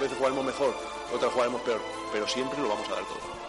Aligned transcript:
Veces 0.00 0.16
jugaremos 0.16 0.46
mejor, 0.46 0.74
otras 1.14 1.30
jugaremos 1.30 1.60
peor, 1.60 1.80
pero 2.10 2.26
siempre 2.26 2.58
lo 2.58 2.70
vamos 2.70 2.88
a 2.88 2.92
dar 2.92 3.04
todo. 3.04 3.40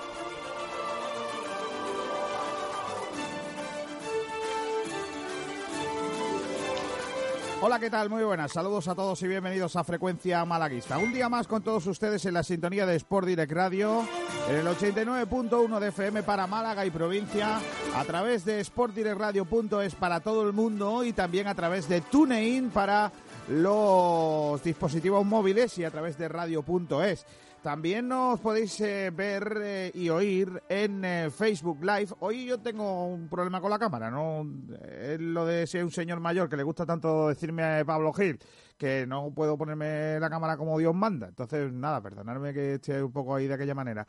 Hola, 7.64 7.80
¿qué 7.80 7.90
tal? 7.90 8.10
Muy 8.10 8.24
buenas. 8.24 8.52
Saludos 8.52 8.88
a 8.90 8.96
todos 8.96 9.22
y 9.22 9.28
bienvenidos 9.28 9.78
a 9.78 9.84
Frecuencia 9.86 10.44
Malaguista. 10.44 10.98
Un 10.98 11.14
día 11.14 11.30
más 11.30 11.48
con 11.48 11.62
todos 11.62 11.86
ustedes 11.88 12.26
en 12.26 12.34
la 12.34 12.44
sintonía 12.44 12.86
de 12.86 12.96
Sport 12.98 13.28
Direct 13.28 13.52
Radio, 13.54 14.04
en 14.50 14.56
el 14.56 14.66
89.1 14.68 15.80
de 15.80 15.88
FM 15.88 16.24
para 16.24 16.48
Málaga 16.48 16.86
y 16.86 16.90
provincia, 16.90 17.60
a 17.96 18.04
través 18.04 18.44
de 18.44 18.62
sportdirectradio.es 18.62 19.96
para 19.96 20.20
todo 20.20 20.46
el 20.46 20.52
mundo 20.52 21.06
y 21.06 21.14
también 21.14 21.48
a 21.48 21.56
través 21.56 21.88
de 21.88 22.02
TuneIn 22.02 22.72
para 22.72 23.12
los 23.50 24.64
dispositivos 24.64 25.26
móviles 25.26 25.78
y 25.78 25.84
a 25.84 25.92
través 25.92 26.18
de 26.18 26.28
radio.es. 26.28 27.26
También 27.62 28.08
nos 28.08 28.40
podéis 28.40 28.82
eh, 28.82 29.12
ver 29.12 29.62
eh, 29.62 29.92
y 29.94 30.10
oír 30.10 30.64
en 30.68 31.06
eh, 31.06 31.30
Facebook 31.30 31.78
Live. 31.82 32.08
Hoy 32.20 32.46
yo 32.46 32.60
tengo 32.60 33.06
un 33.06 33.30
problema 33.30 33.62
con 33.62 33.70
la 33.70 33.78
cámara, 33.78 34.10
¿no? 34.10 34.48
Es 34.84 35.20
lo 35.20 35.46
de 35.46 35.68
ser 35.68 35.84
un 35.84 35.92
señor 35.92 36.20
mayor 36.20 36.50
que 36.50 36.58
le 36.58 36.64
gusta 36.64 36.88
tanto 36.88 37.28
decirme 37.28 37.64
a 37.64 37.86
Pablo 37.86 38.14
Gil 38.14 38.40
que 38.82 39.06
no 39.06 39.32
puedo 39.32 39.60
ponerme 39.60 40.20
la 40.20 40.28
cámara 40.28 40.58
como 40.58 40.80
Dios 40.80 40.96
manda. 40.96 41.28
Entonces, 41.28 41.72
nada, 41.72 42.02
perdonadme 42.02 42.52
que 42.52 42.74
esté 42.74 43.04
un 43.04 43.12
poco 43.12 43.36
ahí 43.36 43.46
de 43.46 43.54
aquella 43.54 43.76
manera. 43.76 44.08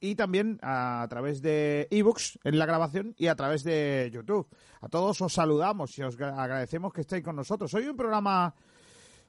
y 0.00 0.14
también 0.14 0.58
a 0.62 1.06
través 1.10 1.42
de 1.42 1.86
ebooks 1.90 2.38
en 2.44 2.58
la 2.58 2.64
grabación 2.64 3.14
y 3.18 3.26
a 3.26 3.34
través 3.34 3.62
de 3.62 4.08
YouTube. 4.10 4.48
A 4.80 4.88
todos 4.88 5.20
os 5.20 5.34
saludamos 5.34 5.98
y 5.98 6.02
os 6.02 6.18
agradecemos 6.18 6.94
que 6.94 7.02
estéis 7.02 7.22
con 7.22 7.36
nosotros. 7.36 7.74
Hoy 7.74 7.88
un 7.88 7.96
programa 7.96 8.54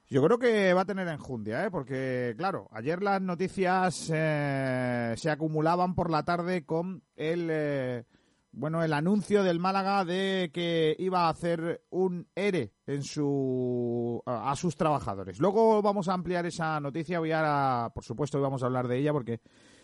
yo 0.08 0.22
creo 0.22 0.38
que 0.38 0.72
va 0.72 0.80
a 0.80 0.86
tener 0.86 1.06
enjundia, 1.08 1.66
¿eh? 1.66 1.70
porque, 1.70 2.34
claro, 2.38 2.70
ayer 2.72 3.02
las 3.02 3.20
noticias 3.20 4.10
eh, 4.10 5.12
se 5.18 5.30
acumulaban 5.30 5.94
por 5.94 6.10
la 6.10 6.22
tarde 6.22 6.64
con 6.64 7.02
el, 7.14 7.48
eh, 7.50 8.04
bueno, 8.52 8.82
el 8.82 8.92
anuncio 8.92 9.42
del 9.42 9.60
Málaga 9.60 10.04
de 10.04 10.50
que 10.52 10.96
iba 10.98 11.26
a 11.26 11.30
hacer 11.30 11.84
un 11.90 12.28
ERE 12.34 12.72
en 12.86 13.02
su, 13.02 14.22
a, 14.26 14.54
sus 14.56 14.76
trabajadores. 14.76 15.38
Luego 15.38 15.82
vamos 15.82 16.08
a 16.08 16.14
ampliar 16.14 16.46
esa 16.46 16.80
noticia, 16.80 17.18
voy 17.18 17.32
a, 17.32 17.90
por 17.94 18.04
supuesto, 18.04 18.40
vamos 18.40 18.62
a 18.62 18.66
hablar 18.66 18.88
de 18.88 18.98
ella 18.98 19.12
porque 19.12 19.40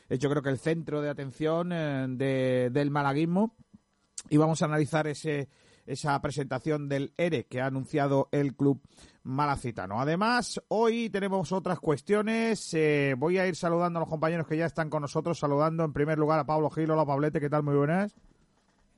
es 0.08 0.18
yo 0.18 0.28
creo 0.28 0.42
que 0.42 0.50
el 0.50 0.58
centro 0.58 1.00
de 1.00 1.10
atención 1.10 1.72
eh, 1.72 2.06
de, 2.08 2.70
del 2.72 2.90
malaguismo 2.90 3.56
y 4.28 4.36
vamos 4.36 4.62
a 4.62 4.66
analizar 4.66 5.06
ese 5.06 5.48
esa 5.86 6.20
presentación 6.20 6.88
del 6.88 7.12
ERE 7.16 7.46
que 7.46 7.60
ha 7.60 7.66
anunciado 7.66 8.28
el 8.32 8.54
club 8.54 8.80
malacitano. 9.22 10.00
Además, 10.00 10.60
hoy 10.68 11.10
tenemos 11.10 11.52
otras 11.52 11.78
cuestiones. 11.80 12.72
Eh, 12.74 13.14
voy 13.18 13.38
a 13.38 13.46
ir 13.46 13.56
saludando 13.56 13.98
a 13.98 14.00
los 14.00 14.08
compañeros 14.08 14.46
que 14.46 14.56
ya 14.56 14.66
están 14.66 14.90
con 14.90 15.02
nosotros. 15.02 15.38
Saludando 15.38 15.84
en 15.84 15.92
primer 15.92 16.18
lugar 16.18 16.38
a 16.38 16.46
Pablo 16.46 16.70
Gil. 16.70 16.90
Hola, 16.90 17.04
Pablete, 17.04 17.40
¿qué 17.40 17.50
tal? 17.50 17.62
Muy 17.62 17.76
buenas. 17.76 18.14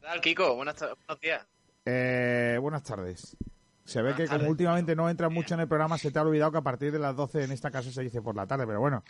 ¿Qué 0.06 0.12
tal, 0.12 0.20
Kiko? 0.20 0.54
Buenas, 0.54 0.78
buenos 0.78 1.20
días. 1.20 1.44
Eh, 1.84 2.58
buenas 2.60 2.84
tardes. 2.84 3.36
Se 3.84 4.00
ve 4.02 4.14
que 4.14 4.28
como 4.28 4.48
últimamente 4.48 4.94
no 4.94 5.10
entras 5.10 5.32
mucho 5.32 5.54
en 5.54 5.60
el 5.60 5.66
programa, 5.66 5.98
se 5.98 6.12
te 6.12 6.18
ha 6.20 6.22
olvidado 6.22 6.52
que 6.52 6.58
a 6.58 6.62
partir 6.62 6.92
de 6.92 7.00
las 7.00 7.16
12 7.16 7.42
en 7.42 7.50
esta 7.50 7.72
casa 7.72 7.90
se 7.90 8.02
dice 8.02 8.22
por 8.22 8.36
la 8.36 8.46
tarde, 8.46 8.68
pero 8.68 8.78
bueno. 8.78 9.02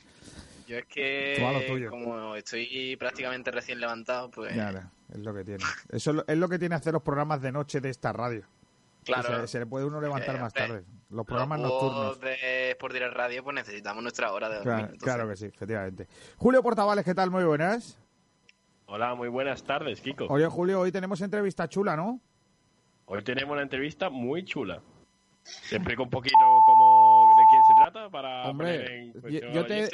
Yo 0.66 0.78
es 0.78 0.86
que, 0.86 1.86
como 1.90 2.34
estoy 2.34 2.96
prácticamente 2.96 3.50
recién 3.50 3.78
levantado, 3.78 4.30
pues... 4.30 4.56
es 4.56 5.18
lo 5.18 5.34
que 5.34 5.44
tiene. 5.44 5.62
Eso 5.90 6.24
es 6.26 6.38
lo 6.38 6.48
que 6.48 6.58
tiene 6.58 6.74
hacer 6.74 6.94
los 6.94 7.02
programas 7.02 7.42
de 7.42 7.52
noche 7.52 7.82
de 7.82 7.90
esta 7.90 8.14
radio. 8.14 8.46
Claro. 9.04 9.46
Se, 9.46 9.58
le 9.58 9.66
puede 9.66 9.84
uno 9.84 10.00
levantar 10.00 10.36
eh, 10.36 10.40
más 10.40 10.54
tarde. 10.54 10.82
Los 11.10 11.26
programas 11.26 11.60
nocturnos. 11.60 12.18
de 12.20 12.70
Sport 12.70 12.94
Direct 12.94 13.14
Radio, 13.14 13.44
pues 13.44 13.54
necesitamos 13.54 14.02
nuestra 14.02 14.32
hora 14.32 14.48
de 14.48 14.64
dormir. 14.64 14.96
Claro, 14.98 15.28
que 15.28 15.36
sí, 15.36 15.44
efectivamente. 15.44 16.08
Julio 16.38 16.62
Portavales, 16.62 17.04
¿qué 17.04 17.14
tal? 17.14 17.30
Muy 17.30 17.44
buenas. 17.44 17.98
Hola, 18.86 19.14
muy 19.14 19.28
buenas 19.28 19.64
tardes, 19.64 20.00
Kiko. 20.00 20.26
Oye, 20.26 20.46
Julio, 20.46 20.80
hoy 20.80 20.92
tenemos 20.92 21.20
entrevista 21.20 21.68
chula, 21.68 21.96
¿no? 21.96 22.20
Hoy 23.06 23.22
tenemos 23.22 23.52
una 23.52 23.62
entrevista 23.62 24.10
muy 24.10 24.44
chula. 24.44 24.80
Te 25.68 25.76
explico 25.76 26.02
un 26.02 26.10
poquito 26.10 26.36
cómo 26.64 27.28
de 27.36 27.44
quién 27.50 27.62
se 27.64 27.74
trata 27.74 28.10
para 28.10 28.50
Hombre, 28.50 29.12
yo 29.52 29.64
te, 29.64 29.88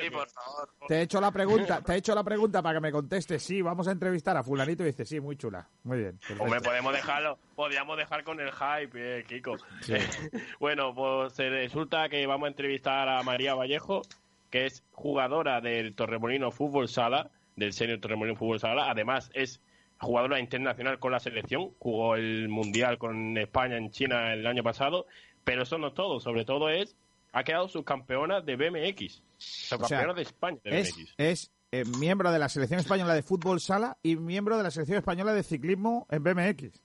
te 0.88 0.94
he 0.97 1.02
hecho 1.02 1.20
la 1.20 1.31
pregunta, 1.31 1.82
te 1.82 1.92
he 1.92 1.97
hecho 1.97 2.14
la 2.14 2.25
pregunta 2.25 2.62
para 2.62 2.76
que 2.76 2.81
me 2.81 2.91
contestes. 2.91 3.42
Sí, 3.42 3.60
vamos 3.60 3.86
a 3.86 3.92
entrevistar 3.92 4.34
a 4.36 4.42
fulanito 4.42 4.82
y 4.82 4.86
dice 4.86 5.04
sí, 5.04 5.20
muy 5.20 5.36
chula, 5.36 5.69
muy 5.84 5.98
bien. 5.98 6.19
Hombre, 6.38 6.60
podemos 6.60 6.94
dejarlo, 6.94 7.38
podríamos 7.54 7.98
dejar 7.98 8.25
con 8.25 8.41
el 8.41 8.50
hype, 8.50 9.19
eh, 9.19 9.25
Kiko. 9.25 9.56
bueno, 10.60 10.94
pues 10.94 11.36
resulta 11.36 12.08
que 12.08 12.26
vamos 12.26 12.47
a 12.47 12.50
entrevistar 12.50 13.08
a 13.10 13.22
María 13.22 13.54
Vallejo, 13.54 14.02
que 14.50 14.66
es 14.66 14.82
jugadora 14.92 15.60
del 15.60 15.94
Torremolino 15.94 16.50
Fútbol 16.50 16.88
Sala, 16.88 17.31
del 17.56 17.72
Senior 17.72 18.00
Torremolino 18.00 18.36
Fútbol 18.36 18.60
Sala. 18.60 18.90
Además 18.90 19.30
es 19.34 19.60
jugadora 19.98 20.40
internacional 20.40 20.98
con 20.98 21.12
la 21.12 21.20
selección, 21.20 21.70
jugó 21.78 22.16
el 22.16 22.48
Mundial 22.48 22.98
con 22.98 23.38
España 23.38 23.76
en 23.76 23.90
China 23.90 24.32
el 24.32 24.46
año 24.46 24.62
pasado 24.62 25.06
pero 25.44 25.62
eso 25.62 25.78
no 25.78 25.88
es 25.88 25.94
todo, 25.94 26.20
sobre 26.20 26.44
todo 26.44 26.68
es, 26.68 26.96
ha 27.32 27.44
quedado 27.44 27.68
subcampeona 27.68 28.40
de 28.40 28.56
BMX, 28.56 29.22
subcampeona 29.38 30.14
de 30.14 30.22
España 30.22 30.58
de 30.64 30.80
es, 30.80 30.94
BMX. 30.94 31.14
Es 31.18 31.50
eh, 31.72 31.84
miembro 31.98 32.30
de 32.30 32.38
la 32.38 32.48
selección 32.48 32.80
española 32.80 33.14
de 33.14 33.22
fútbol 33.22 33.60
sala 33.60 33.96
y 34.02 34.16
miembro 34.16 34.56
de 34.56 34.62
la 34.62 34.70
selección 34.70 34.98
española 34.98 35.32
de 35.32 35.42
ciclismo 35.42 36.06
en 36.10 36.22
BMX. 36.22 36.82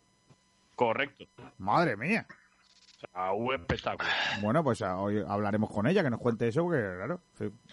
Correcto. 0.75 1.25
Madre 1.57 1.97
mía. 1.97 2.27
O 2.97 2.99
sea, 2.99 3.31
un 3.31 3.53
espectáculo. 3.53 4.09
Bueno, 4.41 4.63
pues 4.63 4.81
ah, 4.81 4.97
hoy 4.97 5.23
hablaremos 5.27 5.69
con 5.69 5.85
ella, 5.85 6.01
que 6.01 6.09
nos 6.09 6.19
cuente 6.19 6.47
eso, 6.47 6.63
porque 6.63 6.81
claro. 6.95 7.21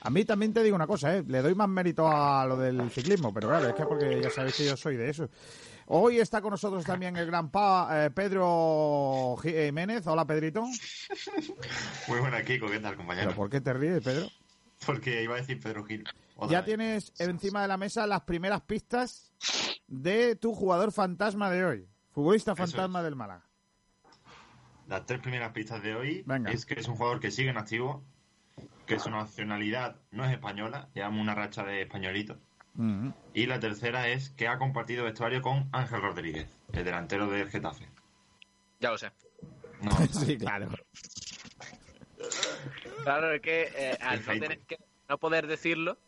A 0.02 0.10
mí 0.10 0.26
también 0.26 0.52
te 0.52 0.62
digo 0.62 0.76
una 0.76 0.86
cosa, 0.86 1.16
¿eh? 1.16 1.24
le 1.26 1.40
doy 1.40 1.54
más 1.54 1.68
mérito 1.68 2.06
a 2.06 2.44
lo 2.44 2.58
del 2.58 2.90
ciclismo, 2.90 3.32
pero 3.32 3.48
claro, 3.48 3.68
es 3.68 3.74
que 3.74 3.86
porque 3.86 4.20
ya 4.20 4.28
sabéis 4.28 4.54
que 4.56 4.66
yo 4.66 4.76
soy 4.76 4.96
de 4.96 5.08
eso. 5.08 5.30
Hoy 5.86 6.18
está 6.18 6.42
con 6.42 6.50
nosotros 6.50 6.84
también 6.84 7.16
el 7.16 7.26
gran 7.26 7.50
pa, 7.50 8.04
eh, 8.04 8.10
Pedro 8.10 9.36
Jiménez. 9.40 10.06
Hola, 10.06 10.26
Pedrito. 10.26 10.66
Muy 12.08 12.18
buena, 12.20 12.42
Kiko. 12.42 12.66
¿Qué 12.66 12.80
tal, 12.80 12.96
compañero? 12.96 13.34
¿Por 13.34 13.48
qué 13.48 13.62
te 13.62 13.72
ríes, 13.72 14.04
Pedro? 14.04 14.28
Porque 14.84 15.22
iba 15.22 15.36
a 15.36 15.38
decir 15.38 15.58
Pedro 15.58 15.84
Gil. 15.84 16.04
Ya 16.50 16.64
tienes 16.66 17.14
encima 17.18 17.62
de 17.62 17.68
la 17.68 17.78
mesa 17.78 18.06
las 18.06 18.22
primeras 18.22 18.60
pistas 18.62 19.32
de 19.86 20.36
tu 20.36 20.54
jugador 20.54 20.92
fantasma 20.92 21.50
de 21.50 21.64
hoy. 21.64 21.88
Futbolista 22.10 22.54
fantasma 22.54 23.02
del 23.02 23.16
Málaga. 23.16 23.44
Las 24.88 25.06
tres 25.06 25.20
primeras 25.20 25.52
pistas 25.52 25.82
de 25.82 25.94
hoy 25.94 26.24
es 26.52 26.66
que 26.66 26.74
es 26.74 26.88
un 26.88 26.96
jugador 26.96 27.20
que 27.20 27.30
sigue 27.30 27.50
en 27.50 27.56
activo, 27.56 28.02
que 28.86 28.98
su 28.98 29.10
nacionalidad 29.10 29.96
no 30.10 30.24
es 30.24 30.32
española, 30.32 30.88
llevamos 30.94 31.20
una 31.20 31.34
racha 31.34 31.64
de 31.64 31.82
españolitos 31.82 32.36
y 33.32 33.46
la 33.46 33.60
tercera 33.60 34.08
es 34.08 34.30
que 34.30 34.48
ha 34.48 34.58
compartido 34.58 35.04
vestuario 35.04 35.42
con 35.42 35.68
Ángel 35.72 36.00
Rodríguez, 36.00 36.48
el 36.72 36.84
delantero 36.84 37.28
del 37.28 37.48
Getafe. 37.48 37.88
Ya 38.80 38.90
lo 38.90 38.98
sé. 38.98 39.12
No, 39.80 39.90
sí, 40.10 40.36
claro. 40.36 40.68
Claro, 43.04 43.32
es 43.32 43.40
que 43.40 43.70
eh, 43.76 43.98
al 44.00 44.24
no 44.26 44.32
tener 44.32 44.60
que 44.60 44.78
no 45.08 45.18
poder 45.18 45.46
decirlo, 45.46 45.98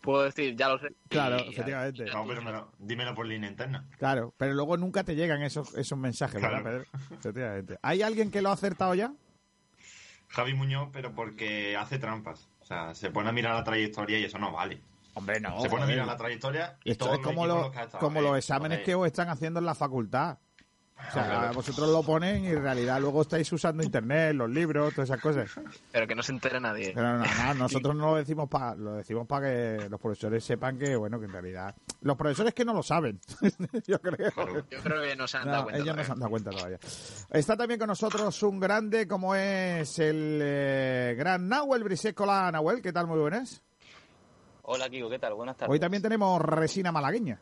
puedo 0.00 0.22
decir, 0.24 0.56
ya 0.56 0.68
lo 0.68 0.78
sé. 0.78 0.88
Claro, 1.08 1.36
efectivamente. 1.36 2.04
No, 2.06 2.26
pero 2.26 2.72
dímelo 2.78 3.14
por 3.14 3.26
línea 3.26 3.50
interna. 3.50 3.88
Claro, 3.98 4.34
pero 4.36 4.54
luego 4.54 4.76
nunca 4.76 5.04
te 5.04 5.14
llegan 5.14 5.42
esos, 5.42 5.74
esos 5.76 5.98
mensajes, 5.98 6.40
¿verdad, 6.40 6.62
Pedro? 6.62 6.84
Efectivamente. 7.10 7.78
¿Hay 7.82 8.02
alguien 8.02 8.30
que 8.30 8.42
lo 8.42 8.50
ha 8.50 8.52
acertado 8.52 8.94
ya? 8.94 9.12
Javi 10.28 10.54
Muñoz, 10.54 10.90
pero 10.92 11.12
porque 11.14 11.76
hace 11.76 11.98
trampas. 11.98 12.48
O 12.60 12.64
sea, 12.64 12.94
se 12.94 13.10
pone 13.10 13.28
a 13.28 13.32
mirar 13.32 13.54
la 13.54 13.64
trayectoria 13.64 14.18
y 14.18 14.24
eso 14.24 14.38
no 14.38 14.52
vale. 14.52 14.80
Hombre, 15.14 15.40
no. 15.40 15.60
Se 15.60 15.68
pone 15.68 15.84
a 15.84 15.86
mirar 15.86 16.06
la 16.06 16.16
trayectoria 16.16 16.78
y 16.84 16.92
Esto 16.92 17.12
es 17.12 17.18
como, 17.20 17.72
como 17.98 18.20
los 18.20 18.38
exámenes 18.38 18.80
que 18.80 18.94
os 18.94 19.06
están 19.06 19.28
haciendo 19.28 19.58
en 19.58 19.66
la 19.66 19.74
facultad. 19.74 20.38
O 21.08 21.12
sea, 21.12 21.50
vosotros 21.52 21.88
lo 21.88 22.02
ponen 22.02 22.44
y 22.44 22.48
en 22.48 22.62
realidad 22.62 23.00
luego 23.00 23.22
estáis 23.22 23.52
usando 23.52 23.82
internet, 23.82 24.34
los 24.34 24.48
libros, 24.48 24.94
todas 24.94 25.10
esas 25.10 25.20
cosas. 25.20 25.50
Pero 25.90 26.06
que 26.06 26.14
no 26.14 26.22
se 26.22 26.32
entere 26.32 26.60
nadie. 26.60 26.92
Pero 26.94 27.18
no, 27.18 27.24
nosotros 27.54 27.96
no 27.96 28.10
lo 28.12 28.16
decimos 28.16 28.48
para 28.48 28.74
lo 28.74 28.94
decimos 28.94 29.26
para 29.26 29.48
que 29.48 29.88
los 29.88 30.00
profesores 30.00 30.44
sepan 30.44 30.78
que 30.78 30.94
bueno, 30.96 31.18
que 31.18 31.26
en 31.26 31.32
realidad 31.32 31.74
los 32.02 32.16
profesores 32.16 32.54
que 32.54 32.64
no 32.64 32.72
lo 32.72 32.82
saben. 32.82 33.20
Yo 33.86 34.00
creo. 34.00 34.30
Yo 34.70 34.80
creo 34.82 35.02
que 35.02 35.16
no 35.16 35.26
se 35.26 35.38
han 35.38 35.46
dado 35.46 35.64
cuenta. 35.64 35.82
Ellos 35.82 35.96
no 35.96 36.04
se 36.04 36.12
han 36.12 36.18
dado 36.18 36.30
cuenta 36.30 36.50
todavía. 36.50 36.78
Está 37.30 37.56
también 37.56 37.80
con 37.80 37.88
nosotros 37.88 38.42
un 38.42 38.60
grande 38.60 39.08
como 39.08 39.34
es 39.34 39.98
el 39.98 40.40
eh, 40.42 41.14
gran 41.18 41.48
Nahuel 41.48 41.84
Brisecola. 41.84 42.50
Nahuel, 42.52 42.82
¿qué 42.82 42.92
tal? 42.92 43.06
Muy 43.06 43.18
buenas. 43.18 43.62
Hola, 44.62 44.88
Kiko, 44.88 45.10
¿qué 45.10 45.18
tal? 45.18 45.34
Buenas 45.34 45.56
tardes. 45.56 45.72
Hoy 45.72 45.80
también 45.80 46.02
tenemos 46.02 46.40
resina 46.40 46.92
malagueña. 46.92 47.40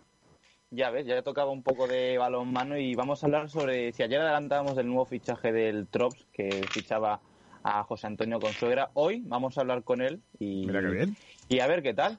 Ya 0.71 0.91
ves, 0.91 1.07
ya 1.07 1.23
tocaba 1.23 1.51
un 1.51 1.63
poco 1.63 1.87
de 1.87 2.19
balonmano 2.19 2.77
y 2.77 2.95
vamos 2.95 3.23
a 3.23 3.27
hablar 3.27 3.49
sobre 3.49 3.91
si 3.93 4.03
ayer 4.03 4.21
adelantábamos 4.21 4.77
del 4.77 4.87
nuevo 4.87 5.07
fichaje 5.07 5.51
del 5.51 5.87
Trops 5.87 6.27
que 6.31 6.67
fichaba 6.71 7.21
a 7.63 7.83
José 7.85 8.07
Antonio 8.07 8.39
Consuegra. 8.39 8.91
Hoy 8.93 9.23
vamos 9.27 9.57
a 9.57 9.63
hablar 9.63 9.83
con 9.83 10.03
él 10.03 10.21
y, 10.39 10.67
Mira 10.67 10.83
qué 10.83 10.89
bien. 10.89 11.17
y 11.49 11.61
a 11.61 11.67
ver 11.67 11.83
qué 11.83 11.95
tal. 11.95 12.19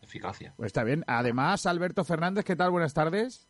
Eficacia. 0.00 0.54
Pues 0.56 0.68
está 0.68 0.82
bien. 0.82 1.04
Además, 1.06 1.66
Alberto 1.66 2.02
Fernández, 2.02 2.44
¿qué 2.46 2.56
tal? 2.56 2.70
Buenas 2.70 2.94
tardes. 2.94 3.46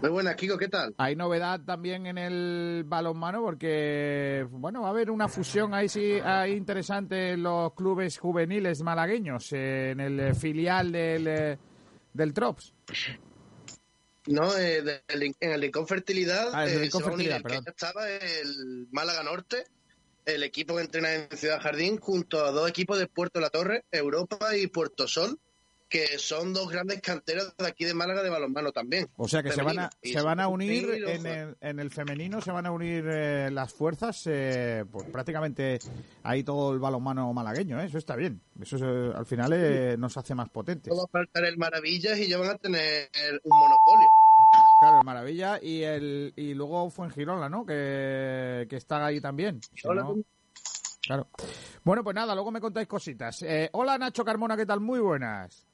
Muy 0.00 0.10
buenas, 0.10 0.34
Kiko, 0.36 0.56
¿qué 0.56 0.68
tal? 0.68 0.94
Hay 0.96 1.14
novedad 1.14 1.60
también 1.60 2.06
en 2.06 2.16
el 2.16 2.84
balonmano 2.86 3.42
porque, 3.42 4.46
bueno, 4.50 4.80
va 4.80 4.88
a 4.88 4.90
haber 4.90 5.10
una 5.10 5.28
fusión 5.28 5.74
ahí 5.74 5.88
sí 5.88 6.18
hay 6.24 6.52
interesante 6.52 7.32
en 7.32 7.42
los 7.42 7.72
clubes 7.74 8.18
juveniles 8.18 8.82
malagueños, 8.82 9.52
en 9.52 10.00
el 10.00 10.34
filial 10.34 10.90
del, 10.90 11.58
del 12.12 12.34
Trops. 12.34 12.74
No, 14.26 14.56
eh, 14.56 15.02
en 15.08 15.52
el 15.52 15.62
Rincón 15.62 15.86
Fertilidad, 15.86 16.50
ah, 16.52 16.66
el 16.66 16.80
Rincón 16.80 17.04
Fertilidad 17.04 17.42
estaba 17.66 18.10
el 18.10 18.88
Málaga 18.90 19.22
Norte, 19.22 19.64
el 20.24 20.42
equipo 20.42 20.76
que 20.76 20.82
entrena 20.82 21.14
en 21.14 21.28
Ciudad 21.36 21.60
Jardín, 21.60 21.98
junto 21.98 22.44
a 22.44 22.50
dos 22.50 22.68
equipos 22.68 22.98
de 22.98 23.06
Puerto 23.06 23.40
La 23.40 23.50
Torre, 23.50 23.84
Europa 23.92 24.56
y 24.56 24.66
Puerto 24.66 25.06
Sol, 25.06 25.38
que 25.88 26.18
son 26.18 26.52
dos 26.52 26.68
grandes 26.70 27.00
canteras 27.00 27.54
de 27.56 27.66
aquí 27.66 27.84
de 27.84 27.94
Málaga 27.94 28.22
de 28.22 28.30
balonmano 28.30 28.72
también. 28.72 29.08
O 29.16 29.28
sea 29.28 29.42
que 29.42 29.52
se 29.52 29.62
van 29.62 29.78
a, 29.78 29.90
se 30.02 30.20
van 30.20 30.40
a 30.40 30.48
unir 30.48 30.88
en 31.06 31.26
el, 31.26 31.56
en 31.60 31.78
el 31.78 31.90
femenino, 31.90 32.40
se 32.40 32.50
van 32.50 32.66
a 32.66 32.72
unir 32.72 33.04
eh, 33.08 33.50
las 33.52 33.72
fuerzas, 33.72 34.22
eh, 34.26 34.84
pues 34.90 35.08
prácticamente 35.10 35.78
ahí 36.24 36.42
todo 36.42 36.72
el 36.72 36.80
balonmano 36.80 37.32
malagueño, 37.32 37.80
¿eh? 37.80 37.86
eso 37.86 37.98
está 37.98 38.16
bien. 38.16 38.40
Eso 38.60 38.76
al 39.14 39.26
final 39.26 39.98
nos 39.98 40.16
hace 40.16 40.34
más 40.34 40.48
potentes. 40.48 40.92
Todo 40.92 41.06
faltar 41.08 41.44
el 41.44 41.56
Maravillas 41.56 42.18
y 42.18 42.26
ya 42.26 42.38
van 42.38 42.50
a 42.50 42.58
tener 42.58 43.08
un 43.44 43.58
monopolio. 43.58 44.08
Claro, 44.80 44.98
el 44.98 45.04
Maravilla 45.04 45.58
y 45.62 45.82
el 45.82 46.32
y 46.36 46.54
luego 46.54 46.90
fue 46.90 47.06
en 47.06 47.12
Girola, 47.12 47.48
¿no? 47.48 47.64
Que, 47.64 48.66
que 48.68 48.76
está 48.76 49.06
ahí 49.06 49.20
también. 49.20 49.60
Claro. 49.80 51.28
Bueno, 51.84 52.02
pues 52.02 52.16
nada, 52.16 52.34
luego 52.34 52.50
me 52.50 52.60
contáis 52.60 52.88
cositas. 52.88 53.44
hola 53.72 53.96
Nacho 53.96 54.24
Carmona, 54.24 54.56
¿qué 54.56 54.66
tal? 54.66 54.80
Muy 54.80 54.98
buenas. 54.98 55.65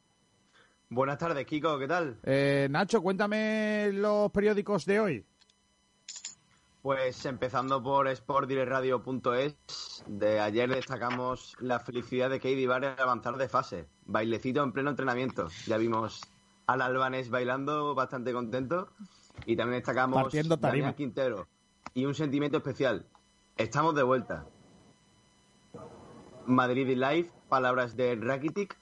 Buenas 0.94 1.16
tardes, 1.16 1.46
Kiko, 1.46 1.78
¿qué 1.78 1.88
tal? 1.88 2.18
Eh, 2.22 2.68
Nacho, 2.70 3.00
cuéntame 3.00 3.90
los 3.94 4.30
periódicos 4.30 4.84
de 4.84 5.00
hoy. 5.00 5.24
Pues 6.82 7.24
empezando 7.24 7.82
por 7.82 8.14
sportdireradio.es, 8.14 10.04
de 10.06 10.40
ayer 10.40 10.68
destacamos 10.68 11.56
la 11.60 11.80
felicidad 11.80 12.28
de 12.28 12.40
Katie 12.40 12.66
Barre 12.66 12.88
avanzar 12.98 13.38
de 13.38 13.48
fase. 13.48 13.88
Bailecito 14.04 14.62
en 14.62 14.72
pleno 14.72 14.90
entrenamiento. 14.90 15.48
Ya 15.66 15.78
vimos 15.78 16.20
al 16.66 16.82
albanés 16.82 17.30
bailando 17.30 17.94
bastante 17.94 18.34
contento. 18.34 18.90
Y 19.46 19.56
también 19.56 19.78
destacamos 19.78 20.26
a 20.26 20.92
Quintero. 20.94 21.48
Y 21.94 22.04
un 22.04 22.14
sentimiento 22.14 22.58
especial. 22.58 23.06
Estamos 23.56 23.94
de 23.94 24.02
vuelta. 24.02 24.44
Madrid 26.44 26.88
Live, 26.88 27.30
palabras 27.48 27.96
de 27.96 28.14
Rakitic 28.16 28.81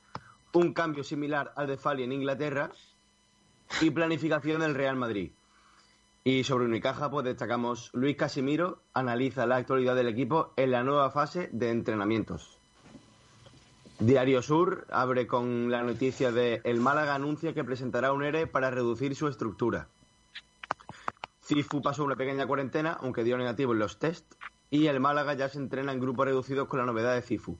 un 0.53 0.73
cambio 0.73 1.05
similar 1.05 1.53
al 1.57 1.67
de 1.67 1.77
Fali 1.77 2.03
en 2.03 2.13
Inglaterra 2.13 2.71
y 3.81 3.91
planificación 3.91 4.61
del 4.61 4.75
Real 4.75 4.97
Madrid. 4.97 5.33
Y 6.25 6.45
sobre 6.45 6.67
Unicaja, 6.67 7.11
pues 7.11 7.25
destacamos 7.25 7.91
Luis 7.95 8.17
Casimiro 8.17 8.83
analiza 8.93 9.47
la 9.47 9.57
actualidad 9.57 9.97
del 9.97 10.09
equipo 10.09 10.53
en 10.57 10.71
la 10.71 10.83
nueva 10.83 11.11
fase 11.11 11.49
de 11.53 11.71
entrenamientos. 11.71 12.59
Diario 13.99 14.43
Sur 14.43 14.87
abre 14.91 15.27
con 15.27 15.71
la 15.71 15.83
noticia 15.83 16.33
de 16.33 16.61
El 16.65 16.81
Málaga 16.81 17.15
anuncia 17.15 17.53
que 17.55 17.65
presentará 17.65 18.13
un 18.13 18.25
ERE 18.25 18.47
para 18.47 18.71
reducir 18.71 19.15
su 19.15 19.29
estructura. 19.29 19.89
Cifu 21.43 21.83
pasó 21.83 22.05
una 22.05 22.17
pequeña 22.17 22.47
cuarentena, 22.47 22.97
aunque 23.01 23.25
dio 23.25 23.37
negativo 23.37 23.73
en 23.73 23.79
los 23.79 23.99
test, 23.99 24.35
y 24.71 24.87
el 24.87 25.01
Málaga 25.01 25.35
ya 25.35 25.49
se 25.49 25.59
entrena 25.59 25.93
en 25.93 26.01
grupos 26.01 26.27
reducidos 26.27 26.69
con 26.69 26.79
la 26.79 26.87
novedad 26.87 27.15
de 27.15 27.23
Cifu. 27.23 27.59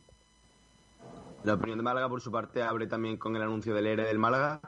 La 1.45 1.55
opinión 1.55 1.79
de 1.79 1.85
Málaga, 1.85 2.09
por 2.09 2.21
su 2.21 2.31
parte, 2.31 2.63
abre 2.63 2.87
también 2.87 3.17
con 3.17 3.35
el 3.35 3.43
anuncio 3.43 3.75
del 3.75 3.87
ERE 3.87 4.05
del 4.05 4.19
Málaga, 4.19 4.61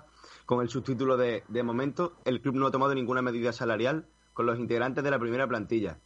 con 0.47 0.63
el 0.63 0.69
subtítulo 0.69 1.17
de 1.17 1.45
De 1.49 1.63
momento, 1.63 2.15
el 2.25 2.41
club 2.41 2.55
no 2.55 2.67
ha 2.67 2.71
tomado 2.71 2.95
ninguna 2.95 3.21
medida 3.21 3.53
salarial 3.53 4.07
con 4.33 4.47
los 4.47 4.59
integrantes 4.59 5.05
de 5.05 5.11
la 5.11 5.19
primera 5.19 5.47
plantilla. 5.47 5.99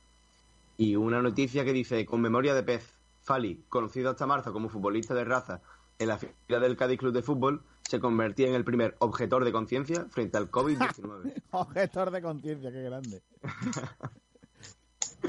Y 0.76 0.96
una 0.96 1.22
noticia 1.22 1.64
que 1.64 1.72
dice, 1.72 2.04
con 2.04 2.20
memoria 2.20 2.54
de 2.54 2.62
pez, 2.62 2.98
Fali, 3.22 3.64
conocido 3.68 4.10
hasta 4.10 4.26
marzo 4.26 4.52
como 4.52 4.68
futbolista 4.68 5.14
de 5.14 5.24
raza 5.24 5.60
en 5.98 6.08
la 6.08 6.18
fila 6.18 6.60
del 6.60 6.76
Cádiz 6.76 6.98
Club 6.98 7.12
de 7.12 7.22
Fútbol, 7.22 7.62
se 7.88 8.00
convertía 8.00 8.48
en 8.48 8.54
el 8.54 8.64
primer 8.64 8.96
objetor 8.98 9.44
de 9.44 9.52
conciencia 9.52 10.06
frente 10.10 10.36
al 10.36 10.50
COVID-19. 10.50 11.42
objetor 11.52 12.10
de 12.10 12.22
conciencia, 12.22 12.70
qué 12.70 12.82
grande. 12.82 13.22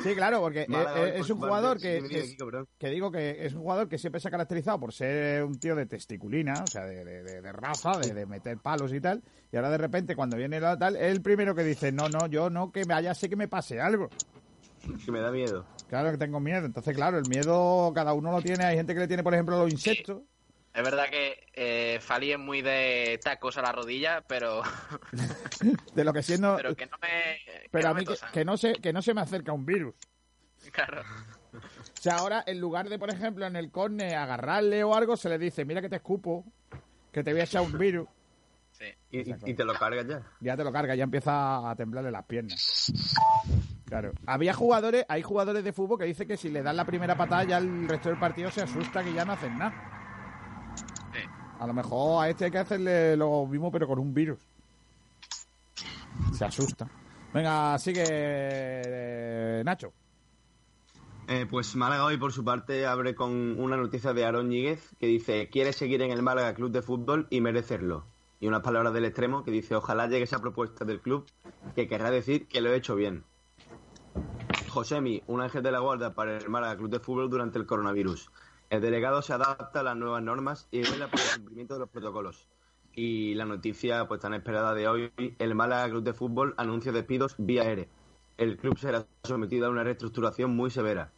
Sí, 0.03 0.15
claro, 0.15 0.41
porque 0.41 0.67
es, 1.15 1.29
un 1.29 1.39
jugador 1.39 1.79
que, 1.79 2.03
que, 2.77 2.89
digo 2.89 3.11
que 3.11 3.45
es 3.45 3.53
un 3.53 3.61
jugador 3.61 3.87
que 3.87 3.97
siempre 3.97 4.21
se 4.21 4.27
ha 4.27 4.31
caracterizado 4.31 4.79
por 4.79 4.93
ser 4.93 5.43
un 5.43 5.59
tío 5.59 5.75
de 5.75 5.85
testiculina, 5.85 6.53
o 6.63 6.67
sea, 6.67 6.85
de, 6.85 7.03
de, 7.03 7.51
raza, 7.51 7.97
de, 7.97 8.25
meter 8.25 8.57
palos 8.57 8.93
y 8.93 9.01
tal, 9.01 9.23
y 9.51 9.55
ahora 9.55 9.69
de 9.69 9.77
repente 9.77 10.15
cuando 10.15 10.37
viene 10.37 10.59
la 10.59 10.77
tal, 10.77 10.95
es 10.95 11.11
el 11.11 11.21
primero 11.21 11.55
que 11.55 11.63
dice, 11.63 11.91
no, 11.91 12.09
no, 12.09 12.27
yo 12.27 12.49
no, 12.49 12.71
que 12.71 12.83
vaya, 12.83 13.13
sé 13.13 13.29
que 13.29 13.35
me 13.35 13.47
pase 13.47 13.81
algo. 13.81 14.09
Que 15.05 15.11
me 15.11 15.19
da 15.19 15.31
miedo. 15.31 15.65
Claro 15.87 16.11
que 16.11 16.17
tengo 16.17 16.39
miedo, 16.39 16.65
entonces 16.65 16.95
claro, 16.95 17.17
el 17.17 17.27
miedo 17.27 17.91
cada 17.95 18.13
uno 18.13 18.31
lo 18.31 18.41
tiene, 18.41 18.65
hay 18.65 18.75
gente 18.75 18.93
que 18.93 18.99
le 18.99 19.07
tiene, 19.07 19.23
por 19.23 19.33
ejemplo, 19.33 19.57
los 19.57 19.71
insectos. 19.71 20.21
Es 20.77 20.83
verdad 20.83 21.09
que 21.09 21.43
eh, 21.53 21.97
Fali 21.99 22.33
es 22.33 22.37
muy 22.37 22.61
de 22.61 23.19
tacos 23.23 23.57
a 23.57 23.63
la 23.63 23.71
rodilla, 23.71 24.21
pero. 24.21 24.61
de 25.95 26.03
lo 26.03 26.13
que 26.13 26.21
siendo. 26.21 26.55
Pero 26.55 26.75
que 26.75 26.85
no 26.85 26.97
me. 27.01 27.67
Pero 27.71 27.89
a 27.89 27.93
mí 27.95 28.05
que, 28.31 28.45
no 28.45 28.57
se, 28.57 28.73
que 28.73 28.93
no 28.93 29.01
se 29.01 29.15
me 29.15 29.21
acerca 29.21 29.51
un 29.53 29.65
virus. 29.65 29.95
Claro. 30.71 31.01
O 31.51 31.99
sea, 31.99 32.17
ahora 32.17 32.43
en 32.45 32.59
lugar 32.59 32.89
de, 32.89 32.99
por 32.99 33.09
ejemplo, 33.09 33.47
en 33.47 33.55
el 33.55 33.71
corne 33.71 34.15
agarrarle 34.15 34.83
o 34.83 34.93
algo, 34.93 35.17
se 35.17 35.29
le 35.29 35.39
dice: 35.39 35.65
Mira 35.65 35.81
que 35.81 35.89
te 35.89 35.95
escupo, 35.95 36.45
que 37.11 37.23
te 37.23 37.31
voy 37.31 37.41
a 37.41 37.45
echar 37.45 37.63
un 37.63 37.75
virus. 37.75 38.07
Sí. 38.69 38.85
Y, 39.09 39.55
te 39.55 39.65
lo 39.65 39.73
cargas 39.73 40.05
ya. 40.05 40.21
Ya 40.41 40.55
te 40.55 40.63
lo 40.63 40.71
cargas, 40.71 40.95
ya 40.95 41.05
empieza 41.05 41.71
a 41.71 41.75
temblarle 41.75 42.11
las 42.11 42.25
piernas. 42.25 42.93
Claro. 43.85 44.11
Había 44.27 44.53
jugadores, 44.53 45.05
hay 45.09 45.23
jugadores 45.23 45.63
de 45.63 45.73
fútbol 45.73 45.97
que 45.97 46.05
dicen 46.05 46.27
que 46.27 46.37
si 46.37 46.49
le 46.49 46.61
dan 46.61 46.77
la 46.77 46.85
primera 46.85 47.17
patada 47.17 47.45
ya 47.45 47.57
el 47.57 47.89
resto 47.89 48.09
del 48.09 48.19
partido 48.19 48.51
se 48.51 48.61
asusta 48.61 49.03
que 49.03 49.13
ya 49.13 49.25
no 49.25 49.33
hacen 49.33 49.57
nada. 49.57 49.96
A 51.59 51.67
lo 51.67 51.73
mejor 51.73 52.23
a 52.23 52.29
este 52.29 52.45
hay 52.45 52.51
que 52.51 52.59
hacerle 52.59 53.17
lo 53.17 53.45
mismo, 53.45 53.71
pero 53.71 53.87
con 53.87 53.99
un 53.99 54.13
virus. 54.13 54.39
Se 56.33 56.45
asusta. 56.45 56.87
Venga, 57.33 57.77
sigue 57.77 58.03
eh, 58.07 59.61
Nacho. 59.65 59.91
Eh, 61.27 61.45
pues 61.49 61.75
Málaga 61.75 62.05
hoy, 62.05 62.17
por 62.17 62.31
su 62.31 62.43
parte, 62.43 62.85
abre 62.85 63.13
con 63.13 63.59
una 63.59 63.75
noticia 63.75 64.13
de 64.13 64.23
Aaron 64.25 64.49
Ñíguez 64.49 64.95
que 64.99 65.07
dice: 65.07 65.49
Quiere 65.49 65.73
seguir 65.73 66.01
en 66.01 66.11
el 66.11 66.23
Málaga 66.23 66.53
Club 66.53 66.71
de 66.71 66.81
Fútbol 66.81 67.27
y 67.29 67.41
merecerlo. 67.41 68.05
Y 68.39 68.47
unas 68.47 68.61
palabras 68.61 68.93
del 68.93 69.05
extremo 69.05 69.43
que 69.43 69.51
dice: 69.51 69.75
Ojalá 69.75 70.07
llegue 70.07 70.23
esa 70.23 70.39
propuesta 70.39 70.85
del 70.85 71.01
club 71.01 71.25
que 71.75 71.87
querrá 71.87 72.11
decir 72.11 72.47
que 72.47 72.61
lo 72.61 72.71
he 72.71 72.77
hecho 72.77 72.95
bien. 72.95 73.23
Josemi, 74.69 75.23
un 75.27 75.41
ángel 75.41 75.63
de 75.63 75.71
la 75.71 75.79
guarda 75.79 76.13
para 76.13 76.37
el 76.37 76.49
Málaga 76.49 76.77
Club 76.77 76.91
de 76.91 76.99
Fútbol 76.99 77.29
durante 77.29 77.57
el 77.57 77.65
coronavirus. 77.65 78.31
El 78.69 78.81
delegado 78.81 79.21
se 79.21 79.31
adapta 79.31 79.79
a 79.79 79.83
las 79.83 79.95
nuevas 79.95 80.21
normas 80.21 80.67
y 80.71 80.81
vela 80.81 81.07
por 81.09 81.21
el 81.21 81.35
cumplimiento 81.35 81.75
de 81.75 81.79
los 81.79 81.89
protocolos. 81.89 82.49
Y 82.93 83.33
la 83.35 83.45
noticia 83.45 84.07
pues 84.09 84.19
tan 84.19 84.33
esperada 84.33 84.73
de 84.73 84.87
hoy, 84.89 85.13
el 85.39 85.55
Málaga 85.55 85.89
Club 85.89 86.03
de 86.03 86.13
Fútbol 86.13 86.53
anuncia 86.57 86.91
despidos 86.91 87.35
vía 87.37 87.63
ERE. 87.63 87.87
El 88.37 88.57
club 88.57 88.77
será 88.77 89.05
sometido 89.23 89.67
a 89.67 89.69
una 89.69 89.83
reestructuración 89.83 90.53
muy 90.53 90.69
severa. 90.69 91.13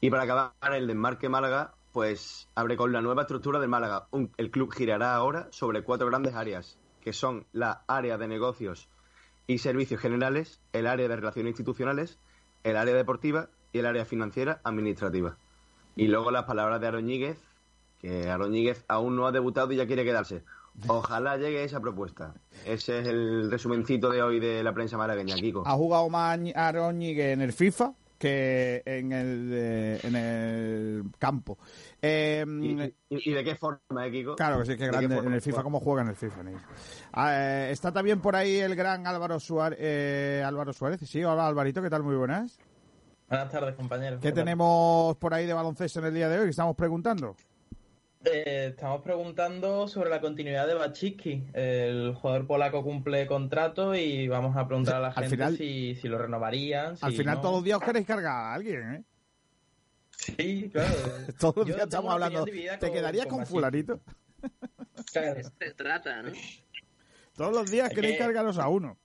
Y 0.00 0.10
para 0.10 0.22
acabar 0.22 0.52
el 0.72 0.86
desmarque 0.86 1.28
Málaga, 1.28 1.74
pues 1.92 2.48
abre 2.54 2.76
con 2.76 2.92
la 2.92 3.00
nueva 3.00 3.22
estructura 3.22 3.58
del 3.58 3.68
Málaga. 3.68 4.06
el 4.36 4.50
club 4.52 4.72
girará 4.72 5.16
ahora 5.16 5.48
sobre 5.50 5.82
cuatro 5.82 6.06
grandes 6.06 6.36
áreas, 6.36 6.78
que 7.00 7.12
son 7.12 7.44
la 7.52 7.82
área 7.88 8.18
de 8.18 8.28
negocios 8.28 8.88
y 9.48 9.58
servicios 9.58 10.00
generales, 10.00 10.60
el 10.72 10.86
área 10.86 11.08
de 11.08 11.16
relaciones 11.16 11.50
institucionales, 11.50 12.20
el 12.62 12.76
área 12.76 12.94
deportiva 12.94 13.48
y 13.72 13.80
el 13.80 13.86
área 13.86 14.04
financiera 14.04 14.60
administrativa. 14.62 15.38
Y 15.98 16.06
luego 16.06 16.30
las 16.30 16.44
palabras 16.44 16.80
de 16.80 16.86
Aroñíguez, 16.86 17.38
que 17.98 18.30
Aroñíguez 18.30 18.84
aún 18.86 19.16
no 19.16 19.26
ha 19.26 19.32
debutado 19.32 19.72
y 19.72 19.76
ya 19.76 19.86
quiere 19.88 20.04
quedarse. 20.04 20.44
Ojalá 20.86 21.36
llegue 21.36 21.64
esa 21.64 21.80
propuesta. 21.80 22.34
Ese 22.64 23.00
es 23.00 23.08
el 23.08 23.50
resumencito 23.50 24.08
de 24.08 24.22
hoy 24.22 24.38
de 24.38 24.62
la 24.62 24.72
prensa 24.72 24.96
malagueña, 24.96 25.34
Kiko. 25.34 25.64
Ha 25.66 25.72
jugado 25.72 26.08
más 26.08 26.38
Aroñíguez 26.54 27.32
en 27.32 27.42
el 27.42 27.52
FIFA 27.52 27.94
que 28.16 28.80
en 28.84 29.10
el, 29.12 29.50
eh, 29.52 30.00
en 30.04 30.14
el 30.14 31.04
campo. 31.18 31.58
Em, 32.00 32.92
¿Y, 33.08 33.32
de 33.32 33.42
qué 33.42 33.56
forma, 33.56 34.06
eh, 34.06 34.12
Kiko? 34.12 34.36
Claro 34.36 34.60
que 34.60 34.66
sí, 34.66 34.76
que 34.76 34.86
grande. 34.86 35.16
En 35.16 35.32
el 35.32 35.42
FIFA, 35.42 35.64
¿cómo 35.64 35.80
juega 35.80 36.02
en 36.02 36.08
el 36.10 36.16
FIFA? 36.16 36.42
Ah, 37.12 37.32
eh, 37.34 37.70
está 37.72 37.90
también 37.90 38.20
por 38.20 38.36
ahí 38.36 38.58
el 38.58 38.76
gran 38.76 39.04
Álvaro 39.04 39.40
Suárez. 39.40 40.44
Álvaro 40.44 40.72
Suárez, 40.72 41.00
sí, 41.08 41.24
hola 41.24 41.48
Alvarito, 41.48 41.82
¿qué 41.82 41.90
tal? 41.90 42.04
Muy 42.04 42.14
buenas. 42.14 42.56
Buenas 43.28 43.50
tardes, 43.50 43.74
compañeros. 43.74 44.20
¿Qué, 44.22 44.32
tenemos 44.32 45.16
por 45.18 45.34
ahí 45.34 45.44
de 45.44 45.52
baloncesto 45.52 46.00
en 46.00 46.06
el 46.06 46.14
día 46.14 46.28
de 46.30 46.38
hoy? 46.38 46.48
Estamos 46.48 46.74
preguntando. 46.74 47.36
Eh, 48.24 48.68
estamos 48.70 49.02
preguntando 49.02 49.86
sobre 49.86 50.08
la 50.08 50.20
continuidad 50.20 50.66
de 50.66 50.74
Bachiski. 50.74 51.44
El 51.52 52.14
jugador 52.14 52.46
polaco 52.46 52.82
cumple 52.82 53.26
contrato 53.26 53.94
y 53.94 54.28
vamos 54.28 54.56
a 54.56 54.66
preguntar 54.66 54.96
a 54.96 55.00
la 55.00 55.12
gente 55.12 55.56
si, 55.56 56.08
lo 56.08 56.16
renovarían. 56.16 56.96
al 57.00 57.12
final 57.12 57.40
todos 57.42 57.56
los 57.56 57.64
días 57.64 57.78
os 57.78 57.84
queréis 57.84 58.06
cargar 58.06 58.32
a 58.32 58.54
alguien, 58.54 58.94
¿eh? 58.94 59.04
Sí, 60.10 60.70
claro. 60.72 60.94
todos 61.38 61.56
los 61.56 61.66
días 61.66 61.82
estamos 61.82 62.12
hablando. 62.12 62.44
¿Te 62.44 62.90
quedarías 62.90 63.26
con, 63.26 63.44
fularito? 63.46 64.00
Se 65.12 65.74
trata, 65.76 66.22
¿no? 66.22 66.32
Todos 67.36 67.52
los 67.52 67.70
días 67.70 67.90
queréis 67.90 68.18
cargaros 68.18 68.58
a 68.58 68.68
uno. 68.68 68.96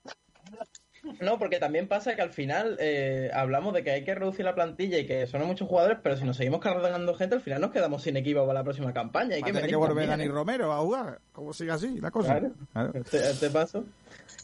No, 1.19 1.37
porque 1.37 1.59
también 1.59 1.87
pasa 1.87 2.15
que 2.15 2.21
al 2.21 2.31
final 2.31 2.77
eh, 2.79 3.29
hablamos 3.33 3.73
de 3.73 3.83
que 3.83 3.91
hay 3.91 4.03
que 4.05 4.15
reducir 4.15 4.45
la 4.45 4.55
plantilla 4.55 4.97
y 4.97 5.05
que 5.05 5.27
son 5.27 5.45
muchos 5.45 5.67
jugadores, 5.67 5.97
pero 6.01 6.15
si 6.15 6.23
nos 6.23 6.37
seguimos 6.37 6.61
cargando 6.61 7.13
gente, 7.15 7.35
al 7.35 7.41
final 7.41 7.59
nos 7.59 7.71
quedamos 7.71 8.03
sin 8.03 8.15
equipo 8.15 8.41
para 8.41 8.59
la 8.59 8.63
próxima 8.63 8.93
campaña. 8.93 9.35
Hay 9.35 9.43
que, 9.43 9.51
que 9.51 9.75
volver 9.75 10.07
Dani 10.07 10.23
¿eh? 10.23 10.29
Romero 10.29 10.71
a 10.71 10.79
jugar, 10.79 11.19
como 11.33 11.51
sigue 11.53 11.71
así 11.71 11.99
la 11.99 12.09
cosa. 12.09 12.39
Claro, 12.39 12.91
Este, 12.93 13.17
este, 13.17 13.49
paso. 13.49 13.83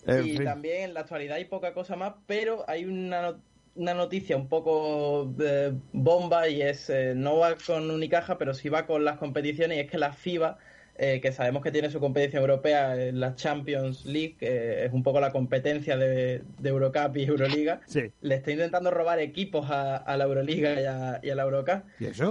y 0.06 0.38
también 0.44 0.84
en 0.84 0.94
la 0.94 1.02
actualidad 1.02 1.38
hay 1.38 1.46
poca 1.46 1.74
cosa 1.74 1.96
más, 1.96 2.16
pero 2.28 2.66
hay 2.68 2.84
una, 2.84 3.36
una 3.76 3.94
noticia 3.94 4.36
un 4.36 4.50
poco 4.50 5.32
de 5.38 5.74
bomba 5.94 6.50
y 6.50 6.62
es, 6.62 6.90
eh, 6.90 7.14
no 7.16 7.38
va 7.38 7.56
con 7.56 7.90
Unicaja, 7.90 8.38
pero 8.38 8.54
sí 8.54 8.68
va 8.68 8.86
con 8.86 9.06
las 9.06 9.18
competiciones 9.18 9.78
y 9.78 9.82
es 9.82 9.90
que 9.90 9.98
la 9.98 10.12
FIBA 10.12 10.58
eh, 11.02 11.22
que 11.22 11.32
sabemos 11.32 11.64
que 11.64 11.72
tiene 11.72 11.90
su 11.90 12.02
competición 12.02 12.42
europea 12.42 12.94
en 13.02 13.22
la 13.22 13.34
Champions 13.34 14.06
League, 14.06 14.36
que 14.38 14.84
es 14.84 14.92
un 14.92 15.02
poco 15.02 15.22
la 15.22 15.32
competencia 15.32 15.96
de, 15.96 16.44
Eurocup 16.62 17.16
y 17.16 17.24
Euroliga, 17.24 17.80
le 18.22 18.36
está 18.36 18.52
intentando 18.52 18.92
robar 18.92 19.20
equipos 19.20 19.68
a, 19.70 20.18
la 20.18 20.24
Euroliga 20.26 20.74
y 21.24 21.30
a, 21.30 21.36
la 21.36 21.44
Eurocup. 21.44 21.84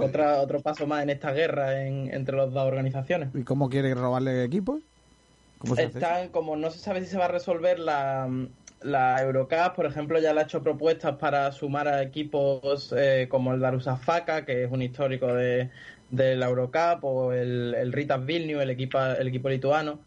Otra, 0.03 0.39
otro 0.39 0.61
paso 0.61 0.85
más 0.85 1.01
en 1.01 1.09
esta 1.09 1.31
guerra 1.31 1.83
entre 1.83 2.37
las 2.37 2.53
dos 2.53 2.67
organizaciones. 2.67 3.29
¿Y 3.33 3.41
cómo 3.41 3.69
quiere 3.69 3.95
robarle 3.95 4.43
equipos? 4.43 4.81
Están 5.75 6.29
como 6.29 6.55
no 6.55 6.69
se 6.69 6.77
sabe 6.77 7.01
si 7.01 7.07
se 7.07 7.17
va 7.17 7.25
a 7.25 7.29
resolver 7.29 7.79
la, 7.79 8.29
la 8.81 9.21
Eurocup, 9.21 9.75
por 9.75 9.87
ejemplo, 9.87 10.19
ya 10.19 10.33
le 10.33 10.41
ha 10.41 10.43
hecho 10.43 10.61
propuestas 10.61 11.15
para 11.17 11.51
sumar 11.51 11.87
a 11.87 12.03
equipos 12.03 12.93
eh, 12.95 13.27
como 13.29 13.53
el 13.53 13.59
Darusafaka, 13.59 14.45
que 14.45 14.63
es 14.65 14.71
un 14.71 14.83
histórico 14.83 15.27
de, 15.33 15.69
del 16.11 16.43
Eurocup 16.43 17.03
o 17.03 17.33
el, 17.33 17.75
el 17.75 17.93
Ritas 17.93 18.25
Vilnius, 18.25 18.61
el 18.61 18.69
equipo, 18.69 18.99
el 18.99 19.27
equipo 19.27 19.49
lituano. 19.49 19.99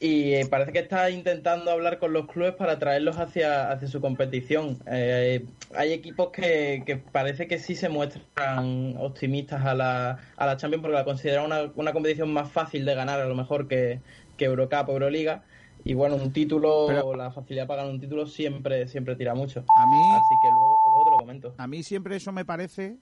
Y 0.00 0.34
eh, 0.34 0.46
parece 0.50 0.72
que 0.72 0.80
está 0.80 1.08
intentando 1.10 1.70
hablar 1.70 1.98
con 1.98 2.12
los 2.12 2.26
clubes 2.26 2.54
para 2.54 2.78
traerlos 2.78 3.16
hacia, 3.16 3.70
hacia 3.70 3.88
su 3.88 4.00
competición. 4.00 4.78
Eh, 4.86 5.46
hay 5.74 5.92
equipos 5.92 6.30
que, 6.30 6.82
que, 6.84 6.96
parece 6.96 7.46
que 7.46 7.58
sí 7.58 7.74
se 7.74 7.88
muestran 7.88 8.96
optimistas 8.98 9.64
a 9.64 9.74
la, 9.74 10.18
a 10.36 10.46
la 10.46 10.56
Champions 10.56 10.82
porque 10.82 10.96
la 10.96 11.04
consideran 11.04 11.46
una, 11.46 11.70
una 11.76 11.92
competición 11.92 12.32
más 12.32 12.50
fácil 12.50 12.84
de 12.84 12.94
ganar 12.94 13.20
a 13.20 13.26
lo 13.26 13.34
mejor 13.34 13.68
que, 13.68 14.00
que 14.36 14.44
Eurocup 14.46 14.88
o 14.88 14.92
Euroliga. 14.92 15.44
Y 15.84 15.94
bueno, 15.94 16.16
un 16.16 16.32
título, 16.32 17.14
la 17.14 17.30
facilidad 17.30 17.66
para 17.66 17.82
ganar 17.82 17.94
un 17.94 18.00
título 18.00 18.26
siempre, 18.26 18.88
siempre 18.88 19.16
tira 19.16 19.34
mucho. 19.34 19.60
A 19.60 19.86
mí, 19.86 20.02
Así 20.12 20.34
que 20.42 20.50
luego, 20.50 20.78
luego 20.86 21.04
te 21.04 21.10
lo 21.10 21.16
comento. 21.18 21.54
A 21.58 21.66
mí 21.66 21.82
siempre 21.82 22.16
eso 22.16 22.32
me 22.32 22.44
parece 22.44 22.98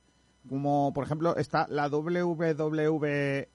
como 0.48 0.92
por 0.92 1.04
ejemplo 1.04 1.36
está 1.36 1.66
la 1.68 1.88
WWE, 1.88 3.48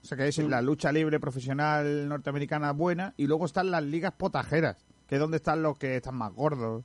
o 0.00 0.06
sea 0.06 0.16
que 0.16 0.28
es 0.28 0.38
la 0.38 0.62
lucha 0.62 0.92
libre 0.92 1.20
profesional 1.20 2.08
norteamericana 2.08 2.72
buena, 2.72 3.14
y 3.16 3.26
luego 3.26 3.46
están 3.46 3.70
las 3.70 3.82
ligas 3.82 4.12
potajeras, 4.12 4.86
que 5.06 5.16
es 5.16 5.20
donde 5.20 5.38
están 5.38 5.62
los 5.62 5.78
que 5.78 5.96
están 5.96 6.16
más 6.16 6.32
gordos. 6.32 6.84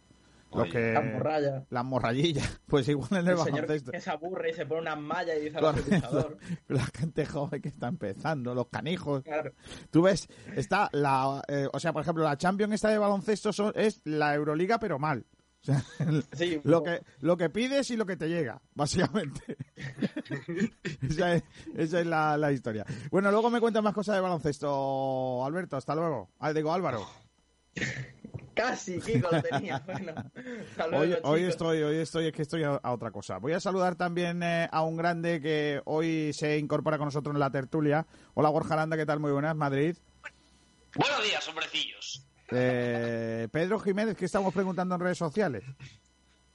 Los 0.56 0.68
que, 0.68 0.94
las 0.94 1.06
morrayas. 1.06 1.64
Las 1.70 1.86
morrayillas. 1.86 2.62
Pues 2.68 2.88
igual 2.88 3.10
en 3.12 3.18
el, 3.18 3.30
el 3.30 3.36
baloncesto. 3.36 3.92
que 3.92 4.00
se 4.00 4.10
aburre 4.10 4.50
y 4.50 4.54
se 4.54 4.66
pone 4.66 4.82
unas 4.82 5.00
mallas 5.00 5.38
y 5.38 5.46
dice 5.46 5.58
al 5.58 5.76
La 6.68 6.86
gente 6.86 7.26
joven 7.26 7.62
que 7.62 7.70
está 7.70 7.88
empezando, 7.88 8.56
los 8.56 8.68
canijos. 8.68 9.24
Tú 9.92 10.04
ves, 10.04 10.28
está 10.56 10.90
la. 10.92 11.42
Eh, 11.48 11.68
o 11.72 11.80
sea, 11.80 11.94
por 11.94 12.02
ejemplo, 12.02 12.24
la 12.24 12.38
Champions 12.38 12.74
esta 12.74 12.90
de 12.90 12.98
baloncesto 12.98 13.52
es 13.76 14.02
la 14.06 14.34
Euroliga, 14.34 14.80
pero 14.80 14.98
mal. 14.98 15.26
lo, 16.64 16.84
que, 16.84 17.02
lo 17.22 17.38
que 17.38 17.50
pides 17.50 17.90
y 17.92 17.96
lo 17.96 18.06
que 18.06 18.18
te 18.18 18.28
llega, 18.28 18.62
básicamente. 18.74 19.58
esa 21.08 21.36
es, 21.36 22.06
la, 22.06 22.52
historia. 22.52 22.86
Bueno, 23.10 23.32
luego 23.32 23.50
me 23.50 23.62
cuentas 23.62 23.82
más 23.82 23.94
cosas 23.94 24.16
de 24.16 24.22
baloncesto, 24.22 25.46
Alberto. 25.46 25.78
Hasta 25.78 25.96
luego. 25.96 26.32
Ah, 26.40 26.52
digo, 26.52 26.74
Álvaro. 26.74 27.08
Casi, 28.54 29.00
Kiko, 29.00 29.30
lo 29.32 29.42
tenía. 29.42 29.84
Bueno, 29.88 30.14
hoy, 31.24 31.44
estoy, 31.44 31.82
hoy 31.82 31.98
estoy, 31.98 32.28
es 32.28 32.34
que 32.34 32.44
estoy 32.44 32.64
a, 32.64 32.80
otra 32.84 33.10
cosa. 33.10 33.40
Voy 33.40 33.54
a 33.54 33.60
saludar 33.60 33.96
también 33.96 34.44
eh, 34.44 34.68
a 34.72 34.84
un 34.84 34.96
grande 34.96 35.42
que 35.42 35.82
hoy 35.86 36.34
se 36.34 36.60
incorpora 36.60 37.00
con 37.00 37.06
nosotros 37.06 37.34
en 37.34 37.40
la 37.40 37.50
tertulia. 37.50 38.06
Hola, 38.36 38.50
Borja 38.50 38.76
Aranda, 38.76 38.96
¿qué 38.96 39.08
tal? 39.08 39.20
Muy 39.20 39.32
buenas, 39.32 39.56
Madrid. 39.56 39.98
Buenos 40.96 41.24
días, 41.24 41.48
hombrecillos. 41.48 42.28
Eh, 42.56 43.48
Pedro 43.52 43.80
Jiménez, 43.80 44.16
¿qué 44.16 44.26
estamos 44.26 44.54
preguntando 44.54 44.96
en 44.96 45.02
redes 45.02 45.18
sociales? 45.18 45.64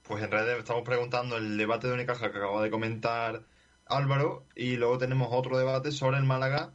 Pues 0.03 0.23
en 0.23 0.31
redes 0.31 0.57
estamos 0.57 0.83
preguntando 0.83 1.37
el 1.37 1.57
debate 1.57 1.87
de 1.87 1.93
Unicaja 1.93 2.31
que 2.31 2.37
acaba 2.37 2.63
de 2.63 2.71
comentar 2.71 3.43
Álvaro 3.85 4.45
y 4.55 4.77
luego 4.77 4.97
tenemos 4.97 5.29
otro 5.31 5.57
debate 5.57 5.91
sobre 5.91 6.17
el 6.17 6.23
Málaga 6.23 6.71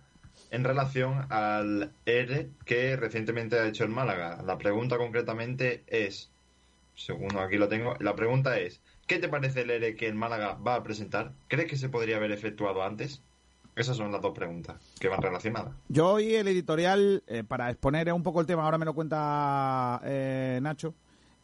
en 0.50 0.64
relación 0.64 1.26
al 1.30 1.92
ERE 2.06 2.50
que 2.64 2.96
recientemente 2.96 3.58
ha 3.58 3.66
hecho 3.66 3.84
el 3.84 3.90
Málaga. 3.90 4.42
La 4.44 4.58
pregunta 4.58 4.98
concretamente 4.98 5.82
es, 5.86 6.30
según 6.94 7.36
aquí 7.38 7.56
lo 7.56 7.68
tengo, 7.68 7.96
la 8.00 8.14
pregunta 8.14 8.58
es, 8.58 8.80
¿qué 9.06 9.18
te 9.18 9.28
parece 9.28 9.62
el 9.62 9.70
ERE 9.70 9.96
que 9.96 10.06
el 10.06 10.14
Málaga 10.14 10.54
va 10.54 10.76
a 10.76 10.82
presentar? 10.82 11.32
¿Crees 11.48 11.68
que 11.68 11.76
se 11.76 11.88
podría 11.88 12.16
haber 12.16 12.30
efectuado 12.30 12.84
antes? 12.84 13.22
Esas 13.76 13.96
son 13.96 14.12
las 14.12 14.22
dos 14.22 14.32
preguntas 14.32 14.76
que 15.00 15.08
van 15.08 15.20
relacionadas. 15.20 15.74
Yo 15.88 16.12
hoy 16.12 16.34
el 16.34 16.46
editorial, 16.46 17.24
eh, 17.26 17.42
para 17.42 17.70
exponer 17.70 18.12
un 18.12 18.22
poco 18.22 18.40
el 18.40 18.46
tema, 18.46 18.64
ahora 18.64 18.78
me 18.78 18.84
lo 18.84 18.94
cuenta 18.94 20.00
eh, 20.04 20.60
Nacho, 20.62 20.94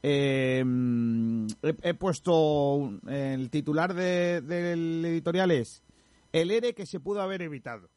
eh, 0.02 0.64
he, 1.82 1.94
puesto 1.94 2.90
el 3.08 3.50
titular 3.50 3.92
del 3.94 5.04
editorial 5.04 5.50
es 5.50 5.82
el 6.32 6.50
ERE 6.50 6.74
que 6.74 6.86
se 6.86 7.00
pudo 7.00 7.20
haber 7.20 7.42
evitado. 7.42 7.90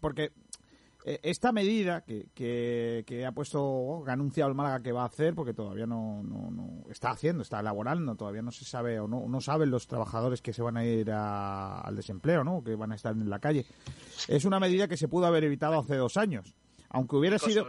porque 0.00 0.32
esta 1.04 1.52
medida 1.52 2.02
que, 2.02 2.28
que, 2.34 3.26
ha 3.26 3.32
puesto, 3.32 4.02
que 4.04 4.10
ha 4.10 4.14
anunciado 4.14 4.48
el 4.48 4.56
Málaga 4.56 4.82
que 4.82 4.92
va 4.92 5.02
a 5.02 5.06
hacer, 5.06 5.34
porque 5.34 5.52
todavía 5.52 5.86
no, 5.86 6.22
no, 6.22 6.82
está 6.90 7.10
haciendo, 7.10 7.42
está 7.42 7.60
elaborando, 7.60 8.14
todavía 8.14 8.40
no 8.40 8.50
se 8.50 8.64
sabe 8.64 8.98
o 8.98 9.06
no, 9.06 9.28
no 9.28 9.40
saben 9.42 9.70
los 9.70 9.86
trabajadores 9.86 10.40
que 10.40 10.54
se 10.54 10.62
van 10.62 10.78
a 10.78 10.84
ir 10.84 11.10
al 11.10 11.94
desempleo, 11.94 12.42
¿no? 12.42 12.64
que 12.64 12.74
van 12.74 12.92
a 12.92 12.94
estar 12.94 13.12
en 13.12 13.28
la 13.28 13.38
calle. 13.38 13.66
Es 14.28 14.46
una 14.46 14.58
medida 14.58 14.88
que 14.88 14.96
se 14.96 15.08
pudo 15.08 15.26
haber 15.26 15.44
evitado 15.44 15.78
hace 15.78 15.96
dos 15.96 16.16
años, 16.16 16.54
aunque 16.88 17.16
hubiera 17.16 17.38
sido... 17.38 17.68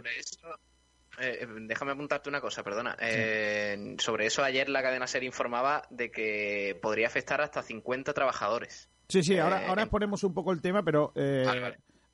Eh, 1.18 1.46
déjame 1.62 1.92
apuntarte 1.92 2.28
una 2.28 2.42
cosa, 2.42 2.62
perdona. 2.62 2.96
Eh, 3.00 3.96
sobre 3.98 4.26
eso 4.26 4.44
ayer 4.44 4.68
la 4.68 4.82
cadena 4.82 5.06
SER 5.06 5.24
informaba 5.24 5.82
de 5.88 6.10
que 6.10 6.78
podría 6.82 7.06
afectar 7.06 7.40
hasta 7.40 7.62
50 7.62 8.12
trabajadores. 8.12 8.90
Sí, 9.08 9.22
sí, 9.22 9.38
ahora, 9.38 9.66
ahora 9.68 9.82
exponemos 9.82 10.24
un 10.24 10.34
poco 10.34 10.52
el 10.52 10.60
tema, 10.60 10.82
pero 10.82 11.12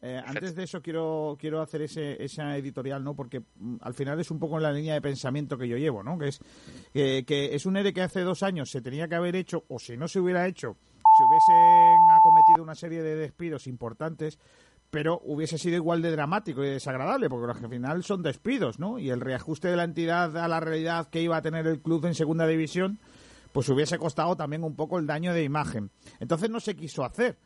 eh, 0.03 0.21
antes 0.25 0.55
de 0.55 0.65
eso 0.65 0.83
quiero 0.83 1.37
quiero 1.39 1.63
hacer 1.63 1.83
ese, 1.83 2.23
esa 2.23 2.57
editorial, 2.57 3.03
¿no? 3.03 3.15
Porque 3.15 3.41
mm, 3.41 3.77
al 3.81 3.95
final 3.95 4.21
es 4.21 4.31
un 4.31 4.39
poco 4.39 4.57
en 4.57 4.65
la 4.65 4.73
línea 4.73 4.95
de 4.95 5.01
pensamiento 5.01 5.57
que 5.57 5.69
yo 5.69 5.77
llevo, 5.77 6.03
¿no? 6.03 6.19
Que 6.19 6.29
es 6.29 6.41
que 6.93 7.55
es 7.55 7.65
un 7.65 7.77
ERE 7.77 7.93
que 7.93 8.03
hace 8.03 8.21
dos 8.21 8.43
años 8.43 8.71
se 8.71 8.83
tenía 8.83 9.09
que 9.09 9.15
haber 9.15 9.37
hecho, 9.37 9.65
o 9.69 9.79
si 9.79 9.97
no 9.97 10.09
se 10.09 10.21
hubiera 10.21 10.47
hecho, 10.47 10.77
se 11.19 11.25
hubiesen 11.25 12.11
acometido 12.11 12.63
una 12.63 12.75
serie 12.75 13.03
de 13.03 13.17
despidos 13.17 13.67
importantes, 13.67 14.39
pero 14.93 15.23
hubiese 15.25 15.57
sido 15.57 15.77
igual 15.77 16.03
de 16.03 16.11
dramático 16.11 16.63
y 16.63 16.69
desagradable, 16.69 17.31
porque 17.31 17.65
al 17.65 17.71
final 17.71 18.05
son 18.05 18.23
despidos, 18.23 18.79
¿no? 18.79 18.99
Y 18.99 19.09
el 19.09 19.23
reajuste 19.23 19.69
de 19.69 19.77
la 19.77 19.85
entidad 19.85 20.37
a 20.37 20.49
la 20.49 20.61
realidad 20.61 21.09
que 21.09 21.23
iba 21.23 21.39
a 21.39 21.43
tener 21.43 21.67
el 21.67 21.81
club 21.81 22.05
en 22.05 22.15
segunda 22.15 22.47
división, 22.47 22.99
pues 23.53 23.69
hubiese 23.71 23.99
costado 23.99 24.37
también 24.37 24.65
un 24.65 24.77
poco 24.77 24.99
el 24.99 25.07
daño 25.07 25.33
de 25.33 25.45
imagen. 25.45 25.91
Entonces 26.21 26.51
no 26.51 26.61
se 26.61 26.77
quiso 26.77 27.05
hacer. 27.05 27.39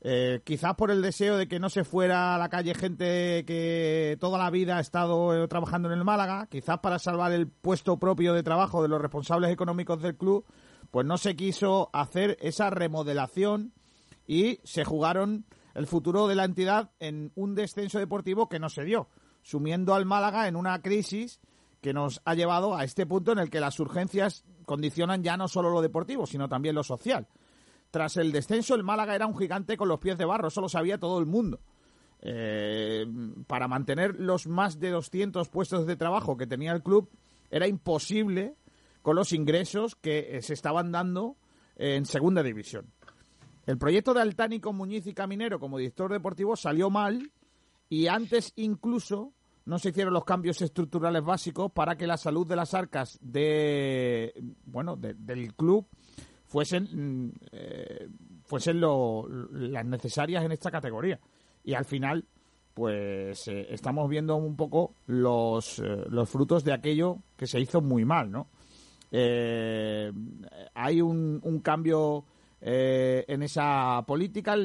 Eh, 0.00 0.40
quizás 0.44 0.74
por 0.76 0.92
el 0.92 1.02
deseo 1.02 1.36
de 1.36 1.48
que 1.48 1.58
no 1.58 1.68
se 1.68 1.82
fuera 1.82 2.36
a 2.36 2.38
la 2.38 2.48
calle 2.48 2.72
gente 2.74 3.44
que 3.44 4.16
toda 4.20 4.38
la 4.38 4.48
vida 4.50 4.76
ha 4.76 4.80
estado 4.80 5.34
eh, 5.34 5.48
trabajando 5.48 5.90
en 5.90 5.98
el 5.98 6.04
Málaga, 6.04 6.46
quizás 6.46 6.78
para 6.78 7.00
salvar 7.00 7.32
el 7.32 7.48
puesto 7.48 7.98
propio 7.98 8.32
de 8.32 8.44
trabajo 8.44 8.80
de 8.80 8.88
los 8.88 9.00
responsables 9.00 9.50
económicos 9.50 10.00
del 10.00 10.16
club, 10.16 10.44
pues 10.92 11.04
no 11.04 11.18
se 11.18 11.34
quiso 11.34 11.90
hacer 11.92 12.36
esa 12.40 12.70
remodelación 12.70 13.72
y 14.26 14.60
se 14.62 14.84
jugaron 14.84 15.46
el 15.74 15.86
futuro 15.86 16.28
de 16.28 16.36
la 16.36 16.44
entidad 16.44 16.90
en 17.00 17.32
un 17.34 17.56
descenso 17.56 17.98
deportivo 17.98 18.48
que 18.48 18.60
no 18.60 18.68
se 18.68 18.84
dio, 18.84 19.08
sumiendo 19.42 19.94
al 19.94 20.06
Málaga 20.06 20.46
en 20.46 20.54
una 20.54 20.80
crisis 20.80 21.40
que 21.80 21.92
nos 21.92 22.20
ha 22.24 22.34
llevado 22.34 22.76
a 22.76 22.84
este 22.84 23.06
punto 23.06 23.32
en 23.32 23.38
el 23.38 23.50
que 23.50 23.60
las 23.60 23.78
urgencias 23.80 24.44
condicionan 24.64 25.22
ya 25.22 25.36
no 25.36 25.48
solo 25.48 25.70
lo 25.70 25.80
deportivo, 25.80 26.26
sino 26.26 26.48
también 26.48 26.74
lo 26.74 26.82
social. 26.82 27.26
Tras 27.90 28.16
el 28.16 28.32
descenso, 28.32 28.74
el 28.74 28.84
Málaga 28.84 29.14
era 29.14 29.26
un 29.26 29.36
gigante 29.36 29.76
con 29.76 29.88
los 29.88 29.98
pies 29.98 30.18
de 30.18 30.24
barro, 30.24 30.48
eso 30.48 30.60
lo 30.60 30.68
sabía 30.68 30.98
todo 30.98 31.18
el 31.18 31.26
mundo. 31.26 31.60
Eh, 32.20 33.06
para 33.46 33.68
mantener 33.68 34.18
los 34.18 34.46
más 34.46 34.78
de 34.78 34.90
200 34.90 35.48
puestos 35.48 35.86
de 35.86 35.96
trabajo 35.96 36.36
que 36.36 36.46
tenía 36.46 36.72
el 36.72 36.82
club, 36.82 37.08
era 37.50 37.66
imposible 37.66 38.56
con 39.02 39.16
los 39.16 39.32
ingresos 39.32 39.94
que 39.94 40.36
eh, 40.36 40.42
se 40.42 40.54
estaban 40.54 40.92
dando 40.92 41.36
en 41.76 42.04
segunda 42.04 42.42
división. 42.42 42.92
El 43.66 43.78
proyecto 43.78 44.14
de 44.14 44.22
Altánico 44.22 44.72
Muñiz 44.72 45.06
y 45.06 45.14
Caminero 45.14 45.60
como 45.60 45.78
director 45.78 46.10
deportivo 46.10 46.56
salió 46.56 46.90
mal 46.90 47.32
y 47.88 48.06
antes 48.08 48.52
incluso 48.56 49.32
no 49.64 49.78
se 49.78 49.90
hicieron 49.90 50.14
los 50.14 50.24
cambios 50.24 50.60
estructurales 50.62 51.22
básicos 51.22 51.70
para 51.72 51.96
que 51.96 52.06
la 52.06 52.16
salud 52.16 52.46
de 52.46 52.56
las 52.56 52.72
arcas 52.74 53.18
de 53.20 54.32
bueno 54.64 54.96
del 54.96 55.54
club 55.54 55.86
fuesen, 56.48 56.88
mm, 56.90 57.32
eh, 57.52 58.08
fuesen 58.44 58.80
lo, 58.80 59.26
las 59.28 59.84
necesarias 59.84 60.44
en 60.44 60.52
esta 60.52 60.70
categoría. 60.70 61.20
Y 61.62 61.74
al 61.74 61.84
final, 61.84 62.24
pues 62.74 63.46
eh, 63.48 63.66
estamos 63.70 64.08
viendo 64.08 64.36
un 64.36 64.56
poco 64.56 64.94
los, 65.06 65.78
eh, 65.80 66.04
los 66.08 66.28
frutos 66.28 66.64
de 66.64 66.72
aquello 66.72 67.18
que 67.36 67.46
se 67.46 67.60
hizo 67.60 67.80
muy 67.80 68.04
mal, 68.04 68.30
¿no? 68.30 68.48
Eh, 69.10 70.12
hay 70.74 71.00
un, 71.00 71.40
un 71.42 71.60
cambio 71.60 72.24
en 72.60 73.42
esa 73.44 74.02
política 74.04 74.56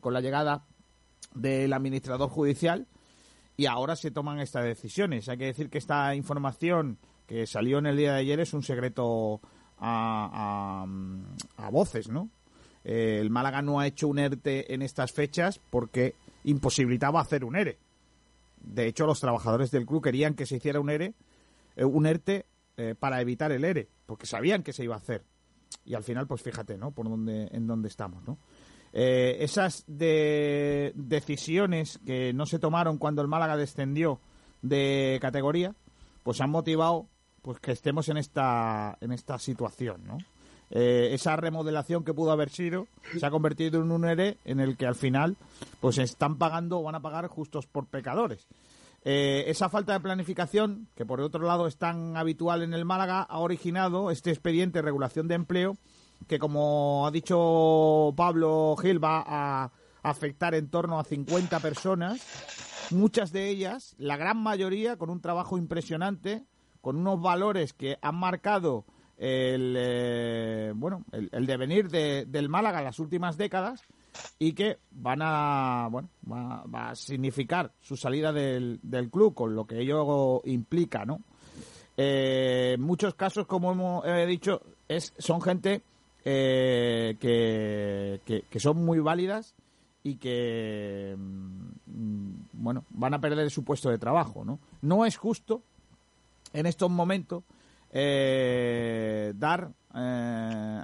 con 0.00 0.12
la 0.12 0.20
llegada 0.20 0.66
del 1.34 1.72
administrador 1.72 2.28
judicial 2.28 2.86
y 3.56 3.64
ahora 3.66 3.96
se 3.96 4.10
toman 4.10 4.38
estas 4.38 4.64
decisiones. 4.64 5.28
Hay 5.30 5.38
que 5.38 5.46
decir 5.46 5.70
que 5.70 5.78
esta 5.78 6.14
información 6.14 6.98
que 7.26 7.46
salió 7.46 7.78
en 7.78 7.86
el 7.86 7.96
día 7.96 8.12
de 8.12 8.20
ayer 8.20 8.40
es 8.40 8.52
un 8.52 8.62
secreto 8.62 9.40
a, 9.80 10.86
a, 11.56 11.70
voces, 11.70 12.08
¿no? 12.08 12.30
el 12.84 13.28
Málaga 13.30 13.60
no 13.60 13.80
ha 13.80 13.86
hecho 13.86 14.08
un 14.08 14.18
ERTE 14.18 14.72
en 14.72 14.82
estas 14.82 15.12
fechas 15.12 15.60
porque 15.70 16.14
imposibilitaba 16.44 17.20
hacer 17.20 17.44
un 17.44 17.56
ERE. 17.56 17.78
De 18.60 18.86
hecho, 18.86 19.06
los 19.06 19.20
trabajadores 19.20 19.70
del 19.70 19.86
club 19.86 20.02
querían 20.02 20.34
que 20.34 20.46
se 20.46 20.56
hiciera 20.56 20.80
un 20.80 20.90
ERE, 20.90 21.14
eh, 21.76 21.84
un 21.84 22.06
ERTE 22.06 22.46
eh, 22.76 22.94
para 22.98 23.20
evitar 23.20 23.52
el 23.52 23.64
ERE, 23.64 23.88
porque 24.06 24.26
sabían 24.26 24.62
que 24.62 24.72
se 24.72 24.84
iba 24.84 24.94
a 24.94 24.98
hacer. 24.98 25.24
Y 25.84 25.94
al 25.94 26.04
final, 26.04 26.26
pues 26.26 26.42
fíjate, 26.42 26.78
¿no? 26.78 26.92
Por 26.92 27.08
dónde, 27.08 27.48
en 27.52 27.66
dónde 27.66 27.88
estamos, 27.88 28.26
¿no? 28.26 28.38
Eh, 28.92 29.36
esas 29.40 29.84
de 29.86 30.92
decisiones 30.94 32.00
que 32.06 32.32
no 32.32 32.46
se 32.46 32.58
tomaron 32.58 32.96
cuando 32.96 33.20
el 33.20 33.28
Málaga 33.28 33.56
descendió 33.56 34.20
de 34.62 35.18
categoría, 35.20 35.74
pues 36.22 36.40
han 36.40 36.50
motivado 36.50 37.06
pues 37.42 37.60
que 37.60 37.72
estemos 37.72 38.08
en 38.08 38.16
esta 38.16 38.96
en 39.00 39.12
esta 39.12 39.38
situación, 39.38 40.06
¿no? 40.06 40.18
Eh, 40.70 41.14
esa 41.14 41.36
remodelación 41.36 42.04
que 42.04 42.12
pudo 42.12 42.30
haber 42.30 42.50
sido 42.50 42.88
se 43.18 43.24
ha 43.24 43.30
convertido 43.30 43.80
en 43.80 43.90
un 43.90 44.04
ERE 44.04 44.36
en 44.44 44.60
el 44.60 44.76
que 44.76 44.86
al 44.86 44.96
final 44.96 45.36
pues 45.80 45.96
están 45.96 46.36
pagando 46.36 46.78
o 46.78 46.82
van 46.82 46.94
a 46.94 47.00
pagar 47.00 47.26
justos 47.28 47.66
por 47.66 47.86
pecadores. 47.86 48.46
Eh, 49.04 49.44
esa 49.46 49.70
falta 49.70 49.94
de 49.94 50.00
planificación, 50.00 50.88
que 50.94 51.06
por 51.06 51.20
otro 51.20 51.46
lado 51.46 51.66
es 51.66 51.78
tan 51.78 52.16
habitual 52.16 52.62
en 52.62 52.74
el 52.74 52.84
Málaga, 52.84 53.22
ha 53.22 53.38
originado 53.38 54.10
este 54.10 54.30
expediente 54.30 54.80
de 54.80 54.82
regulación 54.82 55.28
de 55.28 55.36
empleo 55.36 55.78
que, 56.26 56.38
como 56.38 57.06
ha 57.06 57.10
dicho 57.10 58.12
Pablo 58.16 58.76
Gil, 58.76 59.02
va 59.02 59.24
a 59.26 59.70
afectar 60.02 60.54
en 60.54 60.68
torno 60.68 60.98
a 60.98 61.04
50 61.04 61.60
personas, 61.60 62.20
muchas 62.90 63.32
de 63.32 63.48
ellas, 63.48 63.94
la 63.98 64.16
gran 64.16 64.36
mayoría, 64.36 64.96
con 64.96 65.10
un 65.10 65.20
trabajo 65.20 65.56
impresionante, 65.56 66.44
con 66.80 66.96
unos 66.96 67.20
valores 67.20 67.72
que 67.72 67.98
han 68.00 68.16
marcado 68.16 68.84
el, 69.18 69.74
eh, 69.76 70.72
bueno, 70.74 71.04
el, 71.12 71.46
devenir 71.46 71.88
de, 71.88 72.24
del 72.26 72.48
Málaga 72.48 72.78
en 72.78 72.84
las 72.84 72.98
últimas 73.00 73.36
décadas 73.36 73.82
y 74.38 74.52
que 74.52 74.78
van 74.90 75.20
a, 75.22 75.88
bueno, 75.90 76.08
va, 76.24 76.90
a 76.90 76.94
significar 76.94 77.72
su 77.80 77.96
salida 77.96 78.32
del, 78.32 78.78
del, 78.82 79.10
club 79.10 79.34
con 79.34 79.54
lo 79.54 79.66
que 79.66 79.80
ello 79.80 80.40
implica, 80.44 81.04
¿no? 81.04 81.20
Eh, 81.96 82.74
en 82.74 82.80
muchos 82.80 83.14
casos, 83.14 83.46
como 83.46 83.72
hemos 83.72 84.04
dicho, 84.28 84.62
es, 84.88 85.12
son 85.18 85.42
gente 85.42 85.82
eh, 86.24 87.16
que, 87.20 88.42
que, 88.48 88.60
son 88.60 88.84
muy 88.84 89.00
válidas 89.00 89.54
y 90.04 90.16
que, 90.16 91.16
mm, 91.16 92.30
bueno, 92.52 92.84
van 92.90 93.14
a 93.14 93.20
perder 93.20 93.50
su 93.50 93.64
puesto 93.64 93.90
de 93.90 93.98
trabajo, 93.98 94.44
¿no? 94.44 94.60
No 94.80 95.06
es 95.06 95.16
justo 95.16 95.62
en 96.52 96.66
estos 96.66 96.90
momentos 96.90 97.44
eh, 97.90 99.32
dar 99.36 99.72
eh, 99.94 100.82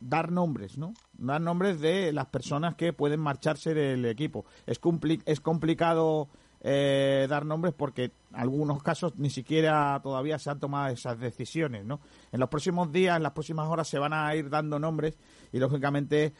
dar 0.00 0.32
nombres, 0.32 0.76
¿no? 0.76 0.92
Dar 1.16 1.40
nombres 1.40 1.80
de 1.80 2.12
las 2.12 2.26
personas 2.26 2.74
que 2.74 2.92
pueden 2.92 3.20
marcharse 3.20 3.72
del 3.72 4.04
equipo. 4.06 4.44
Es, 4.66 4.80
es 5.24 5.40
complicado 5.40 6.28
eh, 6.60 7.26
dar 7.30 7.46
nombres 7.46 7.72
porque 7.74 8.04
en 8.04 8.12
algunos 8.32 8.82
casos 8.82 9.16
ni 9.16 9.30
siquiera 9.30 10.00
todavía 10.02 10.38
se 10.40 10.50
han 10.50 10.58
tomado 10.58 10.92
esas 10.92 11.20
decisiones, 11.20 11.84
¿no? 11.84 12.00
En 12.32 12.40
los 12.40 12.48
próximos 12.48 12.90
días, 12.90 13.16
en 13.16 13.22
las 13.22 13.32
próximas 13.32 13.68
horas 13.68 13.86
se 13.86 14.00
van 14.00 14.12
a 14.12 14.34
ir 14.34 14.50
dando 14.50 14.80
nombres 14.80 15.16
y 15.52 15.60
lógicamente 15.60 16.34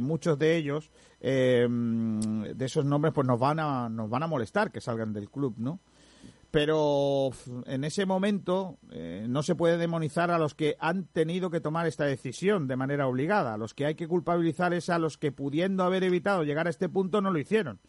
muchos 0.00 0.38
de 0.38 0.56
ellos, 0.56 0.90
de 1.20 2.64
esos 2.64 2.84
nombres, 2.86 3.12
pues 3.12 3.26
nos 3.26 3.38
van 3.38 3.60
a 3.60 3.90
nos 3.90 4.08
van 4.08 4.22
a 4.22 4.26
molestar 4.26 4.72
que 4.72 4.80
salgan 4.80 5.12
del 5.12 5.28
club, 5.30 5.54
¿no? 5.58 5.80
Pero 6.52 7.30
en 7.64 7.82
ese 7.82 8.04
momento 8.04 8.78
eh, 8.90 9.24
no 9.26 9.42
se 9.42 9.54
puede 9.54 9.78
demonizar 9.78 10.30
a 10.30 10.38
los 10.38 10.54
que 10.54 10.76
han 10.78 11.06
tenido 11.06 11.48
que 11.48 11.62
tomar 11.62 11.86
esta 11.86 12.04
decisión 12.04 12.68
de 12.68 12.76
manera 12.76 13.08
obligada. 13.08 13.54
A 13.54 13.56
los 13.56 13.72
que 13.72 13.86
hay 13.86 13.94
que 13.94 14.06
culpabilizar 14.06 14.74
es 14.74 14.90
a 14.90 14.98
los 14.98 15.16
que 15.16 15.32
pudiendo 15.32 15.82
haber 15.82 16.04
evitado 16.04 16.44
llegar 16.44 16.66
a 16.66 16.70
este 16.70 16.90
punto 16.90 17.22
no 17.22 17.30
lo 17.30 17.38
hicieron. 17.38 17.80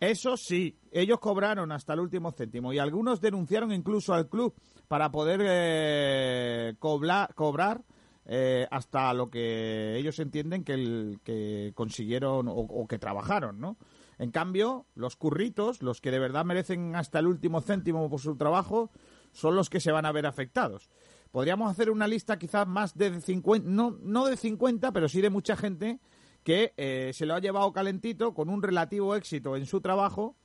Eso 0.00 0.36
sí, 0.36 0.76
ellos 0.90 1.20
cobraron 1.20 1.70
hasta 1.70 1.94
el 1.94 2.00
último 2.00 2.32
céntimo 2.32 2.72
y 2.72 2.80
algunos 2.80 3.20
denunciaron 3.20 3.70
incluso 3.70 4.12
al 4.12 4.28
club 4.28 4.54
para 4.88 5.12
poder 5.12 5.40
eh, 5.44 6.74
cobrar 6.80 7.84
eh, 8.26 8.66
hasta 8.72 9.14
lo 9.14 9.30
que 9.30 9.96
ellos 9.96 10.18
entienden 10.18 10.64
que, 10.64 11.16
que 11.22 11.70
consiguieron 11.76 12.48
o, 12.48 12.54
o 12.54 12.88
que 12.88 12.98
trabajaron, 12.98 13.60
¿no? 13.60 13.76
En 14.18 14.30
cambio, 14.30 14.86
los 14.94 15.16
curritos, 15.16 15.82
los 15.82 16.00
que 16.00 16.10
de 16.10 16.18
verdad 16.18 16.44
merecen 16.44 16.96
hasta 16.96 17.18
el 17.18 17.26
último 17.26 17.60
céntimo 17.60 18.08
por 18.08 18.20
su 18.20 18.36
trabajo, 18.36 18.90
son 19.32 19.56
los 19.56 19.70
que 19.70 19.80
se 19.80 19.92
van 19.92 20.06
a 20.06 20.12
ver 20.12 20.26
afectados. 20.26 20.90
Podríamos 21.30 21.70
hacer 21.70 21.90
una 21.90 22.06
lista 22.06 22.38
quizás 22.38 22.66
más 22.66 22.96
de 22.96 23.20
50, 23.20 23.68
no, 23.68 23.98
no 24.02 24.26
de 24.26 24.36
50, 24.36 24.92
pero 24.92 25.08
sí 25.08 25.20
de 25.20 25.30
mucha 25.30 25.56
gente 25.56 25.98
que 26.44 26.74
eh, 26.76 27.10
se 27.12 27.26
lo 27.26 27.34
ha 27.34 27.40
llevado 27.40 27.72
calentito 27.72 28.34
con 28.34 28.48
un 28.48 28.62
relativo 28.62 29.16
éxito 29.16 29.56
en 29.56 29.66
su 29.66 29.80
trabajo, 29.80 30.36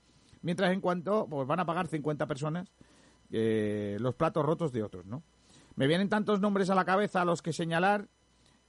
mientras 0.42 0.72
en 0.72 0.82
cuanto 0.82 1.28
pues 1.30 1.48
van 1.48 1.60
a 1.60 1.66
pagar 1.66 1.88
50 1.88 2.26
personas 2.26 2.72
eh, 3.32 3.98
los 4.00 4.16
platos 4.16 4.44
rotos 4.44 4.72
de 4.72 4.82
otros, 4.82 5.06
¿no? 5.06 5.22
Me 5.76 5.88
vienen 5.88 6.10
tantos 6.10 6.42
nombres 6.42 6.70
a 6.70 6.76
la 6.76 6.86
cabeza 6.86 7.22
a 7.22 7.26
los 7.26 7.42
que 7.42 7.54
señalar 7.54 8.10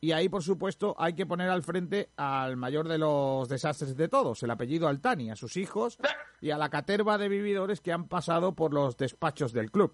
y 0.03 0.13
ahí, 0.13 0.31
por 0.31 0.43
supuesto, 0.43 0.95
hay 0.99 1.13
que 1.13 1.27
poner 1.27 1.51
al 1.51 1.63
frente 1.63 2.11
al 2.17 2.57
mayor 2.57 2.89
de 2.89 2.97
los 2.97 3.49
desastres 3.49 3.95
de 3.97 4.09
todos, 4.09 4.43
el 4.43 4.51
apellido 4.51 4.89
Altani, 4.89 5.31
a 5.31 5.37
sus 5.37 5.59
hijos 5.59 5.99
y 6.41 6.51
a 6.51 6.59
la 6.59 6.71
caterva 6.71 7.19
de 7.19 7.29
vividores 7.29 7.83
que 7.83 7.93
han 7.93 8.09
pasado 8.09 8.55
por 8.55 8.73
los 8.73 8.97
despachos 8.97 9.53
del 9.53 9.71
club. 9.71 9.93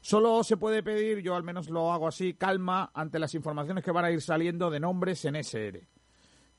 Solo 0.00 0.42
se 0.42 0.56
puede 0.56 0.82
pedir, 0.82 1.18
yo 1.20 1.34
al 1.34 1.42
menos 1.42 1.68
lo 1.68 1.92
hago 1.92 2.08
así, 2.08 2.32
calma 2.32 2.90
ante 2.94 3.18
las 3.18 3.34
informaciones 3.34 3.84
que 3.84 3.90
van 3.90 4.06
a 4.06 4.10
ir 4.10 4.22
saliendo 4.22 4.70
de 4.70 4.80
nombres 4.80 5.24
en 5.26 5.36
SR. 5.36 5.86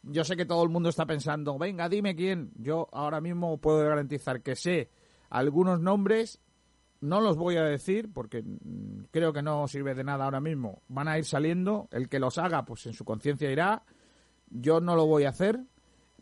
Yo 0.03 0.23
sé 0.23 0.37
que 0.37 0.45
todo 0.45 0.63
el 0.63 0.69
mundo 0.69 0.89
está 0.89 1.05
pensando, 1.05 1.57
venga, 1.57 1.89
dime 1.89 2.15
quién. 2.15 2.51
Yo 2.55 2.89
ahora 2.91 3.21
mismo 3.21 3.57
puedo 3.57 3.79
garantizar 3.79 4.43
que 4.43 4.55
sé 4.55 4.91
algunos 5.29 5.79
nombres 5.79 6.41
no 7.01 7.21
los 7.21 7.37
voy 7.37 7.57
a 7.57 7.63
decir 7.63 8.11
porque 8.11 8.41
mm, 8.43 9.05
creo 9.11 9.33
que 9.33 9.41
no 9.41 9.67
sirve 9.67 9.95
de 9.95 10.03
nada 10.03 10.25
ahora 10.25 10.41
mismo. 10.41 10.81
Van 10.87 11.07
a 11.07 11.17
ir 11.17 11.25
saliendo. 11.25 11.87
El 11.91 12.09
que 12.09 12.19
los 12.19 12.37
haga, 12.37 12.65
pues 12.65 12.85
en 12.85 12.93
su 12.93 13.05
conciencia 13.05 13.51
irá. 13.51 13.83
Yo 14.49 14.79
no 14.79 14.95
lo 14.95 15.05
voy 15.05 15.25
a 15.25 15.29
hacer. 15.29 15.59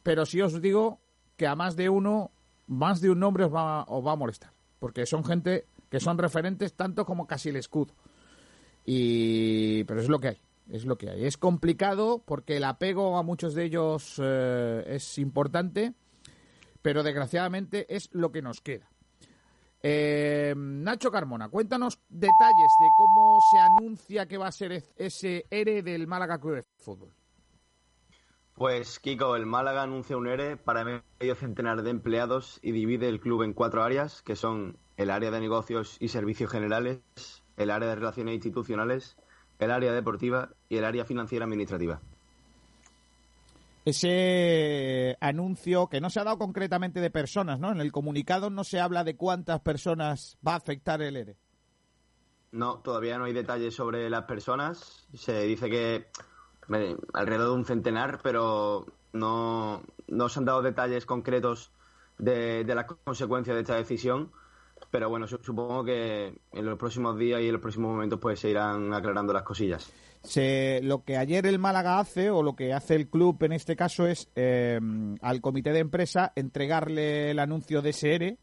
Pero 0.03 0.25
sí 0.25 0.41
os 0.41 0.61
digo 0.61 0.99
que 1.37 1.47
a 1.47 1.55
más 1.55 1.75
de 1.75 1.89
uno, 1.89 2.31
más 2.67 3.01
de 3.01 3.09
un 3.09 3.19
nombre 3.19 3.45
os 3.45 3.53
va, 3.53 3.81
a 3.81 4.15
molestar. 4.15 4.51
Porque 4.79 5.05
son 5.05 5.23
gente 5.23 5.65
que 5.89 5.99
son 5.99 6.17
referentes 6.17 6.73
tanto 6.73 7.05
como 7.05 7.27
casi 7.27 7.49
el 7.49 7.55
escudo. 7.55 7.93
Y... 8.85 9.83
Pero 9.85 10.01
es 10.01 10.09
lo 10.09 10.19
que 10.19 10.27
hay. 10.29 10.41
Es 10.69 10.85
lo 10.85 10.97
que 10.97 11.09
hay. 11.09 11.25
Es 11.25 11.37
complicado 11.37 12.23
porque 12.25 12.57
el 12.57 12.63
apego 12.63 13.17
a 13.17 13.23
muchos 13.23 13.55
de 13.55 13.65
ellos 13.65 14.21
eh, 14.21 14.83
es 14.87 15.17
importante. 15.17 15.93
Pero 16.81 17.01
desgraciadamente 17.01 17.95
es 17.95 18.09
lo 18.11 18.31
que 18.31 18.43
nos 18.43 18.61
queda. 18.61 18.87
Eh, 19.87 20.55
Nacho 20.57 21.11
Carmona, 21.11 21.47
cuéntanos 21.47 21.99
detalles 22.09 22.71
de 22.79 22.89
cómo 22.97 23.39
se 23.39 23.59
anuncia 23.59 24.27
que 24.27 24.39
va 24.39 24.47
a 24.47 24.51
ser 24.51 24.83
ese 24.97 25.45
ERE 25.51 25.83
del 25.83 26.07
Málaga 26.07 26.39
Club 26.39 26.55
de 26.55 26.65
Fútbol. 26.77 27.13
Pues 28.55 28.99
Kiko, 28.99 29.35
el 29.35 29.45
Málaga 29.45 29.83
anuncia 29.83 30.17
un 30.17 30.25
ERE 30.25 30.57
para 30.57 30.83
medio 30.83 31.35
centenar 31.35 31.83
de 31.83 31.91
empleados 31.91 32.57
y 32.63 32.71
divide 32.71 33.07
el 33.09 33.19
club 33.19 33.43
en 33.43 33.53
cuatro 33.53 33.83
áreas, 33.83 34.23
que 34.23 34.35
son 34.35 34.79
el 34.97 35.11
área 35.11 35.29
de 35.29 35.39
negocios 35.39 35.97
y 35.99 36.07
servicios 36.07 36.49
generales, 36.49 37.03
el 37.55 37.69
área 37.69 37.89
de 37.89 37.95
relaciones 37.95 38.33
institucionales, 38.33 39.17
el 39.59 39.69
área 39.69 39.93
deportiva 39.93 40.49
y 40.67 40.77
el 40.77 40.85
área 40.85 41.05
financiera 41.05 41.45
administrativa 41.45 42.01
ese 43.85 45.15
anuncio 45.21 45.87
que 45.87 46.01
no 46.01 46.09
se 46.09 46.19
ha 46.19 46.23
dado 46.23 46.39
concretamente 46.39 46.99
de 46.99 47.11
personas, 47.11 47.59
¿no? 47.59 47.71
En 47.71 47.79
el 47.79 47.91
comunicado 47.91 48.49
no 48.49 48.63
se 48.63 48.79
habla 48.79 49.03
de 49.03 49.15
cuántas 49.15 49.61
personas 49.61 50.37
va 50.45 50.53
a 50.53 50.57
afectar 50.57 51.03
el 51.03 51.15
ERE. 51.15 51.37
No, 52.51 52.79
todavía 52.79 53.17
no 53.19 53.25
hay 53.25 53.33
detalles 53.33 53.75
sobre 53.75 54.09
las 54.09 54.23
personas. 54.23 55.07
Se 55.13 55.43
dice 55.43 55.69
que 55.69 56.07
alrededor 57.13 57.49
de 57.49 57.55
un 57.55 57.65
centenar, 57.65 58.21
pero 58.23 58.87
no, 59.13 59.83
no 60.07 60.29
se 60.29 60.39
han 60.39 60.45
dado 60.45 60.63
detalles 60.63 61.05
concretos 61.05 61.71
de, 62.17 62.63
de 62.63 62.75
las 62.75 62.85
consecuencias 62.85 63.55
de 63.55 63.61
esta 63.61 63.75
decisión. 63.75 64.31
Pero 64.89 65.09
bueno, 65.09 65.27
supongo 65.27 65.83
que 65.83 66.39
en 66.51 66.65
los 66.65 66.79
próximos 66.79 67.17
días 67.19 67.41
y 67.41 67.47
en 67.47 67.53
los 67.53 67.61
próximos 67.61 67.91
momentos 67.91 68.19
pues 68.19 68.39
se 68.39 68.49
irán 68.49 68.93
aclarando 68.93 69.31
las 69.31 69.43
cosillas. 69.43 69.91
Se, 70.25 70.81
lo 70.81 71.03
que 71.03 71.17
ayer 71.17 71.45
el 71.45 71.59
Málaga 71.59 71.99
hace, 71.99 72.29
o 72.29 72.41
lo 72.41 72.55
que 72.55 72.73
hace 72.73 72.95
el 72.95 73.07
club 73.09 73.41
en 73.43 73.53
este 73.53 73.75
caso, 73.75 74.07
es 74.07 74.29
eh, 74.35 74.79
al 75.21 75.41
comité 75.41 75.71
de 75.71 75.79
empresa 75.79 76.33
entregarle 76.35 77.31
el 77.31 77.39
anuncio 77.39 77.81
de 77.81 77.89
SR, 77.91 78.37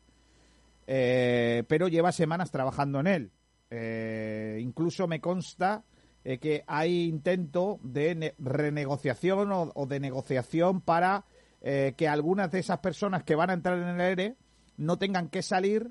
eh, 0.87 1.65
pero 1.67 1.89
lleva 1.89 2.13
semanas 2.13 2.51
trabajando 2.51 3.01
en 3.01 3.07
él. 3.07 3.31
Eh, 3.71 4.59
incluso 4.61 5.09
me 5.09 5.21
consta 5.21 5.85
que 6.23 6.63
hay 6.69 7.09
intento 7.09 7.81
de 7.83 8.37
renegociación 8.39 9.51
o, 9.53 9.87
de 9.87 9.99
negociación 9.99 10.81
para 10.81 11.25
que 11.61 12.09
algunas 12.09 12.53
de 12.53 12.61
esas 12.61 12.79
personas 12.79 13.25
que 13.25 13.35
van 13.35 13.51
a 13.51 13.55
entrar 13.55 13.77
en 13.77 13.89
el 13.89 14.01
ERE 14.01 14.37
no 14.77 14.99
tengan 14.99 15.29
que 15.29 15.43
salir, 15.43 15.91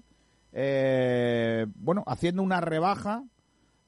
bueno, 0.53 2.05
haciendo 2.07 2.43
una 2.43 2.61
rebaja 2.61 3.25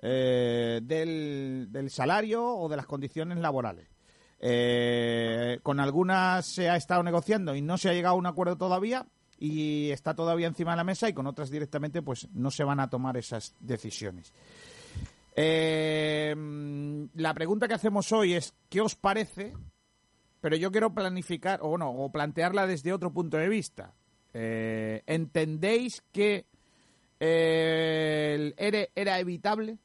eh, 0.05 0.81
del, 0.83 1.89
salario 1.89 2.45
o 2.45 2.67
de 2.67 2.75
las 2.75 2.85
condiciones 2.85 3.37
laborales. 3.37 3.87
Eh, 4.37 5.59
con 5.63 5.79
algunas 5.79 6.45
se 6.45 6.69
ha 6.69 6.75
estado 6.75 7.01
negociando 7.03 7.55
y 7.55 7.61
no 7.61 7.77
se 7.77 7.87
ha 7.87 7.93
llegado 7.93 8.15
a 8.15 8.17
un 8.17 8.25
acuerdo 8.25 8.57
todavía 8.57 9.07
y 9.39 9.91
está 9.91 10.13
todavía 10.13 10.47
encima 10.47 10.71
de 10.71 10.77
la 10.77 10.83
mesa 10.83 11.07
y 11.07 11.13
con 11.13 11.25
otras 11.25 11.49
directamente 11.49 12.01
pues 12.01 12.27
no 12.33 12.51
se 12.51 12.65
van 12.65 12.81
a 12.81 12.89
tomar 12.89 13.15
esas 13.15 13.55
decisiones. 13.61 14.33
Eh, 15.37 16.35
la 17.13 17.33
pregunta 17.33 17.69
que 17.69 17.75
hacemos 17.75 18.11
hoy 18.11 18.33
es 18.33 18.53
¿qué 18.67 18.81
os 18.81 18.95
parece? 18.95 19.53
Pero 20.41 20.57
yo 20.57 20.69
quiero 20.69 20.93
planificar 20.93 21.61
o 21.63 21.77
no 21.77 21.89
o 21.91 22.11
plantearla 22.11 22.67
desde 22.67 22.91
otro 22.91 23.13
punto 23.13 23.37
de 23.37 23.47
vista. 23.47 23.93
¿Entendéis 24.33 26.03
que 26.11 26.45
era 27.21 29.19
evitable? 29.19 29.77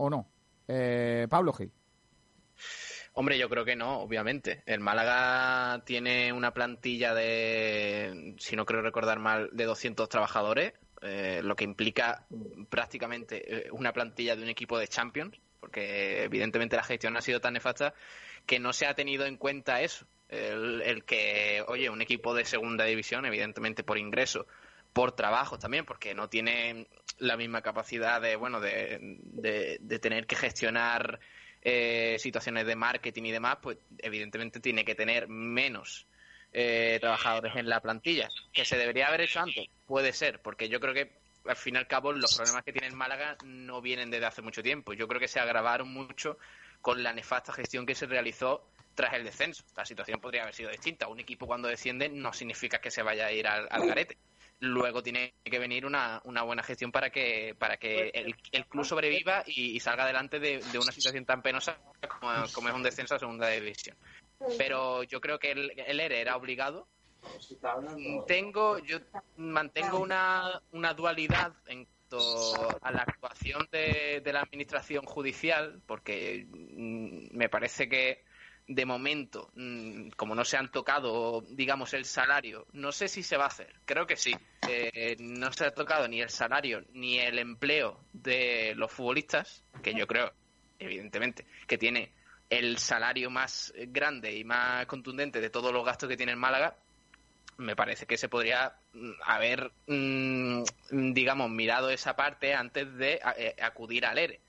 O 0.00 0.08
no? 0.08 0.26
Eh, 0.66 1.26
Pablo 1.28 1.52
Gil. 1.52 1.70
Hombre, 3.12 3.38
yo 3.38 3.48
creo 3.48 3.64
que 3.64 3.76
no, 3.76 4.00
obviamente. 4.00 4.62
El 4.66 4.80
Málaga 4.80 5.82
tiene 5.84 6.32
una 6.32 6.54
plantilla 6.54 7.12
de, 7.12 8.34
si 8.38 8.56
no 8.56 8.64
creo 8.64 8.82
recordar 8.82 9.18
mal, 9.18 9.50
de 9.52 9.64
200 9.64 10.08
trabajadores, 10.08 10.72
eh, 11.02 11.40
lo 11.42 11.54
que 11.54 11.64
implica 11.64 12.24
prácticamente 12.68 13.66
eh, 13.66 13.70
una 13.72 13.92
plantilla 13.92 14.36
de 14.36 14.42
un 14.42 14.48
equipo 14.48 14.78
de 14.78 14.88
Champions, 14.88 15.38
porque 15.58 16.24
evidentemente 16.24 16.76
la 16.76 16.84
gestión 16.84 17.16
ha 17.16 17.20
sido 17.20 17.40
tan 17.40 17.54
nefasta 17.54 17.92
que 18.46 18.58
no 18.58 18.72
se 18.72 18.86
ha 18.86 18.94
tenido 18.94 19.26
en 19.26 19.36
cuenta 19.36 19.82
eso. 19.82 20.06
El, 20.28 20.80
el 20.82 21.04
que, 21.04 21.62
oye, 21.66 21.90
un 21.90 22.00
equipo 22.00 22.34
de 22.34 22.44
segunda 22.44 22.84
división, 22.84 23.26
evidentemente 23.26 23.82
por 23.82 23.98
ingreso, 23.98 24.46
por 24.92 25.12
trabajo 25.12 25.58
también, 25.58 25.84
porque 25.84 26.14
no 26.14 26.28
tiene 26.28 26.88
la 27.18 27.36
misma 27.36 27.62
capacidad 27.62 28.20
de, 28.20 28.36
bueno, 28.36 28.60
de, 28.60 29.18
de, 29.20 29.98
tener 29.98 30.26
que 30.26 30.36
gestionar 30.36 31.20
eh, 31.62 32.16
situaciones 32.18 32.66
de 32.66 32.76
marketing 32.76 33.24
y 33.24 33.30
demás, 33.30 33.58
pues 33.62 33.78
evidentemente 33.98 34.60
tiene 34.60 34.84
que 34.84 34.94
tener 34.94 35.28
menos 35.28 36.06
eh, 36.52 36.98
trabajadores 37.00 37.54
en 37.56 37.68
la 37.68 37.80
plantilla. 37.80 38.28
¿Que 38.52 38.64
se 38.64 38.78
debería 38.78 39.08
haber 39.08 39.22
hecho 39.22 39.40
antes? 39.40 39.68
Puede 39.86 40.12
ser, 40.12 40.40
porque 40.40 40.68
yo 40.68 40.80
creo 40.80 40.94
que 40.94 41.12
al 41.46 41.56
fin 41.56 41.74
y 41.74 41.78
al 41.78 41.86
cabo 41.86 42.12
los 42.12 42.36
problemas 42.36 42.64
que 42.64 42.72
tiene 42.72 42.88
el 42.88 42.96
Málaga 42.96 43.36
no 43.44 43.80
vienen 43.80 44.10
desde 44.10 44.26
hace 44.26 44.42
mucho 44.42 44.62
tiempo. 44.62 44.92
Yo 44.92 45.06
creo 45.06 45.20
que 45.20 45.28
se 45.28 45.40
agravaron 45.40 45.88
mucho 45.92 46.38
con 46.80 47.02
la 47.02 47.12
nefasta 47.12 47.52
gestión 47.52 47.86
que 47.86 47.94
se 47.94 48.06
realizó 48.06 48.66
tras 48.94 49.14
el 49.14 49.24
descenso. 49.24 49.62
La 49.76 49.84
situación 49.84 50.20
podría 50.20 50.42
haber 50.42 50.54
sido 50.54 50.70
distinta. 50.70 51.08
Un 51.08 51.20
equipo 51.20 51.46
cuando 51.46 51.68
desciende 51.68 52.08
no 52.08 52.32
significa 52.32 52.80
que 52.80 52.90
se 52.90 53.02
vaya 53.02 53.26
a 53.26 53.32
ir 53.32 53.46
al, 53.46 53.68
al 53.70 53.86
garete 53.86 54.16
luego 54.60 55.02
tiene 55.02 55.34
que 55.42 55.58
venir 55.58 55.86
una, 55.86 56.20
una 56.24 56.42
buena 56.42 56.62
gestión 56.62 56.92
para 56.92 57.10
que 57.10 57.54
para 57.58 57.78
que 57.78 58.10
el, 58.14 58.34
el 58.52 58.66
club 58.66 58.84
sobreviva 58.84 59.42
y, 59.46 59.80
salga 59.80 60.04
adelante 60.04 60.38
de, 60.38 60.60
una 60.74 60.92
situación 60.92 61.24
tan 61.24 61.42
penosa 61.42 61.78
como, 62.54 62.68
es 62.68 62.74
un 62.74 62.82
descenso 62.82 63.14
a 63.14 63.18
segunda 63.18 63.48
división. 63.48 63.96
Pero 64.56 65.02
yo 65.02 65.20
creo 65.20 65.38
que 65.38 65.52
el, 65.52 65.72
el 65.76 66.00
ERE 66.00 66.20
era 66.20 66.36
obligado. 66.36 66.86
Tengo, 68.26 68.78
yo 68.78 68.98
mantengo 69.36 70.00
una, 70.00 70.62
una 70.72 70.94
dualidad 70.94 71.52
en 71.66 71.84
cuanto 71.84 72.78
a 72.80 72.90
la 72.90 73.02
actuación 73.02 73.68
de, 73.70 74.22
de 74.24 74.32
la 74.32 74.40
administración 74.40 75.04
judicial, 75.04 75.82
porque 75.86 76.46
mm, 76.50 77.36
me 77.36 77.48
parece 77.48 77.88
que 77.88 78.24
de 78.70 78.86
momento, 78.86 79.50
mm, 79.56 80.10
como 80.10 80.36
no 80.36 80.44
se 80.44 80.56
han 80.56 80.70
tocado, 80.70 81.40
digamos, 81.48 81.92
el 81.92 82.04
salario, 82.04 82.68
no 82.72 82.92
sé 82.92 83.08
si 83.08 83.24
se 83.24 83.36
va 83.36 83.44
a 83.44 83.48
hacer, 83.48 83.74
creo 83.84 84.06
que 84.06 84.14
sí. 84.14 84.32
Eh, 84.68 85.16
no 85.18 85.52
se 85.52 85.64
ha 85.66 85.74
tocado 85.74 86.06
ni 86.06 86.20
el 86.20 86.30
salario 86.30 86.84
ni 86.92 87.18
el 87.18 87.40
empleo 87.40 87.98
de 88.12 88.74
los 88.76 88.92
futbolistas, 88.92 89.64
que 89.82 89.92
yo 89.92 90.06
creo, 90.06 90.32
evidentemente, 90.78 91.46
que 91.66 91.78
tiene 91.78 92.12
el 92.48 92.78
salario 92.78 93.28
más 93.28 93.74
grande 93.88 94.36
y 94.36 94.44
más 94.44 94.86
contundente 94.86 95.40
de 95.40 95.50
todos 95.50 95.72
los 95.72 95.84
gastos 95.84 96.08
que 96.08 96.16
tiene 96.16 96.30
el 96.30 96.38
Málaga, 96.38 96.76
me 97.56 97.74
parece 97.74 98.06
que 98.06 98.16
se 98.16 98.28
podría 98.28 98.72
mm, 98.92 99.10
haber, 99.24 99.72
mm, 99.88 100.62
digamos, 101.12 101.50
mirado 101.50 101.90
esa 101.90 102.14
parte 102.14 102.54
antes 102.54 102.94
de 102.94 103.20
eh, 103.36 103.56
acudir 103.60 104.06
al 104.06 104.18
ERE 104.18 104.40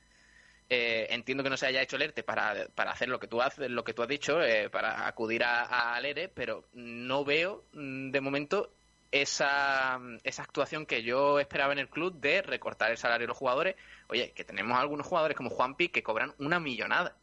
eh, 0.74 1.14
entiendo 1.14 1.44
que 1.44 1.50
no 1.50 1.58
se 1.58 1.66
haya 1.66 1.82
hecho 1.82 1.98
el 1.98 2.04
ERTE 2.04 2.24
para, 2.24 2.66
para 2.74 2.92
hacer 2.92 3.10
lo 3.10 3.20
que 3.20 3.28
tú 3.28 3.42
haces, 3.42 3.70
lo 3.70 3.84
que 3.84 3.94
tú 3.94 4.04
has 4.04 4.08
dicho, 4.08 4.42
eh, 4.42 4.70
para 4.70 5.06
acudir 5.06 5.44
al 5.44 6.06
ERE, 6.06 6.30
pero 6.30 6.64
no 6.72 7.26
veo 7.26 7.66
mm, 7.74 8.12
de 8.12 8.22
momento 8.22 8.72
esa, 9.12 10.00
esa 10.24 10.44
actuación 10.44 10.86
que 10.86 11.04
yo 11.04 11.42
esperaba 11.42 11.74
en 11.74 11.80
el 11.80 11.90
club 11.90 12.22
de 12.22 12.42
recortar 12.42 12.90
el 12.90 12.98
salario 12.98 13.26
de 13.26 13.28
los 13.28 13.38
jugadores. 13.38 13.76
Oye, 14.08 14.32
que 14.32 14.46
tenemos 14.46 14.80
algunos 14.80 15.06
jugadores 15.06 15.36
como 15.36 15.50
Juanpi 15.50 15.90
que 15.90 16.04
cobran 16.04 16.34
una 16.38 16.62
millonada. 16.62 17.18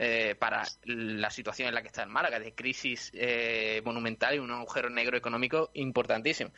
Eh, 0.00 0.36
para 0.36 0.62
la 0.84 1.30
situación 1.30 1.68
en 1.68 1.74
la 1.74 1.82
que 1.82 1.88
está 1.88 2.04
el 2.04 2.08
Málaga, 2.08 2.38
de 2.38 2.54
crisis 2.54 3.12
monumental 3.84 4.36
y 4.36 4.38
un 4.38 4.50
agujero 4.52 4.90
negro 4.90 5.16
económico 5.16 5.70
importantísimo. 5.74 6.52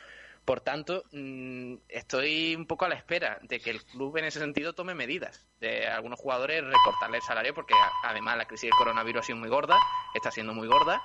Por 0.45 0.61
tanto, 0.61 1.03
mm, 1.11 1.75
estoy 1.87 2.55
un 2.55 2.65
poco 2.65 2.85
a 2.85 2.89
la 2.89 2.95
espera 2.95 3.37
de 3.43 3.59
que 3.59 3.69
el 3.69 3.83
club 3.83 4.17
en 4.17 4.25
ese 4.25 4.39
sentido 4.39 4.73
tome 4.73 4.95
medidas. 4.95 5.45
De 5.59 5.87
algunos 5.87 6.19
jugadores 6.19 6.63
recortarle 6.63 7.17
el 7.17 7.23
salario 7.23 7.53
porque 7.53 7.75
además 8.03 8.37
la 8.37 8.45
crisis 8.45 8.69
del 8.69 8.77
coronavirus 8.77 9.21
ha 9.21 9.25
sido 9.25 9.37
muy 9.37 9.49
gorda, 9.49 9.77
está 10.15 10.31
siendo 10.31 10.53
muy 10.53 10.67
gorda. 10.67 11.01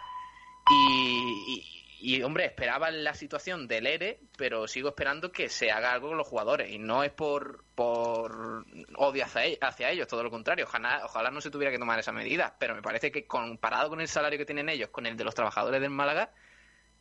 Y, 1.98 2.22
hombre, 2.22 2.46
esperaba 2.46 2.90
la 2.90 3.14
situación 3.14 3.68
del 3.68 3.86
ERE, 3.86 4.20
pero 4.36 4.66
sigo 4.68 4.90
esperando 4.90 5.32
que 5.32 5.48
se 5.48 5.70
haga 5.70 5.92
algo 5.92 6.08
con 6.08 6.16
los 6.16 6.26
jugadores. 6.26 6.70
Y 6.70 6.78
no 6.78 7.02
es 7.04 7.12
por, 7.12 7.64
por 7.74 8.64
odio 8.96 9.24
hacia, 9.24 9.46
e, 9.46 9.58
hacia 9.60 9.90
ellos, 9.90 10.08
todo 10.08 10.22
lo 10.22 10.30
contrario. 10.30 10.64
Ojalá, 10.64 11.02
ojalá 11.04 11.30
no 11.30 11.40
se 11.40 11.50
tuviera 11.50 11.70
que 11.70 11.78
tomar 11.78 11.98
esa 11.98 12.12
medida. 12.12 12.56
Pero 12.58 12.74
me 12.74 12.82
parece 12.82 13.12
que 13.12 13.26
comparado 13.26 13.88
con 13.90 14.00
el 14.00 14.08
salario 14.08 14.38
que 14.38 14.46
tienen 14.46 14.68
ellos, 14.68 14.90
con 14.90 15.06
el 15.06 15.16
de 15.16 15.24
los 15.24 15.34
trabajadores 15.34 15.80
del 15.80 15.90
Málaga, 15.90 16.32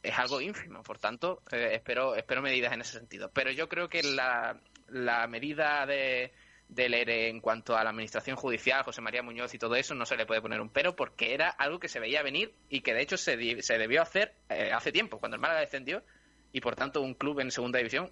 es 0.05 0.17
algo 0.17 0.41
ínfimo. 0.41 0.83
Por 0.83 0.99
tanto, 0.99 1.41
eh, 1.51 1.71
espero, 1.73 2.15
espero 2.15 2.41
medidas 2.41 2.73
en 2.73 2.81
ese 2.81 2.97
sentido. 2.97 3.29
Pero 3.33 3.51
yo 3.51 3.67
creo 3.67 3.89
que 3.89 4.03
la, 4.03 4.59
la 4.89 5.27
medida 5.27 5.85
de, 5.85 6.31
del 6.67 6.93
ERE 6.93 7.29
en 7.29 7.41
cuanto 7.41 7.75
a 7.75 7.83
la 7.83 7.89
administración 7.89 8.35
judicial, 8.35 8.83
José 8.83 9.01
María 9.01 9.23
Muñoz 9.23 9.53
y 9.53 9.59
todo 9.59 9.75
eso, 9.75 9.95
no 9.95 10.05
se 10.05 10.15
le 10.15 10.25
puede 10.25 10.41
poner 10.41 10.61
un 10.61 10.69
pero 10.69 10.95
porque 10.95 11.33
era 11.33 11.49
algo 11.49 11.79
que 11.79 11.87
se 11.87 11.99
veía 11.99 12.23
venir 12.23 12.53
y 12.69 12.81
que 12.81 12.93
de 12.93 13.01
hecho 13.01 13.17
se, 13.17 13.61
se 13.61 13.77
debió 13.77 14.01
hacer 14.01 14.33
eh, 14.49 14.71
hace 14.73 14.91
tiempo, 14.91 15.19
cuando 15.19 15.35
el 15.35 15.41
Málaga 15.41 15.61
descendió, 15.61 16.03
y 16.51 16.61
por 16.61 16.75
tanto 16.75 17.01
un 17.01 17.13
club 17.13 17.39
en 17.39 17.51
segunda 17.51 17.79
división 17.79 18.11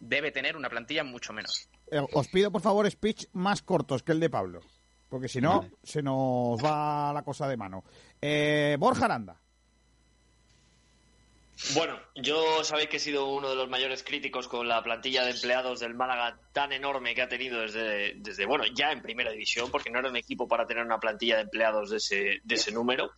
debe 0.00 0.32
tener 0.32 0.56
una 0.56 0.68
plantilla 0.68 1.04
mucho 1.04 1.32
menos. 1.32 1.68
Eh, 1.90 2.00
os 2.12 2.28
pido 2.28 2.50
por 2.50 2.60
favor 2.60 2.90
speech 2.90 3.26
más 3.32 3.62
cortos 3.62 4.02
que 4.02 4.12
el 4.12 4.20
de 4.20 4.30
Pablo, 4.30 4.60
porque 5.08 5.28
si 5.28 5.40
no 5.40 5.68
se 5.82 6.02
nos 6.02 6.62
va 6.62 7.12
la 7.12 7.22
cosa 7.22 7.48
de 7.48 7.56
mano. 7.56 7.84
Borja 8.78 9.04
Aranda. 9.04 9.39
Bueno, 11.74 12.00
yo 12.16 12.64
sabéis 12.64 12.88
que 12.88 12.96
he 12.96 13.00
sido 13.00 13.26
uno 13.28 13.48
de 13.50 13.54
los 13.54 13.68
mayores 13.68 14.02
críticos 14.02 14.48
con 14.48 14.66
la 14.66 14.82
plantilla 14.82 15.24
de 15.24 15.32
empleados 15.32 15.80
del 15.80 15.94
Málaga 15.94 16.38
tan 16.52 16.72
enorme 16.72 17.14
que 17.14 17.22
ha 17.22 17.28
tenido 17.28 17.60
desde, 17.60 18.14
desde 18.16 18.46
bueno, 18.46 18.64
ya 18.74 18.90
en 18.92 19.02
primera 19.02 19.30
división, 19.30 19.70
porque 19.70 19.90
no 19.90 19.98
era 19.98 20.08
un 20.08 20.16
equipo 20.16 20.48
para 20.48 20.66
tener 20.66 20.84
una 20.84 20.98
plantilla 20.98 21.36
de 21.36 21.42
empleados 21.42 21.90
de 21.90 21.98
ese, 21.98 22.40
de 22.42 22.54
ese 22.54 22.72
número. 22.72 23.12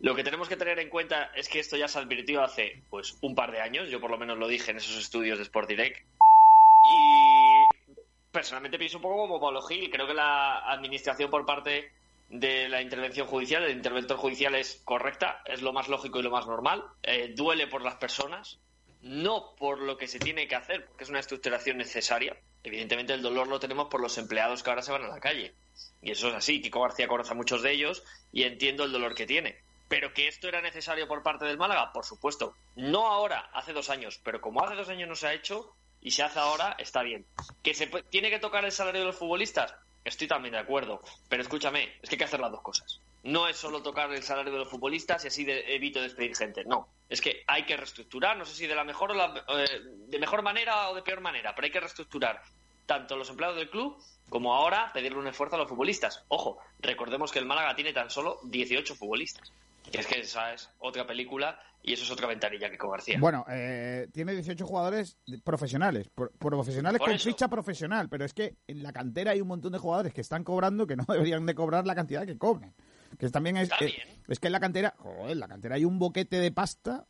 Lo 0.00 0.14
que 0.14 0.24
tenemos 0.24 0.48
que 0.48 0.56
tener 0.56 0.78
en 0.80 0.88
cuenta 0.88 1.30
es 1.36 1.48
que 1.48 1.60
esto 1.60 1.76
ya 1.76 1.86
se 1.86 1.98
advirtió 1.98 2.42
hace 2.42 2.82
pues 2.90 3.16
un 3.20 3.34
par 3.34 3.52
de 3.52 3.60
años, 3.60 3.90
yo 3.90 4.00
por 4.00 4.10
lo 4.10 4.18
menos 4.18 4.38
lo 4.38 4.48
dije 4.48 4.70
en 4.70 4.78
esos 4.78 4.96
estudios 4.96 5.38
de 5.38 5.44
Sport 5.44 5.68
Direct. 5.68 5.98
Y 5.98 7.92
personalmente 8.32 8.78
pienso 8.78 8.98
un 8.98 9.02
poco 9.02 9.16
como 9.16 9.40
Pablo 9.40 9.62
Gil, 9.62 9.90
creo 9.90 10.06
que 10.06 10.14
la 10.14 10.70
administración 10.70 11.30
por 11.30 11.46
parte 11.46 11.92
de 12.28 12.68
la 12.68 12.80
intervención 12.82 13.26
judicial, 13.26 13.64
el 13.64 13.76
interventor 13.76 14.16
judicial 14.16 14.54
es 14.54 14.80
correcta, 14.84 15.42
es 15.44 15.62
lo 15.62 15.72
más 15.72 15.88
lógico 15.88 16.18
y 16.18 16.22
lo 16.22 16.30
más 16.30 16.46
normal, 16.46 16.84
eh, 17.02 17.32
duele 17.34 17.66
por 17.66 17.82
las 17.82 17.96
personas, 17.96 18.58
no 19.02 19.54
por 19.56 19.80
lo 19.80 19.96
que 19.96 20.08
se 20.08 20.18
tiene 20.18 20.48
que 20.48 20.56
hacer, 20.56 20.86
porque 20.86 21.04
es 21.04 21.10
una 21.10 21.20
estructuración 21.20 21.76
necesaria. 21.76 22.36
Evidentemente 22.62 23.12
el 23.12 23.22
dolor 23.22 23.46
lo 23.46 23.60
tenemos 23.60 23.88
por 23.88 24.00
los 24.00 24.16
empleados 24.16 24.62
que 24.62 24.70
ahora 24.70 24.82
se 24.82 24.92
van 24.92 25.04
a 25.04 25.08
la 25.08 25.20
calle. 25.20 25.54
Y 26.00 26.10
eso 26.10 26.28
es 26.28 26.34
así, 26.34 26.62
Kiko 26.62 26.80
García 26.80 27.08
conoce 27.08 27.32
a 27.32 27.36
muchos 27.36 27.62
de 27.62 27.72
ellos 27.72 28.02
y 28.32 28.44
entiendo 28.44 28.84
el 28.84 28.92
dolor 28.92 29.14
que 29.14 29.26
tiene. 29.26 29.58
Pero 29.88 30.14
que 30.14 30.28
esto 30.28 30.48
era 30.48 30.62
necesario 30.62 31.06
por 31.06 31.22
parte 31.22 31.44
del 31.44 31.58
Málaga, 31.58 31.92
por 31.92 32.06
supuesto. 32.06 32.54
No 32.74 33.06
ahora, 33.06 33.50
hace 33.52 33.74
dos 33.74 33.90
años, 33.90 34.18
pero 34.24 34.40
como 34.40 34.64
hace 34.64 34.74
dos 34.74 34.88
años 34.88 35.08
no 35.08 35.14
se 35.14 35.26
ha 35.26 35.34
hecho 35.34 35.74
y 36.00 36.12
se 36.12 36.22
hace 36.22 36.38
ahora, 36.38 36.74
está 36.78 37.02
bien. 37.02 37.26
¿Que 37.62 37.74
se 37.74 37.86
tiene 37.86 38.30
que 38.30 38.38
tocar 38.38 38.64
el 38.64 38.72
salario 38.72 39.02
de 39.02 39.06
los 39.08 39.16
futbolistas? 39.16 39.74
Estoy 40.04 40.28
también 40.28 40.52
de 40.52 40.58
acuerdo. 40.58 41.02
Pero 41.28 41.42
escúchame, 41.42 41.94
es 42.02 42.08
que 42.08 42.14
hay 42.14 42.18
que 42.18 42.24
hacer 42.24 42.40
las 42.40 42.52
dos 42.52 42.62
cosas. 42.62 43.00
No 43.22 43.48
es 43.48 43.56
solo 43.56 43.82
tocar 43.82 44.12
el 44.12 44.22
salario 44.22 44.52
de 44.52 44.58
los 44.58 44.68
futbolistas 44.68 45.24
y 45.24 45.28
así 45.28 45.46
evito 45.48 46.00
despedir 46.00 46.36
gente. 46.36 46.62
No. 46.64 46.88
Es 47.08 47.22
que 47.22 47.42
hay 47.46 47.64
que 47.64 47.76
reestructurar, 47.76 48.36
no 48.36 48.44
sé 48.44 48.54
si 48.54 48.66
de 48.66 48.74
la 48.74 48.84
mejor 48.84 49.12
eh, 49.48 49.80
de 50.08 50.18
mejor 50.18 50.42
manera 50.42 50.90
o 50.90 50.94
de 50.94 51.02
peor 51.02 51.20
manera, 51.20 51.54
pero 51.54 51.64
hay 51.64 51.72
que 51.72 51.80
reestructurar 51.80 52.42
tanto 52.84 53.16
los 53.16 53.30
empleados 53.30 53.56
del 53.56 53.70
club 53.70 53.96
como 54.28 54.54
ahora 54.54 54.90
pedirle 54.92 55.18
un 55.18 55.26
esfuerzo 55.26 55.56
a 55.56 55.58
los 55.58 55.68
futbolistas. 55.68 56.24
Ojo, 56.28 56.58
recordemos 56.80 57.32
que 57.32 57.38
el 57.38 57.46
Málaga 57.46 57.74
tiene 57.74 57.92
tan 57.92 58.10
solo 58.10 58.40
18 58.44 58.94
futbolistas. 58.94 59.52
Que 59.90 60.00
es 60.00 60.06
que 60.06 60.20
esa 60.20 60.54
es 60.54 60.70
otra 60.78 61.06
película 61.06 61.58
y 61.82 61.92
eso 61.92 62.04
es 62.04 62.10
otra 62.10 62.26
ventanilla 62.26 62.70
que 62.70 62.78
con 62.78 62.90
García. 62.90 63.18
Bueno, 63.20 63.44
eh, 63.50 64.08
tiene 64.12 64.32
18 64.32 64.66
jugadores 64.66 65.18
profesionales, 65.44 66.08
profesionales 66.38 67.00
con 67.00 67.18
ficha 67.18 67.48
profesional, 67.48 68.08
pero 68.08 68.24
es 68.24 68.32
que 68.32 68.56
en 68.66 68.82
la 68.82 68.92
cantera 68.92 69.32
hay 69.32 69.42
un 69.42 69.48
montón 69.48 69.72
de 69.72 69.78
jugadores 69.78 70.14
que 70.14 70.22
están 70.22 70.44
cobrando 70.44 70.86
que 70.86 70.96
no 70.96 71.04
deberían 71.08 71.44
de 71.44 71.54
cobrar 71.54 71.86
la 71.86 71.94
cantidad 71.94 72.24
que 72.24 72.38
cobren. 72.38 72.74
Que 73.18 73.28
también 73.28 73.58
es, 73.58 73.70
eh, 73.80 73.94
es 74.26 74.40
que 74.40 74.48
en 74.48 74.52
la 74.52 74.60
cantera, 74.60 74.94
joder, 74.98 75.32
en 75.32 75.40
la 75.40 75.46
cantera 75.46 75.74
hay 75.76 75.84
un 75.84 75.98
boquete 75.98 76.36
de 76.36 76.50
pasta 76.50 77.06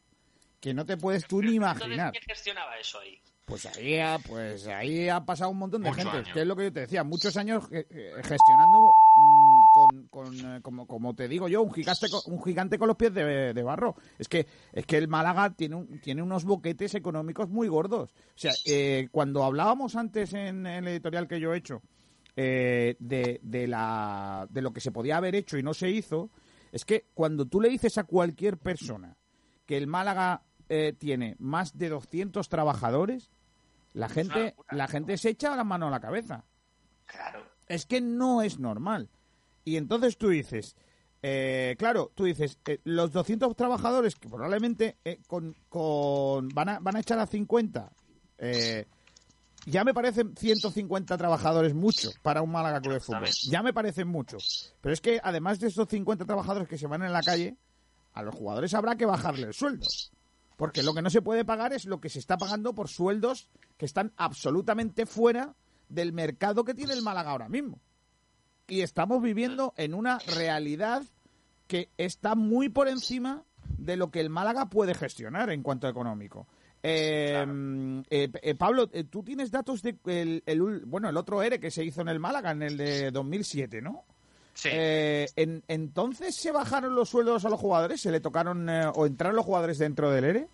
que 0.61 0.75
no 0.75 0.85
te 0.85 0.97
puedes 0.97 1.27
tú 1.27 1.41
ni 1.41 1.55
imaginar. 1.55 2.11
¿Quién 2.11 2.25
gestionaba 2.27 2.77
eso 2.77 2.99
ahí? 2.99 3.21
Pues 3.45 3.67
ahí, 3.67 3.99
ha, 3.99 4.19
pues 4.19 4.67
ahí 4.67 5.09
ha 5.09 5.25
pasado 5.25 5.51
un 5.51 5.59
montón 5.59 5.83
de 5.83 5.93
gente, 5.93 6.25
que 6.33 6.41
es 6.41 6.47
lo 6.47 6.57
que 6.57 6.65
yo 6.65 6.73
te 6.73 6.81
decía, 6.81 7.05
muchos 7.05 7.37
años 7.37 7.65
eh, 7.71 7.87
gestionando 8.23 8.91
con, 10.11 10.35
eh, 10.57 10.61
como, 10.63 10.87
como 10.87 11.15
te 11.15 11.29
digo 11.29 11.49
yo, 11.49 11.63
un 11.63 11.73
gigante, 11.73 12.07
un 12.27 12.43
gigante 12.43 12.79
con 12.79 12.89
los 12.89 12.97
pies 12.97 13.15
de, 13.15 13.63
barro. 13.63 13.97
Es 14.19 14.29
que, 14.29 14.47
es 14.73 14.87
que 14.87 14.99
el 14.99 15.09
Málaga 15.09 15.51
tiene, 15.51 15.85
tiene 16.03 16.23
unos 16.23 16.45
boquetes 16.45 16.95
económicos 16.95 17.49
muy 17.49 17.69
gordos. 17.69 18.13
O 18.13 18.39
sea, 18.39 18.53
eh, 18.67 19.09
cuando 19.11 19.45
hablábamos 19.45 19.97
antes 19.97 20.33
en, 20.35 20.67
el 20.67 20.87
editorial 20.89 21.29
que 21.29 21.41
yo 21.41 21.55
he 21.55 21.59
hecho 21.59 21.83
de, 22.37 22.97
de, 23.43 23.67
la, 23.69 24.47
de 24.51 24.63
lo 24.63 24.73
que 24.73 24.81
se 24.81 24.91
podía 24.91 25.17
haber 25.17 25.35
hecho 25.35 25.57
y 25.57 25.63
no 25.63 25.73
se 25.75 25.91
hizo, 25.91 26.31
es 26.73 26.85
que 26.85 27.07
cuando 27.15 27.47
tú 27.47 27.61
le 27.61 27.69
dices 27.69 27.97
a 27.99 28.05
cualquier 28.05 28.59
persona 28.59 29.17
que 29.67 29.77
el 29.77 29.87
Málaga 29.87 30.43
tiene 30.99 31.37
más 31.39 31.79
de 31.79 31.89
200 31.89 32.49
trabajadores, 32.49 33.31
la 33.95 34.09
gente, 34.09 34.57
la 34.71 34.89
gente 34.89 35.17
se 35.17 35.31
echa 35.31 35.55
la 35.55 35.65
mano 35.65 35.87
a 35.87 35.91
la 35.91 36.01
cabeza. 36.01 36.45
Claro. 37.07 37.45
Es 37.69 37.87
que 37.87 38.01
no 38.01 38.43
es 38.43 38.59
normal. 38.59 39.09
Y 39.65 39.77
entonces 39.77 40.19
tú 40.19 40.29
dices, 40.29 40.77
eh, 41.23 41.75
claro, 41.79 42.13
tú 42.15 42.25
dices, 42.25 42.59
eh, 42.67 42.81
los 42.85 43.13
200 43.13 43.57
trabajadores 43.57 44.15
que 44.15 44.29
probablemente 44.29 44.99
eh, 45.05 45.21
con, 45.27 45.57
con, 45.69 46.49
van, 46.51 46.69
a, 46.69 46.79
van 46.81 46.97
a 46.97 47.01
echar 47.01 47.19
a 47.19 47.27
50, 47.27 47.91
ya 49.67 49.85
me 49.85 49.95
parecen 49.95 50.37
150 50.37 51.17
trabajadores 51.17 51.75
mucho 51.75 52.11
para 52.21 52.43
un 52.43 52.53
Málaga 52.53 52.83
Club 52.83 52.95
de 52.95 53.01
Fútbol. 53.01 53.29
Ya 53.49 53.63
me 53.63 53.73
parecen 53.73 54.07
mucho. 54.09 54.37
Pero 54.83 54.93
es 54.93 55.01
que 55.01 55.19
además 55.23 55.59
de 55.61 55.69
esos 55.69 55.89
50 55.89 56.27
trabajadores 56.27 56.69
que 56.69 56.77
se 56.77 56.87
van 56.87 57.03
en 57.03 57.13
la 57.13 57.23
calle, 57.23 57.57
a 58.13 58.23
los 58.23 58.35
jugadores 58.35 58.75
habrá 58.75 58.97
que 58.97 59.07
bajarle 59.07 59.47
el 59.47 59.55
sueldo. 59.55 59.87
Porque 60.57 60.83
lo 60.83 60.93
que 60.93 61.01
no 61.01 61.09
se 61.09 61.23
puede 61.23 61.45
pagar 61.45 61.73
es 61.73 61.87
lo 61.87 62.01
que 62.01 62.11
se 62.11 62.19
está 62.19 62.37
pagando 62.37 62.75
por 62.75 62.89
sueldos 62.89 63.49
que 63.77 63.87
están 63.87 64.13
absolutamente 64.17 65.07
fuera 65.07 65.55
del 65.89 66.13
mercado 66.13 66.65
que 66.65 66.75
tiene 66.75 66.93
el 66.93 67.03
Málaga 67.03 67.31
ahora 67.31 67.49
mismo. 67.49 67.81
Y 68.67 68.81
estamos 68.81 69.23
viviendo 69.23 69.75
en 69.77 69.95
una 69.95 70.19
realidad 70.19 71.03
que 71.67 71.91
está 71.99 72.35
muy 72.35 72.69
por 72.69 72.89
encima 72.89 73.43
de 73.79 73.97
lo 73.97 74.11
que 74.11 74.21
el 74.21 74.31
Málaga 74.31 74.67
puede 74.67 74.95
gestionar 74.95 75.51
en 75.51 75.63
cuanto 75.63 75.87
a 75.87 75.91
económico. 75.91 76.47
Eh, 76.83 78.03
eh, 78.11 78.29
eh, 78.43 78.55
Pablo, 78.55 78.89
tú 78.89 79.23
tienes 79.23 79.51
datos 79.51 79.83
de 79.83 79.97
el, 80.05 80.83
bueno 80.85 81.09
el 81.09 81.17
otro 81.17 81.43
ERE 81.43 81.59
que 81.59 81.71
se 81.71 81.83
hizo 81.83 82.03
en 82.03 82.09
el 82.09 82.21
Málaga 82.21 82.51
en 82.51 82.63
el 82.63 82.77
de 82.77 83.11
2007, 83.11 83.81
¿no? 83.81 84.05
Sí. 84.53 84.69
En, 84.71 85.65
entonces 85.67 86.37
se 86.37 86.53
bajaron 86.53 86.95
los 86.95 87.09
sueldos 87.09 87.45
a 87.45 87.49
los 87.49 87.59
jugadores, 87.59 88.03
se 88.03 88.11
le 88.11 88.21
tocaron 88.21 88.69
o 88.69 89.07
entraron 89.07 89.35
los 89.35 89.47
jugadores 89.47 89.79
dentro 89.79 90.11
del 90.11 90.25
ERE. 90.25 90.49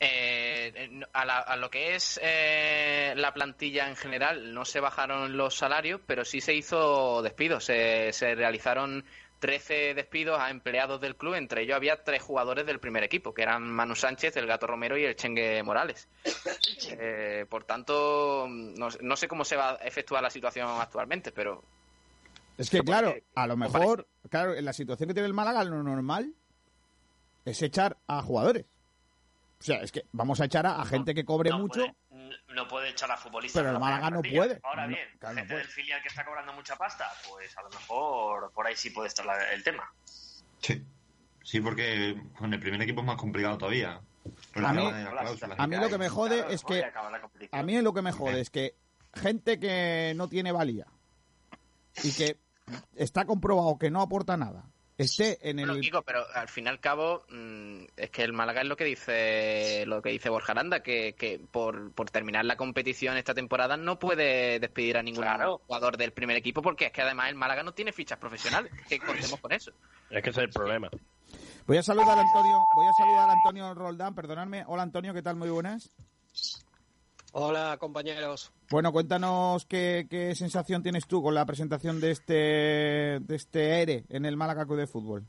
Eh, 0.00 1.00
a, 1.12 1.56
lo 1.56 1.70
que 1.70 1.94
es 1.94 2.20
eh, 2.22 3.14
la 3.16 3.32
plantilla 3.32 3.88
en 3.88 3.96
general 3.96 4.52
no 4.52 4.64
se 4.64 4.80
bajaron 4.80 5.36
los 5.36 5.56
salarios, 5.56 6.00
pero 6.06 6.24
sí 6.24 6.40
se 6.40 6.54
hizo 6.54 7.22
despidos. 7.22 7.64
Se, 7.64 8.12
realizaron 8.34 9.04
13 9.38 9.94
despidos 9.94 10.38
a 10.40 10.50
empleados 10.50 11.00
del 11.00 11.16
club, 11.16 11.34
entre 11.34 11.62
ellos 11.62 11.76
había 11.76 12.02
tres 12.02 12.22
jugadores 12.22 12.66
del 12.66 12.80
primer 12.80 13.04
equipo, 13.04 13.34
que 13.34 13.42
eran 13.42 13.62
Manu 13.70 13.94
Sánchez, 13.94 14.36
el 14.36 14.46
Gato 14.46 14.66
Romero 14.66 14.96
y 14.96 15.04
el 15.04 15.16
Chengue 15.16 15.62
Morales. 15.62 16.08
Eh, 16.86 17.46
por 17.48 17.64
tanto, 17.64 18.46
no, 18.48 19.16
sé 19.16 19.28
cómo 19.28 19.44
se 19.44 19.56
va 19.56 19.72
a 19.72 19.74
efectuar 19.76 20.22
la 20.22 20.30
situación 20.30 20.68
actualmente, 20.80 21.32
pero... 21.32 21.62
Es 22.58 22.70
que, 22.70 22.80
claro, 22.80 23.14
a 23.34 23.46
lo 23.46 23.56
mejor, 23.56 24.06
claro, 24.30 24.54
en 24.54 24.64
la 24.64 24.72
situación 24.72 25.08
que 25.08 25.14
tiene 25.14 25.26
el 25.26 25.34
Málaga, 25.34 25.64
lo 25.64 25.82
normal 25.82 26.34
es 27.44 27.62
echar 27.62 27.96
a 28.06 28.22
jugadores. 28.22 28.64
O 29.60 29.62
sea, 29.64 29.80
es 29.80 29.92
que 29.92 30.04
vamos 30.12 30.40
a 30.40 30.44
echar 30.44 30.66
a, 30.66 30.84
gente 30.84 31.14
que 31.14 31.24
cobre 31.24 31.52
mucho. 31.52 31.84
no 32.48 32.68
puede 32.68 32.90
echar 32.90 33.10
a 33.10 33.16
futbolistas. 33.16 33.62
Pero 33.62 33.74
el 33.74 33.80
Málaga 33.80 34.10
no 34.10 34.20
puede. 34.22 34.60
Ahora 34.62 34.86
bien, 34.86 35.08
gente 35.20 35.56
del 35.56 35.66
filial 35.66 36.02
que 36.02 36.08
está 36.08 36.24
cobrando 36.24 36.52
mucha 36.52 36.76
pasta, 36.76 37.10
pues 37.28 37.56
a 37.56 37.62
lo 37.62 37.70
mejor 37.70 38.52
por 38.52 38.66
ahí 38.66 38.76
sí 38.76 38.90
puede 38.90 39.08
estar 39.08 39.26
el 39.52 39.62
tema. 39.62 39.90
Sí. 40.60 40.84
Sí, 41.42 41.60
porque 41.60 42.20
con 42.38 42.52
el 42.52 42.58
primer 42.58 42.80
equipo 42.80 43.02
es 43.02 43.06
más 43.06 43.16
complicado 43.16 43.58
todavía. 43.58 44.00
A 44.54 44.72
mí, 44.72 44.82
a 45.58 45.66
mí, 45.66 45.76
lo 45.76 45.90
que 45.90 45.98
me 45.98 46.08
jode 46.08 46.46
es 46.48 46.64
que 46.64 46.82
a 47.52 47.62
mí 47.62 47.80
lo 47.82 47.92
que 47.92 48.00
me 48.00 48.10
jode 48.10 48.40
es 48.40 48.48
que 48.48 48.74
gente 49.12 49.60
que 49.60 50.14
no 50.16 50.28
tiene 50.28 50.50
valía 50.50 50.86
y 52.02 52.12
que 52.12 52.38
está 52.94 53.26
comprobado 53.26 53.78
que 53.78 53.90
no 53.90 54.00
aporta 54.00 54.38
nada 54.38 54.64
esté 54.98 55.48
en 55.48 55.58
el. 55.58 55.90
pero 56.06 56.24
al 56.34 56.48
fin 56.48 56.66
y 56.66 56.68
al 56.68 56.80
cabo, 56.80 57.24
mm, 57.28 57.84
es 57.96 58.10
que 58.10 58.22
el 58.22 58.32
Málaga 58.32 58.62
es 58.62 58.68
lo 58.68 58.76
que 58.76 58.84
dice 58.84 59.84
lo 59.86 60.02
que 60.02 60.10
dice 60.10 60.28
Borja 60.28 60.52
Aranda, 60.52 60.80
que, 60.80 61.14
que 61.14 61.40
por, 61.50 61.92
por 61.92 62.10
terminar 62.10 62.44
la 62.44 62.56
competición 62.56 63.16
esta 63.16 63.34
temporada 63.34 63.76
no 63.76 63.98
puede 63.98 64.60
despedir 64.60 64.96
a 64.96 65.02
ningún 65.02 65.26
jugador 65.66 65.96
del 65.96 66.12
primer 66.12 66.36
equipo, 66.36 66.62
porque 66.62 66.86
es 66.86 66.92
que 66.92 67.02
además 67.02 67.28
el 67.28 67.34
Málaga 67.34 67.62
no 67.62 67.72
tiene 67.72 67.92
fichas 67.92 68.18
profesionales. 68.18 68.72
Que 68.88 68.98
contemos 68.98 69.40
con 69.40 69.52
eso. 69.52 69.72
Es 70.10 70.22
que 70.22 70.30
ese 70.30 70.40
es 70.40 70.46
el 70.46 70.50
problema. 70.50 70.90
Voy 71.66 71.78
a 71.78 71.82
saludar 71.82 72.18
a 72.18 72.20
Antonio, 72.20 72.58
voy 72.74 72.86
a 72.86 72.92
saludar 72.92 73.30
a 73.30 73.32
Antonio 73.32 73.74
Roldán, 73.74 74.14
perdonadme. 74.14 74.64
Hola 74.66 74.82
Antonio, 74.82 75.14
¿qué 75.14 75.22
tal? 75.22 75.36
Muy 75.36 75.48
buenas. 75.48 75.90
Hola 77.36 77.76
compañeros. 77.80 78.52
Bueno, 78.70 78.92
cuéntanos 78.92 79.66
qué, 79.66 80.32
sensación 80.36 80.84
tienes 80.84 81.08
tú 81.08 81.20
con 81.20 81.34
la 81.34 81.44
presentación 81.44 81.98
de 81.98 82.12
este, 82.12 82.32
de 82.32 83.34
este 83.34 83.82
ERE 83.82 84.04
en 84.08 84.24
el 84.24 84.36
Málaga 84.36 84.64
Club 84.64 84.78
de 84.78 84.86
Fútbol. 84.86 85.26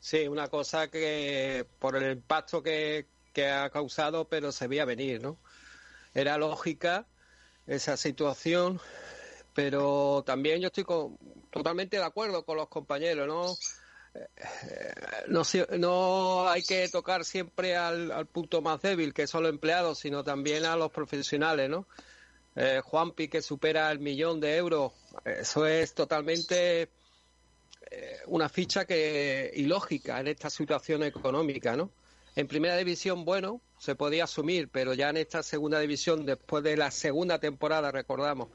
Sí, 0.00 0.26
una 0.26 0.48
cosa 0.48 0.88
que 0.88 1.64
por 1.78 1.94
el 1.94 2.14
impacto 2.14 2.60
que, 2.60 3.06
ha 3.54 3.70
causado, 3.70 4.26
pero 4.28 4.50
se 4.50 4.66
veía 4.66 4.84
venir, 4.84 5.22
¿no? 5.22 5.38
Era 6.12 6.38
lógica 6.38 7.06
esa 7.68 7.96
situación, 7.96 8.80
pero 9.54 10.24
también 10.26 10.60
yo 10.60 10.66
estoy 10.66 10.84
totalmente 11.52 11.98
de 11.98 12.04
acuerdo 12.04 12.44
con 12.44 12.56
los 12.56 12.66
compañeros, 12.66 13.28
¿no? 13.28 13.54
No, 15.28 15.42
no 15.78 16.48
hay 16.48 16.62
que 16.62 16.88
tocar 16.88 17.24
siempre 17.24 17.76
al, 17.76 18.26
punto 18.26 18.60
más 18.60 18.80
débil, 18.82 19.14
que 19.14 19.26
son 19.26 19.44
los 19.44 19.52
empleados, 19.52 19.98
sino 19.98 20.22
también 20.22 20.64
a 20.64 20.76
los 20.76 20.90
profesionales, 20.90 21.70
¿no? 21.70 21.86
Eh, 22.54 22.80
Juanpi 22.84 23.28
que 23.28 23.40
supera 23.40 23.90
el 23.90 23.98
millón 23.98 24.38
de 24.38 24.56
euros, 24.56 24.92
eso 25.24 25.66
es 25.66 25.94
totalmente 25.94 26.90
eh, 27.90 28.18
una 28.26 28.50
ficha 28.50 28.84
que 28.84 29.50
ilógica 29.54 30.20
en 30.20 30.28
esta 30.28 30.50
situación 30.50 31.02
económica, 31.02 31.76
¿no? 31.76 31.90
En 32.34 32.46
primera 32.48 32.76
división, 32.76 33.24
bueno, 33.24 33.60
se 33.78 33.94
podía 33.94 34.24
asumir, 34.24 34.68
pero 34.70 34.94
ya 34.94 35.10
en 35.10 35.18
esta 35.18 35.42
segunda 35.42 35.80
división, 35.80 36.24
después 36.26 36.62
de 36.62 36.76
la 36.76 36.90
segunda 36.90 37.38
temporada, 37.38 37.90
recordamos, 37.90 38.48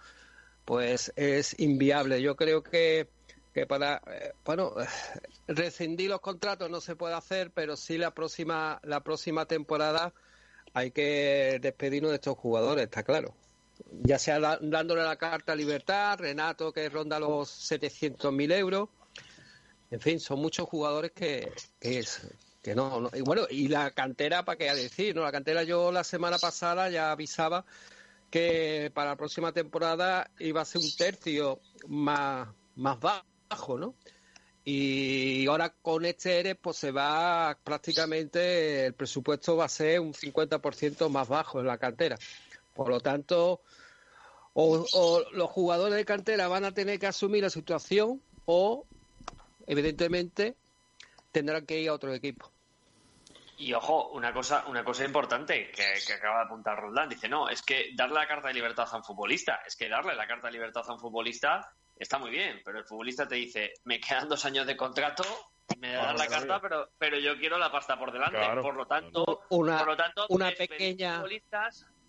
pues 0.65 1.11
es 1.15 1.59
inviable. 1.59 2.21
Yo 2.21 2.35
creo 2.35 2.63
que 2.63 3.07
que 3.57 3.65
para 3.65 4.03
eh, 4.05 4.33
bueno 4.45 4.75
rescindir 5.47 6.11
los 6.11 6.21
contratos 6.21 6.69
no 6.69 6.79
se 6.79 6.95
puede 6.95 7.15
hacer 7.15 7.49
pero 7.49 7.75
sí 7.75 7.97
la 7.97 8.11
próxima 8.11 8.79
la 8.83 8.99
próxima 8.99 9.47
temporada 9.47 10.13
hay 10.75 10.91
que 10.91 11.57
despedirnos 11.59 12.11
de 12.11 12.17
estos 12.17 12.37
jugadores 12.37 12.83
está 12.83 13.01
claro. 13.01 13.33
Ya 14.03 14.19
sea 14.19 14.39
dándole 14.61 15.03
la 15.03 15.15
carta 15.15 15.53
a 15.53 15.55
libertad 15.55 16.19
Renato 16.19 16.71
que 16.71 16.87
ronda 16.89 17.19
los 17.19 17.71
700.000 17.71 18.53
euros. 18.53 18.89
En 19.89 20.01
fin 20.01 20.19
son 20.19 20.39
muchos 20.39 20.67
jugadores 20.69 21.11
que, 21.11 21.51
que 21.79 22.05
que 22.61 22.75
no, 22.75 23.09
y 23.13 23.21
bueno 23.21 23.47
y 23.49 23.69
la 23.69 23.89
cantera 23.91 24.45
para 24.45 24.57
qué 24.57 24.75
decir 24.75 25.15
no 25.15 25.23
la 25.23 25.31
cantera 25.31 25.63
yo 25.63 25.91
la 25.91 26.03
semana 26.03 26.37
pasada 26.37 26.89
ya 26.89 27.11
avisaba 27.11 27.65
que 28.29 28.91
para 28.93 29.11
la 29.11 29.15
próxima 29.15 29.51
temporada 29.51 30.29
iba 30.37 30.61
a 30.61 30.65
ser 30.65 30.81
un 30.81 30.95
tercio 30.95 31.59
más 31.87 32.49
más 32.75 32.99
bajo 32.99 33.25
bajo, 33.49 33.77
¿no? 33.77 33.95
Y 34.63 35.47
ahora 35.47 35.69
con 35.81 36.03
este 36.03 36.39
ERE, 36.41 36.55
pues 36.55 36.75
se 36.75 36.91
va 36.91 37.57
prácticamente, 37.63 38.87
el 38.87 38.93
presupuesto 38.93 39.55
va 39.55 39.63
a 39.65 39.69
ser 39.69 40.01
un 40.01 40.13
50% 40.13 41.09
más 41.09 41.29
bajo 41.29 41.61
en 41.61 41.67
la 41.67 41.77
cartera. 41.77 42.17
Por 42.73 42.89
lo 42.89 42.99
tanto, 42.99 43.61
O, 44.53 45.23
los 45.31 45.49
jugadores 45.51 45.95
de 45.95 46.03
cantera 46.03 46.47
van 46.47 46.65
a 46.65 46.73
tener 46.73 46.99
que 46.99 47.07
asumir 47.07 47.43
la 47.43 47.49
situación 47.49 48.21
o, 48.45 48.85
evidentemente, 49.67 50.55
tendrán 51.31 51.65
que 51.65 51.79
ir 51.79 51.89
a 51.89 51.93
otro 51.93 52.13
equipo. 52.13 52.51
Y 53.59 53.71
ojo, 53.73 54.09
una 54.09 54.33
cosa, 54.33 54.65
una 54.67 54.83
cosa 54.83 55.05
importante 55.05 55.71
que, 55.71 56.13
acaba 56.13 56.39
de 56.39 56.45
apuntar 56.45 56.77
Roldán, 56.77 57.07
dice, 57.07 57.29
no, 57.29 57.49
es 57.49 57.61
que 57.61 57.91
darle 57.95 58.15
la 58.15 58.27
carta 58.27 58.49
de 58.49 58.55
libertad 58.55 58.87
a 58.91 58.97
un 58.97 59.03
futbolista, 59.03 59.61
es 59.65 59.75
que 59.75 59.87
darle 59.87 60.15
la 60.15 60.27
carta 60.27 60.47
de 60.47 60.53
libertad 60.53 60.83
a 60.87 60.93
un 60.93 60.99
futbolista 60.99 61.71
está 61.99 62.17
muy 62.17 62.31
bien, 62.31 62.61
pero 62.63 62.79
el 62.79 62.85
futbolista 62.85 63.27
te 63.27 63.35
dice, 63.35 63.73
me 63.85 63.99
quedan 63.99 64.29
dos 64.29 64.43
años 64.45 64.65
de 64.67 64.77
contrato, 64.77 65.23
me 65.79 65.93
das 65.93 66.17
la 66.17 66.27
carta, 66.27 66.61
pero, 66.61 66.89
pero 66.97 67.19
yo 67.19 67.37
quiero 67.37 67.57
la 67.57 67.71
pasta 67.71 67.97
por 67.97 68.11
delante. 68.11 68.39
por 68.61 68.75
lo 68.75 68.85
tanto, 68.85 69.43
una, 69.49 69.77
por 69.79 69.87
lo 69.87 69.97
tanto 69.97 70.25
una 70.29 70.51
pequeña 70.51 71.23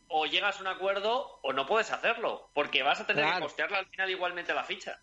o 0.08 0.26
llegas 0.26 0.58
a 0.58 0.60
un 0.60 0.68
acuerdo 0.68 1.38
o 1.42 1.52
no 1.52 1.66
puedes 1.66 1.90
hacerlo, 1.92 2.50
porque 2.54 2.82
vas 2.82 3.00
a 3.00 3.06
tener 3.06 3.34
que 3.34 3.40
costearle 3.40 3.76
al 3.76 3.86
final 3.86 4.10
igualmente 4.10 4.54
la 4.54 4.64
ficha. 4.64 5.00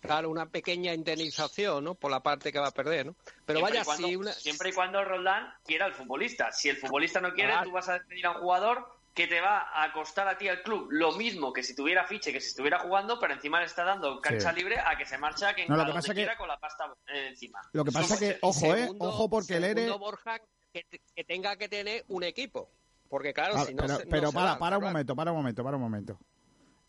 Claro, 0.00 0.30
una 0.30 0.46
pequeña 0.46 0.94
indemnización, 0.94 1.82
¿no? 1.82 1.94
Por 1.94 2.10
la 2.10 2.20
parte 2.20 2.52
que 2.52 2.58
va 2.58 2.68
a 2.68 2.72
perder, 2.72 3.06
¿no? 3.06 3.16
Pero 3.44 3.60
vaya, 3.60 3.84
si 3.84 4.18
Siempre 4.34 4.70
y 4.70 4.72
cuando 4.72 5.04
Roldán 5.04 5.52
quiera 5.64 5.86
al 5.86 5.94
futbolista. 5.94 6.52
Si 6.52 6.68
el 6.68 6.76
futbolista 6.76 7.20
no 7.20 7.34
quiere, 7.34 7.52
tú 7.64 7.72
vas 7.72 7.88
a 7.88 7.94
despedir 7.94 8.26
a 8.26 8.30
un 8.32 8.36
jugador 8.38 8.95
que 9.16 9.26
te 9.26 9.40
va 9.40 9.82
a 9.82 9.90
costar 9.94 10.28
a 10.28 10.36
ti 10.36 10.46
al 10.46 10.62
club 10.62 10.88
lo 10.90 11.12
mismo 11.12 11.50
que 11.50 11.62
si 11.62 11.74
tuviera 11.74 12.04
fiche, 12.04 12.34
que 12.34 12.40
si 12.40 12.48
estuviera 12.48 12.80
jugando, 12.80 13.18
pero 13.18 13.32
encima 13.32 13.58
le 13.58 13.64
está 13.64 13.82
dando 13.82 14.20
cancha 14.20 14.52
libre 14.52 14.78
a 14.78 14.94
que 14.98 15.06
se 15.06 15.16
marcha 15.16 15.54
que 15.54 15.66
no, 15.66 15.74
lo 15.74 15.86
que 15.86 15.92
pasa 15.94 16.14
que... 16.14 16.28
con 16.36 16.46
la 16.46 16.58
pasta 16.58 16.94
encima. 17.06 17.62
Lo 17.72 17.82
que 17.82 17.92
pasa 17.92 18.12
es 18.12 18.20
que, 18.20 18.38
ojo, 18.42 18.74
eh, 18.76 18.90
ojo 18.98 19.30
porque 19.30 19.56
el 19.56 19.64
ERE... 19.64 19.90
Borja, 19.92 20.38
que, 20.70 20.84
que 21.14 21.24
tenga 21.24 21.56
que 21.56 21.66
tener 21.66 22.04
un 22.08 22.24
equipo. 22.24 22.68
Porque 23.08 23.32
claro, 23.32 23.54
ah, 23.56 23.64
si 23.64 23.72
no 23.72 23.84
Pero, 23.86 23.98
pero 24.10 24.32
para, 24.32 24.58
para 24.58 24.76
un 24.76 24.84
momento, 24.84 25.16
para 25.16 25.32
un 25.32 25.38
momento, 25.38 25.64
para 25.64 25.76
un 25.76 25.82
momento. 25.82 26.18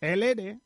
El 0.01 0.21
ERE 0.21 0.59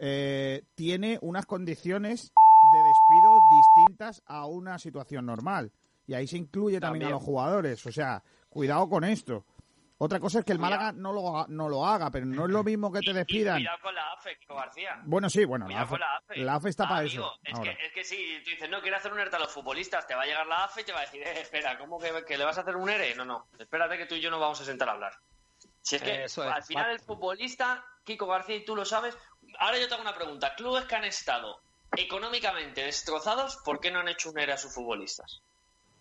eh, 0.00 0.64
tiene 0.74 1.18
unas 1.20 1.44
condiciones 1.44 2.32
de 2.72 2.78
despido 2.78 3.38
distintas 3.50 4.22
a 4.24 4.46
una 4.46 4.78
situación 4.78 5.26
normal. 5.26 5.70
Y 6.06 6.14
ahí 6.14 6.26
se 6.26 6.38
incluye 6.38 6.80
también, 6.80 7.08
a 7.08 7.10
los 7.10 7.22
jugadores. 7.22 7.84
O 7.84 7.92
sea, 7.92 8.22
cuidado 8.48 8.88
con 8.88 9.04
esto. 9.04 9.44
Otra 10.04 10.18
cosa 10.18 10.40
es 10.40 10.44
que 10.44 10.50
el 10.50 10.58
Málaga 10.58 10.90
no 10.90 11.12
lo, 11.12 11.46
no 11.46 11.68
lo 11.68 11.86
haga, 11.86 12.10
pero 12.10 12.26
no 12.26 12.46
es 12.46 12.50
lo 12.50 12.64
mismo 12.64 12.90
que 12.90 12.98
te 13.06 13.12
despidan. 13.12 13.58
cuidado 13.58 13.78
con 13.82 13.94
la 13.94 14.12
AFE, 14.14 14.36
Kiko 14.36 14.56
García. 14.56 15.00
Bueno, 15.04 15.30
sí, 15.30 15.44
bueno, 15.44 15.68
la 15.68 15.82
AFE, 16.56 16.70
está 16.70 16.88
para 16.88 17.04
eso. 17.04 17.38
Es 17.44 17.56
que, 17.60 17.70
es 17.70 17.92
que, 17.92 18.02
si 18.02 18.16
tú 18.42 18.50
dices, 18.50 18.68
no, 18.68 18.80
quiero 18.80 18.96
hacer 18.96 19.12
un 19.12 19.20
ERTE 19.20 19.36
a 19.36 19.38
los 19.38 19.52
futbolistas, 19.52 20.04
te 20.08 20.16
va 20.16 20.22
a 20.22 20.26
llegar 20.26 20.44
la 20.48 20.64
AFE 20.64 20.80
y 20.80 20.84
te 20.84 20.92
va 20.92 20.98
a 20.98 21.02
decir, 21.02 21.22
eh, 21.22 21.42
espera, 21.42 21.78
¿cómo 21.78 22.00
que, 22.00 22.36
le 22.36 22.44
vas 22.44 22.58
a 22.58 22.62
hacer 22.62 22.74
un 22.74 22.90
ERE? 22.90 23.14
No, 23.14 23.24
no, 23.24 23.46
espérate 23.56 23.96
que 23.96 24.06
tú 24.06 24.16
y 24.16 24.20
yo 24.20 24.28
no 24.28 24.40
vamos 24.40 24.60
a 24.60 24.64
sentar 24.64 24.88
a 24.88 24.92
hablar. 24.94 25.12
Si 25.82 25.94
es 25.94 26.02
que 26.02 26.42
al 26.42 26.64
final 26.64 26.90
el 26.90 26.98
futbolista, 26.98 27.84
Kiko 28.02 28.26
García, 28.26 28.56
y 28.56 28.64
tú 28.64 28.74
lo 28.74 28.84
sabes. 28.84 29.16
Ahora 29.60 29.78
yo 29.78 29.88
tengo 29.88 30.02
una 30.02 30.16
pregunta. 30.16 30.56
Clubes 30.56 30.84
que 30.86 30.96
han 30.96 31.04
estado 31.04 31.60
económicamente 31.96 32.82
destrozados, 32.82 33.58
¿por 33.58 33.78
qué 33.78 33.92
no 33.92 34.00
han 34.00 34.08
hecho 34.08 34.30
un 34.30 34.38
ERE 34.40 34.54
a 34.54 34.58
sus 34.58 34.74
futbolistas? 34.74 35.42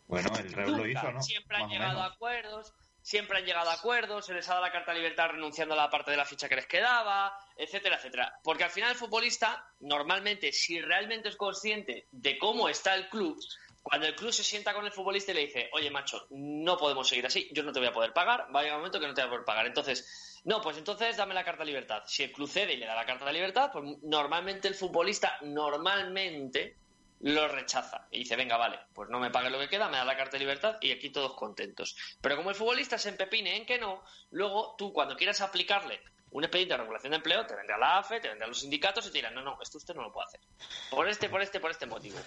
Bueno, 0.07 0.31
el 0.39 0.51
Real 0.53 0.71
lo 0.71 0.87
hizo, 0.87 1.11
¿no? 1.11 1.21
Siempre 1.21 1.57
han 1.57 1.69
llegado 1.69 2.01
a 2.01 2.07
acuerdos 2.07 2.73
siempre 3.01 3.39
han 3.39 3.45
llegado 3.45 3.69
a 3.69 3.73
acuerdos, 3.73 4.25
se 4.25 4.33
les 4.33 4.47
ha 4.47 4.53
dado 4.53 4.65
la 4.65 4.71
carta 4.71 4.91
de 4.91 4.99
libertad 4.99 5.29
renunciando 5.29 5.73
a 5.73 5.77
la 5.77 5.89
parte 5.89 6.11
de 6.11 6.17
la 6.17 6.25
ficha 6.25 6.47
que 6.47 6.55
les 6.55 6.67
quedaba, 6.67 7.35
etcétera, 7.57 7.97
etcétera. 7.97 8.39
Porque 8.43 8.63
al 8.63 8.69
final 8.69 8.91
el 8.91 8.97
futbolista, 8.97 9.65
normalmente, 9.79 10.51
si 10.51 10.79
realmente 10.81 11.29
es 11.29 11.35
consciente 11.35 12.07
de 12.11 12.37
cómo 12.37 12.69
está 12.69 12.95
el 12.95 13.09
club, 13.09 13.39
cuando 13.81 14.05
el 14.07 14.15
club 14.15 14.31
se 14.31 14.43
sienta 14.43 14.73
con 14.73 14.85
el 14.85 14.91
futbolista 14.91 15.31
y 15.31 15.35
le 15.35 15.45
dice, 15.47 15.69
oye, 15.73 15.89
macho, 15.89 16.27
no 16.29 16.77
podemos 16.77 17.07
seguir 17.07 17.25
así, 17.25 17.49
yo 17.51 17.63
no 17.63 17.71
te 17.71 17.79
voy 17.79 17.87
a 17.87 17.93
poder 17.93 18.13
pagar, 18.13 18.47
va 18.55 18.59
a 18.59 18.63
llegar 18.63 18.77
un 18.77 18.81
momento 18.81 18.99
que 18.99 19.07
no 19.07 19.13
te 19.13 19.21
voy 19.21 19.27
a 19.27 19.31
poder 19.31 19.45
pagar. 19.45 19.65
Entonces, 19.65 20.39
no, 20.43 20.61
pues 20.61 20.77
entonces 20.77 21.17
dame 21.17 21.33
la 21.33 21.43
carta 21.43 21.63
de 21.63 21.67
libertad. 21.67 22.03
Si 22.05 22.23
el 22.23 22.31
club 22.31 22.47
cede 22.47 22.73
y 22.73 22.77
le 22.77 22.85
da 22.85 22.95
la 22.95 23.05
carta 23.05 23.25
de 23.25 23.33
libertad, 23.33 23.71
pues 23.71 23.83
normalmente 24.03 24.67
el 24.67 24.75
futbolista, 24.75 25.37
normalmente, 25.41 26.77
lo 27.21 27.47
rechaza 27.47 28.07
y 28.11 28.19
dice, 28.19 28.35
venga, 28.35 28.57
vale, 28.57 28.79
pues 28.93 29.09
no 29.09 29.19
me 29.19 29.29
pague 29.29 29.49
lo 29.49 29.59
que 29.59 29.69
queda, 29.69 29.89
me 29.89 29.97
da 29.97 30.05
la 30.05 30.17
carta 30.17 30.37
de 30.37 30.39
libertad 30.39 30.77
y 30.81 30.91
aquí 30.91 31.09
todos 31.09 31.35
contentos. 31.35 31.95
Pero 32.21 32.35
como 32.35 32.49
el 32.49 32.55
futbolista 32.55 32.97
se 32.97 33.09
empepine 33.09 33.57
en 33.57 33.65
que 33.65 33.77
no, 33.77 34.03
luego 34.31 34.75
tú 34.77 34.91
cuando 34.91 35.15
quieras 35.15 35.41
aplicarle 35.41 36.01
un 36.31 36.43
expediente 36.43 36.73
de 36.73 36.79
regulación 36.79 37.11
de 37.11 37.17
empleo, 37.17 37.45
te 37.45 37.55
vendrá 37.55 37.77
la 37.77 37.99
AFE, 37.99 38.21
te 38.21 38.29
vendrá 38.29 38.47
los 38.47 38.61
sindicatos 38.61 39.05
y 39.05 39.11
te 39.11 39.17
dirán, 39.17 39.35
no, 39.35 39.41
no, 39.41 39.59
esto 39.61 39.77
usted 39.77 39.93
no 39.93 40.01
lo 40.01 40.11
puede 40.11 40.27
hacer. 40.27 40.39
Por 40.89 41.07
este, 41.07 41.29
por 41.29 41.41
este, 41.41 41.59
por 41.59 41.71
este 41.71 41.85
motivo. 41.85 42.17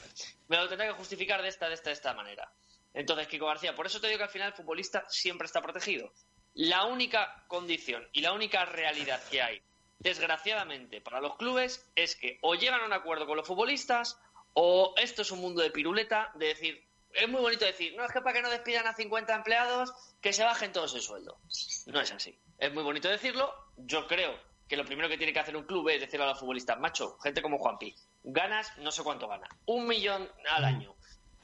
Me 0.49 0.59
lo 0.59 0.69
tendrá 0.69 0.87
que 0.87 0.93
justificar 0.93 1.43
de 1.43 1.49
esta, 1.49 1.69
de 1.69 1.75
esta, 1.75 1.91
de 1.91 1.95
esta 1.95 2.13
manera. 2.13 2.53
Entonces, 2.93 3.27
Kiko 3.27 3.47
García, 3.47 3.75
por 3.75 3.87
eso 3.87 4.01
te 4.01 4.07
digo 4.07 4.19
que 4.19 4.25
al 4.25 4.31
final 4.31 4.49
el 4.49 4.55
futbolista 4.55 5.05
siempre 5.09 5.47
está 5.47 5.63
protegido. 5.63 6.13
La 6.53 6.85
única 6.85 7.45
condición 7.49 8.07
y 8.13 8.21
la 8.21 8.33
única 8.33 8.65
realidad 8.67 9.21
que 9.29 9.43
hay, 9.43 9.63
desgraciadamente, 9.99 11.01
para 11.01 11.21
los 11.21 11.37
clubes 11.37 11.91
es 11.97 12.15
que 12.15 12.39
o 12.43 12.55
llegan 12.55 12.83
a 12.83 12.87
un 12.87 12.93
acuerdo 12.93 13.27
con 13.27 13.37
los 13.39 13.49
futbolistas 13.49 14.21
o 14.55 14.95
esto 14.97 15.23
es 15.23 15.31
un 15.31 15.41
mundo 15.41 15.63
de 15.63 15.71
piruleta, 15.71 16.33
de 16.35 16.47
decir, 16.47 16.85
es 17.13 17.29
muy 17.29 17.41
bonito 17.41 17.65
decir, 17.65 17.95
no 17.97 18.05
es 18.05 18.13
que 18.13 18.21
para 18.21 18.35
que 18.35 18.43
no 18.43 18.51
despidan 18.51 18.87
a 18.87 18.95
50 18.95 19.35
empleados, 19.35 19.93
que 20.21 20.33
se 20.33 20.43
bajen 20.43 20.73
todos 20.73 20.95
el 20.95 21.03
sueldo. 21.03 21.39
No 21.87 22.01
es 22.01 22.11
así. 22.13 22.37
Es 22.59 22.73
muy 22.73 22.83
bonito 22.83 23.09
decirlo. 23.09 23.55
Yo 23.77 24.07
creo 24.07 24.39
que 24.69 24.77
lo 24.77 24.85
primero 24.85 25.09
que 25.09 25.19
tiene 25.19 25.33
que 25.33 25.41
hacer 25.41 25.57
un 25.57 25.65
club 25.65 25.89
es 25.91 26.01
decirle 26.01 26.25
a 26.25 26.31
los 26.31 26.39
futbolistas, 26.39 26.79
macho, 26.79 27.19
gente 27.19 27.43
como 27.43 27.59
Juanpi, 27.59 27.95
ganas, 28.25 28.77
no 28.79 28.91
sé 28.91 29.03
cuánto 29.03 29.29
gana, 29.29 29.49
un 29.67 29.87
millón 29.87 30.29
al 30.51 30.63
mm. 30.63 30.67
año. 30.67 30.95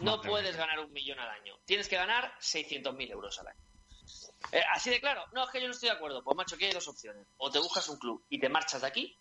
No 0.01 0.23
puedes 0.23 0.57
ganar 0.57 0.81
un 0.81 0.92
millón 0.92 1.18
al 1.18 1.29
año. 1.29 1.59
Tienes 1.66 1.88
que 1.88 1.96
ganar 1.96 2.33
600.000 2.40 3.11
euros 3.11 3.38
al 3.38 3.49
año. 3.49 3.61
Eh, 4.53 4.62
así 4.73 4.88
de 4.88 4.99
claro, 4.99 5.25
no, 5.33 5.44
es 5.44 5.51
que 5.51 5.61
yo 5.61 5.66
no 5.66 5.75
estoy 5.75 5.90
de 5.90 5.94
acuerdo. 5.94 6.25
Pues 6.25 6.37
macho, 6.37 6.55
aquí 6.55 6.64
hay 6.64 6.73
dos 6.73 6.88
opciones. 6.88 7.27
O 7.37 7.51
te 7.51 7.59
buscas 7.59 7.87
un 7.88 7.99
club 7.99 8.25
y 8.31 8.40
te 8.40 8.49
marchas 8.49 8.81
de 8.81 8.87
aquí, 8.87 9.16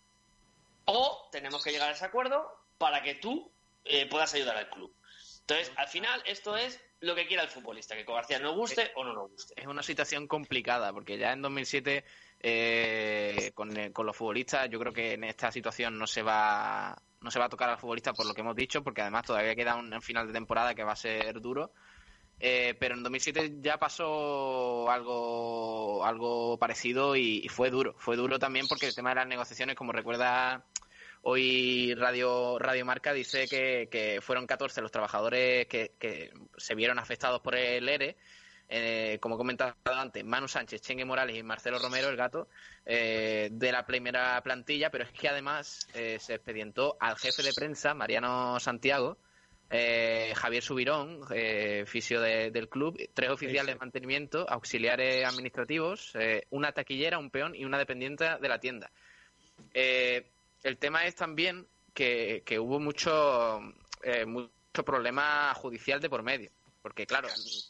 o 0.86 1.28
tenemos 1.32 1.62
que 1.63 1.71
llegar 1.71 1.89
a 1.89 1.91
ese 1.91 2.06
acuerdo 2.06 2.49
para 2.78 3.04
que 3.04 3.15
tú 3.15 3.52
eh, 3.85 4.07
puedas 4.07 4.33
ayudar 4.33 4.57
al 4.57 4.69
club. 4.69 4.93
Entonces, 5.41 5.71
al 5.77 5.87
final, 5.87 6.21
esto 6.25 6.55
es 6.55 6.79
lo 7.01 7.15
que 7.15 7.25
quiera 7.25 7.43
el 7.43 7.49
futbolista, 7.49 7.95
que 7.95 8.03
García 8.03 8.39
no 8.39 8.53
guste 8.53 8.91
o 8.95 9.03
no 9.03 9.13
nos 9.13 9.31
guste. 9.31 9.53
Es 9.59 9.65
una 9.65 9.81
situación 9.81 10.27
complicada, 10.27 10.93
porque 10.93 11.17
ya 11.17 11.31
en 11.31 11.41
2007, 11.41 12.03
eh, 12.41 13.51
con, 13.55 13.75
eh, 13.75 13.91
con, 13.91 14.05
los 14.05 14.15
futbolistas, 14.15 14.69
yo 14.69 14.79
creo 14.79 14.93
que 14.93 15.13
en 15.13 15.23
esta 15.23 15.51
situación 15.51 15.97
no 15.97 16.05
se 16.05 16.21
va 16.21 17.01
no 17.21 17.31
se 17.31 17.39
va 17.39 17.45
a 17.45 17.49
tocar 17.49 17.69
al 17.69 17.77
futbolista 17.77 18.13
por 18.13 18.25
lo 18.25 18.33
que 18.33 18.41
hemos 18.41 18.55
dicho, 18.55 18.81
porque 18.81 19.01
además 19.01 19.25
todavía 19.25 19.55
queda 19.55 19.75
un, 19.75 20.01
final 20.01 20.27
de 20.27 20.33
temporada 20.33 20.73
que 20.73 20.83
va 20.83 20.93
a 20.93 20.95
ser 20.95 21.41
duro. 21.41 21.73
pero 22.39 22.95
en 22.95 23.03
2007 23.03 23.55
ya 23.59 23.77
pasó 23.77 24.89
algo 24.89 26.05
algo 26.05 26.57
parecido 26.57 27.15
y, 27.15 27.47
fue 27.49 27.69
duro. 27.71 27.95
Fue 27.97 28.15
duro 28.15 28.39
también 28.39 28.67
porque 28.67 28.87
el 28.87 28.95
tema 28.95 29.09
de 29.09 29.15
las 29.15 29.27
negociaciones, 29.27 29.75
como 29.75 29.91
recuerda 29.91 30.65
Hoy 31.21 31.93
Radio, 31.95 32.58
Radio 32.60 32.86
Marca 32.86 33.13
dice 33.13 33.47
que, 33.47 34.19
fueron 34.21 34.47
14 34.47 34.82
los 34.82 34.91
trabajadores 34.91 35.67
que, 35.67 36.32
se 36.58 36.75
vieron 36.75 36.97
afectados 36.97 37.41
por 37.41 37.55
el 37.55 37.88
ERE. 37.89 38.15
Eh, 38.71 39.17
como 39.19 39.34
he 39.34 39.38
comentado 39.39 39.73
antes, 39.86 40.23
Manu 40.23 40.47
Sánchez, 40.47 40.82
Chengue 40.82 41.03
Morales 41.03 41.36
y 41.36 41.41
Marcelo 41.41 41.79
Romero, 41.79 42.08
el 42.08 42.15
gato, 42.15 42.47
eh, 42.86 43.49
de 43.51 43.71
la 43.71 43.84
primera 43.86 44.39
plantilla, 44.43 44.91
pero 44.91 45.05
es 45.05 45.12
que 45.12 45.27
además 45.27 45.88
eh, 45.95 46.19
se 46.19 46.36
expedientó 46.36 46.95
al 46.99 47.17
jefe 47.17 47.41
de 47.41 47.51
prensa, 47.53 47.95
Mariano 47.95 48.60
Santiago, 48.60 49.17
Javier 49.71 50.63
Subirón, 50.63 51.21
fisio 51.86 52.21
del 52.21 52.69
club, 52.69 52.97
tres 53.13 53.29
oficiales 53.29 53.75
de 53.75 53.79
mantenimiento, 53.79 54.49
auxiliares 54.49 55.23
administrativos, 55.25 56.13
una 56.49 56.71
taquillera, 56.71 57.19
un 57.19 57.29
peón 57.29 57.53
y 57.53 57.65
una 57.65 57.77
dependiente 57.77 58.25
de 58.41 58.49
la 58.49 58.60
tienda 58.60 58.89
el 60.63 60.77
tema 60.77 61.05
es 61.05 61.15
también 61.15 61.67
que, 61.93 62.59
hubo 62.59 62.79
mucho, 62.79 63.59
eh, 64.03 64.25
mucho 64.25 64.85
problema 64.85 65.53
judicial 65.55 65.99
de 65.99 66.09
por 66.09 66.23
medio. 66.23 66.51
Porque, 66.81 67.05
claro, 67.05 67.27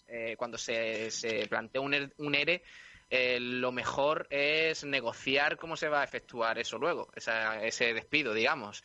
eh, 0.08 0.36
cuando 0.38 0.58
se, 0.58 1.10
plantea 1.50 1.82
un, 1.82 1.94
er, 1.94 2.14
un 2.18 2.36
ERE, 2.36 2.64
eh, 3.10 3.40
lo 3.40 3.72
mejor 3.72 4.28
es 4.30 4.84
negociar 4.84 5.58
cómo 5.58 5.76
se 5.76 5.90
va 5.90 6.02
a 6.02 6.04
efectuar 6.04 6.60
eso 6.60 6.78
luego, 6.78 7.10
ese 7.16 7.94
despido, 7.94 8.34
digamos. 8.34 8.84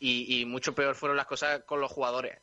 y, 0.00 0.44
mucho 0.46 0.74
peor 0.74 0.96
fueron 0.96 1.16
las 1.16 1.26
cosas 1.26 1.62
con 1.62 1.80
los 1.80 1.92
jugadores, 1.92 2.38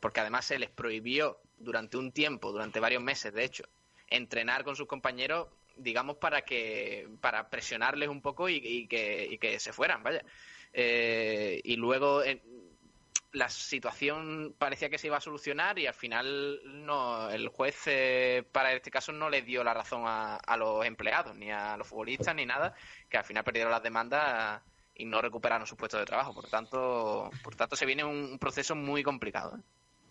porque 0.00 0.20
además 0.20 0.46
se 0.46 0.58
les 0.58 0.70
prohibió 0.70 1.38
durante 1.58 1.98
un 1.98 2.10
tiempo, 2.10 2.52
durante 2.52 2.80
varios 2.80 3.02
meses, 3.02 3.34
de 3.34 3.44
hecho, 3.44 3.64
entrenar 4.08 4.64
con 4.64 4.76
sus 4.76 4.86
compañeros 4.86 5.48
digamos, 5.76 6.16
para 6.16 6.42
que 6.42 7.08
para 7.20 7.48
presionarles 7.48 8.08
un 8.08 8.20
poco 8.20 8.48
y, 8.48 8.86
que, 8.86 9.56
se 9.58 9.72
fueran, 9.72 10.02
vaya. 10.02 10.22
Eh, 10.72 11.60
y 11.64 11.76
luego 11.76 12.22
eh, 12.22 12.42
la 13.32 13.48
situación 13.48 14.54
parecía 14.58 14.88
que 14.88 14.98
se 14.98 15.06
iba 15.06 15.18
a 15.18 15.20
solucionar 15.20 15.78
y 15.78 15.86
al 15.86 15.94
final 15.94 16.60
no 16.64 17.30
el 17.30 17.48
juez 17.48 17.76
eh, 17.86 18.44
para 18.50 18.72
este 18.72 18.90
caso 18.90 19.12
no 19.12 19.30
le 19.30 19.42
dio 19.42 19.62
la 19.62 19.74
razón 19.74 20.04
a, 20.06 20.56
los 20.56 20.84
empleados 20.84 21.34
ni 21.34 21.50
a 21.50 21.76
los 21.76 21.86
futbolistas 21.86 22.34
ni 22.34 22.46
nada 22.46 22.74
que 23.08 23.18
al 23.18 23.24
final 23.24 23.44
perdieron 23.44 23.72
las 23.72 23.82
demandas 23.82 24.62
y 24.94 25.04
no 25.04 25.20
recuperaron 25.20 25.66
sus 25.66 25.76
puestos 25.76 26.00
de 26.00 26.06
trabajo. 26.06 26.34
Por 26.34 26.48
tanto 26.48 27.30
por 27.42 27.54
tanto 27.54 27.76
se 27.76 27.86
viene 27.86 28.04
un 28.04 28.38
proceso 28.38 28.74
muy 28.74 29.02
complicado 29.02 29.58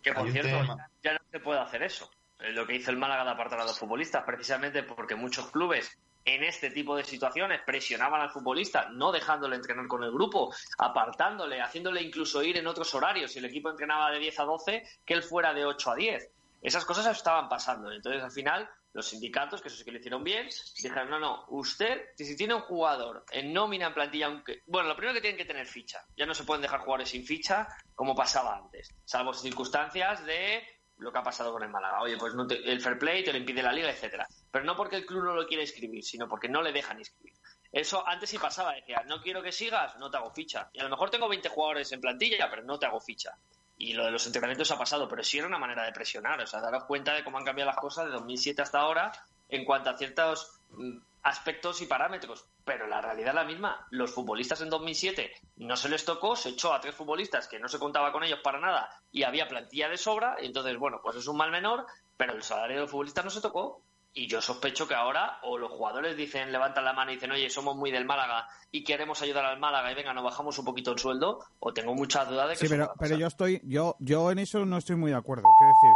que 0.02 0.14
por 0.14 0.32
cierto 0.32 0.78
ya 1.04 1.14
no 1.14 1.20
se 1.32 1.40
puede 1.40 1.60
hacer 1.60 1.84
eso 1.84 2.10
lo 2.40 2.66
que 2.66 2.76
hizo 2.76 2.92
el 2.92 2.98
Málaga 2.98 3.24
de 3.24 3.32
apartar 3.32 3.60
a 3.60 3.66
los 3.66 3.80
futbolistas, 3.80 4.24
precisamente 4.24 4.84
porque 4.84 5.16
muchos 5.16 5.50
clubes 5.52 5.98
en 6.26 6.44
este 6.44 6.72
tipo 6.72 6.96
de 6.96 7.04
situaciones 7.04 7.62
presionaban 7.66 8.20
al 8.20 8.32
futbolista, 8.32 8.90
no 8.90 9.12
dejándole 9.12 9.56
entrenar 9.56 9.88
con 9.88 10.04
el 10.04 10.12
grupo, 10.12 10.54
apartándole, 10.80 11.62
haciéndole 11.62 12.02
incluso 12.02 12.42
ir 12.44 12.58
en 12.58 12.68
otros 12.68 12.94
horarios. 12.96 13.32
Si 13.32 13.40
el 13.40 13.46
equipo 13.46 13.70
entrenaba 13.70 14.10
de 14.12 14.20
10 14.20 14.40
a 14.40 14.44
12, 14.44 14.84
que 15.06 15.14
él 15.14 15.24
fuera 15.24 15.54
de 15.54 15.66
8 15.66 15.92
a 15.92 15.96
10. 15.96 16.32
Esas 16.64 16.84
cosas 16.84 17.06
estaban 17.16 17.48
pasando. 17.48 17.92
Entonces, 17.92 18.24
al 18.24 18.32
final, 18.32 18.68
los 18.94 19.08
sindicatos, 19.08 19.62
que 19.62 19.68
eso 19.68 19.78
sí 19.78 19.86
que 19.86 19.92
lo 19.92 20.00
hicieron 20.00 20.24
bien, 20.24 20.50
dijeron, 20.82 21.12
no, 21.12 21.20
no, 21.20 21.46
usted, 21.50 22.10
si 22.16 22.36
tiene 22.36 22.56
un 22.56 22.62
jugador 22.62 23.24
en 23.30 23.54
nómina, 23.54 23.88
en 23.88 23.94
plantilla, 23.94 24.26
aunque... 24.26 24.64
Bueno, 24.66 24.88
lo 24.88 24.96
primero 24.96 25.14
que 25.14 25.22
tienen 25.22 25.38
que 25.38 25.46
tener 25.46 25.68
ficha. 25.68 26.04
Ya 26.18 26.26
no 26.26 26.34
se 26.34 26.44
pueden 26.44 26.64
dejar 26.64 26.80
jugadores 26.80 27.10
sin 27.10 27.24
ficha 27.24 27.68
como 27.94 28.16
pasaba 28.16 28.58
antes, 28.58 28.90
salvo 29.06 29.34
circunstancias 29.34 30.26
de 30.26 30.64
lo 30.98 31.12
que 31.12 31.20
ha 31.20 31.24
pasado 31.24 31.52
con 31.52 31.64
el 31.64 31.70
Málaga. 31.70 32.02
Oye, 32.02 32.18
pues 32.18 32.34
no 32.34 32.48
el 32.50 32.82
fair 32.82 32.98
play 32.98 33.24
te 33.24 33.32
lo 33.32 33.38
impide 33.38 33.62
la 33.62 33.72
liga, 33.72 33.90
etcétera. 33.90 34.28
Pero 34.52 34.66
no 34.66 34.76
porque 34.76 34.96
el 34.96 35.06
club 35.06 35.24
no 35.24 35.34
lo 35.34 35.46
quiere 35.46 35.64
inscribir, 35.64 36.04
sino 36.04 36.28
porque 36.28 36.48
no 36.48 36.62
le 36.62 36.72
dejan 36.72 37.00
inscribir. 37.00 37.34
Eso 37.72 38.08
antes 38.08 38.30
sí 38.30 38.38
pasaba, 38.38 38.74
decía, 38.74 39.04
no 39.06 39.22
quiero 39.22 39.44
que 39.44 39.52
sigas, 39.52 39.98
no 39.98 40.10
te 40.10 40.18
hago 40.18 40.32
ficha. 40.32 40.70
Y 40.72 40.80
a 40.80 40.84
lo 40.84 40.90
mejor 40.90 41.10
tengo 41.10 41.28
20 41.28 41.50
jugadores 41.50 41.92
en 41.92 42.00
plantilla, 42.00 42.50
pero 42.50 42.64
no 42.64 42.80
te 42.80 42.86
hago 42.86 43.02
ficha. 43.02 43.32
Y 43.78 43.94
lo 43.94 44.06
de 44.06 44.12
los 44.12 44.26
entrenamientos 44.26 44.72
ha 44.72 44.78
pasado, 44.78 45.10
pero 45.10 45.24
sí 45.24 45.38
era 45.38 45.48
una 45.48 45.58
manera 45.58 45.84
de 45.84 45.92
presionar. 45.92 46.40
O 46.40 46.48
sea, 46.48 46.62
daros 46.62 46.86
cuenta 46.86 47.14
de 47.14 47.24
cómo 47.24 47.38
han 47.38 47.44
cambiado 47.44 47.72
las 47.72 47.80
cosas 47.80 48.06
de 48.06 48.12
2007 48.12 48.62
hasta 48.62 48.80
ahora 48.80 49.12
en 49.50 49.66
cuanto 49.66 49.90
a 49.90 49.98
ciertos 49.98 50.62
mm, 50.70 50.98
aspectos 51.26 51.82
y 51.82 51.88
parámetros. 51.88 52.46
Pero 52.64 52.88
la 52.88 53.02
realidad 53.02 53.30
es 53.30 53.36
la 53.36 53.44
misma. 53.44 53.88
Los 53.90 54.12
futbolistas 54.12 54.62
en 54.62 54.70
2007 54.70 55.32
no 55.58 55.76
se 55.76 55.90
les 55.90 56.06
tocó, 56.06 56.36
se 56.36 56.50
echó 56.50 56.74
a 56.74 56.80
tres 56.80 56.96
futbolistas 56.96 57.48
que 57.48 57.60
no 57.60 57.68
se 57.68 57.80
contaba 57.80 58.12
con 58.12 58.24
ellos 58.24 58.40
para 58.44 58.60
nada 58.60 58.90
y 59.12 59.24
había 59.24 59.48
plantilla 59.48 59.90
de 59.90 59.98
sobra. 59.98 60.38
Y 60.42 60.46
entonces, 60.46 60.78
bueno, 60.78 61.02
pues 61.04 61.18
es 61.18 61.28
un 61.28 61.38
mal 61.38 61.52
menor, 61.52 61.86
pero 62.16 62.34
el 62.34 62.44
salario 62.44 62.76
de 62.78 62.82
los 62.84 62.92
futbolistas 62.92 63.26
no 63.26 63.32
se 63.32 63.42
tocó. 63.42 63.82
Y 64.14 64.28
yo 64.28 64.42
sospecho 64.42 64.88
que 64.88 64.94
ahora 64.94 65.40
o 65.42 65.58
los 65.58 65.72
jugadores 65.72 66.16
dicen, 66.16 66.52
levantan 66.52 66.86
la 66.86 66.94
mano 66.94 67.12
y 67.12 67.16
dicen, 67.16 67.32
oye, 67.32 67.50
somos 67.50 67.76
muy 67.76 67.92
del 67.92 68.06
Málaga 68.06 68.48
y 68.72 68.84
queremos 68.84 69.22
ayudar 69.22 69.46
al 69.46 69.60
Málaga 69.60 69.92
y 69.92 69.96
venga, 69.96 70.14
nos 70.14 70.24
bajamos 70.24 70.58
un 70.58 70.64
poquito 70.64 70.92
el 70.92 71.00
sueldo, 71.00 71.44
o 71.60 71.74
tengo 71.74 71.94
muchas 71.94 72.30
dudas 72.30 72.48
de 72.48 72.54
que 72.54 72.60
Sí, 72.62 72.68
pero, 72.70 72.94
pero 72.98 73.18
yo 73.18 73.28
estoy, 73.28 73.60
yo, 73.66 73.98
yo 74.00 74.32
en 74.32 74.40
eso 74.40 74.66
no 74.66 74.78
estoy 74.78 74.96
muy 74.96 75.12
de 75.12 75.18
acuerdo. 75.18 75.44
Quiero 75.58 75.74
decir, 75.74 75.92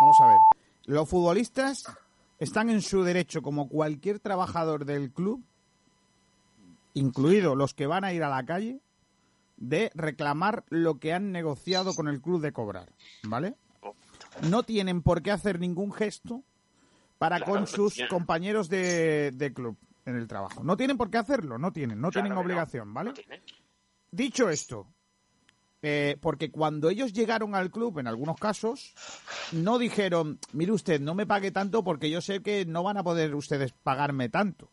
vamos 0.00 0.16
a 0.20 0.26
ver, 0.26 0.38
los 0.84 1.08
futbolistas 1.08 1.86
están 2.42 2.70
en 2.70 2.82
su 2.82 3.04
derecho, 3.04 3.40
como 3.40 3.68
cualquier 3.68 4.18
trabajador 4.18 4.84
del 4.84 5.12
club, 5.12 5.44
incluido 6.92 7.54
los 7.54 7.72
que 7.72 7.86
van 7.86 8.02
a 8.02 8.12
ir 8.12 8.24
a 8.24 8.28
la 8.28 8.44
calle, 8.44 8.80
de 9.56 9.92
reclamar 9.94 10.64
lo 10.68 10.98
que 10.98 11.12
han 11.12 11.30
negociado 11.30 11.94
con 11.94 12.08
el 12.08 12.20
club 12.20 12.42
de 12.42 12.52
cobrar, 12.52 12.92
¿vale? 13.22 13.54
No 14.50 14.64
tienen 14.64 15.02
por 15.02 15.22
qué 15.22 15.30
hacer 15.30 15.60
ningún 15.60 15.92
gesto 15.92 16.42
para 17.16 17.44
con 17.44 17.68
sus 17.68 18.02
compañeros 18.10 18.68
de, 18.68 19.52
club 19.54 19.78
en 20.04 20.16
el 20.16 20.26
trabajo. 20.26 20.64
No 20.64 20.76
tienen 20.76 20.96
por 20.96 21.10
qué 21.10 21.18
hacerlo, 21.18 21.58
no 21.58 21.72
tienen, 21.72 22.00
no 22.00 22.10
tienen 22.10 22.32
obligación, 22.32 22.92
¿vale? 22.92 23.12
Dicho 24.10 24.50
esto, 24.50 24.88
eh, 25.82 26.16
porque 26.20 26.50
cuando 26.50 26.88
ellos 26.88 27.12
llegaron 27.12 27.54
al 27.54 27.70
club, 27.70 27.98
en 27.98 28.06
algunos 28.06 28.36
casos, 28.38 28.94
no 29.52 29.78
dijeron, 29.78 30.38
mire 30.52 30.72
usted, 30.72 31.00
no 31.00 31.14
me 31.14 31.26
pague 31.26 31.50
tanto 31.50 31.84
porque 31.84 32.10
yo 32.10 32.20
sé 32.20 32.40
que 32.40 32.64
no 32.64 32.82
van 32.82 32.98
a 32.98 33.02
poder 33.02 33.34
ustedes 33.34 33.72
pagarme 33.72 34.28
tanto. 34.28 34.70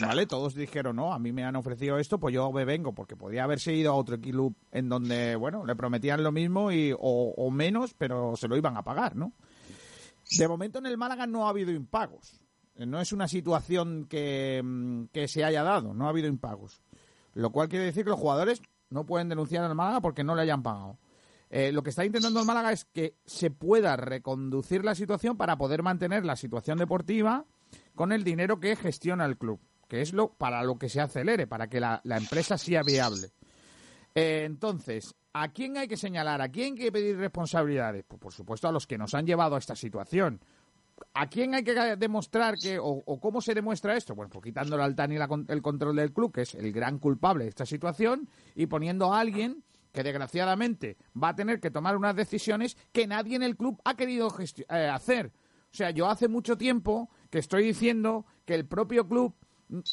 ¿Vale? 0.00 0.26
Todos 0.26 0.56
dijeron, 0.56 0.96
no, 0.96 1.14
a 1.14 1.20
mí 1.20 1.30
me 1.30 1.44
han 1.44 1.54
ofrecido 1.54 1.98
esto, 1.98 2.18
pues 2.18 2.34
yo 2.34 2.50
me 2.50 2.64
vengo, 2.64 2.92
porque 2.92 3.14
podría 3.14 3.44
haberse 3.44 3.72
ido 3.72 3.92
a 3.92 3.94
otro 3.94 4.20
club 4.20 4.52
en 4.72 4.88
donde, 4.88 5.36
bueno, 5.36 5.64
le 5.64 5.76
prometían 5.76 6.24
lo 6.24 6.32
mismo 6.32 6.72
y, 6.72 6.92
o, 6.92 6.98
o 6.98 7.50
menos, 7.52 7.94
pero 7.94 8.34
se 8.36 8.48
lo 8.48 8.56
iban 8.56 8.76
a 8.76 8.82
pagar, 8.82 9.14
¿no? 9.14 9.32
De 10.38 10.48
momento 10.48 10.78
en 10.78 10.86
el 10.86 10.98
Málaga 10.98 11.26
no 11.26 11.46
ha 11.46 11.50
habido 11.50 11.70
impagos. 11.70 12.40
No 12.76 13.00
es 13.00 13.12
una 13.12 13.28
situación 13.28 14.00
mm, 14.02 15.04
que, 15.12 15.28
se 15.28 15.44
haya 15.44 15.62
dado, 15.62 15.94
no 15.94 16.06
ha 16.06 16.10
habido 16.10 16.28
impagos. 16.28 16.82
Lo 17.34 17.50
cual 17.50 17.68
quiere 17.68 17.84
decir 17.84 18.04
que 18.04 18.10
los 18.10 18.18
jugadores 18.18 18.62
no 18.94 19.04
pueden 19.04 19.28
denunciar 19.28 19.64
al 19.64 19.74
Málaga 19.74 20.00
porque 20.00 20.24
no 20.24 20.34
le 20.34 20.42
hayan 20.42 20.62
pagado. 20.62 20.98
Eh, 21.50 21.72
lo 21.72 21.82
que 21.82 21.90
está 21.90 22.04
intentando 22.04 22.40
el 22.40 22.46
Málaga 22.46 22.72
es 22.72 22.84
que 22.84 23.16
se 23.26 23.50
pueda 23.50 23.96
reconducir 23.96 24.84
la 24.84 24.94
situación 24.94 25.36
para 25.36 25.58
poder 25.58 25.82
mantener 25.82 26.24
la 26.24 26.36
situación 26.36 26.78
deportiva 26.78 27.44
con 27.94 28.12
el 28.12 28.24
dinero 28.24 28.60
que 28.60 28.76
gestiona 28.76 29.26
el 29.26 29.36
club, 29.36 29.60
que 29.88 30.00
es 30.00 30.12
lo 30.12 30.28
para 30.32 30.62
lo 30.62 30.78
que 30.78 30.88
se 30.88 31.00
acelere, 31.00 31.46
para 31.46 31.68
que 31.68 31.80
la, 31.80 32.00
empresa 32.04 32.56
sea 32.56 32.82
viable. 32.82 33.32
Eh, 34.14 34.44
entonces, 34.46 35.14
¿A 35.36 35.48
quién 35.48 35.76
hay 35.76 35.88
que 35.88 35.96
señalar? 35.96 36.40
¿A 36.40 36.48
quién 36.48 36.74
hay 36.74 36.84
que 36.84 36.92
pedir 36.92 37.16
responsabilidades? 37.16 38.04
Pues 38.06 38.20
por 38.20 38.32
supuesto 38.32 38.68
a 38.68 38.72
los 38.72 38.86
que 38.86 38.96
nos 38.96 39.14
han 39.14 39.26
llevado 39.26 39.56
a 39.56 39.58
esta 39.58 39.74
situación. 39.74 40.40
¿A 41.12 41.28
quién 41.28 41.54
hay 41.54 41.64
que 41.64 41.74
demostrar 41.96 42.56
que, 42.56 42.78
o, 42.80 43.02
cómo 43.20 43.40
se 43.40 43.54
demuestra 43.54 43.96
esto? 43.96 44.14
Bueno, 44.14 44.30
pues 44.30 44.44
quitándole 44.44 44.82
al 44.82 44.94
Tani 44.94 45.16
el 45.48 45.62
control 45.62 45.96
del 45.96 46.12
club, 46.12 46.32
que 46.32 46.42
es 46.42 46.54
el 46.54 46.72
gran 46.72 46.98
culpable 46.98 47.44
de 47.44 47.50
esta 47.50 47.66
situación, 47.66 48.28
y 48.54 48.66
poniendo 48.66 49.12
a 49.12 49.20
alguien 49.20 49.64
que 49.92 50.02
desgraciadamente 50.02 50.96
va 51.20 51.30
a 51.30 51.34
tener 51.36 51.60
que 51.60 51.70
tomar 51.70 51.96
unas 51.96 52.16
decisiones 52.16 52.76
que 52.92 53.06
nadie 53.06 53.36
en 53.36 53.44
el 53.44 53.56
club 53.56 53.80
ha 53.84 53.94
querido 53.94 54.28
eh, 54.38 54.88
hacer. 54.88 55.32
O 55.72 55.76
sea, 55.76 55.90
yo 55.90 56.08
hace 56.08 56.28
mucho 56.28 56.56
tiempo 56.56 57.10
que 57.30 57.38
estoy 57.38 57.64
diciendo 57.64 58.26
que 58.44 58.54
el 58.54 58.66
propio 58.66 59.08
club 59.08 59.34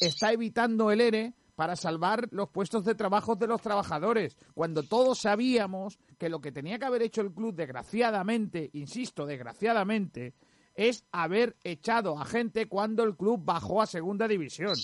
está 0.00 0.32
evitando 0.32 0.90
el 0.90 1.00
ERE 1.00 1.34
para 1.54 1.76
salvar 1.76 2.28
los 2.32 2.48
puestos 2.48 2.84
de 2.84 2.94
trabajo 2.94 3.36
de 3.36 3.46
los 3.46 3.60
trabajadores, 3.60 4.36
cuando 4.54 4.82
todos 4.82 5.20
sabíamos 5.20 5.98
que 6.18 6.28
lo 6.28 6.40
que 6.40 6.50
tenía 6.50 6.78
que 6.78 6.86
haber 6.86 7.02
hecho 7.02 7.20
el 7.20 7.32
club, 7.32 7.54
desgraciadamente, 7.54 8.70
insisto, 8.72 9.26
desgraciadamente, 9.26 10.34
es 10.74 11.04
haber 11.12 11.56
echado 11.64 12.18
a 12.18 12.24
gente 12.24 12.66
cuando 12.66 13.04
el 13.04 13.16
club 13.16 13.40
bajó 13.44 13.82
a 13.82 13.86
segunda 13.86 14.26
división 14.28 14.74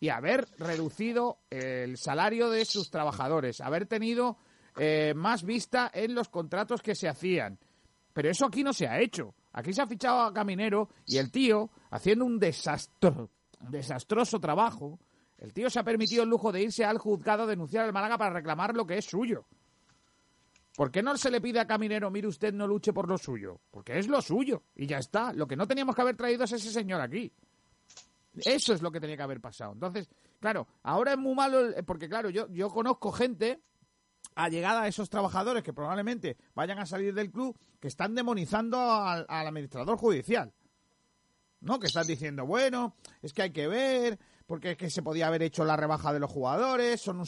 y 0.00 0.08
haber 0.08 0.48
reducido 0.58 1.38
el 1.50 1.96
salario 1.96 2.50
de 2.50 2.64
sus 2.64 2.90
trabajadores, 2.90 3.60
haber 3.60 3.86
tenido 3.86 4.36
eh, 4.76 5.14
más 5.14 5.44
vista 5.44 5.90
en 5.94 6.14
los 6.14 6.28
contratos 6.28 6.82
que 6.82 6.94
se 6.94 7.08
hacían. 7.08 7.58
Pero 8.12 8.30
eso 8.30 8.46
aquí 8.46 8.64
no 8.64 8.72
se 8.72 8.88
ha 8.88 9.00
hecho. 9.00 9.34
Aquí 9.52 9.72
se 9.72 9.82
ha 9.82 9.86
fichado 9.86 10.22
a 10.22 10.32
Caminero 10.32 10.88
y 11.06 11.18
el 11.18 11.30
tío, 11.30 11.70
haciendo 11.90 12.24
un 12.24 12.38
desastro, 12.38 13.30
desastroso 13.60 14.40
trabajo, 14.40 14.98
el 15.38 15.52
tío 15.52 15.68
se 15.70 15.78
ha 15.78 15.84
permitido 15.84 16.22
el 16.22 16.30
lujo 16.30 16.52
de 16.52 16.62
irse 16.62 16.84
al 16.84 16.98
juzgado 16.98 17.44
a 17.44 17.46
denunciar 17.46 17.84
al 17.84 17.92
Málaga 17.92 18.18
para 18.18 18.34
reclamar 18.34 18.74
lo 18.74 18.86
que 18.86 18.98
es 18.98 19.04
suyo. 19.04 19.46
¿Por 20.74 20.90
qué 20.90 21.02
no 21.02 21.16
se 21.16 21.30
le 21.30 21.40
pide 21.40 21.60
a 21.60 21.66
Caminero, 21.66 22.10
mire 22.10 22.28
usted, 22.28 22.52
no 22.52 22.66
luche 22.66 22.92
por 22.92 23.08
lo 23.08 23.18
suyo? 23.18 23.60
Porque 23.70 23.98
es 23.98 24.08
lo 24.08 24.22
suyo 24.22 24.62
y 24.74 24.86
ya 24.86 24.98
está. 24.98 25.32
Lo 25.32 25.46
que 25.46 25.56
no 25.56 25.66
teníamos 25.66 25.94
que 25.94 26.02
haber 26.02 26.16
traído 26.16 26.44
es 26.44 26.52
ese 26.52 26.70
señor 26.70 27.00
aquí. 27.00 27.32
Eso 28.34 28.72
es 28.72 28.80
lo 28.80 28.90
que 28.90 29.00
tenía 29.00 29.16
que 29.16 29.22
haber 29.22 29.40
pasado. 29.40 29.72
Entonces, 29.72 30.08
claro, 30.40 30.66
ahora 30.82 31.12
es 31.12 31.18
muy 31.18 31.34
malo, 31.34 31.74
porque 31.84 32.08
claro, 32.08 32.30
yo, 32.30 32.48
yo 32.48 32.70
conozco 32.70 33.12
gente 33.12 33.60
allegada 34.34 34.82
a 34.82 34.88
esos 34.88 35.10
trabajadores 35.10 35.62
que 35.62 35.74
probablemente 35.74 36.38
vayan 36.54 36.78
a 36.78 36.86
salir 36.86 37.12
del 37.12 37.30
club 37.30 37.58
que 37.78 37.88
están 37.88 38.14
demonizando 38.14 38.80
al, 38.80 39.26
al 39.28 39.46
administrador 39.46 39.98
judicial. 39.98 40.54
¿No? 41.60 41.78
Que 41.78 41.86
están 41.86 42.06
diciendo, 42.06 42.44
bueno, 42.44 42.96
es 43.20 43.32
que 43.32 43.42
hay 43.42 43.52
que 43.52 43.68
ver, 43.68 44.18
porque 44.46 44.72
es 44.72 44.76
que 44.76 44.90
se 44.90 45.02
podía 45.02 45.28
haber 45.28 45.42
hecho 45.42 45.64
la 45.64 45.76
rebaja 45.76 46.12
de 46.12 46.20
los 46.20 46.30
jugadores, 46.30 47.00
son 47.00 47.22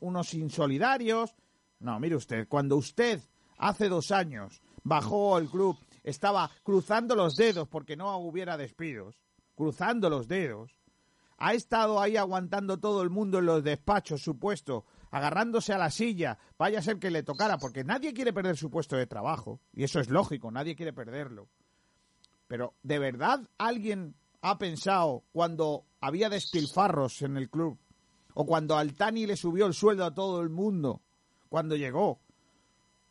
unos, 0.00 0.34
insolidarios. 0.34 1.34
No, 1.78 1.98
mire 2.00 2.16
usted, 2.16 2.48
cuando 2.48 2.76
usted 2.76 3.20
hace 3.58 3.88
dos 3.88 4.10
años 4.10 4.62
bajó 4.82 5.38
el 5.38 5.48
club, 5.48 5.76
estaba 6.02 6.50
cruzando 6.62 7.14
los 7.14 7.36
dedos 7.36 7.68
porque 7.68 7.96
no 7.96 8.16
hubiera 8.18 8.56
despidos, 8.56 9.16
cruzando 9.54 10.08
los 10.08 10.28
dedos, 10.28 10.72
ha 11.38 11.54
estado 11.54 12.00
ahí 12.00 12.16
aguantando 12.16 12.78
todo 12.78 13.02
el 13.02 13.10
mundo 13.10 13.38
en 13.38 13.46
los 13.46 13.62
despachos, 13.62 14.22
su 14.22 14.38
puesto, 14.38 14.86
agarrándose 15.10 15.72
a 15.72 15.78
la 15.78 15.90
silla, 15.90 16.38
vaya 16.58 16.78
a 16.78 16.82
ser 16.82 16.98
que 16.98 17.10
le 17.10 17.22
tocara, 17.22 17.58
porque 17.58 17.84
nadie 17.84 18.14
quiere 18.14 18.32
perder 18.32 18.56
su 18.56 18.70
puesto 18.70 18.96
de 18.96 19.06
trabajo, 19.06 19.60
y 19.72 19.84
eso 19.84 20.00
es 20.00 20.08
lógico, 20.08 20.50
nadie 20.50 20.76
quiere 20.76 20.92
perderlo. 20.92 21.48
Pero, 22.46 22.74
¿de 22.82 22.98
verdad 22.98 23.40
alguien 23.58 24.14
ha 24.40 24.56
pensado 24.58 25.24
cuando 25.32 25.84
había 26.00 26.30
despilfarros 26.30 27.22
en 27.22 27.36
el 27.36 27.50
club, 27.50 27.78
o 28.34 28.46
cuando 28.46 28.76
Altani 28.76 29.26
le 29.26 29.36
subió 29.36 29.66
el 29.66 29.74
sueldo 29.74 30.04
a 30.04 30.14
todo 30.14 30.40
el 30.40 30.50
mundo 30.50 31.02
cuando 31.48 31.76
llegó. 31.76 32.20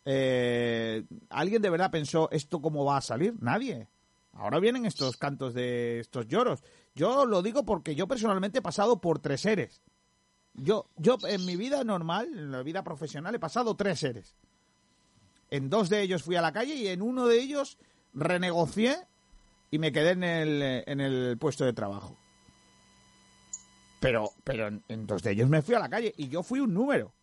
Eh, 0.05 1.03
¿Alguien 1.29 1.61
de 1.61 1.69
verdad 1.69 1.91
pensó 1.91 2.29
esto 2.31 2.61
cómo 2.61 2.86
va 2.86 2.97
a 2.97 3.01
salir? 3.01 3.36
Nadie. 3.41 3.88
Ahora 4.33 4.59
vienen 4.59 4.86
estos 4.86 5.17
cantos 5.17 5.53
de 5.53 5.99
estos 5.99 6.27
lloros. 6.27 6.63
Yo 6.93 7.25
lo 7.25 7.41
digo 7.41 7.65
porque 7.65 7.95
yo 7.95 8.07
personalmente 8.07 8.59
he 8.59 8.61
pasado 8.61 8.99
por 8.99 9.19
tres 9.19 9.41
seres. 9.41 9.81
Yo, 10.53 10.89
yo 10.97 11.17
en 11.27 11.45
mi 11.45 11.55
vida 11.55 11.83
normal, 11.83 12.27
en 12.38 12.51
la 12.51 12.63
vida 12.63 12.83
profesional, 12.83 13.36
he 13.36 13.39
pasado 13.39 13.75
tres 13.75 13.99
seres. 13.99 14.36
En 15.49 15.69
dos 15.69 15.89
de 15.89 16.01
ellos 16.01 16.23
fui 16.23 16.36
a 16.36 16.41
la 16.41 16.51
calle 16.51 16.75
y 16.75 16.88
en 16.88 17.01
uno 17.01 17.27
de 17.27 17.39
ellos 17.39 17.77
renegocié 18.13 18.97
y 19.71 19.79
me 19.79 19.91
quedé 19.91 20.11
en 20.11 20.23
el, 20.23 20.83
en 20.86 21.01
el 21.01 21.38
puesto 21.38 21.65
de 21.65 21.73
trabajo. 21.73 22.17
Pero, 23.99 24.31
pero 24.43 24.67
en, 24.67 25.07
dos 25.07 25.23
de 25.23 25.31
ellos 25.31 25.49
me 25.49 25.61
fui 25.61 25.75
a 25.75 25.79
la 25.79 25.89
calle 25.89 26.13
y 26.17 26.29
yo 26.29 26.43
fui 26.43 26.59
un 26.59 26.73
número. 26.73 27.13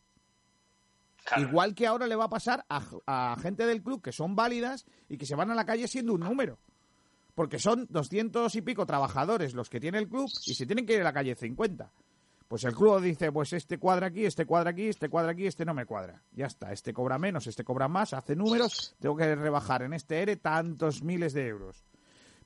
Igual 1.36 1.74
que 1.74 1.86
ahora 1.86 2.06
le 2.06 2.16
va 2.16 2.24
a 2.24 2.30
pasar 2.30 2.64
a, 2.68 2.82
a, 3.06 3.36
gente 3.40 3.64
del 3.66 3.82
club 3.82 4.02
que 4.02 4.12
son 4.12 4.34
válidas 4.34 4.86
y 5.08 5.16
que 5.16 5.26
se 5.26 5.34
van 5.34 5.50
a 5.50 5.54
la 5.54 5.64
calle 5.64 5.88
siendo 5.88 6.14
un 6.14 6.20
número. 6.20 6.58
porque 7.34 7.58
son 7.58 7.86
doscientos 7.88 8.54
y 8.56 8.62
pico 8.62 8.84
trabajadores 8.84 9.54
los 9.54 9.70
que 9.70 9.80
tiene 9.80 9.98
el 9.98 10.08
club 10.08 10.30
y 10.44 10.54
se 10.54 10.66
tienen 10.66 10.84
que 10.84 10.94
ir 10.94 11.00
a 11.00 11.04
la 11.04 11.12
calle 11.14 11.34
50. 11.34 11.90
Pues 12.52 12.64
el 12.64 12.74
club 12.74 13.00
dice, 13.00 13.32
pues 13.32 13.54
este 13.54 13.78
cuadra 13.78 14.08
aquí, 14.08 14.26
este 14.26 14.44
cuadra 14.44 14.72
aquí, 14.72 14.86
este 14.86 15.08
cuadra 15.08 15.32
aquí, 15.32 15.46
este 15.46 15.64
no 15.64 15.72
me 15.72 15.86
cuadra. 15.86 16.22
Ya 16.32 16.44
está, 16.44 16.70
este 16.70 16.92
cobra 16.92 17.18
menos, 17.18 17.46
este 17.46 17.64
cobra 17.64 17.88
más, 17.88 18.12
hace 18.12 18.36
números, 18.36 18.94
tengo 19.00 19.16
que 19.16 19.34
rebajar 19.34 19.80
en 19.84 19.94
este 19.94 20.20
ERE 20.20 20.36
tantos 20.36 21.02
miles 21.02 21.32
de 21.32 21.46
euros. 21.46 21.82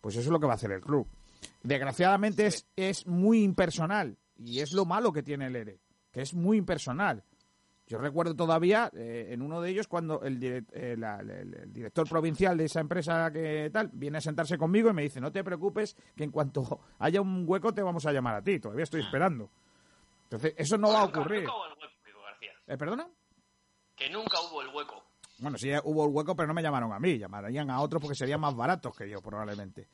Pues 0.00 0.14
eso 0.14 0.28
es 0.28 0.30
lo 0.30 0.38
que 0.38 0.46
va 0.46 0.52
a 0.52 0.54
hacer 0.54 0.70
el 0.70 0.80
club. 0.80 1.08
Desgraciadamente 1.64 2.46
es, 2.46 2.68
es 2.76 3.04
muy 3.08 3.42
impersonal 3.42 4.16
y 4.36 4.60
es 4.60 4.72
lo 4.72 4.84
malo 4.84 5.12
que 5.12 5.24
tiene 5.24 5.48
el 5.48 5.56
ERE, 5.56 5.80
que 6.12 6.22
es 6.22 6.34
muy 6.34 6.58
impersonal. 6.58 7.24
Yo 7.86 7.98
recuerdo 7.98 8.34
todavía 8.34 8.90
eh, 8.94 9.28
en 9.30 9.42
uno 9.42 9.60
de 9.60 9.70
ellos 9.70 9.86
cuando 9.86 10.20
el, 10.22 10.42
eh, 10.42 10.64
el, 10.72 11.72
director 11.72 12.08
provincial 12.08 12.56
de 12.56 12.64
esa 12.64 12.80
empresa 12.80 13.30
que 13.32 13.70
tal 13.72 13.90
viene 13.92 14.18
a 14.18 14.20
sentarse 14.20 14.58
conmigo 14.58 14.90
y 14.90 14.92
me 14.92 15.02
dice, 15.02 15.20
no 15.20 15.30
te 15.30 15.44
preocupes 15.44 15.96
que 16.16 16.24
en 16.24 16.32
cuanto 16.32 16.80
haya 16.98 17.20
un 17.20 17.44
hueco 17.46 17.72
te 17.72 17.82
vamos 17.82 18.04
a 18.06 18.12
llamar 18.12 18.34
a 18.34 18.42
ti, 18.42 18.58
todavía 18.58 18.82
estoy 18.82 19.02
esperando. 19.02 19.50
Entonces, 20.24 20.54
eso 20.56 20.76
no 20.76 20.88
va 20.88 21.02
a 21.02 21.04
ocurrir. 21.04 21.44
Nunca 21.44 21.54
hubo 21.54 21.66
el 21.66 21.72
hueco, 21.74 22.22
García. 22.24 22.50
¿Eh, 22.66 22.76
¿Perdona? 22.76 23.08
Que 23.94 24.10
nunca 24.10 24.40
hubo 24.40 24.62
el 24.62 24.68
hueco. 24.74 25.04
Bueno, 25.38 25.56
sí 25.56 25.70
hubo 25.84 26.06
el 26.06 26.12
hueco, 26.12 26.34
pero 26.34 26.48
no 26.48 26.54
me 26.54 26.62
llamaron 26.62 26.92
a 26.92 26.98
mí, 26.98 27.18
llamarían 27.18 27.70
a 27.70 27.80
otros 27.80 28.02
porque 28.02 28.16
serían 28.16 28.40
más 28.40 28.56
baratos 28.56 28.96
que 28.96 29.08
yo, 29.08 29.20
probablemente. 29.22 29.88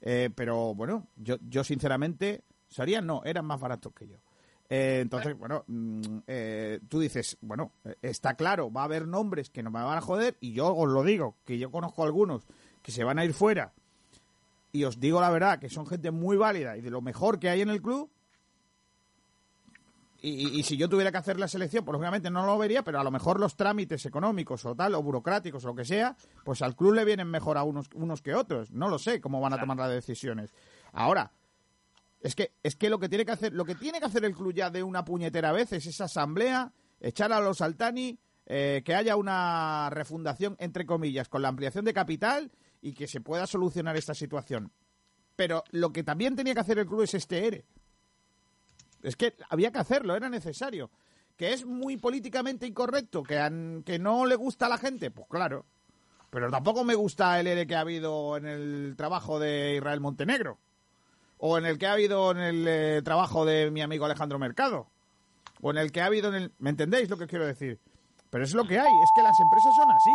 Eh, 0.00 0.30
pero 0.34 0.74
bueno, 0.74 1.08
yo, 1.16 1.36
yo 1.42 1.62
sinceramente, 1.62 2.44
serían 2.68 3.06
no, 3.06 3.20
eran 3.24 3.44
más 3.44 3.60
baratos 3.60 3.92
que 3.92 4.08
yo. 4.08 4.16
Eh, 4.70 5.00
entonces, 5.02 5.36
bueno, 5.36 5.64
mm, 5.66 6.18
eh, 6.26 6.80
tú 6.88 7.00
dices, 7.00 7.36
bueno, 7.40 7.72
está 8.00 8.34
claro, 8.34 8.72
va 8.72 8.82
a 8.82 8.84
haber 8.84 9.06
nombres 9.06 9.50
que 9.50 9.62
no 9.62 9.70
me 9.70 9.82
van 9.82 9.98
a 9.98 10.00
joder 10.00 10.36
y 10.40 10.52
yo 10.52 10.74
os 10.74 10.88
lo 10.88 11.02
digo, 11.02 11.36
que 11.44 11.58
yo 11.58 11.70
conozco 11.70 12.02
algunos 12.02 12.46
que 12.82 12.92
se 12.92 13.04
van 13.04 13.18
a 13.18 13.24
ir 13.24 13.34
fuera 13.34 13.72
y 14.74 14.82
os 14.82 14.98
digo 14.98 15.20
la 15.20 15.30
verdad, 15.30 15.60
que 15.60 15.70
son 15.70 15.86
gente 15.86 16.10
muy 16.10 16.36
válida 16.36 16.76
y 16.76 16.80
de 16.80 16.90
lo 16.90 17.00
mejor 17.00 17.38
que 17.38 17.48
hay 17.48 17.60
en 17.60 17.70
el 17.70 17.80
club. 17.80 18.10
Y, 20.20 20.62
si 20.62 20.78
yo 20.78 20.88
tuviera 20.88 21.12
que 21.12 21.18
hacer 21.18 21.38
la 21.38 21.46
selección, 21.46 21.84
pues 21.84 21.98
obviamente 21.98 22.30
no 22.30 22.46
lo 22.46 22.56
vería, 22.56 22.82
pero 22.82 22.98
a 22.98 23.04
lo 23.04 23.10
mejor 23.10 23.38
los 23.38 23.56
trámites 23.56 24.06
económicos 24.06 24.64
o 24.64 24.74
tal, 24.74 24.94
o 24.94 25.02
burocráticos 25.02 25.62
o 25.64 25.68
lo 25.68 25.74
que 25.74 25.84
sea, 25.84 26.16
pues 26.44 26.62
al 26.62 26.74
club 26.74 26.94
le 26.94 27.04
vienen 27.04 27.28
mejor 27.28 27.58
a 27.58 27.62
unos, 27.62 27.90
unos 27.94 28.22
que 28.22 28.34
otros. 28.34 28.70
No 28.70 28.88
lo 28.88 28.98
sé 28.98 29.20
cómo 29.20 29.38
van 29.42 29.52
a 29.52 29.60
tomar 29.60 29.76
las 29.76 29.90
decisiones. 29.90 30.54
Ahora, 30.94 31.30
es 32.24 32.34
que, 32.34 32.54
es 32.62 32.74
que 32.74 32.88
lo 32.88 32.98
que 32.98 33.10
tiene 33.10 33.26
que 33.26 33.32
hacer, 33.32 33.52
lo 33.52 33.66
que 33.66 33.74
tiene 33.74 34.00
que 34.00 34.06
hacer 34.06 34.24
el 34.24 34.34
club 34.34 34.54
ya 34.54 34.70
de 34.70 34.82
una 34.82 35.04
puñetera 35.04 35.52
vez 35.52 35.74
es 35.74 35.84
esa 35.84 36.04
asamblea, 36.04 36.72
echar 36.98 37.30
a 37.34 37.40
los 37.40 37.60
Altani, 37.60 38.18
eh, 38.46 38.80
que 38.82 38.94
haya 38.94 39.14
una 39.16 39.90
refundación, 39.90 40.56
entre 40.58 40.86
comillas, 40.86 41.28
con 41.28 41.42
la 41.42 41.48
ampliación 41.48 41.84
de 41.84 41.92
capital 41.92 42.50
y 42.80 42.94
que 42.94 43.06
se 43.08 43.20
pueda 43.20 43.46
solucionar 43.46 43.98
esta 43.98 44.14
situación. 44.14 44.72
Pero 45.36 45.64
lo 45.70 45.92
que 45.92 46.02
también 46.02 46.34
tenía 46.34 46.54
que 46.54 46.60
hacer 46.60 46.78
el 46.78 46.86
club 46.86 47.02
es 47.02 47.12
este 47.12 47.46
ERE. 47.46 47.66
Es 49.02 49.16
que 49.16 49.36
había 49.50 49.70
que 49.70 49.80
hacerlo, 49.80 50.16
era 50.16 50.30
necesario. 50.30 50.90
¿Que 51.36 51.52
es 51.52 51.66
muy 51.66 51.98
políticamente 51.98 52.66
incorrecto? 52.66 53.22
¿Que, 53.22 53.82
que 53.84 53.98
no 53.98 54.24
le 54.24 54.36
gusta 54.36 54.64
a 54.64 54.70
la 54.70 54.78
gente? 54.78 55.10
Pues 55.10 55.28
claro. 55.28 55.66
Pero 56.30 56.50
tampoco 56.50 56.84
me 56.84 56.94
gusta 56.94 57.38
el 57.38 57.48
ERE 57.48 57.66
que 57.66 57.76
ha 57.76 57.80
habido 57.80 58.38
en 58.38 58.46
el 58.46 58.94
trabajo 58.96 59.38
de 59.38 59.76
Israel 59.76 60.00
Montenegro 60.00 60.58
o 61.46 61.58
en 61.58 61.66
el 61.66 61.76
que 61.76 61.86
ha 61.86 61.92
habido 61.92 62.30
en 62.30 62.38
el 62.38 62.66
eh, 62.66 63.02
trabajo 63.02 63.44
de 63.44 63.70
mi 63.70 63.82
amigo 63.82 64.06
Alejandro 64.06 64.38
Mercado, 64.38 64.86
o 65.60 65.70
en 65.72 65.76
el 65.76 65.92
que 65.92 66.00
ha 66.00 66.06
habido 66.06 66.30
en 66.30 66.44
el... 66.44 66.52
¿Me 66.58 66.70
entendéis 66.70 67.10
lo 67.10 67.18
que 67.18 67.26
quiero 67.26 67.46
decir? 67.46 67.78
Pero 68.30 68.44
es 68.44 68.54
lo 68.54 68.66
que 68.66 68.78
hay, 68.78 68.88
es 68.88 69.10
que 69.14 69.22
las 69.22 69.38
empresas 69.38 69.74
son 69.76 69.90
así. 69.90 70.10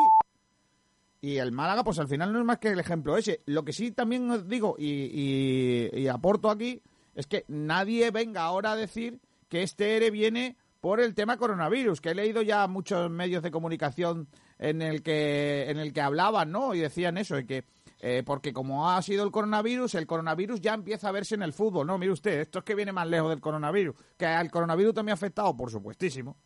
Y 1.22 1.38
el 1.38 1.52
Málaga, 1.52 1.84
pues 1.84 2.00
al 2.00 2.08
final 2.08 2.34
no 2.34 2.40
es 2.40 2.46
más 2.46 2.58
que 2.58 2.70
el 2.70 2.80
ejemplo 2.80 3.16
ese. 3.16 3.44
Lo 3.46 3.64
que 3.64 3.74
sí 3.74 3.92
también 3.92 4.28
os 4.32 4.48
digo 4.48 4.76
y, 4.80 5.92
y, 5.94 6.08
aporto 6.08 6.50
aquí 6.50 6.82
es 7.14 7.28
que 7.28 7.46
nadie 7.48 8.10
venga 8.10 8.42
ahora 8.42 8.72
a 8.72 8.76
decir 8.76 9.20
que 9.50 9.62
este 9.62 9.98
ERE 9.98 10.10
viene 10.10 10.58
por 10.82 11.00
el 11.00 11.14
tema 11.14 11.38
coronavirus, 11.38 12.02
que 12.02 12.10
he 12.10 12.16
leído 12.16 12.42
ya 12.42 12.66
muchos 12.66 13.08
medios 13.12 13.44
de 13.44 13.52
comunicación 13.52 14.30
en 14.58 14.82
el 14.82 15.04
que 15.04 15.70
en 15.70 15.78
el 15.78 15.94
que 15.94 16.02
hablaban, 16.02 16.52
¿no? 16.52 16.74
Y 16.74 16.80
decían 16.80 17.20
eso, 17.20 17.36
de 17.36 17.46
que 17.46 17.66
eh, 18.02 18.24
porque 18.26 18.54
como 18.54 18.90
ha 18.90 19.02
sido 19.02 19.24
el 19.26 19.32
coronavirus, 19.32 19.96
el 19.96 20.08
coronavirus 20.08 20.62
ya 20.62 20.74
empieza 20.74 21.10
a 21.10 21.12
verse 21.12 21.36
en 21.36 21.44
el 21.44 21.54
fútbol. 21.54 21.86
No, 21.86 21.98
mire 21.98 22.14
usted, 22.14 22.40
esto 22.42 22.60
es 22.60 22.66
que 22.66 22.76
viene 22.76 22.92
más 22.92 23.08
lejos 23.08 23.30
del 23.30 23.42
coronavirus. 23.42 23.96
Que 24.18 24.26
al 24.26 24.50
coronavirus 24.50 24.94
también 24.94 25.14
ha 25.14 25.16
afectado, 25.16 25.56
por 25.56 25.70
supuestísimo. 25.70 26.38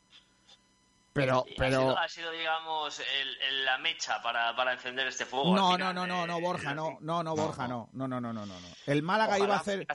Pero, 1.14 1.46
pero... 1.58 1.96
Ha 1.96 2.10
sido, 2.10 2.32
digamos, 2.32 3.00
la 3.66 3.78
mecha 3.78 4.20
para, 4.24 4.56
para, 4.56 4.74
encender 4.74 5.06
este 5.06 5.26
fuego. 5.26 5.56
No, 5.56 5.78
no, 5.78 5.94
no, 5.94 6.08
no, 6.08 6.26
no, 6.26 6.42
Borja, 6.42 6.74
no, 6.74 6.98
no, 7.02 7.22
no, 7.22 7.36
Borja, 7.36 7.68
no, 7.68 7.88
no, 7.94 8.08
no, 8.08 8.20
no, 8.20 8.34
no, 8.34 8.46
no. 8.48 8.56
El 8.88 9.04
Málaga 9.04 9.38
iba 9.38 9.54
a 9.54 9.60
hacer, 9.60 9.86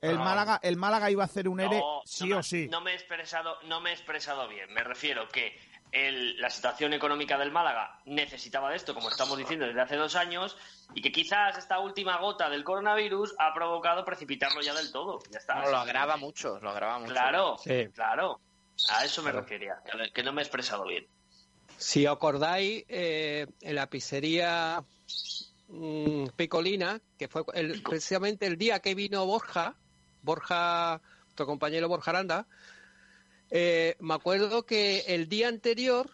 el, 0.00 0.18
Málaga, 0.18 0.58
el 0.64 0.76
Málaga 0.76 1.12
iba 1.12 1.22
a 1.22 1.26
hacer 1.26 1.48
un 1.48 1.60
ERE 1.60 1.80
sí 2.04 2.32
o 2.32 2.42
sí. 2.42 2.66
No 2.68 2.80
me 2.80 2.90
he 2.90 2.94
expresado, 2.94 3.56
no 3.66 3.80
me 3.80 3.90
he 3.90 3.92
expresado 3.92 4.48
bien. 4.48 4.74
Me 4.74 4.82
refiero 4.82 5.28
que 5.28 5.56
la 5.94 6.50
situación 6.50 6.92
económica 6.92 7.38
del 7.38 7.52
Málaga 7.52 8.00
necesitaba 8.04 8.70
de 8.70 8.76
esto, 8.76 8.94
como 8.94 9.08
estamos 9.08 9.38
diciendo 9.38 9.66
desde 9.66 9.80
hace 9.80 9.96
dos 9.96 10.16
años, 10.16 10.56
y 10.92 11.00
que 11.00 11.12
quizás 11.12 11.56
esta 11.56 11.78
última 11.78 12.18
gota 12.18 12.50
del 12.50 12.64
coronavirus 12.64 13.34
ha 13.38 13.54
provocado 13.54 14.04
precipitarlo 14.04 14.60
ya 14.60 14.74
del 14.74 14.90
todo. 14.90 15.20
Ya 15.30 15.38
está. 15.38 15.68
lo 15.70 15.76
agrava 15.76 16.16
mucho, 16.16 16.58
lo 16.60 16.70
agrava 16.70 16.98
mucho. 16.98 17.12
Claro, 17.12 17.56
claro. 17.94 18.40
A 18.90 19.04
eso 19.04 19.22
me 19.22 19.30
refería, 19.30 19.76
que 20.12 20.22
no 20.24 20.32
me 20.32 20.42
he 20.42 20.44
expresado 20.44 20.84
bien. 20.84 21.06
Si 21.76 22.06
acordáis, 22.06 22.84
eh, 22.88 23.46
en 23.60 23.74
la 23.74 23.88
pizzería 23.88 24.84
mm, 25.68 26.26
Picolina, 26.36 27.00
que 27.18 27.28
fue 27.28 27.44
precisamente 27.44 28.46
el 28.46 28.58
día 28.58 28.80
que 28.80 28.94
vino 28.94 29.24
Borja, 29.26 29.76
Borja, 30.22 31.00
nuestro 31.24 31.46
compañero 31.46 31.88
Borja 31.88 32.10
Aranda, 32.10 32.46
eh, 33.50 33.96
me 34.00 34.14
acuerdo 34.14 34.64
que 34.64 35.00
el 35.08 35.28
día 35.28 35.48
anterior 35.48 36.10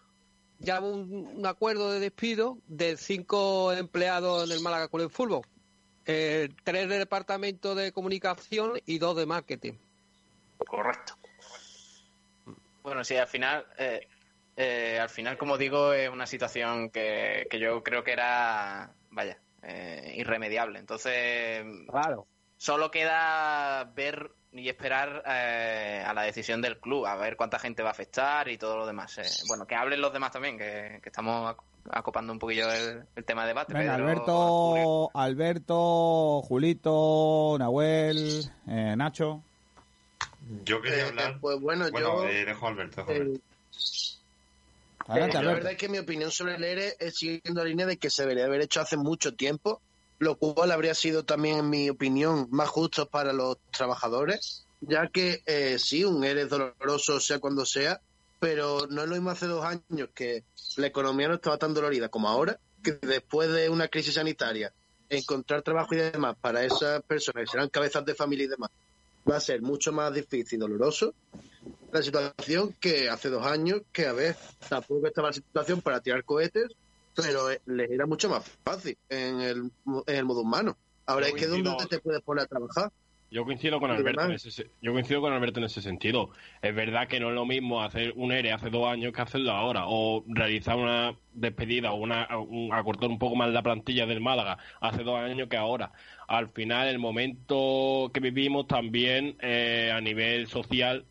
ya 0.59 0.81
hubo 0.81 0.91
un, 0.91 1.47
acuerdo 1.47 1.93
de 1.93 2.01
despido 2.01 2.59
de 2.67 2.97
cinco 2.97 3.73
empleados 3.73 4.45
en 4.45 4.57
el 4.57 4.63
Málaga 4.63 4.89
Club 4.89 5.03
de 5.03 5.09
Fútbol. 5.09 5.43
Eh, 6.07 6.49
tres 6.65 6.89
de 6.89 6.99
departamento 6.99 7.75
de 7.75 7.93
comunicación 7.93 8.81
y 8.85 8.99
dos 8.99 9.17
de 9.17 9.27
marketing. 9.27 9.75
Correcto. 10.59 11.15
Bueno, 12.83 13.05
sí, 13.05 13.17
al 13.17 13.29
final, 13.29 13.67
eh, 13.79 14.99
al 15.01 15.09
final, 15.09 15.39
como 15.39 15.57
digo, 15.57 15.93
es 15.93 16.11
una 16.11 16.27
situación 16.27 16.91
que, 16.91 17.47
que 17.51 17.59
yo 17.59 17.83
creo 17.83 18.03
que 18.03 18.13
era, 18.13 18.93
vaya, 19.11 19.39
irremediable. 20.15 20.79
Entonces, 20.79 21.65
claro. 21.89 22.27
solo 22.57 22.91
queda 22.91 23.85
ver 23.95 24.33
y 24.53 24.69
esperar 24.69 25.23
eh, 25.27 26.03
a 26.05 26.13
la 26.13 26.23
decisión 26.23 26.61
del 26.61 26.79
club, 26.79 27.07
a 27.07 27.17
ver 27.17 27.37
cuánta 27.37 27.59
gente 27.59 27.83
va 27.83 27.91
a 27.91 27.93
afectar 27.93 28.49
y 28.49 28.59
todo 28.59 28.77
lo 28.79 28.87
demás. 28.87 29.17
Eh. 29.19 29.45
Bueno, 29.49 29.67
que 29.67 29.75
hablen 29.75 30.01
los 30.01 30.13
demás 30.13 30.33
también, 30.33 30.59
que, 30.59 31.01
estamos 31.05 31.57
acopando 31.91 32.33
un 32.33 32.39
poquillo 32.39 32.71
el, 32.73 33.25
tema 33.25 33.43
de 33.43 33.49
debate. 33.49 33.75
Venga, 33.75 33.95
Alberto, 33.95 35.11
Alberto, 35.15 36.43
Julito, 36.43 37.57
Nahuel, 37.59 38.51
eh, 38.67 38.95
Nacho. 38.97 39.43
Yo 40.65 40.81
quería 40.81 41.07
hablar. 41.07 41.39
pues 41.41 41.61
bueno, 41.61 41.89
yo. 41.89 42.23
dejo 42.23 42.67
a 42.67 42.71
Alberto. 42.71 43.07
La 45.07 45.41
verdad 45.43 45.73
es 45.73 45.79
que 45.79 45.89
mi 45.89 45.99
opinión 45.99 46.31
sobre 46.31 46.57
el 46.57 46.65
ERE 46.65 46.95
es 46.99 47.17
siguiendo 47.17 47.63
la 47.63 47.69
línea 47.69 47.87
de 47.87 47.97
que 47.97 48.11
se 48.11 48.23
debería 48.23 48.45
haber 48.45 48.63
hecho 48.63 48.81
hace 48.81 48.97
mucho 48.97 49.35
tiempo 49.35 49.81
lo 50.21 50.37
cual 50.37 50.71
habría 50.71 50.95
sido 50.95 51.25
también, 51.25 51.59
en 51.59 51.71
mi 51.71 51.89
opinión, 51.89 52.47
más 52.51 52.69
justo 52.69 53.09
para 53.09 53.33
los 53.33 53.57
trabajadores, 53.71 54.67
ya 54.83 55.09
que 55.09 55.43
eh, 55.47 55.79
sí, 55.79 56.05
un 56.05 56.23
ERE 56.23 56.45
doloroso, 56.45 57.19
sea 57.21 57.39
cuando 57.39 57.65
sea, 57.65 58.03
pero 58.39 58.87
no 58.91 59.03
es 59.03 59.09
lo 59.09 59.15
mismo 59.15 59.31
hace 59.31 59.47
dos 59.47 59.65
años 59.65 60.11
que 60.15 60.45
la 60.77 60.87
economía 60.87 61.29
no 61.29 61.35
estaba 61.35 61.57
tan 61.57 61.73
dolorida 61.73 62.11
como 62.11 62.29
ahora, 62.29 62.61
que 62.83 62.93
después 63.01 63.51
de 63.51 63.71
una 63.71 63.89
crisis 63.89 64.15
sanitaria, 64.15 64.73
encontrar 65.09 65.63
trabajo 65.63 65.95
y 65.95 65.99
demás 65.99 66.37
para 66.39 66.65
esas 66.65 67.03
personas 67.03 67.45
que 67.45 67.53
serán 67.53 67.71
cabezas 67.71 68.05
de 68.05 68.15
familia 68.15 68.45
y 68.45 68.49
demás, 68.49 68.71
va 69.29 69.37
a 69.37 69.41
ser 69.41 69.63
mucho 69.63 69.91
más 69.91 70.13
difícil 70.13 70.59
y 70.59 70.61
doloroso. 70.61 71.15
La 71.93 72.03
situación 72.03 72.75
que 72.79 73.09
hace 73.09 73.31
dos 73.31 73.47
años, 73.47 73.81
que 73.91 74.07
a 74.07 74.13
ver, 74.13 74.37
tampoco 74.69 75.07
estaba 75.07 75.29
la 75.29 75.35
situación 75.35 75.81
para 75.81 76.01
tirar 76.01 76.25
cohetes, 76.25 76.73
pero 77.23 77.51
eh, 77.51 77.61
les 77.67 77.91
era 77.91 78.07
mucho 78.07 78.29
más 78.29 78.45
fácil 78.65 78.97
en 79.09 79.41
el, 79.41 79.71
en 80.07 80.17
el 80.17 80.25
modo 80.25 80.43
humano. 80.43 80.77
Ahora 81.07 81.29
es 81.29 81.35
que 81.35 81.47
dónde 81.47 81.87
te 81.89 81.99
puedes 81.99 82.23
poner 82.23 82.45
a 82.45 82.47
trabajar. 82.47 82.93
Yo 83.33 83.45
coincido 83.45 83.79
con 83.79 83.93
Alberto 83.93 84.25
en 84.25 84.33
ese, 84.33 84.71
yo 84.83 84.93
coincido 84.93 85.21
con 85.21 85.33
Alberto 85.33 85.61
en 85.61 85.67
ese 85.67 85.81
sentido. 85.81 86.31
Es 86.63 86.75
verdad 86.75 87.07
que 87.07 87.21
no 87.21 87.29
es 87.29 87.35
lo 87.37 87.47
mismo 87.47 87.81
hacer 87.81 88.13
un 88.17 88.33
ERE 88.33 88.53
hace 88.53 88.71
dos 88.71 88.89
años 88.89 89.13
que 89.13 89.23
hacerlo 89.23 89.53
ahora, 89.53 89.85
o 89.87 90.25
realizar 90.27 90.77
una 90.77 91.15
despedida 91.33 91.93
o 91.93 91.97
una 91.97 92.27
acortar 92.73 93.09
un 93.09 93.21
poco 93.21 93.37
más 93.37 93.51
la 93.51 93.63
plantilla 93.63 94.05
del 94.07 94.21
Málaga 94.21 94.59
hace 94.81 95.05
dos 95.05 95.17
años 95.17 95.49
que 95.49 95.57
ahora. 95.57 95.93
Al 96.27 96.49
final, 96.49 96.89
el 96.89 96.99
momento 96.99 98.11
que 98.13 98.19
vivimos 98.19 98.67
también 98.67 99.37
eh, 99.41 99.93
a 99.95 100.01
nivel 100.01 100.49
social 100.49 101.05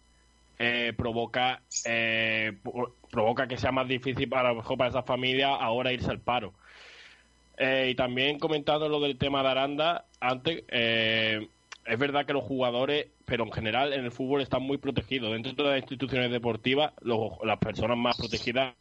eh, 0.57 0.91
provoca 0.97 1.61
eh, 1.85 2.51
provoca 3.09 3.47
que 3.47 3.57
sea 3.57 3.71
más 3.71 3.87
difícil 3.87 4.29
para, 4.29 4.53
mejor 4.53 4.77
para 4.77 4.89
esa 4.89 5.03
familia 5.03 5.55
ahora 5.55 5.93
irse 5.93 6.09
al 6.09 6.19
paro. 6.19 6.53
Eh, 7.57 7.89
y 7.91 7.95
también 7.95 8.39
comentando 8.39 8.87
lo 8.87 9.01
del 9.01 9.17
tema 9.17 9.43
de 9.43 9.49
Aranda, 9.49 10.05
antes, 10.21 10.63
eh, 10.69 11.47
es 11.85 11.99
verdad 11.99 12.25
que 12.25 12.33
los 12.33 12.43
jugadores, 12.43 13.07
pero 13.25 13.43
en 13.43 13.51
general 13.51 13.91
en 13.93 14.05
el 14.05 14.11
fútbol 14.11 14.41
están 14.41 14.61
muy 14.61 14.77
protegidos. 14.77 15.31
Dentro 15.31 15.65
de 15.65 15.71
las 15.71 15.81
instituciones 15.81 16.31
deportivas, 16.31 16.93
las 17.01 17.57
personas 17.57 17.97
más 17.97 18.15
protegidas 18.17 18.75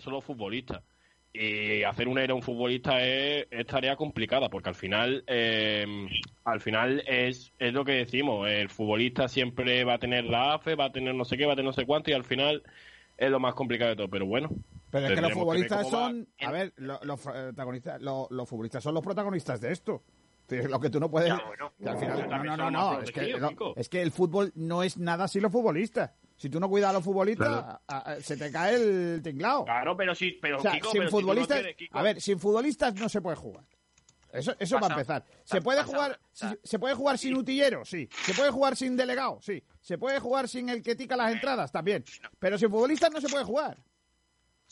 son 0.00 0.14
los 0.14 0.24
futbolistas. 0.24 0.82
Y 1.32 1.82
hacer 1.82 2.06
un 2.06 2.18
era 2.18 2.32
un 2.32 2.42
futbolista 2.42 3.04
es, 3.04 3.46
tarea 3.66 3.96
complicada, 3.96 4.48
porque 4.48 4.68
al 4.68 4.76
final, 4.76 5.24
eh, 5.26 5.84
al 6.44 6.60
final 6.60 7.02
es, 7.06 7.52
es 7.58 7.72
lo 7.72 7.84
que 7.84 7.92
decimos, 7.92 8.48
el 8.48 8.68
futbolista 8.68 9.26
siempre 9.26 9.82
va 9.84 9.94
a 9.94 9.98
tener 9.98 10.24
la 10.24 10.54
AFE, 10.54 10.76
va 10.76 10.86
a 10.86 10.92
tener 10.92 11.14
no 11.14 11.24
sé 11.24 11.36
qué, 11.36 11.44
va 11.44 11.54
a 11.54 11.56
tener 11.56 11.66
no 11.66 11.72
sé 11.72 11.86
cuánto, 11.86 12.10
y 12.10 12.14
al 12.14 12.24
final 12.24 12.62
es 13.16 13.30
lo 13.30 13.40
más 13.40 13.54
complicado 13.54 13.90
de 13.90 13.96
todo, 13.96 14.08
pero 14.08 14.26
bueno. 14.26 14.50
Pero 14.90 15.06
es 15.08 15.14
que 15.14 15.20
los 15.20 15.32
futbolistas 15.32 15.88
son, 15.88 16.28
a 16.40 16.50
ver, 16.50 16.72
los, 16.76 17.20
protagonistas, 17.20 18.00
los, 18.00 18.48
futbolistas 18.48 18.82
son 18.82 18.94
los 18.94 19.02
protagonistas 19.02 19.60
de 19.60 19.72
esto. 19.72 20.02
Lo 20.68 20.78
que 20.78 20.90
tú 20.90 21.00
no 21.00 21.10
puedes. 21.10 21.32
al 21.32 21.98
final, 21.98 22.28
no, 22.44 22.56
no, 22.56 22.70
no, 22.70 23.00
Es 23.00 23.10
que, 23.10 23.34
es 23.76 23.88
que, 23.88 24.02
el 24.02 24.12
fútbol 24.12 24.52
no 24.54 24.82
es 24.82 24.98
nada 24.98 25.26
sin 25.26 25.42
los 25.42 25.50
futbolistas. 25.50 26.12
Si 26.36 26.50
tú 26.50 26.60
no 26.60 26.68
cuidas 26.68 26.90
a 26.90 26.92
los 26.92 27.04
futbolistas, 27.04 27.80
se 28.20 28.36
te 28.36 28.52
cae 28.52 28.74
el 28.74 29.22
tinglado. 29.22 29.64
Claro, 29.64 29.96
pero 29.96 30.14
sí, 30.14 30.38
pero, 30.40 30.58
sin 30.92 31.08
futbolistas, 31.08 31.64
a 31.92 32.02
ver, 32.02 32.20
sin 32.20 32.38
futbolistas 32.38 32.94
no 32.94 33.08
se 33.08 33.20
puede 33.20 33.36
jugar. 33.36 33.64
Eso, 34.34 34.54
eso 34.58 34.80
va 34.80 34.88
a 34.88 34.90
empezar. 34.90 35.24
¿Se 35.44 35.62
puede, 35.62 35.82
jugar, 35.84 36.18
¿Se 36.32 36.78
puede 36.78 36.94
jugar 36.94 37.18
sin 37.18 37.36
utillero? 37.36 37.84
Sí. 37.84 38.08
¿Se 38.24 38.34
puede 38.34 38.50
jugar 38.50 38.76
sin 38.76 38.96
delegado? 38.96 39.38
Sí. 39.40 39.62
¿Se 39.80 39.96
puede 39.96 40.18
jugar 40.18 40.48
sin 40.48 40.68
el 40.68 40.82
que 40.82 40.96
tica 40.96 41.16
las 41.16 41.32
entradas? 41.32 41.70
También. 41.70 42.04
Pero 42.40 42.58
sin 42.58 42.70
futbolistas 42.70 43.12
no 43.12 43.20
se 43.20 43.28
puede 43.28 43.44
jugar. 43.44 43.78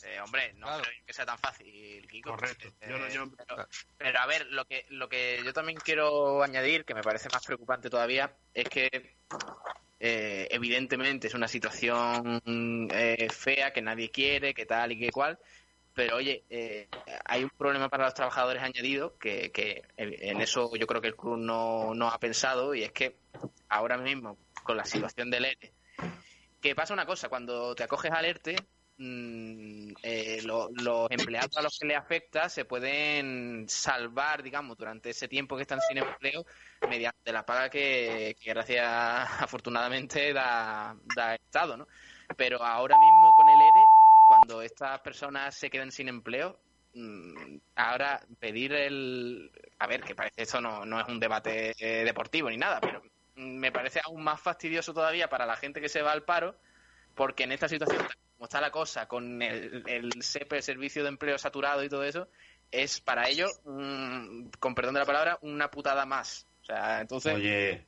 Eh, 0.03 0.19
hombre, 0.19 0.53
no 0.55 0.67
creo 0.67 0.93
que 1.05 1.13
sea 1.13 1.25
tan 1.25 1.37
fácil, 1.37 2.05
Kiko. 2.07 2.31
Correcto. 2.31 2.67
Eh, 2.81 2.93
pero, 3.97 4.19
a 4.19 4.25
ver, 4.25 4.47
lo 4.47 4.65
que, 4.65 4.85
lo 4.89 5.07
que 5.07 5.41
yo 5.45 5.53
también 5.53 5.77
quiero 5.77 6.43
añadir, 6.43 6.83
que 6.83 6.93
me 6.93 7.01
parece 7.01 7.29
más 7.31 7.45
preocupante 7.45 7.89
todavía, 7.89 8.35
es 8.53 8.67
que 8.67 9.15
eh, 9.99 10.47
evidentemente 10.51 11.27
es 11.27 11.33
una 11.33 11.47
situación 11.47 12.41
fea 13.31 13.71
que 13.71 13.81
nadie 13.81 14.11
quiere, 14.11 14.53
que 14.53 14.65
tal 14.65 14.91
y 14.91 14.99
que 14.99 15.11
cual, 15.11 15.39
pero 15.93 16.17
oye, 16.17 16.43
eh, 16.49 16.87
hay 17.25 17.43
un 17.43 17.49
problema 17.51 17.89
para 17.89 18.05
los 18.05 18.13
trabajadores 18.13 18.63
añadido 18.63 19.17
que, 19.17 19.51
que, 19.51 19.83
en 19.97 20.41
eso 20.41 20.75
yo 20.75 20.87
creo 20.87 21.01
que 21.01 21.09
el 21.09 21.15
club 21.15 21.37
no, 21.37 21.93
no 21.93 22.07
ha 22.07 22.19
pensado 22.19 22.73
y 22.73 22.83
es 22.83 22.91
que 22.91 23.17
ahora 23.69 23.97
mismo 23.97 24.37
con 24.63 24.77
la 24.77 24.85
situación 24.85 25.29
del 25.29 25.45
ERE, 25.45 25.73
que 26.61 26.75
pasa 26.75 26.93
una 26.93 27.05
cosa, 27.05 27.29
cuando 27.29 27.75
te 27.75 27.83
acoges 27.83 28.11
al 28.11 28.25
ERTE, 28.25 28.55
mm, 28.97 29.91
eh, 30.01 30.41
los 30.43 31.11
empleados 31.11 31.57
a 31.57 31.61
los 31.61 31.77
que 31.77 31.87
le 31.87 31.95
afecta 31.95 32.49
se 32.49 32.65
pueden 32.65 33.65
salvar, 33.67 34.41
digamos, 34.41 34.77
durante 34.77 35.09
ese 35.09 35.27
tiempo 35.27 35.57
que 35.57 35.63
están 35.63 35.81
sin 35.81 35.97
empleo 35.97 36.45
mediante 36.89 37.31
la 37.33 37.45
paga 37.45 37.69
que, 37.69 38.35
gracias 38.43 38.85
afortunadamente 39.41 40.33
da, 40.33 40.95
da 41.15 41.35
Estado, 41.35 41.77
¿no? 41.77 41.87
Pero 42.37 42.63
ahora 42.63 42.97
mismo 42.97 43.33
con 43.33 43.49
el 43.49 43.61
ERE 43.61 43.72
cuando 44.43 44.61
estas 44.61 44.99
personas 44.99 45.55
se 45.55 45.69
queden 45.69 45.91
sin 45.91 46.09
empleo, 46.09 46.59
mm, 46.93 47.57
ahora 47.75 48.21
pedir 48.39 48.73
el... 48.73 49.51
A 49.79 49.87
ver, 49.87 50.01
que 50.01 50.15
parece 50.15 50.43
esto 50.43 50.59
no, 50.59 50.85
no 50.85 50.99
es 50.99 51.07
un 51.07 51.19
debate 51.19 51.73
eh, 51.79 52.03
deportivo 52.03 52.49
ni 52.49 52.57
nada, 52.57 52.81
pero 52.81 53.01
me 53.35 53.71
parece 53.71 54.01
aún 54.03 54.21
más 54.21 54.41
fastidioso 54.41 54.93
todavía 54.93 55.29
para 55.29 55.45
la 55.45 55.55
gente 55.55 55.79
que 55.79 55.87
se 55.87 56.01
va 56.01 56.11
al 56.11 56.23
paro, 56.23 56.55
porque 57.15 57.43
en 57.43 57.53
esta 57.53 57.69
situación, 57.69 58.05
como 58.35 58.45
está 58.45 58.59
la 58.59 58.71
cosa, 58.71 59.07
con 59.07 59.41
el, 59.41 59.83
el 59.87 60.11
SEPE, 60.21 60.57
el 60.57 60.63
Servicio 60.63 61.03
de 61.03 61.09
Empleo 61.09 61.37
saturado 61.37 61.83
y 61.83 61.89
todo 61.89 62.03
eso, 62.03 62.27
es 62.69 62.99
para 62.99 63.29
ellos, 63.29 63.61
con 63.63 64.75
perdón 64.75 64.95
de 64.95 64.99
la 64.99 65.05
palabra, 65.05 65.37
una 65.41 65.71
putada 65.71 66.05
más. 66.05 66.47
O 66.63 66.65
sea, 66.65 67.01
entonces... 67.01 67.33
Oye... 67.33 67.85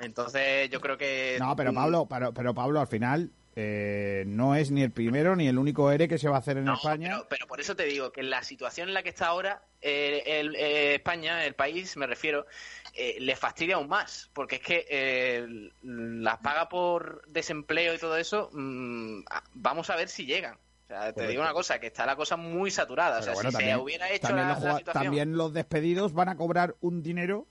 Entonces 0.00 0.68
yo 0.70 0.80
creo 0.80 0.98
que... 0.98 1.36
No, 1.38 1.54
pero 1.54 1.72
Pablo, 1.72 2.06
pero, 2.06 2.34
pero 2.34 2.52
Pablo, 2.52 2.80
al 2.80 2.88
final 2.88 3.30
eh, 3.56 4.24
no 4.26 4.56
es 4.56 4.72
ni 4.72 4.82
el 4.82 4.90
primero 4.90 5.36
ni 5.36 5.46
el 5.46 5.58
único 5.58 5.90
ERE 5.92 6.08
que 6.08 6.18
se 6.18 6.28
va 6.28 6.36
a 6.36 6.38
hacer 6.40 6.56
en 6.56 6.68
España. 6.68 7.22
Pero, 7.28 7.46
por 7.46 7.60
eso 7.60 7.76
te 7.76 7.84
digo 7.84 8.10
que 8.10 8.24
la 8.24 8.42
situación 8.42 8.88
en 8.88 8.94
la 8.94 9.04
que 9.04 9.10
está 9.10 9.28
ahora 9.28 9.62
eh, 9.80 10.22
eh, 10.26 10.94
España, 10.96 11.44
el 11.44 11.54
país, 11.54 11.96
me 11.96 12.06
refiero, 12.06 12.46
le 12.94 13.36
fastidia 13.36 13.76
aún 13.76 13.88
más, 13.88 14.28
porque 14.32 14.56
es 14.56 14.62
que 14.62 15.70
las 15.82 16.38
paga 16.38 16.68
por 16.68 17.24
desempleo 17.28 17.94
y 17.94 17.98
todo 17.98 18.16
eso, 18.16 18.50
mm, 18.52 19.20
vamos 19.54 19.88
a 19.90 19.96
ver 19.96 20.08
si 20.08 20.26
llegan. 20.26 20.54
O 20.54 20.86
sea, 20.88 21.12
te 21.12 21.26
digo 21.28 21.40
una 21.40 21.52
cosa, 21.52 21.78
que 21.78 21.86
está 21.86 22.06
la 22.06 22.16
cosa 22.16 22.36
muy 22.36 22.70
saturada. 22.70 23.20
o 23.20 23.22
sea, 23.22 23.36
si 23.36 23.50
se 23.52 23.76
hubiera 23.76 24.10
hecho 24.10 24.34
los, 24.34 24.84
también 24.84 25.36
los 25.36 25.52
despedidos 25.52 26.12
van 26.12 26.28
a 26.28 26.36
cobrar 26.36 26.74
un 26.80 27.02
dinero 27.02 27.46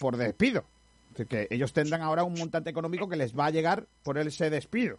por 0.00 0.16
despido 0.16 0.64
que 1.12 1.48
ellos 1.50 1.72
tendrán 1.72 2.02
ahora 2.02 2.24
un 2.24 2.34
montante 2.34 2.70
económico 2.70 3.08
que 3.08 3.16
les 3.16 3.36
va 3.38 3.46
a 3.46 3.50
llegar 3.50 3.86
por 4.02 4.18
ese 4.18 4.50
despido. 4.50 4.98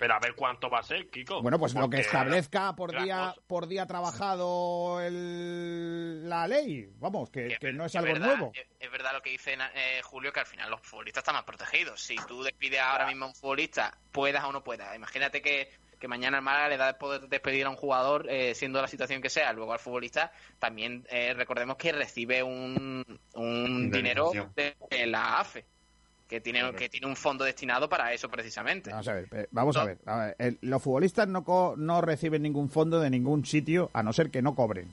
Pero 0.00 0.14
a 0.14 0.18
ver 0.18 0.34
cuánto 0.34 0.70
va 0.70 0.78
a 0.78 0.82
ser, 0.82 1.10
Kiko. 1.10 1.42
Bueno, 1.42 1.58
pues 1.58 1.74
lo 1.74 1.90
que 1.90 2.00
establezca 2.00 2.74
por 2.74 2.90
día 2.90 3.34
por 3.46 3.66
día 3.66 3.84
trabajado 3.84 4.98
el, 5.02 6.26
la 6.26 6.48
ley. 6.48 6.90
Vamos, 6.98 7.28
que, 7.28 7.58
no 7.74 7.84
es, 7.84 7.94
algo 7.94 8.18
nuevo. 8.18 8.50
Es, 8.78 8.90
verdad 8.90 9.12
lo 9.12 9.20
que 9.20 9.28
dice 9.28 9.58
eh, 9.74 10.00
Julio, 10.02 10.32
que 10.32 10.40
al 10.40 10.46
final 10.46 10.70
los 10.70 10.80
futbolistas 10.80 11.20
están 11.20 11.34
más 11.34 11.44
protegidos. 11.44 12.00
Si 12.00 12.16
tú 12.26 12.42
despides 12.42 12.80
ahora 12.80 13.06
mismo 13.08 13.26
a 13.26 13.28
un 13.28 13.34
futbolista, 13.34 13.94
puedas 14.10 14.42
o 14.44 14.52
no 14.52 14.64
puedas. 14.64 14.96
Imagínate 14.96 15.42
que 15.42 15.70
que 16.00 16.08
mañana 16.08 16.38
el 16.38 16.42
Málaga 16.42 16.68
le 16.70 16.76
da 16.78 16.98
poder 16.98 17.28
despedir 17.28 17.66
a 17.66 17.70
un 17.70 17.76
jugador, 17.76 18.26
eh, 18.28 18.54
siendo 18.54 18.80
la 18.80 18.88
situación 18.88 19.20
que 19.20 19.28
sea. 19.28 19.52
Luego 19.52 19.72
al 19.72 19.78
futbolista 19.78 20.32
también 20.58 21.06
eh, 21.10 21.34
recordemos 21.34 21.76
que 21.76 21.92
recibe 21.92 22.42
un, 22.42 23.04
un 23.34 23.90
dinero 23.90 24.32
de, 24.56 24.74
la 25.06 25.38
AFE. 25.38 25.64
Que 26.26 26.40
tiene, 26.40 26.72
que 26.74 26.88
tiene 26.88 27.08
un 27.08 27.16
fondo 27.16 27.44
destinado 27.44 27.88
para 27.88 28.12
eso 28.12 28.28
precisamente. 28.28 28.90
Vamos 28.90 29.08
a 29.08 29.14
ver, 29.14 29.48
vamos 29.50 29.76
a 29.76 29.84
ver. 29.84 30.58
los 30.60 30.80
futbolistas 30.80 31.26
no, 31.26 31.44
no 31.76 32.00
reciben 32.00 32.42
ningún 32.42 32.70
fondo 32.70 33.00
de 33.00 33.10
ningún 33.10 33.44
sitio 33.44 33.90
a 33.92 34.04
no 34.04 34.12
ser 34.12 34.30
que 34.30 34.40
no 34.40 34.54
cobren. 34.54 34.92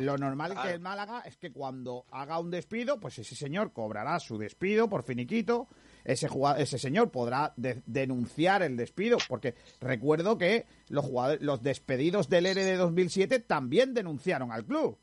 lo 0.00 0.18
normal 0.18 0.56
que 0.60 0.72
el 0.72 0.80
Málaga 0.80 1.22
es 1.24 1.36
que 1.36 1.52
cuando 1.52 2.06
haga 2.10 2.40
un 2.40 2.50
despido, 2.50 2.98
pues 2.98 3.20
ese 3.20 3.36
señor 3.36 3.72
cobrará 3.72 4.18
su 4.18 4.36
despido 4.36 4.88
por 4.88 5.04
finiquito 5.04 5.68
ese, 6.04 6.28
ese 6.58 6.78
señor 6.78 7.10
podrá 7.10 7.52
denunciar 7.56 8.62
el 8.62 8.76
despido, 8.76 9.18
porque 9.28 9.54
recuerdo 9.80 10.38
que 10.38 10.66
los, 10.88 11.04
jugadores, 11.04 11.42
los 11.42 11.62
despedidos 11.62 12.28
del 12.28 12.46
ERE 12.46 12.64
de 12.64 12.76
2007 12.76 13.40
también 13.40 13.94
denunciaron 13.94 14.52
al 14.52 14.64
club. 14.64 14.98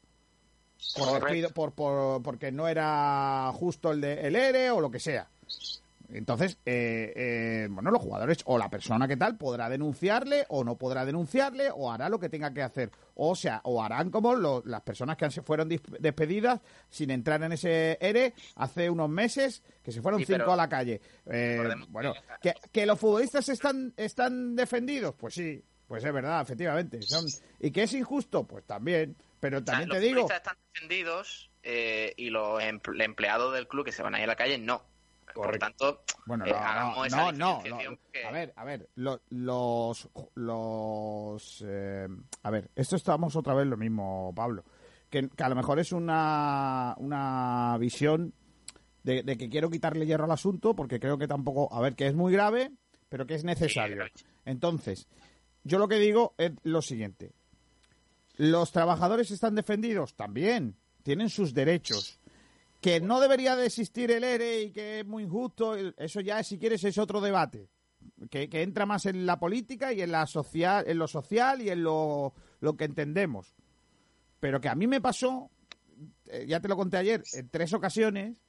Por 1.54 1.74
por, 1.74 2.22
porque 2.22 2.52
no 2.52 2.68
era 2.68 3.52
justo 3.54 3.91
el, 3.91 4.02
de, 4.02 4.28
el 4.28 4.36
ERE 4.36 4.72
o 4.72 4.82
lo 4.82 4.91
que 4.91 5.00
sea. 5.00 5.30
Entonces, 6.10 6.58
eh, 6.66 7.14
eh, 7.16 7.68
bueno, 7.70 7.91
los 7.91 8.01
jugadores 8.01 8.39
o 8.45 8.58
la 8.58 8.70
persona 8.70 9.08
que 9.08 9.18
tal 9.18 9.38
podrá 9.38 9.70
denunciarle 9.70 10.45
o 10.49 10.64
no 10.64 10.78
podrá 10.78 11.06
denunciarle 11.06 11.70
o 11.74 11.91
hará 11.91 12.10
lo 12.10 12.20
que 12.20 12.30
tenga 12.30 12.53
que 12.53 12.62
hacer. 12.62 12.91
O 13.16 13.36
sea, 13.36 13.62
o 13.64 13.84
harán 13.84 14.12
como 14.12 14.36
las 14.36 14.82
personas 14.82 15.18
que 15.18 15.30
se 15.32 15.41
fueron 15.41 15.70
despedidas 15.70 16.62
sin 16.89 17.12
entrar 17.12 17.41
en 17.43 17.53
ese 17.53 17.97
ERE 17.99 18.34
hace 18.56 18.89
unos 18.89 19.10
meses, 19.10 19.64
que 19.84 19.91
se 19.91 20.01
fueron 20.01 20.24
cinco 20.26 20.51
a 20.51 20.56
la 20.56 20.70
calle. 20.70 21.01
Eh, 21.26 21.64
bueno, 21.89 22.14
que, 22.72 22.86
los 22.86 22.99
futbolistas 22.99 23.47
están, 23.49 23.93
están 23.97 24.56
defendidos, 24.56 25.16
pues 25.16 25.34
sí, 25.34 25.64
pues 25.88 26.03
es 26.03 26.14
verdad, 26.14 26.41
efectivamente. 26.41 26.99
¿Y 27.60 27.72
que 27.72 27.84
es 27.84 27.93
injusto? 27.93 28.45
Pues 28.45 28.66
también. 28.66 29.16
Pero 29.39 29.64
también 29.64 29.89
te 29.89 29.99
digo... 29.99 30.22
Los 30.22 30.24
futbolistas 30.24 30.38
están 30.38 30.58
defendidos 30.74 31.51
y 32.18 32.30
los 32.30 32.62
empleados 32.64 33.53
del 33.53 33.68
club 33.68 33.86
que 33.86 33.91
se 33.91 34.03
van 34.03 34.16
a 34.16 34.20
ir 34.20 34.26
a 34.26 34.28
la 34.28 34.36
calle 34.36 34.58
no. 34.58 34.95
Por 35.36 35.60
tanto, 35.60 36.02
bueno, 36.26 36.46
no, 36.46 37.08
no, 37.10 37.32
no, 37.34 37.62
A 38.26 38.32
ver, 38.32 38.54
a 38.56 38.64
ver, 38.64 38.88
los, 38.96 39.20
los, 40.34 41.66
eh, 41.68 42.08
a 42.42 42.50
ver, 42.50 42.72
esto 42.74 42.96
estamos 42.96 43.36
otra 43.36 43.54
vez 43.54 43.68
lo 43.68 43.76
mismo, 43.76 44.32
Pablo, 44.34 44.64
que, 45.10 45.30
a 45.38 45.50
lo 45.50 45.56
mejor 45.56 45.80
es 45.80 45.92
una, 45.92 46.96
una 47.00 47.78
visión 47.78 48.34
de, 49.04 49.26
que 49.26 49.50
quiero 49.50 49.70
quitarle 49.70 50.06
hierro 50.06 50.24
al 50.24 50.32
asunto, 50.32 50.74
porque 50.74 51.02
creo 51.02 51.18
que 51.18 51.28
tampoco, 51.28 51.68
a 51.74 51.82
ver, 51.82 51.96
que 51.96 52.08
es 52.08 52.16
muy 52.16 52.32
grave, 52.32 52.72
pero 53.10 53.28
que 53.28 53.36
es 53.36 53.44
necesario. 53.44 54.06
Entonces, 54.46 55.10
yo 55.66 55.80
lo 55.80 55.90
que 55.90 56.00
digo 56.00 56.34
es 56.38 56.54
lo 56.64 56.82
siguiente: 56.82 57.34
los 58.38 58.72
trabajadores 58.72 59.32
están 59.32 59.56
defendidos, 59.56 60.16
también. 60.16 60.78
Tienen 61.04 61.30
sus 61.30 61.54
derechos 61.54 62.22
que 62.86 63.02
no 63.02 63.20
debería 63.20 63.56
de 63.56 63.66
existir 63.66 64.12
el 64.12 64.24
ERE 64.24 64.62
y 64.62 64.72
que 64.72 65.00
es 65.00 65.08
muy 65.08 65.24
injusto, 65.24 65.76
eso 65.76 66.22
ya, 66.22 66.44
si 66.44 66.60
quieres, 66.60 66.84
es 66.84 67.00
otro 67.00 67.20
debate. 67.20 67.68
Que, 68.30 68.48
entra 68.52 68.86
más 68.86 69.08
en 69.08 69.26
la 69.26 69.40
política 69.40 69.92
y 69.92 70.04
en, 70.04 70.12
la 70.12 70.28
social, 70.28 70.84
en 70.88 71.00
lo 71.00 71.08
social 71.08 71.64
y 71.64 71.72
en 71.72 71.82
lo, 71.82 72.36
que 72.78 72.84
entendemos. 72.84 73.56
Pero 74.40 74.62
que 74.62 74.70
a 74.70 74.76
mí 74.76 74.86
me 74.86 75.02
pasó, 75.02 75.50
eh, 76.28 76.46
ya 76.48 76.60
te 76.60 76.68
lo 76.68 76.78
conté 76.78 76.98
ayer, 76.98 77.24
en 77.34 77.50
tres 77.50 77.74
ocasiones, 77.74 78.44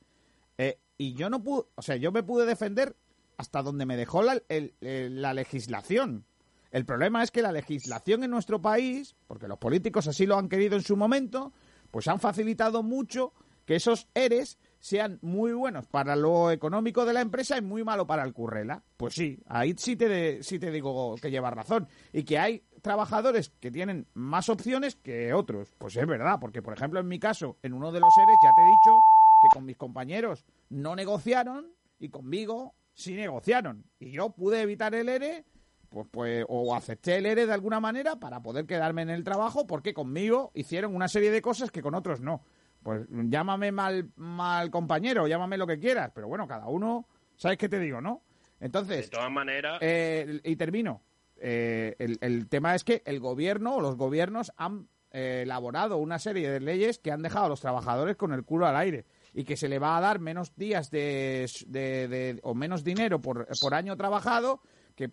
eh, 0.58 0.80
y 0.98 1.14
yo 1.14 1.30
no 1.30 1.42
pude, 1.42 1.64
o 1.74 1.80
sea, 1.80 1.96
yo 1.96 2.12
me 2.12 2.22
pude 2.22 2.44
defender 2.44 2.94
hasta 3.38 3.62
donde 3.62 3.86
me 3.86 3.96
dejó 3.96 4.22
la, 4.22 4.42
la 4.80 5.32
legislación. 5.32 6.26
El 6.72 6.84
problema 6.84 7.22
es 7.22 7.30
que 7.30 7.40
la 7.40 7.52
legislación 7.52 8.22
en 8.22 8.32
nuestro 8.32 8.60
país, 8.60 9.16
porque 9.28 9.48
los 9.48 9.56
políticos 9.56 10.06
así 10.08 10.26
lo 10.26 10.36
han 10.36 10.50
querido 10.50 10.76
en 10.76 10.82
su 10.82 10.94
momento, 10.94 11.54
pues 11.90 12.06
han 12.06 12.20
facilitado 12.20 12.82
mucho 12.82 13.32
que 13.66 13.76
esos 13.76 14.08
ERES 14.14 14.58
sean 14.78 15.18
muy 15.20 15.52
buenos 15.52 15.86
para 15.88 16.14
lo 16.16 16.50
económico 16.50 17.04
de 17.04 17.12
la 17.12 17.20
empresa 17.20 17.58
y 17.58 17.62
muy 17.62 17.82
malo 17.84 18.06
para 18.06 18.22
el 18.22 18.32
currela. 18.32 18.82
Pues 18.96 19.14
sí, 19.14 19.42
ahí 19.46 19.74
sí 19.76 19.96
te, 19.96 20.42
sí 20.42 20.58
te 20.58 20.70
digo 20.70 21.16
que 21.20 21.30
llevas 21.30 21.52
razón. 21.52 21.88
Y 22.12 22.22
que 22.22 22.38
hay 22.38 22.62
trabajadores 22.82 23.50
que 23.60 23.72
tienen 23.72 24.06
más 24.14 24.48
opciones 24.48 24.94
que 24.94 25.34
otros. 25.34 25.74
Pues 25.76 25.96
es 25.96 26.06
verdad, 26.06 26.38
porque 26.40 26.62
por 26.62 26.74
ejemplo 26.74 27.00
en 27.00 27.08
mi 27.08 27.18
caso, 27.18 27.58
en 27.62 27.72
uno 27.72 27.90
de 27.90 28.00
los 28.00 28.16
ERES 28.16 28.38
ya 28.42 28.52
te 28.54 28.62
he 28.62 28.66
dicho 28.66 28.96
que 29.42 29.48
con 29.48 29.66
mis 29.66 29.76
compañeros 29.76 30.46
no 30.68 30.94
negociaron 30.94 31.72
y 31.98 32.08
conmigo 32.08 32.74
sí 32.94 33.14
negociaron. 33.14 33.84
Y 33.98 34.12
yo 34.12 34.30
pude 34.30 34.62
evitar 34.62 34.94
el 34.94 35.08
ERE 35.08 35.44
pues, 35.88 36.06
pues, 36.10 36.44
o 36.48 36.74
acepté 36.74 37.16
el 37.16 37.26
ERE 37.26 37.46
de 37.46 37.52
alguna 37.52 37.80
manera 37.80 38.16
para 38.16 38.42
poder 38.42 38.66
quedarme 38.66 39.02
en 39.02 39.10
el 39.10 39.24
trabajo 39.24 39.66
porque 39.66 39.94
conmigo 39.94 40.50
hicieron 40.54 40.94
una 40.94 41.08
serie 41.08 41.30
de 41.30 41.42
cosas 41.42 41.70
que 41.70 41.82
con 41.82 41.94
otros 41.94 42.20
no. 42.20 42.42
Pues 42.86 43.04
llámame 43.10 43.72
mal, 43.72 44.10
mal 44.14 44.70
compañero, 44.70 45.26
llámame 45.26 45.56
lo 45.58 45.66
que 45.66 45.80
quieras, 45.80 46.12
pero 46.14 46.28
bueno, 46.28 46.46
cada 46.46 46.68
uno, 46.68 47.04
¿sabes 47.34 47.58
qué 47.58 47.68
te 47.68 47.80
digo, 47.80 48.00
no? 48.00 48.22
Entonces, 48.60 49.10
de 49.10 49.16
todas 49.16 49.32
maneras, 49.32 49.78
eh, 49.80 50.40
y 50.44 50.54
termino. 50.54 51.02
Eh, 51.36 51.96
el, 51.98 52.48
tema 52.48 52.76
es 52.76 52.84
que 52.84 53.02
el 53.04 53.18
gobierno 53.18 53.74
o 53.74 53.80
los 53.80 53.96
gobiernos 53.96 54.52
han 54.56 54.86
eh, 55.10 55.40
elaborado 55.42 55.96
una 55.96 56.20
serie 56.20 56.48
de 56.48 56.60
leyes 56.60 57.00
que 57.00 57.10
han 57.10 57.22
dejado 57.22 57.46
a 57.46 57.48
los 57.48 57.60
trabajadores 57.60 58.14
con 58.14 58.32
el 58.32 58.44
culo 58.44 58.68
al 58.68 58.76
aire 58.76 59.04
y 59.34 59.42
que 59.42 59.56
se 59.56 59.68
le 59.68 59.80
va 59.80 59.96
a 59.96 60.00
dar 60.00 60.20
menos 60.20 60.54
días 60.54 60.92
de, 60.92 61.50
de, 61.66 62.38
o 62.44 62.54
menos 62.54 62.84
dinero 62.84 63.20
por, 63.20 63.48
por 63.60 63.74
año 63.74 63.96
trabajado 63.96 64.60
que, 64.94 65.10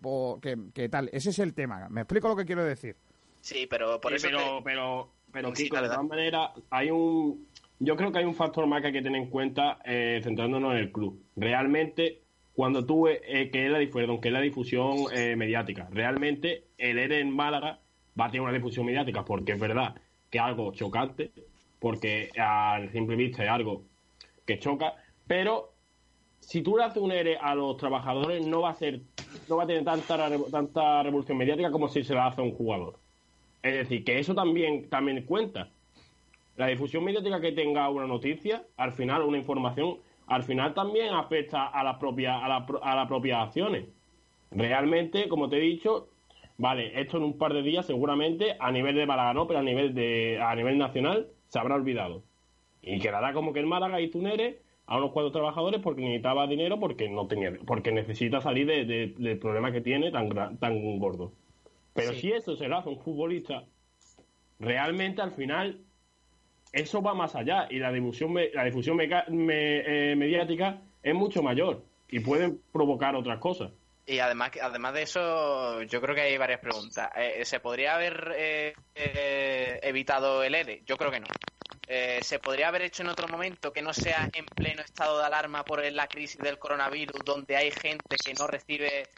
que, 0.72 0.88
tal. 0.88 1.10
Ese 1.12 1.30
es 1.30 1.40
el 1.40 1.54
tema. 1.54 1.88
¿Me 1.90 2.02
explico 2.02 2.28
lo 2.28 2.36
que 2.36 2.44
quiero 2.44 2.64
decir? 2.64 2.94
Sí, 3.40 3.66
pero 3.66 4.00
por 4.00 4.14
eso. 4.14 4.28
Pero, 4.28 4.62
pero, 4.62 5.10
pero, 5.32 5.52
Kiko, 5.52 5.82
de 5.82 5.88
todas 5.88 6.04
maneras, 6.04 6.52
hay 6.70 6.92
un. 6.92 7.48
Yo 7.80 7.96
creo 7.96 8.12
que 8.12 8.18
hay 8.20 8.24
un 8.24 8.34
factor 8.34 8.66
más 8.66 8.80
que 8.80 8.88
hay 8.88 8.92
que 8.92 9.02
tener 9.02 9.20
en 9.20 9.30
cuenta 9.30 9.78
eh, 9.84 10.20
centrándonos 10.22 10.72
en 10.72 10.78
el 10.78 10.92
club. 10.92 11.22
Realmente, 11.36 12.22
cuando 12.54 12.86
tú, 12.86 13.08
eh, 13.08 13.50
que 13.52 13.66
es 13.66 13.70
la, 13.70 13.78
que 13.78 14.28
es 14.28 14.32
la 14.32 14.40
difusión 14.40 14.96
eh, 15.12 15.34
mediática, 15.36 15.88
realmente 15.90 16.68
el 16.78 16.98
ERE 16.98 17.20
en 17.20 17.30
Málaga 17.30 17.80
va 18.18 18.26
a 18.26 18.30
tener 18.30 18.42
una 18.42 18.52
difusión 18.52 18.86
mediática, 18.86 19.24
porque 19.24 19.52
es 19.52 19.60
verdad 19.60 19.94
que 20.30 20.38
es 20.38 20.44
algo 20.44 20.72
chocante, 20.72 21.32
porque 21.80 22.30
al 22.38 22.90
simple 22.92 23.16
vista 23.16 23.42
es 23.42 23.50
algo 23.50 23.84
que 24.46 24.58
choca, 24.58 24.94
pero 25.26 25.74
si 26.40 26.62
tú 26.62 26.76
le 26.76 26.84
haces 26.84 27.02
un 27.02 27.12
ERE 27.12 27.38
a 27.38 27.54
los 27.54 27.76
trabajadores, 27.76 28.46
no 28.46 28.62
va 28.62 28.70
a 28.70 28.74
ser, 28.74 29.00
no 29.48 29.56
va 29.56 29.64
a 29.64 29.66
tener 29.66 29.84
tanta, 29.84 30.30
tanta 30.50 31.02
revolución 31.02 31.38
mediática 31.38 31.70
como 31.70 31.88
si 31.88 32.04
se 32.04 32.14
la 32.14 32.26
hace 32.26 32.40
a 32.40 32.44
un 32.44 32.52
jugador. 32.52 32.98
Es 33.62 33.74
decir, 33.74 34.04
que 34.04 34.18
eso 34.18 34.34
también, 34.34 34.88
también 34.90 35.24
cuenta. 35.24 35.70
La 36.56 36.66
difusión 36.68 37.04
mediática 37.04 37.40
que 37.40 37.52
tenga 37.52 37.88
una 37.88 38.06
noticia, 38.06 38.64
al 38.76 38.92
final, 38.92 39.22
una 39.22 39.38
información, 39.38 39.98
al 40.26 40.42
final 40.44 40.74
también 40.74 41.12
afecta 41.14 41.66
a 41.66 41.82
las 41.82 41.96
propias, 41.96 42.36
a, 42.40 42.46
a 42.56 42.96
las 42.96 43.08
propias 43.08 43.46
acciones. 43.46 43.86
Realmente, 44.50 45.28
como 45.28 45.48
te 45.48 45.56
he 45.56 45.60
dicho, 45.60 46.08
vale, 46.58 47.00
esto 47.00 47.16
en 47.16 47.24
un 47.24 47.38
par 47.38 47.52
de 47.52 47.62
días 47.62 47.86
seguramente 47.86 48.56
a 48.60 48.70
nivel 48.70 48.94
de 48.94 49.06
Málaga 49.06 49.34
no, 49.34 49.46
pero 49.46 49.58
a 49.58 49.62
nivel 49.62 49.94
de, 49.94 50.40
a 50.40 50.54
nivel 50.54 50.78
nacional 50.78 51.28
se 51.48 51.58
habrá 51.58 51.74
olvidado. 51.74 52.22
Y 52.82 53.00
quedará 53.00 53.32
como 53.32 53.52
que 53.52 53.60
el 53.60 53.66
Málaga 53.66 53.98
un 54.14 54.26
ERE 54.26 54.60
a 54.86 54.98
unos 54.98 55.12
cuatro 55.12 55.32
trabajadores 55.32 55.80
porque 55.80 56.02
necesitaba 56.02 56.46
dinero 56.46 56.78
porque 56.78 57.08
no 57.08 57.26
tenía 57.26 57.52
porque 57.66 57.92
necesita 57.92 58.40
salir 58.40 58.66
de, 58.66 59.14
del 59.16 59.38
problema 59.38 59.72
que 59.72 59.80
tiene 59.80 60.10
tan 60.10 60.58
tan 60.58 60.98
gordo 60.98 61.32
pero 61.94 62.12
si 62.12 62.32
eso 62.32 62.56
se 62.56 62.68
lo 62.68 62.76
hace 62.76 62.90
un 62.90 62.98
futbolista 62.98 63.64
realmente 64.58 65.22
al 65.22 65.32
final 65.32 65.80
eso 66.74 67.00
va 67.00 67.14
más 67.14 67.34
allá 67.36 67.66
y 67.70 67.78
la 67.78 67.92
difusión 67.92 68.34
la 68.52 68.64
difusión 68.64 68.98
eh, 69.00 70.14
mediática 70.16 70.80
es 71.02 71.14
mucho 71.14 71.42
mayor 71.42 71.84
y 72.08 72.20
pueden 72.20 72.60
provocar 72.72 73.14
otras 73.14 73.38
cosas. 73.38 73.70
Y 74.06 74.18
además 74.18 74.50
además 74.60 74.92
de 74.94 75.02
eso 75.02 75.82
yo 75.82 76.00
creo 76.00 76.14
que 76.14 76.22
hay 76.22 76.36
varias 76.36 76.60
preguntas. 76.60 77.10
Eh, 77.16 77.44
se 77.44 77.60
podría 77.60 77.94
haber 77.94 78.34
eh, 78.36 78.74
evitado 79.82 80.42
el 80.42 80.54
ERE 80.54 80.82
yo 80.84 80.96
creo 80.96 81.10
que 81.10 81.20
no. 81.20 81.26
Eh, 81.86 82.20
se 82.22 82.38
podría 82.38 82.68
haber 82.68 82.82
hecho 82.82 83.02
en 83.02 83.08
otro 83.08 83.28
momento 83.28 83.72
que 83.72 83.82
no 83.82 83.92
sea 83.92 84.28
en 84.32 84.46
pleno 84.46 84.82
estado 84.82 85.18
de 85.18 85.26
alarma 85.26 85.64
por 85.64 85.84
la 85.92 86.06
crisis 86.06 86.38
del 86.38 86.58
coronavirus, 86.58 87.20
donde 87.24 87.56
hay 87.56 87.70
gente 87.70 88.16
que 88.24 88.32
no 88.34 88.46
recibe 88.46 89.08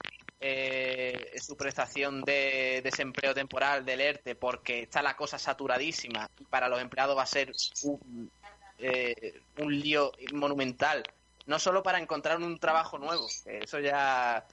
eh, 0.40 1.32
su 1.40 1.56
prestación 1.56 2.22
de 2.22 2.80
desempleo 2.82 3.34
temporal 3.34 3.84
del 3.84 4.00
ERTE 4.00 4.34
porque 4.34 4.82
está 4.82 5.02
la 5.02 5.16
cosa 5.16 5.38
saturadísima 5.38 6.28
y 6.38 6.44
para 6.44 6.68
los 6.68 6.80
empleados 6.80 7.16
va 7.16 7.22
a 7.22 7.26
ser 7.26 7.52
un, 7.84 8.30
eh, 8.78 9.40
un 9.58 9.80
lío 9.80 10.12
monumental. 10.32 11.02
No 11.46 11.58
solo 11.58 11.82
para 11.82 11.98
encontrar 12.00 12.38
un 12.38 12.58
trabajo 12.58 12.98
nuevo, 12.98 13.26
eso 13.44 13.78
ya 13.78 14.44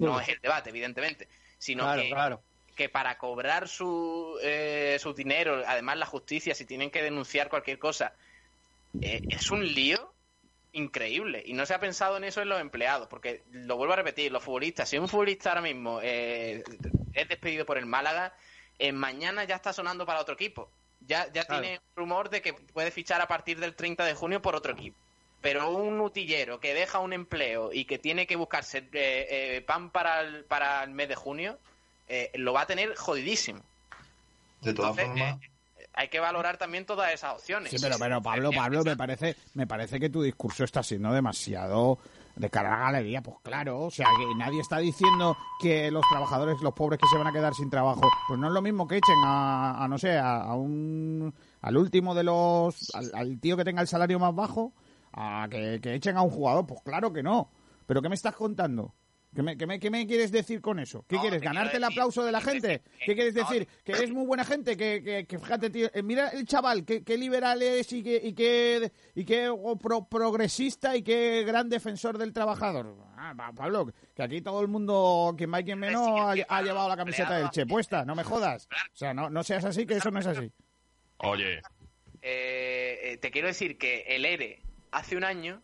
no 0.00 0.18
es 0.18 0.28
el 0.28 0.40
debate, 0.40 0.70
evidentemente, 0.70 1.28
sino 1.58 1.94
que 1.94 2.08
claro 2.08 2.42
que 2.74 2.88
para 2.88 3.16
cobrar 3.18 3.68
su, 3.68 4.38
eh, 4.42 4.98
su 5.00 5.14
dinero, 5.14 5.62
además 5.66 5.98
la 5.98 6.06
justicia, 6.06 6.54
si 6.54 6.64
tienen 6.64 6.90
que 6.90 7.02
denunciar 7.02 7.48
cualquier 7.48 7.78
cosa, 7.78 8.14
eh, 9.00 9.22
es 9.28 9.50
un 9.50 9.64
lío 9.64 10.12
increíble. 10.74 11.42
Y 11.44 11.54
no 11.54 11.66
se 11.66 11.74
ha 11.74 11.80
pensado 11.80 12.16
en 12.16 12.24
eso 12.24 12.42
en 12.42 12.48
los 12.48 12.60
empleados, 12.60 13.08
porque 13.08 13.42
lo 13.50 13.76
vuelvo 13.76 13.94
a 13.94 13.96
repetir, 13.96 14.30
los 14.30 14.42
futbolistas, 14.42 14.88
si 14.88 14.98
un 14.98 15.08
futbolista 15.08 15.50
ahora 15.50 15.62
mismo 15.62 16.00
eh, 16.02 16.62
es 17.12 17.28
despedido 17.28 17.64
por 17.64 17.78
el 17.78 17.86
Málaga, 17.86 18.34
mañana 18.92 19.44
ya 19.44 19.56
está 19.56 19.72
sonando 19.72 20.04
para 20.04 20.20
otro 20.20 20.34
equipo. 20.34 20.68
Ya, 21.06 21.30
ya 21.32 21.44
tiene 21.44 21.80
rumor 21.96 22.30
de 22.30 22.40
que 22.40 22.54
puede 22.54 22.90
fichar 22.90 23.20
a 23.20 23.28
partir 23.28 23.60
del 23.60 23.74
30 23.74 24.04
de 24.04 24.14
junio 24.14 24.40
por 24.40 24.56
otro 24.56 24.72
equipo. 24.72 24.96
Pero 25.40 25.70
un 25.70 26.00
utillero 26.00 26.60
que 26.60 26.72
deja 26.72 26.98
un 26.98 27.12
empleo 27.12 27.70
y 27.72 27.84
que 27.84 27.98
tiene 27.98 28.26
que 28.26 28.36
buscarse 28.36 28.82
pan 29.66 29.90
para 29.90 30.22
el, 30.22 30.44
para 30.44 30.82
el 30.82 30.90
mes 30.90 31.08
de 31.08 31.14
junio, 31.14 31.58
eh, 32.08 32.30
lo 32.34 32.52
va 32.52 32.62
a 32.62 32.66
tener 32.66 32.94
jodidísimo. 32.96 33.60
De 34.60 34.74
todas 34.74 34.96
formas. 34.96 35.38
Eh, 35.94 36.00
hay 36.04 36.08
que 36.08 36.20
valorar 36.20 36.56
también 36.56 36.84
todas 36.84 37.12
esas 37.12 37.34
opciones. 37.34 37.70
Sí, 37.70 37.76
pero, 37.80 37.96
pero 37.98 38.22
Pablo, 38.22 38.50
Pablo, 38.52 38.82
me 38.84 38.96
parece, 38.96 39.36
me 39.54 39.66
parece 39.66 39.98
que 40.00 40.10
tu 40.10 40.22
discurso 40.22 40.64
está 40.64 40.82
siendo 40.82 41.12
demasiado 41.12 41.98
de 42.36 42.50
cara 42.50 42.74
a 42.74 42.78
la 42.78 42.84
galería, 42.86 43.22
pues 43.22 43.36
claro, 43.42 43.82
o 43.82 43.90
sea, 43.90 44.06
que 44.18 44.34
nadie 44.34 44.60
está 44.60 44.78
diciendo 44.78 45.36
que 45.60 45.90
los 45.92 46.04
trabajadores, 46.10 46.60
los 46.62 46.74
pobres 46.74 46.98
que 46.98 47.06
se 47.06 47.16
van 47.16 47.28
a 47.28 47.32
quedar 47.32 47.54
sin 47.54 47.70
trabajo, 47.70 48.02
pues 48.26 48.40
no 48.40 48.48
es 48.48 48.52
lo 48.52 48.60
mismo 48.60 48.88
que 48.88 48.96
echen 48.96 49.22
a, 49.24 49.86
no 49.88 49.98
sé, 49.98 50.18
a, 50.18 50.52
un, 50.54 51.32
al 51.60 51.76
último 51.76 52.12
de 52.12 52.24
los, 52.24 52.92
al, 52.92 53.38
tío 53.38 53.56
que 53.56 53.64
tenga 53.64 53.82
el 53.82 53.88
salario 53.88 54.18
más 54.18 54.34
bajo, 54.34 54.72
a 55.12 55.46
que, 55.48 55.78
que 55.80 55.94
echen 55.94 56.16
a 56.16 56.22
un 56.22 56.30
jugador, 56.30 56.66
pues 56.66 56.80
claro 56.82 57.12
que 57.12 57.22
no. 57.22 57.50
Pero 57.86 58.02
¿qué 58.02 58.08
me 58.08 58.16
estás 58.16 58.34
contando? 58.34 58.94
¿Qué 59.34 59.42
me, 59.42 60.06
quieres 60.06 60.30
decir 60.30 60.60
con 60.60 60.78
eso? 60.78 61.04
¿Qué 61.08 61.18
quieres? 61.18 61.42
¿Ganarte 61.42 61.78
el 61.78 61.84
aplauso 61.84 62.24
de 62.24 62.30
la 62.30 62.40
gente? 62.40 62.82
¿Qué 63.04 63.14
quieres 63.14 63.34
decir? 63.34 63.66
¿Que 63.84 63.92
eres 63.92 64.12
muy 64.12 64.24
buena 64.26 64.44
gente? 64.44 64.76
Que, 64.76 65.26
fíjate, 65.28 65.70
tío, 65.70 65.90
eh, 65.92 66.02
mira 66.02 66.28
el 66.28 66.46
chaval, 66.46 66.84
qué, 66.84 67.18
liberal 67.18 67.60
es 67.62 67.92
y 67.92 68.02
qué, 68.02 68.20
y 68.22 68.32
qué, 68.32 68.92
y 69.14 69.24
qué 69.24 69.50
progresista 70.08 70.96
y 70.96 71.02
qué 71.02 71.42
gran 71.44 71.68
defensor 71.68 72.16
del 72.16 72.32
trabajador. 72.32 72.96
Ah, 73.16 73.52
Pablo, 73.56 73.92
que 74.14 74.22
aquí 74.22 74.40
todo 74.40 74.60
el 74.60 74.68
mundo, 74.68 75.34
quien 75.36 75.50
más 75.50 75.62
y 75.62 75.64
quien 75.64 75.78
menos, 75.78 76.06
ha, 76.48 76.62
llevado 76.62 76.88
la 76.88 76.96
camiseta 76.96 77.38
del 77.38 77.50
Che 77.50 77.66
puesta, 77.66 78.04
no 78.04 78.14
me 78.14 78.22
jodas. 78.22 78.68
O 78.92 78.96
sea, 78.96 79.12
no, 79.12 79.30
no 79.30 79.42
seas 79.42 79.64
así, 79.64 79.84
que 79.84 79.94
eso 79.94 80.10
no 80.10 80.20
es 80.20 80.26
así. 80.26 80.52
Oye. 81.18 81.60
Eh, 82.22 83.00
eh, 83.02 83.16
te 83.18 83.30
quiero 83.30 83.48
decir 83.48 83.76
que 83.76 84.02
el 84.08 84.24
ERE 84.24 84.62
hace 84.92 85.16
un 85.16 85.24
año 85.24 85.60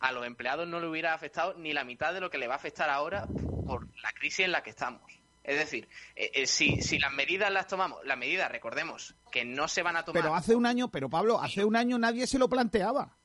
a 0.00 0.12
los 0.12 0.26
empleados 0.26 0.66
no 0.66 0.80
le 0.80 0.88
hubiera 0.88 1.14
afectado 1.14 1.54
ni 1.54 1.72
la 1.72 1.84
mitad 1.84 2.12
de 2.12 2.20
lo 2.20 2.30
que 2.30 2.38
le 2.38 2.48
va 2.48 2.54
a 2.54 2.56
afectar 2.56 2.90
ahora 2.90 3.26
por 3.66 3.86
la 4.02 4.12
crisis 4.12 4.40
en 4.40 4.52
la 4.52 4.62
que 4.62 4.70
estamos. 4.70 5.02
Es 5.42 5.58
decir, 5.58 5.88
eh, 6.16 6.30
eh, 6.34 6.46
si, 6.46 6.82
si 6.82 6.98
las 6.98 7.12
medidas 7.12 7.50
las 7.50 7.66
tomamos, 7.66 8.04
las 8.04 8.16
medidas, 8.16 8.50
recordemos, 8.50 9.14
que 9.30 9.44
no 9.44 9.68
se 9.68 9.82
van 9.82 9.96
a 9.96 10.04
tomar. 10.04 10.22
Pero 10.22 10.34
hace 10.34 10.54
un 10.54 10.66
año, 10.66 10.90
pero 10.90 11.08
Pablo, 11.08 11.40
hace 11.40 11.64
un 11.64 11.76
año 11.76 11.98
nadie 11.98 12.26
se 12.26 12.38
lo 12.38 12.48
planteaba. 12.48 13.16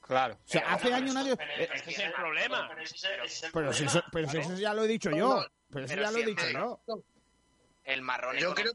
Claro. 0.00 0.34
O 0.34 0.48
sea, 0.48 0.62
hace 0.72 0.92
años 0.92 1.14
nadie. 1.14 1.36
Pero, 1.36 1.74
ese 1.74 1.90
es 1.90 1.98
el 2.00 2.12
problema. 2.12 2.68
Pero, 3.52 3.72
si 3.72 3.84
eso, 3.84 4.02
pero 4.10 4.26
eso 4.26 4.56
ya 4.56 4.74
lo 4.74 4.84
he 4.84 4.88
dicho 4.88 5.10
yo. 5.10 5.44
Pero 5.70 5.84
eso 5.84 5.94
ya 5.94 6.10
lo 6.10 6.18
he 6.18 6.26
dicho 6.26 6.50
yo. 6.50 6.80
El 7.84 8.02
marrón 8.02 8.36
económico 8.36 8.74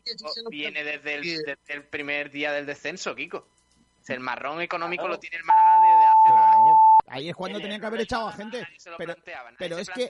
viene 0.50 0.84
desde 0.84 1.16
el, 1.16 1.24
desde 1.24 1.58
el, 1.68 1.84
primer 1.84 2.32
día 2.32 2.52
del 2.52 2.66
descenso, 2.66 3.16
Kiko. 3.16 3.48
el 4.08 4.20
marrón 4.20 4.62
económico 4.62 5.08
lo 5.08 5.20
tiene 5.20 5.38
el 5.38 5.44
Málaga. 5.44 5.75
Ahí 7.08 7.30
es 7.30 7.36
cuando 7.36 7.60
tenían 7.60 7.80
que 7.80 7.88
haber 7.88 8.02
echado 8.02 8.28
a 8.28 8.32
gente. 8.32 8.68
Pero, 8.98 9.16
pero 9.58 9.78
es 9.78 9.90
que, 9.90 10.10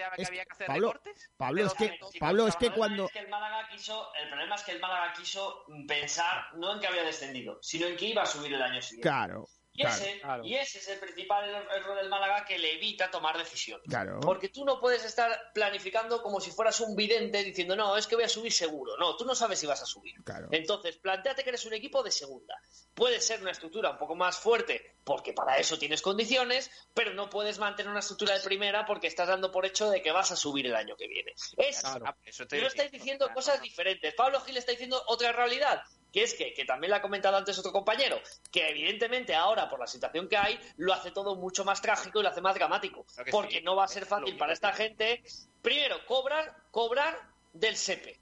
Pablo, 0.66 0.94
Pablo 1.38 1.66
es 1.66 1.74
que 1.74 2.00
Pablo 2.20 2.48
es 2.48 2.56
que 2.56 2.72
cuando 2.72 3.10
el 3.14 3.28
Málaga 3.28 3.68
quiso, 3.70 4.14
el 4.16 4.30
problema 4.30 4.56
es 4.56 4.64
que 4.64 4.72
el 4.72 4.80
Málaga 4.80 5.14
quiso 5.14 5.66
pensar 5.88 6.46
no 6.56 6.74
en 6.74 6.80
que 6.80 6.88
había 6.88 7.04
descendido, 7.04 7.60
sino 7.62 7.88
en 7.88 7.98
que 7.98 8.06
iba 8.08 8.24
a 8.24 8.26
subir 8.26 8.54
el 8.54 8.62
año 8.62 8.82
siguiente. 8.82 9.10
Claro. 9.10 9.48
Y, 9.78 9.86
ese, 9.86 10.22
y 10.44 10.56
ese 10.56 10.80
es 10.80 10.88
el 10.88 11.00
principal 11.00 11.50
error 11.50 11.98
del 11.98 12.08
Málaga 12.08 12.46
que 12.46 12.58
le 12.58 12.76
evita 12.76 13.12
tomar 13.12 13.38
decisiones. 13.38 13.86
Porque 14.22 14.48
tú 14.48 14.64
no 14.64 14.80
puedes 14.80 15.04
estar 15.04 15.52
planificando 15.54 16.22
como 16.22 16.40
si 16.40 16.52
fueras 16.52 16.80
un 16.80 16.96
vidente 16.96 17.44
diciendo, 17.44 17.76
no, 17.76 17.98
es 17.98 18.08
que 18.08 18.16
voy 18.16 18.24
a 18.24 18.30
subir 18.30 18.54
seguro. 18.54 18.98
No, 18.98 19.18
tú 19.18 19.26
no 19.26 19.36
sabes 19.36 19.60
si 19.60 19.68
vas 19.68 19.82
a 19.82 19.86
subir. 19.86 20.16
Entonces, 20.52 20.96
planteate 20.98 21.44
que 21.44 21.50
eres 21.50 21.66
un 21.66 21.74
equipo 21.74 22.02
de 22.04 22.12
segunda. 22.12 22.56
Puede 22.94 23.20
ser 23.20 23.42
una 23.42 23.52
estructura 23.52 23.92
un 23.92 23.98
poco 23.98 24.16
más 24.16 24.38
fuerte 24.38 24.96
porque 25.04 25.34
para 25.34 25.58
eso 25.58 25.78
tienes 25.78 26.02
condiciones, 26.02 26.72
pero 26.94 27.14
no 27.14 27.30
puedes 27.30 27.60
mantener 27.60 27.92
una 27.92 28.00
estructura 28.00 28.34
de 28.34 28.44
primera 28.44 28.86
porque 28.86 29.08
estás 29.08 29.28
dando 29.28 29.52
por 29.52 29.66
hecho 29.66 29.90
de 29.90 30.02
que 30.02 30.12
vas 30.12 30.32
a 30.32 30.36
subir 30.36 30.66
el 30.66 30.76
año 30.76 30.96
que 30.96 31.08
viene. 31.08 31.34
Es, 31.58 31.84
eso 32.24 32.46
pero 32.50 32.68
estáis 32.68 32.92
diciendo 32.92 33.30
cosas 33.34 33.62
diferentes. 33.62 34.14
Pablo 34.16 34.40
Gil 34.42 34.58
está 34.58 34.72
diciendo 34.72 35.04
otra 35.08 35.32
realidad 35.32 35.84
que 36.16 36.24
es 36.24 36.34
que, 36.34 36.54
que 36.54 36.64
también 36.64 36.92
le 36.92 36.96
ha 36.96 37.02
comentado 37.02 37.36
antes 37.36 37.60
otro 37.60 37.74
compañero, 37.74 38.22
que 38.50 38.70
evidentemente 38.70 39.36
ahora, 39.36 39.70
por 39.70 39.82
la 39.82 39.86
situación 39.86 40.30
que 40.30 40.38
hay, 40.38 40.58
lo 40.78 40.94
hace 40.94 41.12
todo 41.12 41.36
mucho 41.36 41.66
más 41.66 41.82
trágico 41.82 42.22
y 42.22 42.24
lo 42.24 42.30
hace 42.30 42.40
más 42.40 42.56
dramático. 42.56 43.06
Porque 43.30 43.62
no 43.62 43.76
va 43.76 43.84
a 43.84 43.90
ser 43.90 44.06
fácil 44.06 44.38
para 44.38 44.54
esta 44.54 44.72
gente, 44.72 45.22
primero, 45.62 46.06
cobrar, 46.06 46.56
cobrar 46.72 47.22
del 47.52 47.76
SEPE. 47.76 48.18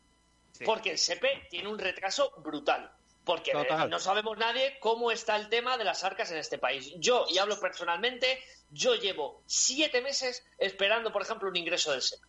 Porque 0.65 0.89
el 0.89 0.97
SEPE 0.97 1.45
tiene 1.51 1.67
un 1.67 1.77
retraso 1.77 2.31
brutal. 2.37 2.91
Porque 3.25 3.53
no 3.53 3.99
sabemos 3.99 4.39
nadie 4.39 4.79
cómo 4.79 5.11
está 5.11 5.35
el 5.35 5.47
tema 5.49 5.77
de 5.77 5.83
las 5.83 6.03
arcas 6.03 6.31
en 6.31 6.39
este 6.39 6.57
país. 6.57 6.93
Yo, 6.97 7.27
y 7.29 7.37
hablo 7.37 7.59
personalmente, 7.59 8.43
yo 8.71 8.95
llevo 8.95 9.43
siete 9.45 10.01
meses 10.01 10.43
esperando, 10.57 11.13
por 11.13 11.21
ejemplo, 11.21 11.47
un 11.47 11.57
ingreso 11.57 11.91
del 11.91 12.01
SEPE. 12.01 12.25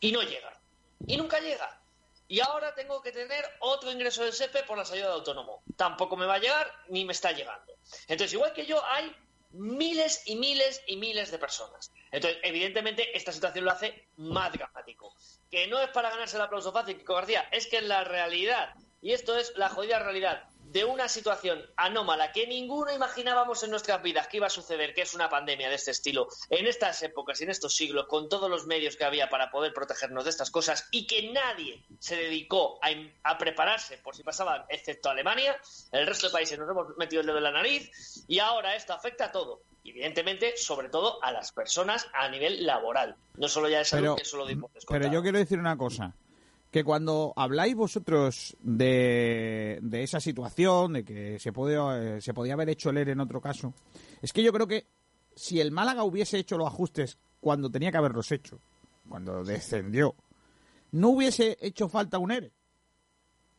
Y 0.00 0.12
no 0.12 0.20
llega. 0.20 0.60
Y 1.06 1.16
nunca 1.16 1.40
llega 1.40 1.79
y 2.30 2.38
ahora 2.38 2.72
tengo 2.76 3.02
que 3.02 3.10
tener 3.10 3.44
otro 3.58 3.90
ingreso 3.90 4.22
del 4.22 4.32
SEPE 4.32 4.62
por 4.62 4.78
la 4.78 4.84
salida 4.84 5.08
de 5.08 5.14
autónomo. 5.14 5.64
Tampoco 5.76 6.16
me 6.16 6.26
va 6.26 6.34
a 6.34 6.38
llegar 6.38 6.72
ni 6.88 7.04
me 7.04 7.12
está 7.12 7.32
llegando. 7.32 7.74
Entonces, 8.06 8.32
igual 8.34 8.52
que 8.52 8.64
yo, 8.64 8.80
hay 8.84 9.12
miles 9.50 10.22
y 10.26 10.36
miles 10.36 10.80
y 10.86 10.96
miles 10.96 11.32
de 11.32 11.38
personas. 11.40 11.90
Entonces, 12.12 12.38
evidentemente, 12.44 13.16
esta 13.16 13.32
situación 13.32 13.64
lo 13.64 13.72
hace 13.72 14.06
más 14.16 14.52
dramático. 14.52 15.12
Que 15.50 15.66
no 15.66 15.80
es 15.80 15.90
para 15.90 16.10
ganarse 16.10 16.36
el 16.36 16.42
aplauso 16.42 16.70
fácil, 16.70 16.98
Kiko 16.98 17.14
García, 17.14 17.48
es 17.50 17.66
que 17.66 17.78
en 17.78 17.88
la 17.88 18.04
realidad, 18.04 18.74
y 19.02 19.12
esto 19.12 19.36
es 19.36 19.52
la 19.56 19.68
jodida 19.68 19.98
realidad, 19.98 20.44
de 20.72 20.84
una 20.84 21.08
situación 21.08 21.60
anómala 21.76 22.30
que 22.30 22.46
ninguno 22.46 22.92
imaginábamos 22.92 23.62
en 23.64 23.70
nuestras 23.70 24.00
vidas 24.02 24.28
que 24.28 24.36
iba 24.36 24.46
a 24.46 24.50
suceder, 24.50 24.94
que 24.94 25.02
es 25.02 25.14
una 25.14 25.28
pandemia 25.28 25.68
de 25.68 25.74
este 25.74 25.90
estilo, 25.90 26.28
en 26.48 26.66
estas 26.66 27.02
épocas 27.02 27.40
y 27.40 27.44
en 27.44 27.50
estos 27.50 27.74
siglos, 27.74 28.06
con 28.06 28.28
todos 28.28 28.48
los 28.48 28.66
medios 28.66 28.96
que 28.96 29.04
había 29.04 29.28
para 29.28 29.50
poder 29.50 29.72
protegernos 29.72 30.24
de 30.24 30.30
estas 30.30 30.50
cosas 30.50 30.86
y 30.92 31.08
que 31.08 31.32
nadie 31.32 31.82
se 31.98 32.14
dedicó 32.14 32.78
a, 33.24 33.38
prepararse 33.38 33.98
por 33.98 34.14
si 34.14 34.22
pasaban, 34.22 34.64
excepto 34.68 35.10
Alemania, 35.10 35.58
el 35.90 36.06
resto 36.06 36.28
de 36.28 36.32
países 36.32 36.58
nos 36.58 36.70
hemos 36.70 36.96
metido 36.96 37.20
el 37.20 37.26
dedo 37.26 37.38
en 37.38 37.44
la 37.44 37.52
nariz 37.52 37.90
y 38.28 38.38
ahora 38.38 38.76
esto 38.76 38.92
afecta 38.92 39.26
a 39.26 39.32
todo. 39.32 39.62
Evidentemente, 39.82 40.56
sobre 40.56 40.90
todo 40.90 41.22
a 41.24 41.32
las 41.32 41.52
personas 41.52 42.06
a 42.12 42.28
nivel 42.28 42.64
laboral, 42.64 43.16
no 43.36 43.48
solo 43.48 43.68
ya 43.68 43.78
de 43.78 43.86
salud, 43.86 44.14
que 44.14 44.22
eso 44.22 44.36
lo 44.36 44.46
dimos 44.46 44.70
Pero 44.86 45.10
yo 45.10 45.22
quiero 45.22 45.38
decir 45.38 45.58
una 45.58 45.76
cosa 45.76 46.14
que 46.70 46.84
cuando 46.84 47.32
habláis 47.36 47.74
vosotros 47.74 48.56
de, 48.60 49.78
de 49.82 50.02
esa 50.02 50.20
situación, 50.20 50.92
de 50.92 51.04
que 51.04 51.38
se, 51.38 51.52
puede, 51.52 51.76
eh, 52.16 52.20
se 52.20 52.32
podía 52.32 52.54
haber 52.54 52.68
hecho 52.68 52.92
leer 52.92 53.08
en 53.08 53.20
otro 53.20 53.40
caso, 53.40 53.74
es 54.22 54.32
que 54.32 54.42
yo 54.42 54.52
creo 54.52 54.68
que 54.68 54.86
si 55.34 55.60
el 55.60 55.72
Málaga 55.72 56.04
hubiese 56.04 56.38
hecho 56.38 56.56
los 56.56 56.68
ajustes 56.68 57.18
cuando 57.40 57.70
tenía 57.70 57.90
que 57.90 57.98
haberlos 57.98 58.30
hecho, 58.30 58.60
cuando 59.08 59.42
descendió, 59.42 60.14
no 60.92 61.10
hubiese 61.10 61.58
hecho 61.60 61.88
falta 61.88 62.18
un 62.18 62.30
ERE. 62.30 62.52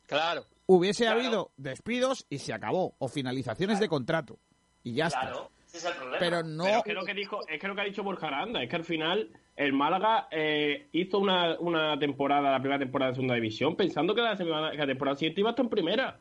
Claro. 0.08 0.46
Hubiese 0.66 1.08
habido 1.08 1.52
despidos 1.58 2.26
y 2.30 2.40
se 2.40 2.54
acabó, 2.54 2.96
o 3.00 3.10
finalizaciones 3.10 3.80
de 3.80 3.90
contrato. 3.90 4.40
Y 4.84 4.94
ya 4.94 5.08
está. 5.08 5.34
es 5.74 5.84
el 5.84 5.94
problema. 5.94 6.20
Pero 6.20 6.44
no. 6.44 6.66
es 6.66 6.84
que 6.84 6.94
lo 6.94 7.04
que 7.04 7.14
dijo, 7.14 7.46
es 7.48 7.60
que 7.60 7.68
lo 7.68 7.76
que 7.76 7.82
ha 7.82 7.86
dicho 7.86 8.04
Borja 8.04 8.28
Aranda, 8.28 8.64
es 8.64 8.70
que 8.70 8.76
al 8.78 8.86
final 8.86 9.30
el 9.62 9.74
Málaga 9.74 10.28
eh, 10.32 10.88
hizo 10.92 11.20
una, 11.20 11.56
una, 11.60 12.00
temporada, 12.00 12.50
la 12.50 12.60
primera 12.60 12.80
temporada 12.80 13.12
de 13.12 13.16
segunda 13.16 13.36
división, 13.36 13.76
pensando 13.76 14.16
que 14.16 14.22
la, 14.22 14.36
temporada 14.36 15.16
siguiente 15.16 15.42
iba 15.42 15.50
a 15.50 15.52
estar 15.52 15.66
en 15.66 15.70
primera. 15.70 16.20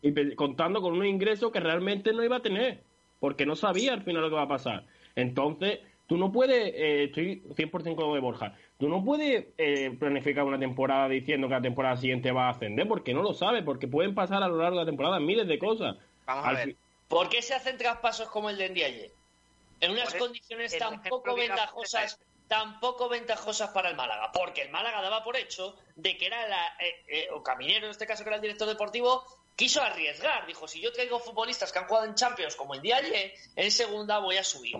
Y 0.00 0.34
contando 0.34 0.80
con 0.80 0.94
un 0.94 1.04
ingreso 1.04 1.52
que 1.52 1.60
realmente 1.60 2.14
no 2.14 2.24
iba 2.24 2.36
a 2.36 2.40
tener. 2.40 2.80
Porque 3.20 3.44
no 3.44 3.56
sabía 3.56 3.92
al 3.92 4.02
final 4.04 4.22
lo 4.22 4.30
que 4.30 4.36
va 4.36 4.42
a 4.42 4.48
pasar. 4.48 4.86
Entonces, 5.16 5.80
tú 6.06 6.16
no 6.16 6.32
puedes, 6.32 6.72
eh, 6.74 7.04
estoy 7.04 7.42
100% 7.54 7.94
con 7.94 8.14
de 8.14 8.20
Borja, 8.20 8.56
tú 8.78 8.88
no 8.88 9.04
puedes 9.04 9.48
eh, 9.58 9.94
planificar 9.98 10.44
una 10.44 10.58
temporada 10.58 11.10
diciendo 11.10 11.46
que 11.46 11.54
la 11.54 11.60
temporada 11.60 11.96
siguiente 11.96 12.32
va 12.32 12.46
a 12.46 12.50
ascender, 12.52 12.88
porque 12.88 13.12
no 13.12 13.22
lo 13.22 13.34
sabes, 13.34 13.64
porque 13.64 13.86
pueden 13.86 14.14
pasar 14.14 14.42
a 14.42 14.48
lo 14.48 14.56
largo 14.56 14.78
de 14.78 14.84
la 14.84 14.90
temporada 14.90 15.20
miles 15.20 15.46
de 15.46 15.58
cosas. 15.58 15.96
Vamos 16.24 16.46
a 16.46 16.52
ver. 16.52 16.76
¿Por 17.08 17.28
qué 17.28 17.42
se 17.42 17.52
hacen 17.52 17.76
traspasos 17.76 18.30
como 18.30 18.48
el 18.48 18.56
de 18.56 18.70
Ndiaye? 18.70 19.10
En 19.80 19.90
unas 19.90 20.14
condiciones 20.14 20.76
tan 20.78 21.02
poco 21.02 21.36
ventajosas 21.36 22.18
tampoco 22.48 23.08
ventajosas 23.08 23.70
para 23.70 23.90
el 23.90 23.96
Málaga, 23.96 24.32
porque 24.32 24.62
el 24.62 24.70
Málaga 24.70 25.02
daba 25.02 25.22
por 25.22 25.36
hecho 25.36 25.76
de 25.94 26.16
que 26.16 26.26
era 26.26 26.48
la, 26.48 26.76
eh, 26.80 27.04
eh, 27.06 27.28
o 27.32 27.42
Caminero 27.42 27.86
en 27.86 27.90
este 27.92 28.06
caso 28.06 28.24
que 28.24 28.30
era 28.30 28.36
el 28.36 28.42
director 28.42 28.66
deportivo, 28.66 29.24
quiso 29.54 29.82
arriesgar, 29.82 30.46
dijo, 30.46 30.66
si 30.66 30.80
yo 30.80 30.92
traigo 30.92 31.20
futbolistas 31.20 31.70
que 31.70 31.78
han 31.78 31.86
jugado 31.86 32.06
en 32.06 32.14
Champions 32.14 32.56
como 32.56 32.74
el 32.74 32.80
Dialle, 32.80 33.34
en 33.54 33.70
segunda 33.70 34.18
voy 34.18 34.38
a 34.38 34.44
subir. 34.44 34.76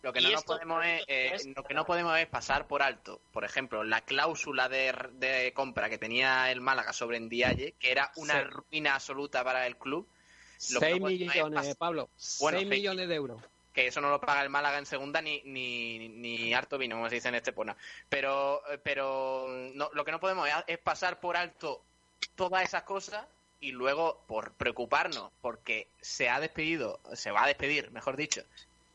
Lo 0.00 0.12
que, 0.12 0.20
no 0.20 0.40
podemos 0.42 0.84
es, 0.84 1.02
eh, 1.08 1.52
lo 1.56 1.64
que 1.64 1.74
no 1.74 1.84
podemos 1.84 2.16
es 2.18 2.26
pasar 2.28 2.68
por 2.68 2.82
alto, 2.82 3.20
por 3.32 3.44
ejemplo, 3.44 3.82
la 3.82 4.02
cláusula 4.02 4.68
de, 4.68 5.52
compra 5.54 5.90
que 5.90 5.98
tenía 5.98 6.52
el 6.52 6.60
Málaga 6.60 6.92
sobre 6.92 7.18
Ndiaye, 7.18 7.74
que 7.80 7.90
era 7.90 8.12
una 8.14 8.44
ruina 8.44 8.94
absoluta 8.94 9.42
para 9.42 9.66
el 9.66 9.76
club. 9.76 10.06
6 10.58 11.00
millones, 11.00 11.76
Pablo. 11.76 12.08
6 12.16 12.66
millones 12.66 13.08
de 13.08 13.14
euros 13.14 13.42
que 13.78 13.86
eso 13.86 14.00
no 14.00 14.10
lo 14.10 14.20
paga 14.20 14.42
el 14.42 14.50
Málaga 14.50 14.76
en 14.76 14.86
segunda 14.86 15.22
ni, 15.22 15.40
ni, 15.44 16.08
ni 16.08 16.52
harto 16.52 16.78
vino, 16.78 16.96
como 16.96 17.08
se 17.08 17.14
dice 17.14 17.28
en 17.28 17.36
este 17.36 17.52
pona. 17.52 17.76
Pero, 18.08 18.60
pero 18.82 19.46
lo 19.92 20.04
que 20.04 20.10
no 20.10 20.18
podemos 20.18 20.48
es, 20.66 20.78
pasar 20.78 21.20
por 21.20 21.36
alto 21.36 21.80
todas 22.34 22.64
esas 22.64 22.82
cosas 22.82 23.24
y 23.60 23.70
luego 23.70 24.24
por 24.26 24.52
preocuparnos 24.54 25.30
porque 25.40 25.86
se 26.00 26.28
ha 26.28 26.40
despedido, 26.40 26.98
se 27.12 27.30
va 27.30 27.44
a 27.44 27.46
despedir, 27.46 27.92
mejor 27.92 28.16
dicho, 28.16 28.42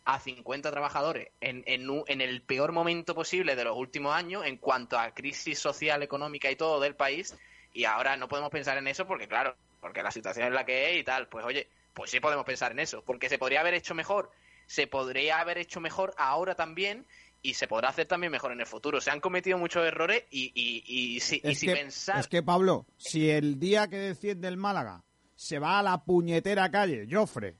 a 0.04 0.20
50 0.20 0.70
trabajadores 0.70 1.30
en, 1.40 1.64
en, 1.66 2.04
en, 2.08 2.20
el 2.20 2.42
peor 2.42 2.74
momento 2.74 3.16
posible 3.16 3.56
de 3.56 3.64
los 3.64 3.78
últimos 3.78 4.14
años 4.14 4.46
en 4.46 4.58
cuanto 4.58 5.00
a 5.00 5.12
crisis 5.12 5.60
social, 5.60 6.04
económica 6.04 6.52
y 6.52 6.58
todo 6.58 6.82
del 6.82 6.96
país. 6.96 7.34
Y 7.72 7.86
ahora 7.86 8.18
no 8.18 8.28
podemos 8.28 8.52
pensar 8.52 8.78
en 8.78 8.90
eso 8.90 9.08
porque, 9.08 9.30
claro, 9.30 9.56
porque 9.80 10.04
la 10.04 10.12
situación 10.12 10.48
es 10.48 10.54
la 10.54 10.66
que 10.66 10.92
es 10.92 11.00
y 11.00 11.04
tal. 11.06 11.30
Pues 11.30 11.46
oye, 11.46 11.70
pues 11.94 12.12
sí 12.12 12.20
podemos 12.20 12.46
pensar 12.46 12.74
en 12.74 12.80
eso. 12.80 13.02
Porque 13.02 13.30
se 13.30 13.38
podría 13.38 13.62
haber 13.62 13.76
hecho 13.76 13.96
mejor 13.96 14.30
se 14.68 14.88
podría 14.88 15.40
haber 15.40 15.58
hecho 15.58 15.80
mejor 15.80 16.14
ahora 16.18 16.56
también 16.56 17.06
y 17.42 17.56
se 17.56 17.68
podrá 17.68 17.90
hacer 17.90 18.08
también 18.08 18.32
mejor 18.32 18.54
en 18.54 18.62
el 18.62 18.66
futuro. 18.66 19.02
Se 19.02 19.12
han 19.12 19.20
cometido 19.20 19.58
muchos 19.58 19.86
errores 19.86 20.24
y, 20.32 20.52
y, 20.56 21.20
si, 21.20 21.40
pensar... 21.40 22.20
Es 22.20 22.28
que, 22.28 22.42
Pablo, 22.42 22.86
si 22.98 23.30
el 23.30 23.60
día 23.60 23.88
que 23.88 23.98
desciende 23.98 24.48
el 24.48 24.58
Málaga 24.58 25.04
se 25.36 25.60
va 25.60 25.80
a 25.80 25.84
la 25.84 26.04
puñetera 26.06 26.72
calle, 26.72 27.06
Joffre, 27.12 27.58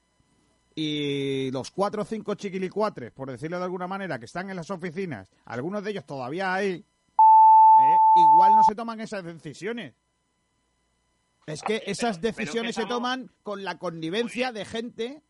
y 0.74 1.52
los 1.52 1.70
cuatro 1.72 2.02
o 2.02 2.06
cinco 2.06 2.36
chiquilicuatres, 2.36 3.12
por 3.12 3.30
decirlo 3.30 3.58
de 3.58 3.66
alguna 3.66 3.88
manera, 3.88 4.18
que 4.18 4.26
están 4.26 4.50
en 4.50 4.56
las 4.56 4.72
oficinas, 4.72 5.30
algunos 5.46 5.84
de 5.84 5.92
ellos 5.92 6.06
todavía 6.06 6.54
hay, 6.54 6.72
eh, 6.72 7.98
igual 8.16 8.56
no 8.56 8.64
se 8.64 8.74
toman 8.74 9.02
esas 9.02 9.24
decisiones. 9.24 9.94
Es 11.46 11.62
que 11.62 11.84
esas 11.86 12.22
decisiones 12.22 12.76
se 12.76 12.86
toman 12.86 13.30
con 13.44 13.66
la 13.66 13.78
connivencia 13.78 14.54
de 14.54 14.64
gente 14.64 15.22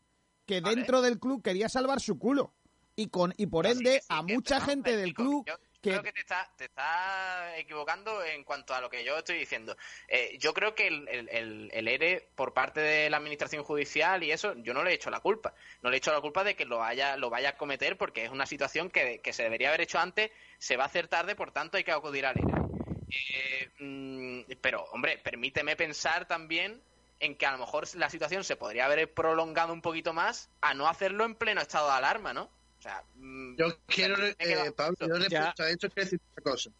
que 0.46 0.60
dentro 0.60 1.02
del 1.02 1.18
club 1.18 1.42
quería 1.42 1.68
salvar 1.68 2.00
su 2.00 2.18
culo. 2.18 2.52
Y, 2.96 3.08
con, 3.08 3.34
y 3.36 3.46
por 3.46 3.66
ende, 3.66 4.02
a 4.08 4.22
mucha 4.22 4.60
gente 4.60 4.96
del 4.96 5.14
club... 5.14 5.44
que... 5.44 5.90
Creo 5.90 6.02
que 6.02 6.12
te 6.12 6.20
estás 6.20 6.48
está 6.58 7.58
equivocando 7.58 8.24
en 8.24 8.42
cuanto 8.42 8.72
a 8.72 8.80
lo 8.80 8.88
que 8.88 9.04
yo 9.04 9.18
estoy 9.18 9.36
diciendo. 9.38 9.76
Eh, 10.08 10.38
yo 10.38 10.54
creo 10.54 10.74
que 10.74 10.86
el, 10.86 11.06
el, 11.08 11.70
el, 11.72 11.88
ERE 11.88 12.26
por 12.34 12.54
parte 12.54 12.80
de 12.80 13.10
la 13.10 13.18
administración 13.18 13.64
judicial 13.64 14.22
y 14.22 14.30
eso, 14.30 14.54
yo 14.54 14.72
no 14.72 14.82
le 14.82 14.92
he 14.92 14.94
hecho 14.94 15.10
la 15.10 15.20
culpa. 15.20 15.52
No 15.82 15.90
le 15.90 15.96
he 15.96 15.98
hecho 15.98 16.12
la 16.12 16.22
culpa 16.22 16.42
de 16.42 16.56
que 16.56 16.64
lo 16.64 16.78
vaya, 16.78 17.18
lo 17.18 17.28
vaya 17.28 17.50
a 17.50 17.56
cometer 17.58 17.98
porque 17.98 18.24
es 18.24 18.30
una 18.30 18.46
situación 18.46 18.88
que, 18.88 19.18
que 19.18 19.34
se 19.34 19.42
debería 19.42 19.68
haber 19.68 19.82
hecho 19.82 19.98
antes, 19.98 20.30
se 20.58 20.78
va 20.78 20.84
a 20.84 20.86
hacer 20.86 21.08
tarde, 21.08 21.34
por 21.34 21.50
tanto 21.50 21.76
hay 21.76 21.84
que 21.84 21.92
acudir 21.92 22.24
al 22.24 22.38
ERE. 22.38 22.64
Eh, 23.10 23.68
mm, 23.80 24.52
pero, 24.62 24.84
hombre, 24.92 25.18
permíteme 25.18 25.76
pensar 25.76 26.26
también 26.26 26.80
en 27.24 27.36
que 27.36 27.46
a 27.46 27.52
lo 27.52 27.58
mejor 27.58 27.86
la 27.96 28.10
situación 28.10 28.44
se 28.44 28.56
podría 28.56 28.84
haber 28.84 29.12
prolongado 29.12 29.72
un 29.72 29.80
poquito 29.80 30.12
más 30.12 30.50
a 30.60 30.74
no 30.74 30.88
hacerlo 30.88 31.24
en 31.24 31.34
pleno 31.34 31.60
estado 31.60 31.88
de 31.88 31.94
alarma, 31.94 32.34
¿no? 32.34 32.50
O 32.78 32.82
sea, 32.82 33.02
mm, 33.14 33.56
yo 33.56 33.78
quiero, 33.86 34.14
eh, 34.26 34.72
Pablo, 34.76 34.96
yo 35.00 35.14
respecto 35.14 35.62
a 35.62 35.70
esto 35.70 35.88
quiero 35.88 36.04
decir 36.04 36.20
una 36.36 36.52
cosa. 36.52 36.70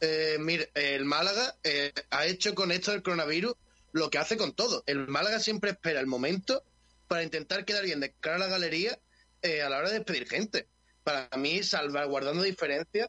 Eh, 0.00 0.36
mire, 0.38 0.70
el 0.74 1.04
Málaga 1.04 1.56
eh, 1.64 1.92
ha 2.10 2.24
hecho 2.26 2.54
con 2.54 2.70
esto 2.70 2.92
del 2.92 3.02
coronavirus 3.02 3.54
lo 3.92 4.10
que 4.10 4.18
hace 4.18 4.36
con 4.36 4.54
todo. 4.54 4.84
El 4.86 5.08
Málaga 5.08 5.40
siempre 5.40 5.72
espera 5.72 5.98
el 5.98 6.06
momento 6.06 6.62
para 7.08 7.24
intentar 7.24 7.64
quedar 7.64 7.84
bien 7.84 7.98
de 7.98 8.12
cara 8.12 8.36
a 8.36 8.38
la 8.38 8.46
galería 8.46 8.98
a 9.42 9.68
la 9.68 9.78
hora 9.78 9.88
de 9.88 9.96
despedir 9.96 10.28
gente. 10.28 10.68
Para 11.02 11.28
mí, 11.36 11.62
salvaguardando 11.62 12.42
diferencias 12.42 13.08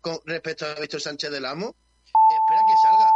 con 0.00 0.20
respecto 0.26 0.66
a 0.66 0.74
Víctor 0.74 1.00
Sánchez 1.00 1.30
del 1.30 1.46
Amo, 1.46 1.74
espera 2.06 2.60
que 2.66 2.76
salga 2.76 3.11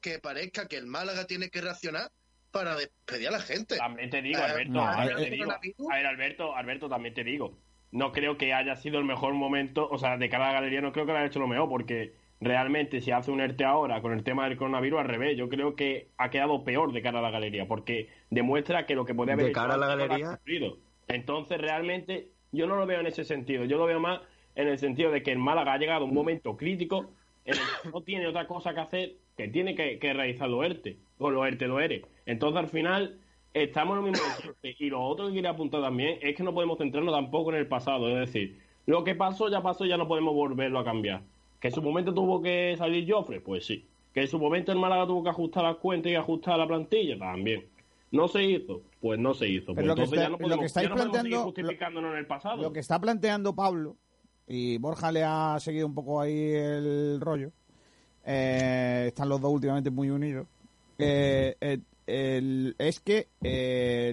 que 0.00 0.18
parezca 0.18 0.66
que 0.66 0.76
el 0.76 0.86
Málaga 0.86 1.26
tiene 1.26 1.50
que 1.50 1.60
reaccionar 1.60 2.10
para 2.50 2.76
despedir 2.76 3.28
a 3.28 3.32
la 3.32 3.40
gente. 3.40 3.76
También 3.76 4.10
te 4.10 4.22
digo, 4.22 4.42
Alberto, 4.42 4.80
a, 4.80 5.04
ver, 5.04 6.06
Alberto, 6.06 6.56
Alberto, 6.56 6.88
también 6.88 7.14
te 7.14 7.24
digo. 7.24 7.58
No 7.90 8.12
creo 8.12 8.36
que 8.36 8.52
haya 8.52 8.76
sido 8.76 8.98
el 8.98 9.04
mejor 9.04 9.34
momento, 9.34 9.88
o 9.90 9.98
sea, 9.98 10.16
de 10.16 10.28
cara 10.28 10.48
a 10.48 10.52
la 10.52 10.60
galería 10.60 10.80
no 10.80 10.92
creo 10.92 11.06
que 11.06 11.12
lo 11.12 11.18
haya 11.18 11.26
hecho 11.26 11.38
lo 11.38 11.48
mejor, 11.48 11.68
porque 11.68 12.14
realmente 12.40 13.00
si 13.00 13.10
hace 13.10 13.30
un 13.30 13.40
ERTE 13.40 13.64
ahora 13.64 14.00
con 14.00 14.12
el 14.12 14.22
tema 14.22 14.48
del 14.48 14.56
coronavirus 14.56 15.00
al 15.00 15.08
revés, 15.08 15.36
yo 15.36 15.48
creo 15.48 15.74
que 15.74 16.08
ha 16.18 16.30
quedado 16.30 16.64
peor 16.64 16.92
de 16.92 17.02
cara 17.02 17.18
a 17.18 17.22
la 17.22 17.30
galería, 17.30 17.66
porque 17.66 18.08
demuestra 18.30 18.86
que 18.86 18.94
lo 18.94 19.04
que 19.04 19.14
puede 19.14 19.32
haber 19.32 19.46
de 19.46 19.52
cara 19.52 19.74
a 19.74 19.78
la 19.78 19.94
galería. 19.94 20.38
Entonces 21.08 21.58
realmente 21.58 22.28
yo 22.52 22.66
no 22.66 22.76
lo 22.76 22.86
veo 22.86 23.00
en 23.00 23.06
ese 23.06 23.24
sentido, 23.24 23.64
yo 23.64 23.78
lo 23.78 23.86
veo 23.86 24.00
más 24.00 24.20
en 24.54 24.68
el 24.68 24.78
sentido 24.78 25.10
de 25.10 25.22
que 25.22 25.32
el 25.32 25.38
Málaga 25.38 25.72
ha 25.72 25.78
llegado 25.78 26.04
a 26.04 26.08
un 26.08 26.14
momento 26.14 26.56
crítico 26.56 27.12
en 27.48 27.54
el 27.54 27.82
que 27.82 27.88
no 27.90 28.02
tiene 28.02 28.26
otra 28.26 28.46
cosa 28.46 28.74
que 28.74 28.80
hacer 28.80 29.16
que 29.36 29.48
tiene 29.48 29.74
que, 29.74 29.98
realizar 30.00 30.48
los 30.48 30.64
ERTE, 30.64 30.98
o 31.18 31.30
los 31.30 31.46
ERTE 31.46 31.66
lo 31.66 31.80
ERE. 31.80 32.04
Entonces 32.26 32.58
al 32.58 32.68
final 32.68 33.18
estamos 33.54 33.96
en 33.96 34.04
lo 34.04 34.10
mismo 34.10 34.26
Y 34.62 34.90
lo 34.90 35.02
otro 35.02 35.28
que 35.28 35.34
quería 35.34 35.50
apuntar 35.50 35.80
también 35.80 36.18
es 36.20 36.36
que 36.36 36.42
no 36.42 36.52
podemos 36.52 36.78
centrarnos 36.78 37.14
tampoco 37.14 37.50
en 37.50 37.56
el 37.56 37.66
pasado, 37.66 38.08
es 38.08 38.26
decir, 38.26 38.60
lo 38.86 39.04
que 39.04 39.14
pasó 39.14 39.48
ya 39.48 39.62
pasó, 39.62 39.84
ya 39.84 39.96
no 39.96 40.08
podemos 40.08 40.34
volverlo 40.34 40.78
a 40.78 40.84
cambiar. 40.84 41.22
¿Que 41.60 41.68
en 41.68 41.74
su 41.74 41.82
momento 41.82 42.14
tuvo 42.14 42.40
que 42.40 42.74
salir 42.78 43.10
Joffre? 43.10 43.40
Pues 43.40 43.66
sí. 43.66 43.86
¿Que 44.14 44.22
en 44.22 44.28
su 44.28 44.38
momento 44.38 44.72
el 44.72 44.78
Málaga 44.78 45.06
tuvo 45.06 45.22
que 45.22 45.30
ajustar 45.30 45.64
las 45.64 45.76
cuentas 45.76 46.12
y 46.12 46.14
ajustar 46.14 46.58
la 46.58 46.66
plantilla? 46.66 47.18
También. 47.18 47.66
¿No 48.10 48.28
se 48.28 48.42
hizo? 48.42 48.82
Pues 49.00 49.18
no 49.18 49.34
se 49.34 49.48
hizo. 49.48 49.74
Pues 49.74 49.86
lo, 49.86 49.94
que 49.94 50.06
ya 50.06 50.28
no 50.30 50.38
podemos, 50.38 50.64
estáis 50.64 50.88
planteando, 50.88 51.44
justificándonos 51.44 52.12
en 52.12 52.18
el 52.18 52.26
pasado. 52.26 52.62
Lo 52.62 52.72
que 52.72 52.80
está 52.80 52.98
planteando 52.98 53.54
Pablo, 53.54 53.96
y 54.48 54.78
Borja 54.78 55.12
le 55.12 55.22
ha 55.24 55.58
seguido 55.60 55.86
un 55.86 55.94
poco 55.94 56.20
ahí 56.20 56.52
el 56.54 57.20
rollo, 57.20 57.52
eh, 58.24 59.04
están 59.08 59.28
los 59.28 59.40
dos 59.40 59.52
últimamente 59.52 59.90
muy 59.90 60.10
unidos, 60.10 60.46
eh, 60.98 61.56
eh, 62.06 62.74
es 62.78 63.00
que 63.00 63.28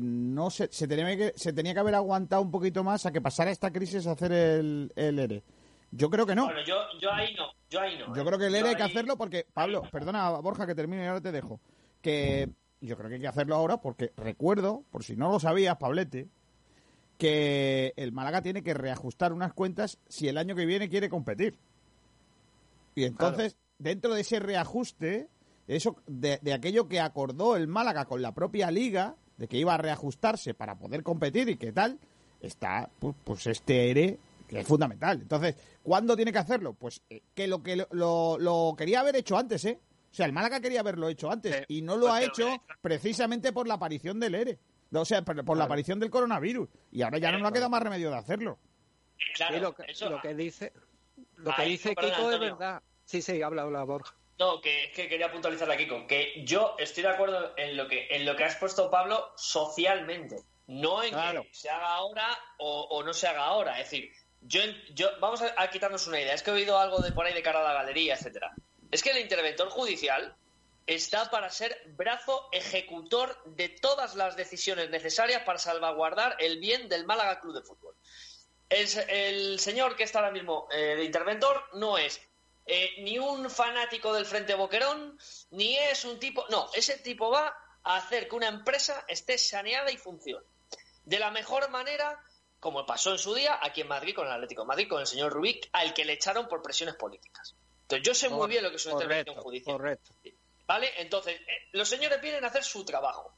no 0.02 0.50
se, 0.50 0.68
se, 0.72 0.88
tenía 0.88 1.16
que 1.16 1.34
se 1.38 1.54
tenía 1.54 1.74
que 1.74 1.80
haber 1.80 1.96
aguantado 1.96 2.42
un 2.42 2.52
poquito 2.52 2.84
más 2.84 3.06
a 3.06 3.12
que 3.12 3.22
pasara 3.22 3.52
esta 3.52 3.72
crisis 3.72 4.06
a 4.06 4.12
hacer 4.12 4.34
el, 4.34 4.92
el 4.96 5.18
ERE. 5.18 5.44
Yo 5.92 6.10
creo 6.10 6.26
que 6.26 6.36
no. 6.36 6.46
Bueno, 6.46 6.64
yo, 6.66 6.76
yo 7.00 7.14
ahí 7.14 7.34
no, 7.36 7.46
yo 7.70 7.80
ahí 7.80 7.98
no. 7.98 8.14
Yo 8.14 8.26
creo 8.26 8.38
que 8.38 8.48
el 8.48 8.56
ERE 8.56 8.70
hay 8.70 8.76
que 8.76 8.84
hacerlo 8.84 9.18
porque, 9.18 9.48
Pablo, 9.54 9.84
perdona 9.90 10.30
Borja 10.32 10.68
que 10.68 10.76
termine 10.76 11.06
y 11.06 11.08
ahora 11.08 11.22
te 11.22 11.32
dejo, 11.32 11.62
que 12.02 12.50
yo 12.82 12.98
creo 12.98 13.08
que 13.08 13.16
hay 13.16 13.22
que 13.22 13.28
hacerlo 13.28 13.56
ahora 13.56 13.78
porque 13.78 14.12
recuerdo, 14.18 14.84
por 14.92 15.06
si 15.06 15.16
no 15.16 15.32
lo 15.32 15.40
sabías, 15.40 15.78
Pablete, 15.78 16.28
que 17.18 17.94
el 17.96 18.12
Málaga 18.12 18.42
tiene 18.42 18.64
que 18.64 18.74
reajustar 18.74 19.34
unas 19.34 19.54
cuentas 19.54 20.00
si 20.08 20.28
el 20.28 20.38
año 20.38 20.56
que 20.56 20.66
viene 20.66 20.90
quiere 20.90 21.10
competir. 21.10 21.58
Y 22.96 23.04
entonces, 23.04 23.58
dentro 23.78 24.14
de 24.14 24.22
ese 24.22 24.40
reajuste, 24.40 25.30
eso 25.68 25.96
de, 26.08 26.40
de, 26.42 26.54
aquello 26.54 26.88
que 26.88 27.00
acordó 27.00 27.56
el 27.56 27.68
Málaga 27.68 28.06
con 28.06 28.22
la 28.22 28.34
propia 28.34 28.72
liga, 28.72 29.16
de 29.38 29.48
que 29.48 29.58
iba 29.58 29.74
a 29.74 29.78
reajustarse 29.78 30.54
para 30.54 30.78
poder 30.78 31.04
competir 31.04 31.50
y 31.50 31.58
qué 31.58 31.72
tal, 31.72 32.00
está 32.40 32.90
pues, 33.00 33.16
pues 33.24 33.48
este 33.48 33.92
ERE 33.92 34.20
que 34.48 34.60
es 34.60 34.68
fundamental. 34.68 35.22
Entonces, 35.22 35.56
¿cuándo 35.82 36.16
tiene 36.16 36.32
que 36.32 36.40
hacerlo? 36.40 36.74
Pues 36.74 37.02
eh, 37.10 37.24
que 37.34 37.48
lo 37.48 37.64
que 37.64 37.76
lo, 37.92 38.38
lo, 38.38 38.76
quería 38.78 39.00
haber 39.00 39.16
hecho 39.16 39.38
antes, 39.38 39.66
¿eh? 39.66 39.80
O 40.12 40.16
sea, 40.16 40.28
el 40.28 40.34
Málaga 40.34 40.62
quería 40.62 40.80
haberlo 40.80 41.10
hecho 41.10 41.30
antes 41.30 41.66
y 41.68 41.82
no 41.82 41.98
lo 41.98 42.12
ha 42.12 42.24
hecho 42.24 42.48
precisamente 42.82 43.52
por 43.52 43.68
la 43.68 43.74
aparición 43.74 44.20
del 44.20 44.36
ERE. 44.36 44.60
O 45.02 45.06
sea, 45.06 45.22
por, 45.24 45.58
la 45.58 45.66
aparición 45.66 46.00
del 46.00 46.10
coronavirus. 46.10 46.70
Y 46.92 47.02
ahora 47.02 47.18
ya 47.18 47.32
no 47.32 47.40
nos 47.40 47.50
ha 47.50 47.54
quedado 47.54 47.70
más 47.70 47.84
remedio 47.84 48.10
de 48.10 48.18
hacerlo. 48.18 48.58
Claro, 49.34 49.60
lo, 49.60 49.76
que, 49.76 49.94
lo 50.10 50.22
que 50.22 50.34
dice, 50.34 50.74
lo 51.38 51.56
que 51.56 51.64
dice 51.64 51.96
Kiko 51.96 52.32
es 52.32 52.40
verdad. 52.40 52.82
Sí, 53.06 53.22
sí, 53.22 53.42
habla, 53.42 53.64
habla, 53.64 53.84
Borja. 53.84 54.14
No, 54.38 54.60
que 54.60 54.86
es 54.86 54.92
que 54.92 55.08
quería 55.08 55.32
puntualizar 55.32 55.72
a 55.72 55.78
Kiko, 55.78 56.06
que 56.08 56.44
yo 56.46 56.76
estoy 56.78 57.04
de 57.04 57.10
acuerdo 57.10 57.54
en 57.56 57.78
lo 57.78 57.88
que 57.88 58.08
en 58.10 58.26
lo 58.26 58.36
que 58.36 58.44
has 58.44 58.58
puesto 58.58 58.92
Pablo 58.92 59.32
socialmente, 59.38 60.38
no 60.68 61.02
en 61.04 61.12
que 61.12 61.50
se 61.54 61.70
haga 61.70 61.96
ahora 61.96 62.28
o, 62.58 63.02
no 63.04 63.14
se 63.14 63.28
haga 63.28 63.46
ahora. 63.46 63.80
Es 63.80 63.90
decir, 63.90 64.12
yo, 64.42 64.62
yo 64.94 65.10
vamos 65.22 65.42
a, 65.42 65.70
quitarnos 65.70 66.08
una 66.08 66.20
idea. 66.20 66.34
Es 66.34 66.44
que 66.44 66.52
he 66.52 66.54
oído 66.54 66.78
algo 66.78 67.00
de 67.00 67.14
por 67.14 67.26
ahí 67.26 67.34
de 67.34 67.44
cara 67.44 67.62
a 67.62 67.64
la 67.64 67.74
galería, 67.74 68.16
etcétera. 68.16 68.54
Es 68.92 69.02
que 69.02 69.12
el 69.12 69.20
interventor 69.20 69.70
judicial 69.70 70.36
está 70.88 71.30
para 71.32 71.50
ser 71.50 71.82
brazo 71.98 72.48
ejecutor 72.52 73.42
de 73.46 73.70
todas 73.70 74.16
las 74.16 74.36
decisiones 74.36 74.90
necesarias 74.90 75.44
para 75.44 75.60
salvaguardar 75.60 76.36
el 76.40 76.60
bien 76.60 76.88
del 76.90 77.06
Málaga 77.06 77.40
Club 77.42 77.56
de 77.56 77.62
Fútbol. 77.62 77.96
El, 78.70 79.60
señor 79.60 79.96
que 79.96 80.04
está 80.04 80.20
ahora 80.20 80.32
mismo 80.32 80.68
eh, 80.72 80.96
de 80.96 81.04
interventor 81.04 81.64
no 81.74 81.98
es 81.98 82.20
eh, 82.66 82.96
ni 83.00 83.20
un 83.20 83.50
fanático 83.50 84.14
del 84.14 84.26
Frente 84.26 84.56
Boquerón, 84.56 85.18
ni 85.52 85.78
es 85.78 86.04
un 86.04 86.20
tipo. 86.20 86.46
No, 86.50 86.70
ese 86.74 86.98
tipo 86.98 87.30
va 87.30 87.56
a 87.84 87.98
hacer 87.98 88.28
que 88.28 88.36
una 88.36 88.48
empresa 88.48 89.06
esté 89.08 89.38
saneada 89.38 89.92
y 89.92 89.98
funcione. 89.98 90.46
De 91.04 91.20
la 91.20 91.30
mejor 91.30 91.70
manera, 91.70 92.20
como 92.60 92.86
pasó 92.86 93.12
en 93.12 93.20
su 93.20 93.36
día 93.36 93.60
aquí 93.62 93.82
en 93.82 93.88
Madrid 93.88 94.16
con 94.16 94.26
el 94.26 94.34
Atlético 94.34 94.64
de 94.64 94.68
Madrid, 94.68 94.90
con 94.90 95.00
el 95.00 95.08
señor 95.08 95.32
Rubik, 95.32 95.70
al 95.74 95.94
que 95.94 96.06
le 96.06 96.14
echaron 96.14 96.48
por 96.48 96.64
presiones 96.64 96.96
políticas. 96.96 97.56
Entonces, 97.84 98.08
yo 98.08 98.16
sé 98.16 98.30
muy 98.30 98.48
bien 98.48 98.64
lo 98.64 98.72
que 98.72 98.78
es 98.78 98.86
una 98.88 98.96
intervención 98.96 99.36
judicial. 99.36 99.78
Correcto. 99.78 100.16
¿Vale? 100.68 100.92
Entonces, 100.98 101.40
eh, 101.42 101.70
los 101.74 101.88
señores 101.88 102.22
vienen 102.22 102.44
a 102.44 102.48
hacer 102.48 102.64
su 102.64 102.84
trabajo. 102.84 103.34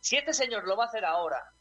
Si 0.00 0.16
este 0.16 0.32
señor 0.32 0.66
lo 0.66 0.76
va 0.76 0.84
a 0.84 0.88
hacer 0.88 1.04
ahora, 1.04 1.52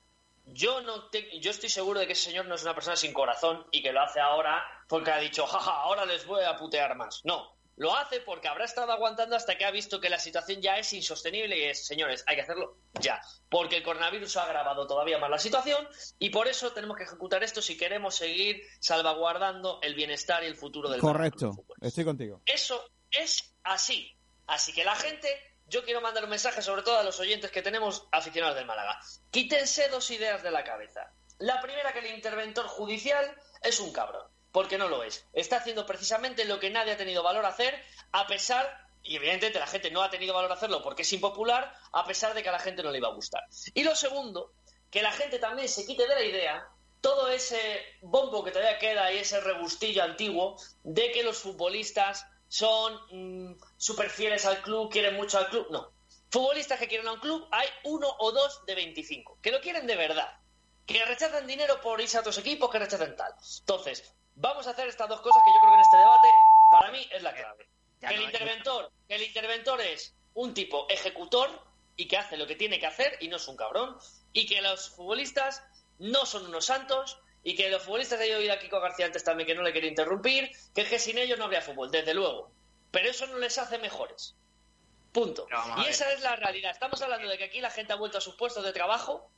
yo 0.45 0.82
no 0.82 1.09
yo 1.39 1.51
estoy 1.51 1.70
seguro 1.70 1.99
de 1.99 2.07
que 2.07 2.13
ese 2.13 2.30
señor 2.30 2.45
no 2.45 2.55
es 2.55 2.63
una 2.63 2.76
persona 2.76 2.95
sin 2.95 3.13
corazón 3.13 3.66
y 3.72 3.82
que 3.82 3.91
lo 3.91 4.01
hace 4.01 4.20
ahora 4.20 4.63
porque 4.88 5.11
ha 5.11 5.18
dicho, 5.18 5.47
jaja, 5.47 5.72
ahora 5.72 6.05
les 6.05 6.26
voy 6.26 6.43
a 6.43 6.55
putear 6.55 6.95
más. 6.95 7.22
No, 7.24 7.55
lo 7.78 7.95
hace 7.95 8.22
porque 8.22 8.47
habrá 8.47 8.66
estado 8.66 8.91
aguantando 8.91 9.36
hasta 9.36 9.57
que 9.57 9.66
ha 9.66 9.72
visto 9.72 9.99
que 9.99 10.09
la 10.09 10.20
situación 10.20 10.61
ya 10.61 10.78
es 10.78 10.93
insostenible 10.93 11.57
y 11.57 11.63
es, 11.63 11.86
señores, 11.86 12.24
hay 12.28 12.36
que 12.36 12.43
hacerlo 12.43 12.78
ya. 13.01 13.20
Porque 13.49 13.78
el 13.78 13.84
coronavirus 13.84 14.38
ha 14.38 14.43
agravado 14.43 14.88
todavía 14.88 15.18
más 15.18 15.30
la 15.30 15.39
situación 15.39 15.88
y 16.20 16.30
por 16.30 16.47
eso 16.47 16.72
tenemos 16.72 16.95
que 16.95 17.03
ejecutar 17.03 17.43
esto 17.43 17.61
si 17.61 17.78
queremos 17.78 18.16
seguir 18.16 18.61
salvaguardando 18.80 19.80
el 19.82 19.93
bienestar 19.93 20.43
y 20.43 20.47
el 20.47 20.55
futuro 20.55 20.89
del 20.89 21.01
Correcto, 21.01 21.51
estoy 21.82 22.05
contigo. 22.05 22.41
Eso 22.45 22.82
es 23.11 23.55
así. 23.63 24.16
Así 24.48 24.74
que 24.74 24.84
la 24.84 24.96
gente, 24.96 25.28
yo 25.68 25.84
quiero 25.84 26.02
mandar 26.02 26.24
un 26.24 26.30
mensaje 26.30 26.62
sobre 26.62 26.84
todo 26.84 26.98
a 26.98 27.04
los 27.04 27.20
oyentes 27.20 27.52
que 27.52 27.62
tenemos 27.62 28.08
aficionados 28.12 28.56
del 28.56 28.66
Málaga. 28.66 29.00
Quítense 29.32 29.89
dos 29.89 30.10
ideas 30.12 30.43
de 30.43 30.52
la 30.52 30.64
cabeza. 30.64 31.12
La 31.39 31.62
primera, 31.62 31.91
que 31.91 32.00
el 32.00 32.16
interventor 32.16 32.68
judicial 32.68 33.36
es 33.62 33.80
un 33.80 33.91
cabrón, 33.91 34.28
porque 34.52 34.78
no 34.78 34.88
lo 34.88 35.04
es. 35.04 35.26
Está 35.34 35.58
haciendo 35.58 35.86
precisamente 35.86 36.46
lo 36.46 36.60
que 36.60 36.70
nadie 36.70 36.93
ha 36.93 36.98
tenido 36.98 37.24
valor 37.24 37.46
a 37.46 37.50
hacer, 37.50 37.84
a 38.12 38.26
pesar, 38.28 38.88
y 39.04 39.18
evidentemente 39.18 39.60
la 39.60 39.68
gente 39.68 39.91
no 39.91 40.02
ha 40.02 40.10
tenido 40.10 40.34
valor 40.34 40.52
a 40.52 40.56
hacerlo 40.56 40.82
porque 40.82 41.02
es 41.02 41.14
impopular, 41.14 41.74
a 41.91 42.06
pesar 42.06 42.34
de 42.34 42.41
que 42.41 42.50
a 42.50 42.54
la 42.54 42.60
gente 42.60 42.84
no 42.84 42.91
le 42.91 43.00
iba 43.00 43.10
a 43.10 43.14
gustar. 43.14 43.43
Y 43.74 43.84
lo 43.84 43.96
segundo, 43.96 44.54
que 44.89 45.02
la 45.02 45.12
gente 45.12 45.39
también 45.39 45.68
se 45.68 45.86
quite 45.86 46.08
de 46.08 46.16
la 46.16 46.24
idea 46.24 46.70
todo 47.02 47.28
ese 47.28 47.86
bombo 48.02 48.43
que 48.43 48.50
todavía 48.50 48.80
queda 48.80 49.12
y 49.12 49.20
ese 49.20 49.39
rebustillo 49.39 50.02
antiguo 50.02 50.56
de 50.84 51.12
que 51.12 51.22
los 51.22 51.38
futbolistas 51.38 52.26
son 52.48 53.00
mm, 53.12 53.56
súper 53.78 54.10
fieles 54.10 54.46
al 54.46 54.62
club, 54.62 54.91
quieren 54.91 55.16
mucho 55.16 55.38
al 55.38 55.50
club. 55.50 55.68
No. 55.72 55.91
Futbolistas 56.30 56.80
que 56.80 56.88
quieren 56.88 57.08
a 57.08 57.14
un 57.14 57.20
club, 57.20 57.48
hay 57.52 57.68
uno 57.84 58.08
o 58.20 58.32
dos 58.32 58.66
de 58.66 58.76
25, 58.76 59.39
que 59.41 59.52
lo 59.52 59.62
quieren 59.62 59.88
de 59.88 59.96
verdad, 59.96 60.38
que 60.86 61.04
rechazan 61.06 61.48
dinero 61.48 61.80
por 61.82 62.02
irse 62.02 62.18
a 62.18 62.22
otros 62.22 62.38
equipos, 62.38 62.70
que 62.70 62.80
rechazan 62.80 63.16
tal. 63.16 63.34
Entonces, 63.60 64.14
vamos 64.36 64.68
a 64.68 64.72
hacer 64.72 64.88
estas 64.88 65.08
dos 65.08 65.22
cosas 65.22 65.41
que 65.43 65.54
yo 65.54 65.60
creo 65.60 65.72
que 65.72 65.76
en 65.76 65.82
este 65.82 65.98
debate, 65.98 66.28
para 66.72 66.91
mí, 66.91 67.08
es 67.12 67.24
la 67.24 67.34
clave. 67.34 67.70
Que 68.00 68.14
el, 68.14 68.22
interventor, 68.24 68.91
que 69.08 69.16
el 69.16 69.24
interventor 69.24 69.82
es 69.82 70.16
un 70.34 70.54
tipo 70.54 70.88
ejecutor 70.89 71.50
y 71.96 72.08
que 72.08 72.18
hace 72.18 72.38
lo 72.38 72.46
que 72.46 72.56
tiene 72.56 72.80
que 72.80 72.88
hacer 72.88 73.18
y 73.22 73.30
no 73.30 73.38
es 73.38 73.48
un 73.48 73.56
cabrón, 73.56 73.98
y 74.34 74.46
que 74.46 74.62
los 74.62 74.89
futbolistas 74.89 75.64
no 75.98 76.26
son 76.26 76.46
unos 76.48 76.66
santos 76.66 77.18
y 77.46 77.56
que 77.56 77.70
los 77.70 77.84
futbolistas 77.84 78.18
de 78.18 78.36
oído 78.36 78.52
a 78.52 78.58
Kiko 78.58 78.82
García 78.82 79.06
antes 79.06 79.24
también, 79.24 79.46
que 79.46 79.54
no 79.54 79.62
le 79.62 79.72
quería 79.72 79.88
interrumpir, 79.88 80.52
que 80.74 80.82
es 80.82 80.89
que 80.89 80.98
sin 80.98 81.20
ellos 81.20 81.38
no 81.38 81.46
habría 81.46 81.62
fútbol, 81.62 81.91
desde 81.91 82.16
luego. 82.16 82.52
Pero 82.89 83.08
eso 83.08 83.28
no 83.28 83.38
les 83.38 83.60
hace 83.60 83.78
mejores. 83.78 84.36
Punto. 85.12 85.48
Y 85.78 85.86
esa 85.86 86.12
es 86.12 86.22
la 86.22 86.36
realidad. 86.36 86.72
Estamos 86.72 87.00
hablando 87.04 87.30
de 87.30 87.38
que 87.38 87.43
aquí 87.43 87.62
la 87.62 87.70
gente 87.70 87.93
ha 87.93 87.98
vuelto 87.98 88.18
a 88.18 88.22
sus 88.22 88.34
puestos 88.34 88.66
de 88.66 88.74
trabajo, 88.74 89.30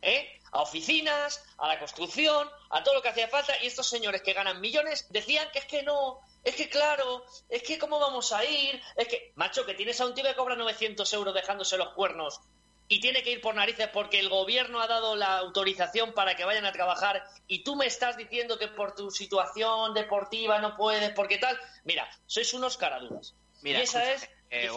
¿eh? 0.00 0.40
a 0.52 0.62
oficinas, 0.62 1.44
a 1.58 1.68
la 1.68 1.78
construcción, 1.78 2.48
a 2.70 2.82
todo 2.82 2.94
lo 2.94 3.02
que 3.02 3.10
hacía 3.10 3.28
falta, 3.28 3.52
y 3.62 3.66
estos 3.66 3.90
señores 3.90 4.22
que 4.22 4.32
ganan 4.32 4.62
millones 4.62 5.06
decían 5.10 5.46
que 5.52 5.58
es 5.58 5.66
que 5.66 5.82
no, 5.82 6.20
es 6.44 6.56
que 6.56 6.70
claro, 6.70 7.26
es 7.50 7.62
que 7.62 7.78
cómo 7.78 8.00
vamos 8.00 8.32
a 8.32 8.42
ir, 8.42 8.80
es 8.96 9.06
que, 9.06 9.32
macho, 9.34 9.66
que 9.66 9.74
tienes 9.74 10.00
a 10.00 10.06
un 10.06 10.14
tío 10.14 10.24
que 10.24 10.34
cobra 10.34 10.56
900 10.56 11.12
euros 11.12 11.34
dejándose 11.34 11.76
los 11.76 11.90
cuernos 11.90 12.40
y 12.88 13.00
tiene 13.00 13.22
que 13.22 13.32
ir 13.32 13.40
por 13.40 13.54
narices 13.54 13.88
porque 13.88 14.20
el 14.20 14.28
gobierno 14.28 14.80
ha 14.80 14.86
dado 14.86 15.16
la 15.16 15.38
autorización 15.38 16.12
para 16.12 16.36
que 16.36 16.44
vayan 16.44 16.66
a 16.66 16.72
trabajar 16.72 17.24
y 17.46 17.64
tú 17.64 17.76
me 17.76 17.86
estás 17.86 18.16
diciendo 18.16 18.58
que 18.58 18.68
por 18.68 18.94
tu 18.94 19.10
situación 19.10 19.94
deportiva 19.94 20.60
no 20.60 20.76
puedes, 20.76 21.10
porque 21.10 21.38
tal. 21.38 21.58
Mira, 21.84 22.06
sois 22.26 22.52
unos 22.54 22.76
caraduras. 22.76 23.34
Mira, 23.62 23.78
y 23.78 23.82
esa 23.82 24.12
es. 24.12 24.28
Eh, 24.50 24.68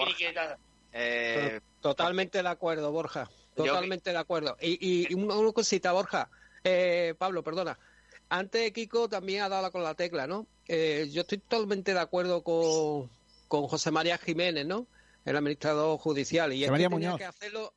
eh, 0.93 1.61
Totalmente 1.81 2.41
de 2.41 2.49
acuerdo, 2.49 2.91
Borja. 2.91 3.29
Totalmente 3.55 4.11
de 4.11 4.17
acuerdo. 4.17 4.57
Y, 4.61 5.11
y 5.11 5.13
una, 5.13 5.51
cosita, 5.51 5.91
Borja. 5.91 6.29
Eh, 6.63 7.13
Pablo, 7.17 7.43
perdona. 7.43 7.77
Antes 8.29 8.71
Kiko 8.71 9.07
también 9.07 9.43
ha 9.43 9.49
dado 9.49 9.71
con 9.71 9.83
la 9.83 9.95
tecla, 9.95 10.27
¿no? 10.27 10.47
yo 10.67 11.21
estoy 11.21 11.37
totalmente 11.37 11.93
de 11.93 11.99
acuerdo 12.01 12.43
con, 12.43 13.09
con 13.47 13.67
José 13.69 13.89
María 13.89 14.17
Jiménez, 14.17 14.65
¿no? 14.65 14.85
El 15.23 15.37
administrador 15.37 15.97
judicial. 15.97 16.51
Y 16.51 16.65
él 16.65 16.73
tenía 16.89 17.15
que 17.15 17.23
hacerlo 17.23 17.73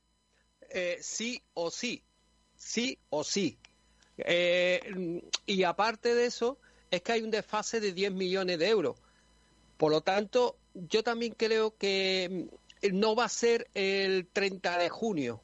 eh, 0.73 0.97
sí 1.01 1.41
o 1.53 1.71
sí, 1.71 2.03
sí 2.55 2.97
o 3.09 3.23
sí. 3.23 3.57
Eh, 4.17 5.21
y 5.45 5.63
aparte 5.63 6.15
de 6.15 6.25
eso, 6.25 6.57
es 6.89 7.01
que 7.01 7.13
hay 7.13 7.21
un 7.21 7.31
desfase 7.31 7.79
de 7.79 7.93
10 7.93 8.13
millones 8.13 8.59
de 8.59 8.69
euros. 8.69 8.97
Por 9.77 9.91
lo 9.91 10.01
tanto, 10.01 10.57
yo 10.73 11.03
también 11.03 11.33
creo 11.35 11.75
que 11.75 12.49
mm, 12.81 12.97
no 12.97 13.15
va 13.15 13.25
a 13.25 13.29
ser 13.29 13.69
el 13.73 14.27
30 14.27 14.77
de 14.77 14.89
junio, 14.89 15.41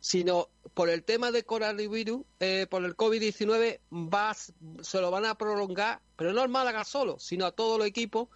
sino 0.00 0.48
por 0.74 0.88
el 0.88 1.04
tema 1.04 1.30
de 1.30 1.44
coronavirus, 1.44 2.22
eh, 2.40 2.66
por 2.68 2.84
el 2.84 2.96
COVID-19, 2.96 3.80
se 4.82 5.00
lo 5.00 5.10
van 5.10 5.26
a 5.26 5.36
prolongar, 5.36 6.00
pero 6.16 6.32
no 6.32 6.42
al 6.42 6.48
Málaga 6.48 6.84
solo, 6.84 7.18
sino 7.18 7.46
a 7.46 7.52
todos 7.52 7.78
los 7.78 7.86
equipos, 7.86 8.28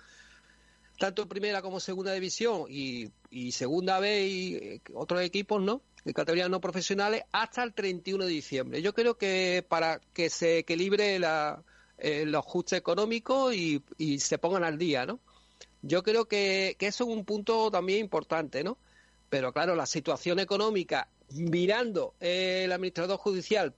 tanto 0.99 1.29
primera 1.29 1.63
como 1.63 1.81
segunda 1.81 2.13
división 2.13 2.67
y, 2.69 3.11
segunda 3.53 3.99
B 3.99 4.27
y 4.27 4.55
eh, 4.55 4.81
otros 4.95 5.23
equipos, 5.23 5.63
¿no? 5.63 5.83
De 6.05 6.13
categorías 6.13 6.51
no 6.51 6.61
profesionales, 6.61 7.23
hasta 7.33 7.63
el 7.63 7.73
31 7.73 8.25
de 8.25 8.31
diciembre. 8.31 8.83
Yo 8.83 8.93
creo 8.93 9.17
que 9.17 9.65
para 9.69 10.01
que 10.13 10.31
se 10.31 10.59
equilibre 10.59 11.19
la, 11.19 11.63
eh, 11.99 12.25
los 12.27 12.45
ajustes 12.45 12.79
económicos 12.79 13.55
y, 13.55 13.83
y, 13.97 14.21
se 14.21 14.39
pongan 14.39 14.65
al 14.65 14.79
día, 14.79 15.07
¿no? 15.07 15.21
Yo 15.83 16.03
creo 16.03 16.27
que, 16.27 16.77
que 16.79 16.87
eso 16.87 17.05
es 17.05 17.11
un 17.11 17.25
punto 17.25 17.71
también 17.71 18.01
importante, 18.01 18.63
¿no? 18.63 18.79
Pero 19.31 19.53
claro, 19.53 19.75
la 19.75 19.87
situación 19.87 20.39
económica 20.39 21.09
mirando 21.31 22.15
el 22.21 22.71
administrador 22.71 23.19
judicial 23.19 23.75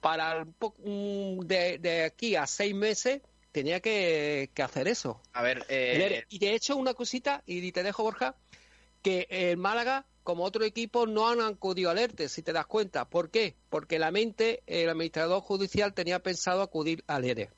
para 0.00 0.44
mm, 0.44 1.40
de, 1.40 1.78
de 1.78 2.04
aquí 2.04 2.36
a 2.36 2.46
seis 2.46 2.74
meses 2.74 3.22
tenía 3.52 3.80
que, 3.80 4.50
hacer 4.62 4.88
eso. 4.88 5.20
A 5.32 5.42
ver, 5.42 5.64
eh, 5.68 6.24
y 6.28 6.38
de 6.38 6.54
hecho 6.54 6.76
una 6.76 6.94
cosita 6.94 7.42
y 7.46 7.72
te 7.72 7.82
dejo 7.82 8.02
Borja 8.02 8.34
que 9.02 9.26
el 9.30 9.56
Málaga 9.56 10.06
como 10.22 10.44
otro 10.44 10.64
equipo 10.64 11.06
no 11.06 11.28
han 11.28 11.40
acudido 11.40 11.90
al 11.90 11.98
ERTE, 11.98 12.28
si 12.28 12.42
te 12.42 12.52
das 12.52 12.66
cuenta. 12.66 13.08
¿Por 13.08 13.30
qué? 13.30 13.56
Porque 13.68 13.98
la 13.98 14.10
mente 14.10 14.62
el 14.66 14.88
administrador 14.88 15.40
judicial 15.40 15.94
tenía 15.94 16.20
pensado 16.20 16.62
acudir 16.62 17.02
al 17.06 17.24
ERE. 17.24 17.50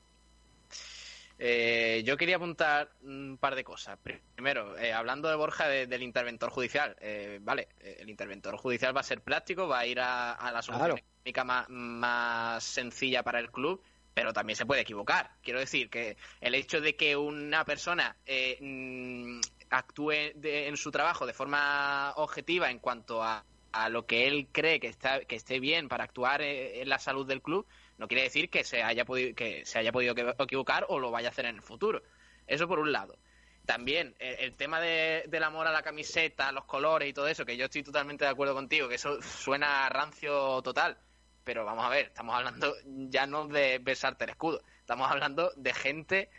Eh, 1.39 2.03
yo 2.05 2.15
quería 2.15 2.37
apuntar 2.37 2.89
un 3.01 3.37
par 3.39 3.55
de 3.55 3.63
cosas. 3.63 3.99
Primero, 4.35 4.77
eh, 4.77 4.93
hablando 4.93 5.27
de 5.29 5.35
Borja 5.35 5.67
del 5.67 6.01
interventor 6.03 6.49
judicial, 6.51 6.95
eh, 7.01 7.39
vale, 7.41 7.67
el 7.81 8.09
interventor 8.09 8.55
judicial 8.55 8.95
va 8.95 9.01
a 9.01 9.03
ser 9.03 9.21
práctico, 9.21 9.67
va 9.67 9.79
a 9.79 9.85
ir 9.85 9.99
a, 9.99 10.51
la 10.53 10.61
solución 10.61 10.99
económica 11.25 11.67
más, 11.69 12.63
sencilla 12.63 13.23
para 13.23 13.39
el 13.39 13.51
club, 13.51 13.83
pero 14.13 14.33
también 14.33 14.57
se 14.57 14.65
puede 14.65 14.81
equivocar. 14.81 15.31
Quiero 15.41 15.59
decir 15.59 15.89
que 15.89 16.17
el 16.41 16.55
hecho 16.55 16.81
de 16.81 16.95
que 16.95 17.15
una 17.15 17.65
persona 17.65 18.15
mm, 18.61 19.39
actúe 19.69 20.11
en 20.11 20.77
su 20.77 20.91
trabajo 20.91 21.25
de 21.25 21.33
forma 21.33 22.13
objetiva 22.15 22.69
en 22.69 22.79
cuanto 22.79 23.23
a, 23.23 23.45
a 23.73 23.89
lo 23.89 24.05
que 24.05 24.27
él 24.27 24.47
cree 24.51 24.79
que, 24.79 24.87
está, 24.87 25.21
que 25.21 25.35
esté 25.35 25.59
bien 25.59 25.89
para 25.89 26.03
actuar 26.03 26.41
en 26.41 26.87
la 26.87 26.99
salud 26.99 27.27
del 27.27 27.41
club, 27.41 27.65
no 27.97 28.07
quiere 28.07 28.23
decir 28.23 28.49
que 28.49 28.63
se 28.63 28.83
haya 28.83 29.03
podido, 29.03 29.35
que 29.35 29.65
se 29.65 29.79
haya 29.79 29.91
podido 29.91 30.13
equivocar 30.39 30.85
o 30.89 30.99
lo 30.99 31.11
vaya 31.11 31.29
a 31.29 31.31
hacer 31.31 31.45
en 31.45 31.55
el 31.55 31.61
futuro. 31.61 32.03
Eso 32.47 32.67
por 32.67 32.79
un 32.79 32.91
lado. 32.91 33.17
También 33.65 34.13
el, 34.19 34.55
tema 34.55 34.79
del 34.81 35.43
amor 35.43 35.67
a 35.67 35.71
la 35.71 35.81
camiseta, 35.81 36.51
los 36.51 36.65
colores 36.65 37.09
y 37.09 37.13
todo 37.13 37.27
eso, 37.27 37.45
que 37.45 37.55
yo 37.55 37.65
estoy 37.65 37.81
totalmente 37.81 38.25
de 38.25 38.31
acuerdo 38.31 38.53
contigo, 38.53 38.89
que 38.89 38.95
eso 38.95 39.21
suena 39.21 39.87
rancio 39.89 40.61
total. 40.61 40.97
Pero 41.43 41.65
vamos 41.65 41.85
a 41.85 41.89
ver, 41.89 42.05
estamos 42.05 42.35
hablando 42.35 42.73
ya 42.85 43.27
no 43.27 43.47
de 43.47 43.79
besarte 43.79 44.23
el 44.23 44.31
escudo, 44.31 44.61
estamos 44.79 45.09
hablando 45.09 45.51
de 45.55 45.73
gente 45.73 46.29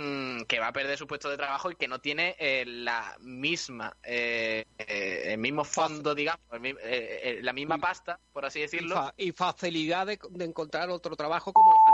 Mm, 0.00 0.42
que 0.42 0.60
va 0.60 0.68
a 0.68 0.72
perder 0.72 0.96
su 0.96 1.08
puesto 1.08 1.28
de 1.28 1.36
trabajo 1.36 1.72
y 1.72 1.74
que 1.74 1.88
no 1.88 1.98
tiene 1.98 2.36
eh, 2.38 2.64
la 2.64 3.16
misma, 3.18 3.96
eh, 4.04 4.64
eh, 4.78 5.22
el 5.32 5.38
mismo 5.38 5.64
fondo, 5.64 6.14
digamos, 6.14 6.40
la 6.50 7.52
misma 7.52 7.78
pasta, 7.78 8.20
por 8.32 8.44
así 8.44 8.60
decirlo. 8.60 9.12
Y, 9.16 9.32
facilidad 9.32 10.06
de, 10.06 10.20
encontrar 10.38 10.88
otro 10.90 11.16
trabajo 11.16 11.52
como 11.52 11.72
los 11.72 11.87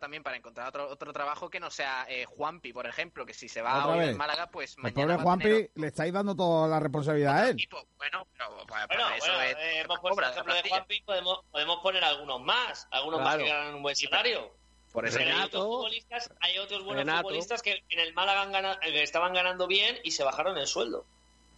también 0.00 0.22
para 0.22 0.36
encontrar 0.36 0.68
otro, 0.68 0.88
otro 0.88 1.12
trabajo 1.12 1.50
que 1.50 1.60
no 1.60 1.70
sea 1.70 2.06
Juanpi, 2.26 2.72
por 2.72 2.86
ejemplo, 2.86 3.24
que 3.24 3.34
si 3.34 3.48
se 3.48 3.62
va 3.62 3.84
a 3.84 4.04
en 4.04 4.16
Málaga, 4.16 4.50
pues 4.50 4.76
el 4.76 4.82
mañana. 4.82 5.14
Pobre 5.14 5.22
Juanpi 5.22 5.70
le 5.74 5.86
estáis 5.86 6.12
dando 6.12 6.34
toda 6.34 6.68
la 6.68 6.80
responsabilidad 6.80 7.38
a 7.38 7.48
él. 7.50 7.68
Bueno, 7.96 8.26
pero 8.32 8.66
pues, 8.66 8.86
bueno, 8.88 9.04
eso 9.16 9.40
es. 9.42 9.86
por 9.86 10.24
ejemplo, 10.24 10.54
de 10.54 10.68
Juanpi 10.68 11.00
podemos, 11.02 11.40
podemos 11.50 11.78
poner 11.80 12.04
algunos 12.04 12.40
más, 12.40 12.88
algunos 12.90 13.20
más 13.20 13.36
que 13.36 13.48
ganan 13.48 13.74
un 13.74 13.82
buen 13.82 13.96
salario. 13.96 14.52
Por 14.92 15.06
eso 15.06 15.20
hay, 15.20 15.30
otros 15.30 15.64
futbolistas, 15.64 16.32
hay 16.40 16.58
otros 16.58 16.84
buenos 16.84 17.20
futbolistas 17.20 17.62
que 17.62 17.84
en 17.88 18.00
el 18.00 18.12
Málaga 18.12 18.78
eh, 18.82 19.02
estaban 19.02 19.32
ganando 19.32 19.68
bien 19.68 19.96
y 20.02 20.10
se 20.10 20.24
bajaron 20.24 20.58
el 20.58 20.66
sueldo. 20.66 21.04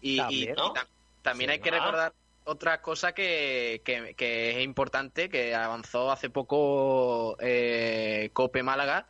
Y 0.02 0.18
también, 1.22 1.50
hay 1.50 1.60
que 1.60 1.70
recordar 1.70 2.12
otra 2.45 2.80
cosa 2.82 3.12
que, 3.12 3.82
es 3.84 4.62
importante, 4.62 5.28
que 5.28 5.55
avanzó 5.55 6.11
hace 6.11 6.30
poco 6.30 7.36
eh, 7.40 8.30
Cope 8.32 8.62
Málaga, 8.62 9.07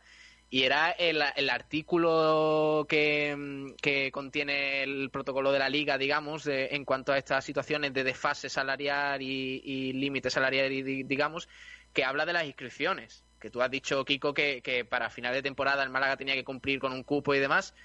y 0.49 0.63
era 0.63 0.91
el, 0.91 1.21
artículo 1.49 2.85
que, 2.87 4.11
contiene 4.13 4.83
el 4.83 5.09
protocolo 5.09 5.51
de 5.51 5.59
la 5.59 5.69
liga, 5.69 5.97
digamos, 5.97 6.45
en 6.47 6.85
cuanto 6.85 7.11
a 7.11 7.17
estas 7.17 7.43
situaciones 7.43 7.93
de 7.93 8.03
desfase 8.03 8.49
salarial 8.49 9.21
y, 9.21 9.61
y 9.65 9.93
límite 9.93 10.29
salarial, 10.29 10.69
digamos, 10.69 11.49
que 11.91 12.03
habla 12.03 12.25
de 12.25 12.33
las 12.33 12.45
inscripciones 12.45 13.23
que 13.43 13.49
tú 13.49 13.61
has 13.61 13.69
dicho, 13.69 14.05
Kiko, 14.05 14.33
que, 14.33 14.87
para 14.89 15.09
final 15.09 15.33
de 15.33 15.43
temporada 15.43 15.83
el 15.83 15.89
Málaga 15.89 16.15
tenía 16.15 16.33
que 16.33 16.45
cumplir 16.45 16.79
con 16.79 16.93
un 16.93 17.03
cupo 17.03 17.35
y 17.35 17.39
demás. 17.39 17.75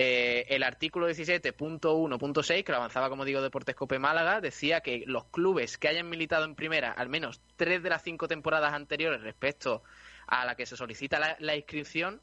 Eh, 0.00 0.54
el 0.54 0.62
artículo 0.62 1.10
17.1.6, 1.10 2.62
que 2.62 2.70
lo 2.70 2.78
avanzaba, 2.78 3.08
como 3.08 3.24
digo, 3.24 3.42
Deportes 3.42 3.74
Cope 3.74 3.98
Málaga, 3.98 4.40
decía 4.40 4.80
que 4.80 5.02
los 5.06 5.24
clubes 5.24 5.76
que 5.76 5.88
hayan 5.88 6.08
militado 6.08 6.44
en 6.44 6.54
primera 6.54 6.92
al 6.92 7.08
menos 7.08 7.40
tres 7.56 7.82
de 7.82 7.90
las 7.90 8.04
cinco 8.04 8.28
temporadas 8.28 8.74
anteriores 8.74 9.22
respecto 9.22 9.82
a 10.28 10.44
la 10.44 10.54
que 10.54 10.66
se 10.66 10.76
solicita 10.76 11.36
la, 11.40 11.56
inscripción 11.56 12.22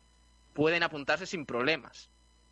pueden 0.54 0.84
apuntarse 0.84 1.26
sin 1.26 1.46
problemas. 1.46 2.10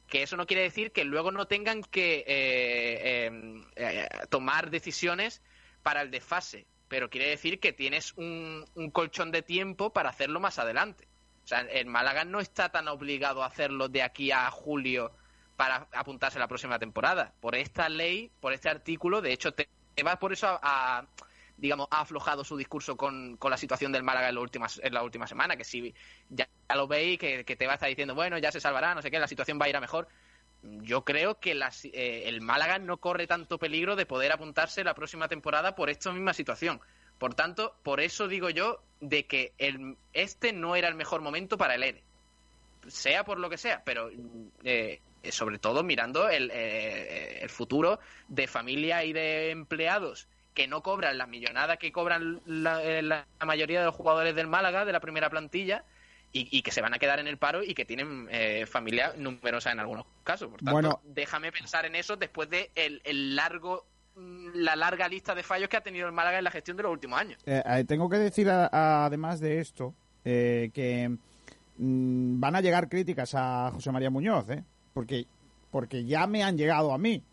Que 0.09 0.24
eso 0.24 0.36
no 0.36 0.45
quiere 0.45 0.63
decir 0.63 0.91
que 0.91 1.05
luego 1.05 1.32
no 1.32 1.47
tengan 1.47 1.84
que 1.84 2.26
eh, 2.28 3.32
eh, 3.78 4.09
tomar 4.30 4.71
decisiones 4.71 5.41
para 5.84 6.01
el 6.01 6.11
desfase, 6.11 6.65
pero 6.89 7.09
quiere 7.09 7.30
decir 7.30 7.61
que 7.61 7.71
tienes 7.71 8.11
un, 8.17 8.65
colchón 8.91 9.32
de 9.32 9.41
tiempo 9.41 9.93
para 9.93 10.09
hacerlo 10.09 10.41
más 10.41 10.59
adelante. 10.59 11.07
O 11.43 11.47
sea, 11.47 11.59
el 11.59 11.85
Málaga 11.87 12.23
no 12.25 12.39
está 12.39 12.69
tan 12.69 12.87
obligado 12.87 13.43
a 13.43 13.47
hacerlo 13.47 13.89
de 13.89 14.01
aquí 14.01 14.31
a 14.31 14.49
julio 14.49 15.11
para 15.55 15.87
apuntarse 15.93 16.37
a 16.37 16.41
la 16.41 16.47
próxima 16.47 16.79
temporada. 16.79 17.33
Por 17.39 17.55
esta 17.55 17.89
ley, 17.89 18.31
por 18.39 18.53
este 18.53 18.69
artículo, 18.69 19.21
de 19.21 19.33
hecho, 19.33 19.53
Tebas 19.95 20.17
por 20.17 20.33
eso 20.33 20.59
ha, 20.61 21.05
digamos, 21.57 21.87
ha 21.91 22.01
aflojado 22.01 22.43
su 22.43 22.57
discurso 22.57 22.95
con, 22.95 23.37
la 23.41 23.57
situación 23.57 23.91
del 23.91 24.03
Málaga 24.03 24.29
en, 24.29 24.37
en 24.81 24.93
la 24.93 25.03
última 25.03 25.27
semana, 25.27 25.55
que 25.55 25.63
si 25.63 25.93
ya, 26.29 26.47
lo 26.73 26.87
veis, 26.87 27.19
que, 27.19 27.43
que 27.45 27.55
Tebas 27.55 27.75
está 27.75 27.87
diciendo, 27.87 28.15
bueno, 28.15 28.37
ya 28.37 28.51
se 28.51 28.59
salvará, 28.59 28.95
no 28.95 29.01
sé 29.01 29.11
qué, 29.11 29.19
la 29.19 29.27
situación 29.27 29.59
va 29.59 29.65
a 29.65 29.69
ir 29.69 29.78
a 29.78 29.82
mejor 29.82 30.07
yo 30.63 31.03
creo 31.03 31.39
que 31.39 31.59
eh, 31.93 32.24
el 32.25 32.41
Málaga 32.41 32.79
no 32.79 32.97
corre 32.97 33.28
tanto 33.28 33.57
peligro 33.57 33.95
de 33.95 34.05
poder 34.05 34.32
apuntarse 34.32 34.83
la 34.83 34.93
próxima 34.93 35.28
temporada 35.28 35.75
por 35.75 35.89
esta 35.89 36.11
misma 36.11 36.33
situación. 36.33 36.79
Por 37.24 37.36
tanto, 37.36 37.74
por 37.83 38.01
eso 38.01 38.28
digo 38.28 38.50
yo 38.50 38.82
de 39.00 39.25
que 39.28 39.54
el, 39.58 39.95
este 40.12 40.51
no 40.51 40.75
era 40.75 40.89
el 40.89 40.95
mejor 40.95 41.21
momento 41.21 41.58
para 41.58 41.75
el 41.75 41.83
N. 41.83 42.04
Sea 42.89 43.24
por 43.24 43.39
lo 43.39 43.50
que 43.50 43.58
sea, 43.58 43.82
pero 43.86 44.09
eh, 44.66 45.00
sobre 45.32 45.58
todo 45.58 45.83
mirando 45.83 46.28
el, 46.28 46.51
eh, 46.54 47.39
el, 47.41 47.50
futuro 47.50 48.01
de 48.28 48.45
familia 48.45 49.05
y 49.05 49.13
de 49.13 49.51
empleados 49.51 50.28
que 50.54 50.67
no 50.67 50.83
cobran 50.83 51.17
la 51.17 51.25
millonada 51.25 51.78
que 51.78 51.93
cobran 51.93 52.41
la 52.45 53.25
mayoría 53.45 53.79
de 53.79 53.86
los 53.86 53.95
jugadores 53.95 54.36
del 54.36 54.47
Málaga, 54.47 54.83
de 54.83 54.91
la 54.91 55.00
primera 55.00 55.29
plantilla, 55.29 55.86
y, 56.33 56.63
que 56.63 56.71
se 56.71 56.82
van 56.82 56.95
a 56.95 57.00
quedar 57.00 57.20
en 57.20 57.28
el 57.28 57.37
paro 57.37 57.63
y 57.63 57.75
que 57.75 57.86
tienen 57.86 58.28
eh, 58.32 58.66
familia 58.66 59.13
numerosa 59.16 59.71
en 59.71 59.79
algunos 59.79 60.05
casos. 60.24 60.50
Por 60.50 60.59
tanto, 60.59 60.71
bueno, 60.71 61.00
déjame 61.04 61.51
pensar 61.51 61.86
en 61.86 61.95
eso 61.95 62.17
después 62.17 62.50
de 62.50 62.71
el, 62.74 63.36
largo 63.36 63.86
la 64.15 64.75
larga 64.75 65.07
lista 65.07 65.33
de 65.33 65.43
fallos 65.43 65.69
que 65.69 65.77
ha 65.77 65.81
tenido 65.81 66.07
el 66.07 66.13
Málaga 66.13 66.37
en 66.37 66.43
la 66.43 66.51
gestión 66.51 66.77
de 66.77 66.83
los 66.83 66.91
últimos 66.91 67.19
años. 67.19 67.41
Eh, 67.45 67.63
eh, 67.65 67.83
tengo 67.85 68.09
que 68.09 68.17
decir, 68.17 68.49
además 68.49 69.39
de 69.39 69.59
esto, 69.59 69.93
que 70.23 71.17
mm, 71.77 72.39
van 72.39 72.55
a 72.55 72.61
llegar 72.61 72.89
críticas 72.89 73.33
a 73.35 73.71
José 73.73 73.91
María 73.91 74.09
Muñoz, 74.09 74.45
porque, 74.93 75.25
porque 75.71 76.05
ya 76.05 76.27
me 76.27 76.43
han 76.43 76.57
llegado 76.57 76.93
a 76.93 76.97
mí. 76.97 77.23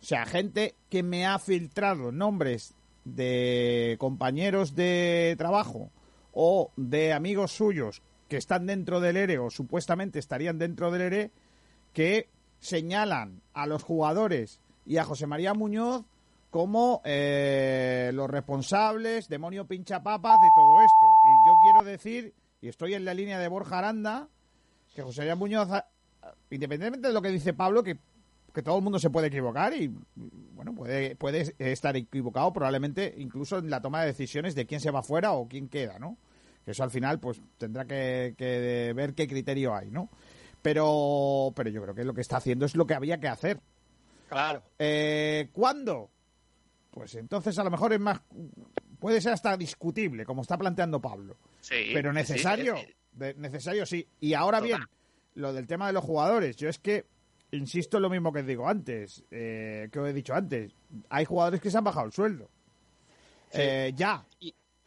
O 0.00 0.04
sea, 0.04 0.26
gente 0.26 0.74
que 0.90 1.02
me 1.02 1.26
ha 1.26 1.38
filtrado 1.38 2.12
nombres 2.12 2.74
de 3.04 3.96
compañeros 3.98 4.74
de 4.74 5.34
trabajo 5.38 5.90
o 6.32 6.70
de 6.76 7.12
amigos 7.12 7.52
suyos 7.52 8.02
que 8.28 8.36
están 8.36 8.66
dentro 8.66 9.00
del 9.00 9.16
ERE 9.16 9.38
o 9.38 9.50
supuestamente 9.50 10.18
estarían 10.18 10.58
dentro 10.58 10.90
del 10.90 11.02
ERE 11.02 11.30
que 11.92 12.28
señalan 12.58 13.42
a 13.54 13.66
los 13.66 13.82
jugadores 13.82 14.60
y 14.84 14.98
a 14.98 15.04
José 15.04 15.26
María 15.26 15.54
Muñoz 15.54 16.04
como 16.50 17.02
eh, 17.04 18.10
los 18.14 18.30
responsables, 18.30 19.28
demonio 19.28 19.66
pincha 19.66 20.02
papas 20.02 20.40
de 20.40 20.48
todo 20.54 20.80
esto. 20.80 21.06
Y 21.24 21.46
yo 21.46 21.54
quiero 21.62 21.84
decir, 21.84 22.34
y 22.60 22.68
estoy 22.68 22.94
en 22.94 23.04
la 23.04 23.14
línea 23.14 23.38
de 23.38 23.48
Borja 23.48 23.78
Aranda, 23.78 24.28
que 24.94 25.02
José 25.02 25.22
María 25.22 25.36
Muñoz, 25.36 25.68
independientemente 26.50 27.08
de 27.08 27.14
lo 27.14 27.22
que 27.22 27.30
dice 27.30 27.52
Pablo, 27.52 27.82
que 27.82 27.98
que 28.56 28.62
todo 28.62 28.78
el 28.78 28.82
mundo 28.82 28.98
se 28.98 29.10
puede 29.10 29.26
equivocar 29.26 29.74
y, 29.74 29.94
bueno, 30.14 30.74
puede, 30.74 31.14
puede 31.14 31.54
estar 31.58 31.94
equivocado 31.94 32.54
probablemente 32.54 33.14
incluso 33.18 33.58
en 33.58 33.68
la 33.68 33.82
toma 33.82 34.00
de 34.00 34.06
decisiones 34.06 34.54
de 34.54 34.64
quién 34.64 34.80
se 34.80 34.90
va 34.90 35.02
fuera 35.02 35.32
o 35.32 35.46
quién 35.46 35.68
queda, 35.68 35.98
¿no? 35.98 36.16
Que 36.64 36.70
eso 36.70 36.82
al 36.82 36.90
final, 36.90 37.20
pues 37.20 37.38
tendrá 37.58 37.84
que, 37.84 38.34
que 38.38 38.94
ver 38.96 39.12
qué 39.12 39.28
criterio 39.28 39.74
hay, 39.74 39.90
¿no? 39.90 40.08
Pero, 40.62 41.52
pero 41.54 41.68
yo 41.68 41.82
creo 41.82 41.94
que 41.94 42.04
lo 42.04 42.14
que 42.14 42.22
está 42.22 42.38
haciendo 42.38 42.64
es 42.64 42.74
lo 42.76 42.86
que 42.86 42.94
había 42.94 43.20
que 43.20 43.28
hacer. 43.28 43.60
Claro. 44.26 44.62
Eh, 44.78 45.50
¿Cuándo? 45.52 46.08
Pues 46.96 47.14
entonces 47.14 47.58
a 47.58 47.62
lo 47.62 47.70
mejor 47.70 47.92
es 47.92 48.00
más. 48.00 48.22
Puede 48.98 49.20
ser 49.20 49.34
hasta 49.34 49.54
discutible, 49.54 50.24
como 50.24 50.40
está 50.40 50.56
planteando 50.56 50.98
Pablo. 50.98 51.36
Sí. 51.60 51.90
Pero 51.92 52.10
necesario. 52.10 52.74
necesario 53.36 53.84
sí. 53.84 54.08
Y 54.18 54.32
ahora 54.32 54.60
bien, 54.60 54.80
lo 55.34 55.52
del 55.52 55.66
tema 55.66 55.88
de 55.88 55.92
los 55.92 56.02
jugadores. 56.02 56.56
Yo 56.56 56.70
es 56.70 56.78
que. 56.78 57.04
Insisto 57.50 57.98
en 57.98 58.02
lo 58.02 58.08
mismo 58.10 58.32
que 58.32 58.42
digo 58.42 58.66
antes, 58.66 59.22
eh, 59.30 59.90
que 59.92 59.98
os 60.00 60.08
he 60.08 60.14
dicho 60.14 60.34
antes. 60.34 60.72
Hay 61.10 61.26
jugadores 61.26 61.60
que 61.60 61.70
se 61.70 61.76
han 61.76 61.84
bajado 61.84 62.06
el 62.06 62.12
sueldo. 62.12 62.48
Eh, 63.52 63.92
ya. 63.94 64.24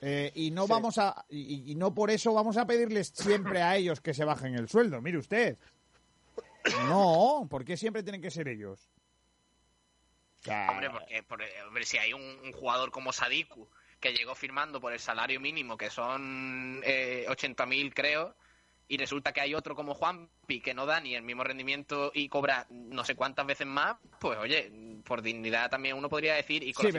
Eh, 0.02 0.32
y 0.34 0.50
no 0.50 0.66
vamos 0.66 0.98
a 0.98 1.26
y, 1.30 1.76
no 1.76 1.94
por 1.94 2.10
eso 2.10 2.34
vamos 2.34 2.58
a 2.58 2.66
pedirles 2.66 3.12
siempre 3.14 3.62
a 3.62 3.78
ellos 3.78 4.02
que 4.02 4.16
se 4.16 4.26
bajen 4.26 4.56
el 4.56 4.68
sueldo. 4.68 5.00
Mire 5.00 5.20
usted. 5.20 5.60
No, 6.88 7.46
¿por 7.48 7.64
qué 7.64 7.78
siempre 7.78 8.02
tienen 8.02 8.22
que 8.22 8.32
ser 8.32 8.48
ellos? 8.48 8.90
Hombre, 10.48 10.90
porque, 11.28 11.62
hombre, 11.68 11.86
si 11.86 11.98
hay 11.98 12.14
un, 12.14 12.52
jugador 12.54 12.92
como 12.92 13.12
Sadiku 13.12 13.68
que 14.00 14.14
llegó 14.14 14.34
firmando 14.36 14.80
por 14.80 14.94
el 14.94 15.00
salario 15.00 15.40
mínimo, 15.40 15.78
que 15.78 15.90
son 15.90 16.82
eh, 16.86 17.26
80.000 17.28 17.94
creo, 17.94 18.36
y 18.90 18.98
resulta 18.98 19.32
que 19.32 19.40
hay 19.40 19.54
otro 19.54 19.76
como 19.76 19.94
Juanpi 19.94 20.62
que 20.62 20.74
no 20.74 20.88
da 20.88 21.00
ni 21.00 21.14
el 21.14 21.22
mismo 21.22 21.44
rendimiento 21.44 22.12
y 22.14 22.28
cobra 22.28 22.66
no 22.72 23.06
sé 23.06 23.16
cuántas 23.16 23.46
veces 23.46 23.68
más, 23.68 23.98
pues 24.20 24.38
oye, 24.40 24.72
por 25.06 25.22
dignidad 25.22 25.70
también 25.70 25.96
uno 25.96 26.10
podría 26.10 26.34
decir 26.34 26.64
y 26.64 26.74
sí, 26.74 26.90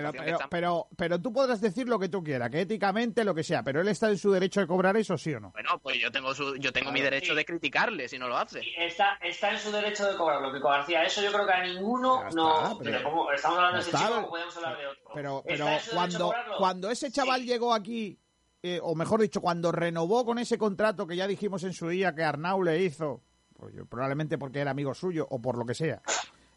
pero, 0.48 0.86
pero, 0.96 1.20
tú 1.20 1.32
podrás 1.32 1.60
decir 1.60 1.88
lo 1.88 1.98
que 1.98 2.08
tú 2.08 2.22
quieras, 2.22 2.48
que 2.48 2.60
éticamente 2.60 3.24
lo 3.24 3.34
que 3.34 3.42
sea, 3.42 3.64
pero 3.64 3.80
él 3.80 3.88
está 3.88 4.08
en 4.08 4.18
su 4.18 4.30
derecho 4.30 4.60
de 4.60 4.68
cobrar 4.68 4.96
eso, 4.96 5.18
sí 5.18 5.34
o 5.34 5.40
no. 5.40 5.50
Bueno, 5.50 5.80
pues 5.82 5.98
yo 6.00 6.12
tengo 6.12 6.32
yo 6.32 6.72
tengo 6.72 6.92
mi 6.92 7.00
derecho 7.00 7.34
de 7.34 7.44
criticarle 7.44 8.08
si 8.08 8.18
no 8.18 8.28
lo 8.28 8.38
hace. 8.38 8.62
está, 8.78 9.18
está 9.20 9.50
en 9.50 9.58
su 9.58 9.72
derecho 9.72 10.06
de 10.06 10.16
cobrarlo, 10.16 10.52
Kiko 10.52 10.68
García. 10.68 11.02
Eso 11.02 11.22
yo 11.22 11.32
creo 11.32 11.44
que 11.44 11.52
a 11.52 11.64
ninguno 11.64 12.22
no. 12.30 12.78
Pero, 12.82 13.02
como 13.02 13.32
estamos 13.32 13.58
hablando 13.58 13.78
de 13.78 13.90
ese 13.90 13.98
chico, 13.98 14.28
podemos 14.28 14.56
hablar 14.56 14.78
de 14.78 14.86
otro. 14.86 15.10
Pero, 15.12 15.42
pero 15.44 15.66
cuando, 15.92 16.34
cuando 16.56 16.90
ese 16.90 17.10
chaval 17.10 17.44
llegó 17.44 17.74
aquí 17.74 18.16
eh, 18.62 18.78
o 18.82 18.94
mejor 18.94 19.22
dicho, 19.22 19.40
cuando 19.40 19.72
renovó 19.72 20.24
con 20.24 20.38
ese 20.38 20.58
contrato 20.58 21.06
que 21.06 21.16
ya 21.16 21.26
dijimos 21.26 21.64
en 21.64 21.72
su 21.72 21.88
día 21.88 22.14
que 22.14 22.24
Arnau 22.24 22.62
le 22.62 22.82
hizo, 22.82 23.22
pues 23.54 23.74
probablemente 23.88 24.36
porque 24.36 24.60
era 24.60 24.72
amigo 24.72 24.92
suyo 24.94 25.26
o 25.30 25.40
por 25.40 25.56
lo 25.56 25.64
que 25.64 25.74
sea, 25.74 26.02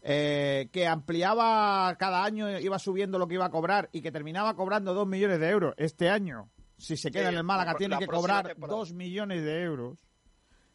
eh, 0.02 0.70
que 0.72 0.86
ampliaba 0.86 1.96
cada 1.98 2.26
año, 2.26 2.60
iba 2.60 2.78
subiendo 2.78 3.18
lo 3.18 3.28
que 3.28 3.36
iba 3.36 3.46
a 3.46 3.52
cobrar 3.52 3.90
y 3.94 4.02
que 4.02 4.12
terminaba 4.12 4.56
cobrando 4.56 4.94
dos 4.94 5.08
millones 5.08 5.40
de 5.40 5.50
euros 5.50 5.74
este 5.78 6.10
año, 6.10 6.50
si 6.78 6.98
se 6.98 7.10
queda 7.10 7.30
en 7.30 7.36
el 7.36 7.44
Málaga, 7.44 7.76
tiene 7.76 7.98
que 7.98 8.08
cobrar 8.08 8.56
dos 8.58 8.94
millones 8.94 9.44
de 9.44 9.64
euros. 9.64 10.00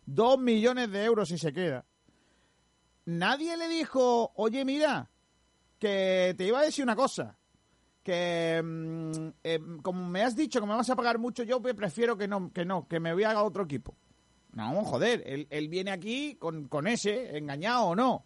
Dos 0.07 0.39
millones 0.39 0.91
de 0.91 1.05
euros 1.05 1.29
si 1.29 1.37
se 1.37 1.53
queda. 1.53 1.85
Nadie 3.05 3.59
le 3.59 3.69
dijo, 3.69 4.33
oye, 4.37 4.65
mira, 4.65 5.11
que 5.79 6.35
te 6.39 6.47
iba 6.47 6.61
a 6.61 6.65
decir 6.65 6.83
una 6.83 6.97
cosa 6.97 7.38
que 8.03 8.61
mm, 8.63 9.29
eh, 9.45 9.61
como 9.83 10.09
me 10.09 10.23
has 10.23 10.37
dicho 10.37 10.61
que 10.61 10.67
me 10.67 10.75
vas 10.75 10.91
a 10.91 10.97
pagar 10.97 11.19
mucho, 11.19 11.43
yo 11.43 11.61
prefiero 11.61 12.17
que 12.17 12.29
no, 12.29 12.53
que 12.53 12.65
no, 12.65 12.87
que 12.89 13.01
me 13.01 13.13
voy 13.13 13.25
a 13.25 13.43
otro 13.43 13.65
equipo. 13.65 13.95
No, 14.53 14.83
joder, 14.85 15.23
él, 15.51 15.69
viene 15.69 15.91
aquí 15.91 16.37
con, 16.37 16.69
con, 16.69 16.87
ese, 16.87 17.37
engañado 17.37 17.89
o 17.89 17.97
no. 17.97 18.25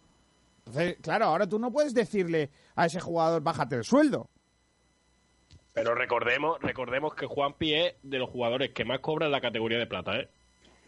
Entonces, 0.59 0.97
claro, 1.01 1.25
ahora 1.25 1.47
tú 1.47 1.59
no 1.59 1.71
puedes 1.71 1.93
decirle 1.93 2.49
a 2.75 2.85
ese 2.85 2.99
jugador, 2.99 3.43
bájate 3.43 3.75
el 3.75 3.83
sueldo. 3.83 4.29
Pero 5.73 5.95
recordemos, 5.95 6.59
recordemos 6.61 7.15
que 7.15 7.25
Juanpi 7.25 7.73
es 7.73 7.95
de 8.03 8.19
los 8.19 8.29
jugadores 8.29 8.71
que 8.71 8.85
más 8.85 8.99
cobra 8.99 9.25
en 9.25 9.31
la 9.31 9.41
categoría 9.41 9.79
de 9.79 9.87
plata, 9.87 10.15
¿eh? 10.17 10.29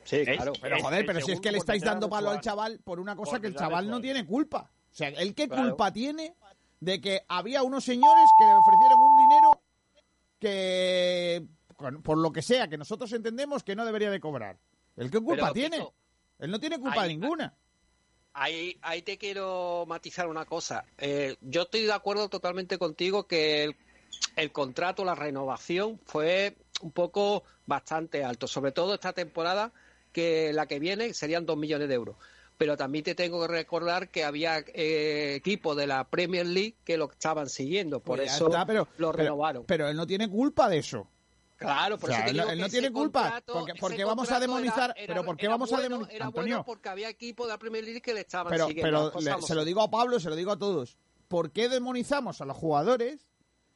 Sí, 0.03 0.24
claro. 0.24 0.53
Pero 0.62 0.80
joder, 0.80 1.06
pero 1.06 1.20
si 1.20 1.32
es 1.32 1.41
que 1.41 1.52
le 1.52 1.57
estáis 1.57 1.84
dando 1.84 2.07
palo 2.07 2.30
al 2.30 2.40
chaval 2.40 2.80
por 2.84 2.99
una 2.99 3.16
cosa 3.16 3.40
que 3.40 3.48
el 3.48 3.56
chaval 3.56 3.90
no 3.90 3.99
tiene 3.99 4.26
culpa. 4.26 4.70
O 4.91 4.95
sea, 4.95 5.10
¿el 5.10 5.34
qué 5.34 5.49
culpa 5.49 5.91
tiene 5.91 6.36
de 6.86 7.02
que 7.02 7.26
había 7.28 7.64
unos 7.64 7.84
señores 7.84 8.30
que 8.38 8.45
le 8.45 8.53
ofrecieron 8.53 8.99
un 8.99 9.18
dinero 9.18 9.62
que, 10.40 11.44
por 12.03 12.18
lo 12.20 12.32
que 12.32 12.44
sea, 12.44 12.68
que 12.68 12.78
nosotros 12.78 13.12
entendemos 13.12 13.64
que 13.64 13.76
no 13.76 13.86
debería 13.86 14.12
de 14.12 14.20
cobrar. 14.20 14.60
¿El 14.95 15.10
qué 15.10 15.20
culpa 15.20 15.52
tiene? 15.52 15.84
Él 16.38 16.52
no 16.52 16.60
tiene 16.60 16.80
culpa 16.80 17.07
ninguna. 17.07 17.56
Ahí, 18.34 18.78
ahí 18.84 19.02
te 19.02 19.18
quiero 19.18 19.86
matizar 19.88 20.28
una 20.28 20.45
cosa. 20.45 20.86
Eh, 20.99 21.38
yo 21.41 21.64
estoy 21.64 21.84
de 21.84 21.94
acuerdo 21.94 22.30
totalmente 22.30 22.78
contigo 22.78 23.26
que 23.26 23.64
el, 23.64 23.76
el 24.36 24.52
contrato, 24.52 25.03
la 25.03 25.16
renovación 25.16 25.99
fue 26.06 26.56
un 26.82 26.91
poco 26.91 27.44
bastante 27.66 28.24
alto, 28.24 28.45
sobre 28.45 28.72
todo 28.72 28.94
esta 28.94 29.14
temporada 29.14 29.74
que 30.12 30.53
la 30.53 30.68
que 30.68 30.78
viene 30.78 31.16
serían 31.16 31.48
dos 31.48 31.57
millones 31.57 31.88
de 31.90 31.95
euros 31.95 32.16
pero 32.57 32.77
también 32.77 33.03
te 33.03 33.15
tengo 33.15 33.41
que 33.41 33.48
recordar 33.48 34.10
que 34.10 34.23
había 34.23 34.60
eh, 34.73 35.36
equipos 35.36 35.76
de 35.76 35.88
la 35.88 36.07
Premier 36.07 36.45
League 36.45 36.76
que 36.84 36.98
lo 36.98 37.11
estaban 37.11 37.49
siguiendo, 37.49 37.99
por 37.99 38.18
pues 38.18 38.34
eso 38.34 38.49
lo 38.98 39.11
renovaron. 39.11 39.65
Pero, 39.65 39.88
él 39.90 39.98
no 39.98 40.07
tiene 40.07 40.30
culpa 40.30 40.69
de 40.69 40.77
eso. 40.77 41.07
Claro, 41.57 41.98
por 41.98 42.11
eso 42.11 42.22
él, 42.26 42.60
no 42.60 42.68
tiene 42.68 42.91
culpa, 42.91 43.41
porque, 43.80 44.03
vamos 44.03 44.30
a 44.30 44.40
demonizar, 44.40 44.94
pero 45.07 45.23
¿por 45.23 45.38
qué 45.38 45.48
vamos 45.48 45.72
a 45.72 45.80
demonizar? 45.80 46.14
Era 46.14 46.26
Antonio, 46.26 46.56
bueno 46.57 46.65
porque 46.65 46.90
había 46.90 47.10
equipos 47.10 47.48
de 47.48 47.53
la 47.53 47.60
Premier 47.60 47.84
League 47.84 48.02
que 48.02 48.14
le 48.14 48.22
estaban 48.22 48.52
pero, 48.52 48.68
siguiendo. 48.68 49.11
Pero 49.18 49.41
se 49.41 49.56
lo 49.56 49.64
digo 49.64 49.82
a 49.82 49.90
Pablo, 49.90 50.19
se 50.19 50.30
lo 50.30 50.36
digo 50.36 50.52
a 50.52 50.60
todos. 50.60 50.98
¿Por 51.30 51.52
qué 51.52 51.69
demonizamos 51.69 52.41
a 52.41 52.45
los 52.45 52.57
jugadores 52.57 53.30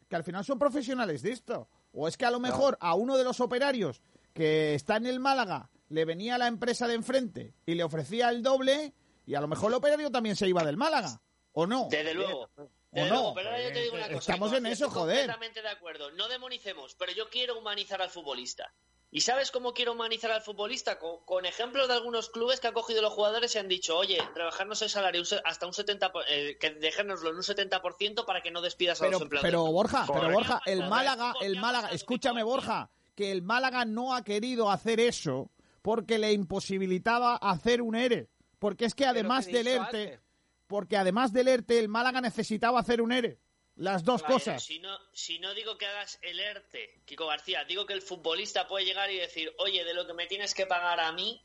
que 0.09 0.15
al 0.15 0.23
final 0.23 0.43
son 0.43 0.59
profesionales 0.59 1.21
de 1.21 1.31
esto? 1.31 1.69
O 1.93 2.07
es 2.07 2.17
que 2.17 2.25
a 2.25 2.31
lo 2.31 2.39
mejor 2.39 2.77
a 2.81 2.95
uno 2.95 3.17
de 3.17 3.23
los 3.23 3.39
operarios 3.39 4.01
que 4.33 4.75
está 4.75 4.97
en 4.97 5.07
el 5.07 5.19
Málaga 5.19 5.69
le 5.89 6.05
venía 6.05 6.35
a 6.35 6.37
la 6.37 6.47
empresa 6.47 6.87
de 6.87 6.93
enfrente 6.93 7.53
y 7.65 7.75
le 7.75 7.83
ofrecía 7.83 8.29
el 8.29 8.41
doble 8.41 8.93
y 9.25 9.35
a 9.35 9.41
lo 9.41 9.47
mejor 9.47 9.71
el 9.71 9.75
operario 9.75 10.11
también 10.11 10.35
se 10.35 10.47
iba 10.47 10.63
del 10.63 10.77
Málaga, 10.77 11.21
¿o 11.51 11.67
no? 11.67 11.87
Desde 11.89 12.13
luego. 12.13 12.49
¿O 12.91 13.05
no? 13.05 13.33
pero 13.35 13.49
ahora 13.49 13.61
yo 13.61 13.71
te 13.71 13.81
digo 13.83 13.95
una 13.95 14.07
cosa. 14.07 14.17
Estamos 14.17 14.53
en 14.53 14.65
eso, 14.65 14.89
joder. 14.89 15.17
Completamente 15.17 15.61
de 15.61 15.69
acuerdo. 15.69 16.09
No 16.11 16.27
demonicemos, 16.27 16.95
pero 16.95 17.11
yo 17.11 17.29
quiero 17.29 17.59
humanizar 17.59 18.01
al 18.01 18.09
futbolista. 18.09 18.73
¿Y 19.11 19.21
sabes 19.21 19.49
cómo 19.49 19.73
quiero 19.73 19.93
humanizar 19.93 20.31
al 20.31 20.41
futbolista? 20.41 20.99
Con, 20.99 21.45
ejemplos 21.45 21.87
de 21.87 21.95
algunos 21.95 22.29
clubes 22.29 22.59
que 22.59 22.67
han 22.67 22.73
cogido 22.73 23.01
los 23.01 23.13
jugadores 23.13 23.55
y 23.55 23.57
han 23.57 23.67
dicho, 23.67 23.97
oye, 23.97 24.19
trabajarnos 24.35 24.81
el 24.83 24.89
salario 24.89 25.23
hasta 25.45 25.65
un 25.65 25.73
70%, 25.73 26.11
eh, 26.29 26.57
que 26.59 26.71
dejárnoslo 26.71 27.31
en 27.31 27.37
un 27.37 27.41
70% 27.41 28.25
para 28.25 28.41
que 28.41 28.51
no 28.51 28.61
despidas 28.61 29.01
a 29.01 29.07
los 29.07 29.21
empleados. 29.21 29.47
Pero 29.47 29.65
Borja, 29.65 30.05
pero 30.11 30.31
Borja, 30.31 30.61
el 30.65 30.87
Málaga, 30.87 31.33
el 31.41 31.59
Málaga, 31.59 31.89
escúchame 31.89 32.43
Borja, 32.43 32.91
que 33.15 33.31
el 33.31 33.41
Málaga 33.41 33.85
no 33.85 34.13
ha 34.13 34.23
querido 34.23 34.69
hacer 34.69 34.99
eso 34.99 35.49
porque 35.81 36.17
le 36.17 36.33
imposibilitaba 36.33 37.35
hacer 37.35 37.81
un 37.81 37.95
ERE. 37.95 38.29
Porque 38.59 38.85
es 38.85 38.93
que 38.93 39.05
además 39.05 39.45
del 39.45 39.67
ERTE, 39.67 40.19
porque 40.67 40.97
además 40.97 41.31
del 41.31 41.47
ERTE, 41.47 41.79
el 41.79 41.87
Málaga 41.87 42.21
necesitaba 42.21 42.79
hacer 42.79 43.01
un 43.01 43.11
ERE. 43.11 43.39
Las 43.75 44.03
dos 44.03 44.23
cosas. 44.23 44.61
Si 44.61 44.79
no, 44.79 44.97
si 45.13 45.39
no 45.39 45.53
digo 45.53 45.77
que 45.77 45.85
hagas 45.85 46.19
el 46.21 46.37
ERTE, 46.39 47.01
Kiko 47.05 47.27
García, 47.27 47.63
digo 47.63 47.85
que 47.85 47.93
el 47.93 48.01
futbolista 48.01 48.67
puede 48.67 48.83
llegar 48.83 49.09
y 49.09 49.17
decir, 49.17 49.53
oye, 49.57 49.85
de 49.85 49.93
lo 49.93 50.05
que 50.05 50.13
me 50.13 50.27
tienes 50.27 50.53
que 50.53 50.65
pagar 50.65 50.99
a 50.99 51.13
mí, 51.13 51.41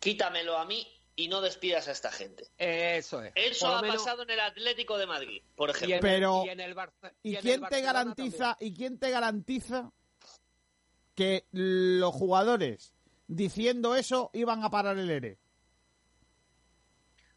quítamelo 0.00 0.58
a 0.58 0.64
mí 0.64 0.86
y 1.14 1.28
no 1.28 1.40
despidas 1.40 1.86
a 1.86 1.92
esta 1.92 2.10
gente. 2.10 2.48
Eso 2.58 3.22
es. 3.22 3.32
Eso 3.36 3.68
ha 3.68 3.80
pasado 3.80 4.24
en 4.24 4.30
el 4.30 4.40
Atlético 4.40 4.98
de 4.98 5.06
Madrid, 5.06 5.42
por 5.54 5.70
ejemplo. 5.70 5.98
Pero, 6.00 6.44
¿y, 7.22 7.36
quién 7.36 7.62
te 7.68 7.80
garantiza, 7.80 8.56
¿y 8.58 8.74
quién 8.74 8.98
te 8.98 9.10
garantiza 9.10 9.92
que 11.14 11.46
los 11.52 12.12
jugadores 12.12 12.94
diciendo 13.28 13.94
eso 13.94 14.30
iban 14.32 14.64
a 14.64 14.70
parar 14.70 14.98
el 14.98 15.10
ERE. 15.10 15.38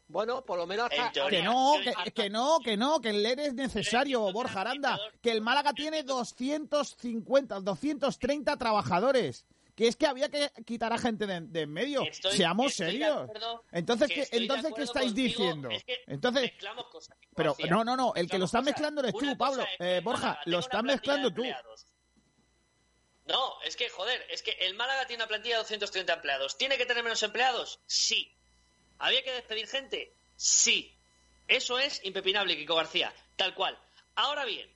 Bueno, 0.08 0.44
por 0.44 0.58
lo 0.58 0.66
menos 0.66 0.90
hasta... 0.90 1.28
Que 1.30 1.42
no, 1.42 1.74
que, 2.14 2.28
no, 2.28 2.58
que 2.62 2.76
no, 2.76 3.00
que 3.00 3.10
el 3.10 3.24
ERE 3.24 3.46
es 3.46 3.54
necesario, 3.54 4.30
Borja 4.32 4.60
Aranda. 4.60 4.98
Que 5.22 5.30
el 5.30 5.40
Málaga 5.40 5.72
tiene 5.72 6.02
250, 6.02 7.60
230 7.60 8.56
trabajadores. 8.58 9.46
Que 9.74 9.88
es 9.88 9.96
que 9.96 10.06
había 10.06 10.28
que 10.28 10.50
quitar 10.66 10.92
a 10.92 10.98
gente 10.98 11.26
de, 11.26 11.62
en 11.62 11.72
medio. 11.72 12.02
Seamos 12.30 12.74
serios. 12.74 13.30
Entonces, 13.70 14.08
¿qué, 14.08 14.28
entonces 14.32 14.70
¿qué 14.76 14.82
estáis 14.82 15.14
diciendo? 15.14 15.70
entonces, 16.06 16.52
pero 17.34 17.56
no, 17.70 17.82
no, 17.82 17.96
no. 17.96 18.12
El 18.14 18.28
que 18.28 18.38
lo 18.38 18.44
está 18.44 18.60
mezclando 18.60 19.00
eres 19.00 19.14
tú, 19.14 19.34
Pablo. 19.38 19.64
Eh, 19.78 20.02
Borja, 20.04 20.38
lo 20.44 20.58
estás 20.58 20.82
mezclando 20.82 21.30
tú. 21.32 21.42
No, 23.26 23.60
es 23.62 23.76
que, 23.76 23.88
joder, 23.88 24.26
es 24.30 24.42
que 24.42 24.52
el 24.52 24.74
Málaga 24.74 25.06
tiene 25.06 25.22
una 25.22 25.28
plantilla 25.28 25.56
de 25.56 25.62
230 25.62 26.12
empleados. 26.12 26.58
¿Tiene 26.58 26.76
que 26.76 26.86
tener 26.86 27.04
menos 27.04 27.22
empleados? 27.22 27.80
Sí. 27.86 28.34
¿Había 28.98 29.22
que 29.22 29.32
despedir 29.32 29.68
gente? 29.68 30.14
Sí. 30.36 30.96
Eso 31.46 31.78
es 31.78 32.04
impepinable, 32.04 32.56
Kiko 32.56 32.74
García. 32.74 33.14
Tal 33.36 33.54
cual. 33.54 33.78
Ahora 34.14 34.44
bien, 34.44 34.72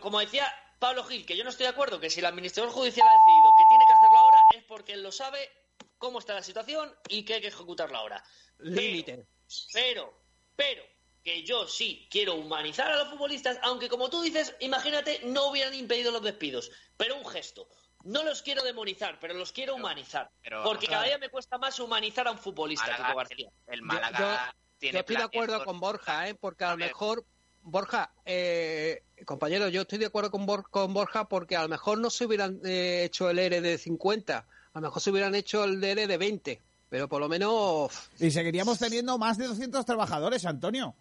como, 0.00 0.20
decía 0.20 0.52
Pablo 0.78 1.04
Gil, 1.04 1.26
que 1.26 1.36
yo 1.36 1.44
no 1.44 1.50
estoy 1.50 1.64
de 1.64 1.70
acuerdo, 1.70 2.00
que 2.00 2.10
si 2.10 2.20
el 2.20 2.26
administrador 2.26 2.72
judicial 2.72 3.08
ha 3.08 3.14
decidido 3.14 3.54
que 3.54 3.66
tiene 3.66 3.86
que 3.86 3.92
hacerlo 3.92 4.18
ahora 4.18 4.46
es 4.54 4.62
porque 4.64 4.92
él 4.92 5.02
lo 5.02 5.12
sabe, 5.12 5.50
cómo 5.98 6.18
está 6.18 6.34
la 6.34 6.42
situación 6.42 6.94
y 7.08 7.24
que 7.24 7.34
hay 7.34 7.40
que 7.40 7.48
ejecutarlo 7.48 7.96
ahora. 7.96 8.22
Límite. 8.58 9.26
Pero, 9.72 10.14
pero, 10.56 10.84
que 11.24 11.42
yo 11.42 11.66
sí 11.66 12.06
quiero 12.10 12.34
humanizar 12.34 12.92
a 12.92 12.96
los 12.98 13.08
futbolistas, 13.08 13.58
aunque 13.62 13.88
como 13.88 14.10
tú 14.10 14.20
dices, 14.20 14.54
imagínate, 14.60 15.20
no 15.24 15.48
hubieran 15.48 15.74
impedido 15.74 16.12
los 16.12 16.22
despidos, 16.22 16.70
pero 16.96 17.16
un 17.16 17.24
gesto. 17.24 17.66
No 18.04 18.22
los 18.22 18.42
quiero 18.42 18.62
demonizar, 18.62 19.18
pero 19.18 19.32
los 19.32 19.50
quiero 19.50 19.74
humanizar. 19.76 20.30
porque 20.62 20.86
cada 20.86 21.04
día 21.04 21.16
me 21.16 21.30
cuesta 21.30 21.56
más 21.56 21.80
humanizar 21.80 22.28
a 22.28 22.32
un 22.32 22.38
futbolista, 22.38 22.94
García. 23.14 23.48
El, 23.66 23.80
Málaga 23.80 24.54
yo, 24.78 24.98
estoy 24.98 25.16
de 25.16 25.22
acuerdo 25.22 25.64
con 25.64 25.80
Borja, 25.80 26.28
¿eh? 26.28 26.34
porque 26.34 26.64
a 26.64 26.72
lo 26.72 26.76
mejor, 26.76 27.24
Borja, 27.62 28.12
eh, 28.26 29.02
compañero, 29.24 29.68
yo 29.68 29.82
estoy 29.82 29.98
de 29.98 30.06
acuerdo 30.06 30.30
con, 30.30 30.44
Borja 30.44 31.26
porque 31.26 31.56
a 31.56 31.62
lo 31.62 31.68
mejor 31.68 31.96
no 31.96 32.10
se 32.10 32.26
hubieran 32.26 32.60
eh, 32.62 33.04
hecho 33.04 33.30
el 33.30 33.38
ERE 33.38 33.62
de 33.62 33.78
50, 33.78 34.36
a 34.36 34.46
lo 34.74 34.80
mejor 34.82 35.00
se 35.00 35.10
hubieran 35.10 35.34
hecho 35.34 35.64
el 35.64 35.82
ERE 35.82 36.06
de 36.06 36.18
20, 36.18 36.60
pero 36.90 37.08
por 37.08 37.20
lo 37.20 37.30
menos... 37.30 37.90
Y 38.18 38.30
seguiríamos 38.30 38.78
teniendo 38.78 39.16
más 39.16 39.38
de 39.38 39.46
200 39.46 39.86
trabajadores, 39.86 40.44
Antonio. 40.44 40.94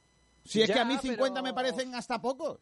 Si 0.44 0.61
es 0.61 0.72
que 0.72 0.80
a 0.80 0.86
mí 0.86 0.98
50 0.98 1.41
me 1.41 1.53
parecen 1.53 1.95
hasta 1.95 2.22
pocos. 2.22 2.60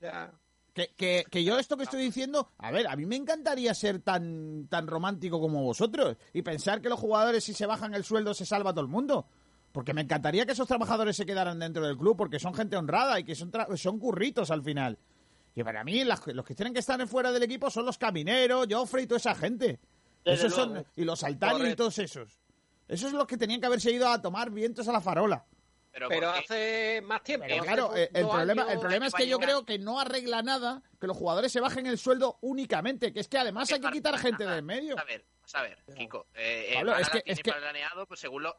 Ya. 0.00 0.32
Que, 0.72 1.26
que, 1.28 1.44
yo 1.44 1.58
esto 1.58 1.76
que 1.76 1.82
estoy 1.82 2.00
diciendo, 2.00 2.52
a 2.56 2.70
ver, 2.70 2.86
a 2.86 2.96
mí 2.96 3.04
me 3.04 3.16
encantaría 3.16 3.74
ser 3.74 4.00
tan, 4.00 4.66
tan 4.68 4.86
romántico 4.86 5.40
como 5.40 5.62
vosotros 5.62 6.16
y 6.32 6.42
pensar 6.42 6.80
que 6.80 6.88
los 6.88 6.98
jugadores 6.98 7.44
si 7.44 7.52
se 7.52 7.66
bajan 7.66 7.94
el 7.94 8.04
sueldo 8.04 8.32
se 8.32 8.46
salva 8.46 8.72
todo 8.72 8.82
el 8.82 8.88
mundo. 8.88 9.26
Porque 9.72 9.92
me 9.92 10.00
encantaría 10.00 10.46
que 10.46 10.52
esos 10.52 10.66
trabajadores 10.66 11.16
se 11.16 11.26
quedaran 11.26 11.58
dentro 11.58 11.86
del 11.86 11.96
club 11.96 12.16
porque 12.16 12.38
son 12.38 12.54
gente 12.54 12.76
honrada 12.76 13.20
y 13.20 13.24
que 13.24 13.34
son, 13.34 13.52
son 13.76 13.98
curritos 13.98 14.50
al 14.50 14.62
final. 14.62 14.98
Y 15.54 15.64
para 15.64 15.84
mí 15.84 16.04
los 16.04 16.44
que 16.44 16.54
tienen 16.54 16.72
que 16.72 16.80
estar 16.80 17.04
fuera 17.06 17.32
del 17.32 17.42
equipo 17.42 17.68
son 17.70 17.84
los 17.84 17.98
camineros, 17.98 18.66
Joffrey 18.70 19.04
y 19.04 19.06
toda 19.06 19.18
esa 19.18 19.34
gente. 19.34 19.80
Esos 20.24 20.54
son, 20.54 20.84
y 20.96 21.04
los 21.04 21.22
Altani 21.24 21.70
y 21.70 21.76
todos 21.76 21.98
esos. 21.98 22.38
Esos 22.88 23.10
son 23.10 23.18
los 23.18 23.26
que 23.26 23.36
tenían 23.36 23.60
que 23.60 23.66
haberse 23.66 23.90
ido 23.92 24.08
a 24.08 24.20
tomar 24.20 24.50
vientos 24.50 24.88
a 24.88 24.92
la 24.92 25.00
farola. 25.00 25.44
Pero, 25.92 26.30
hace 26.30 27.00
más 27.02 27.22
tiempo. 27.22 27.46
claro, 27.62 27.96
eh, 27.96 28.10
el, 28.14 28.26
problema, 28.28 28.72
el 28.72 28.78
problema 28.78 29.06
es 29.08 29.14
que 29.14 29.26
yo 29.26 29.38
creo 29.38 29.64
que 29.64 29.78
no 29.78 29.98
arregla 29.98 30.42
nada 30.42 30.82
que 31.00 31.06
los 31.06 31.16
jugadores 31.16 31.50
se 31.50 31.60
bajen 31.60 31.86
el 31.86 31.98
sueldo 31.98 32.38
únicamente, 32.42 33.12
que 33.12 33.20
es 33.20 33.28
que 33.28 33.38
además 33.38 33.70
hay 33.72 33.80
que 33.80 33.90
quitar 33.90 34.16
gente 34.18 34.44
del 34.44 34.62
medio. 34.62 34.98
A 34.98 35.04
ver, 35.04 35.24
a 35.54 35.62
ver, 35.62 35.78
Kiko. 35.96 36.26
Eh, 36.34 36.74
el 36.78 36.88
es 36.88 37.10
que, 37.10 37.22
tiene 37.22 37.58
planeado, 37.58 38.06
pues 38.06 38.20
según 38.20 38.44
lo... 38.44 38.56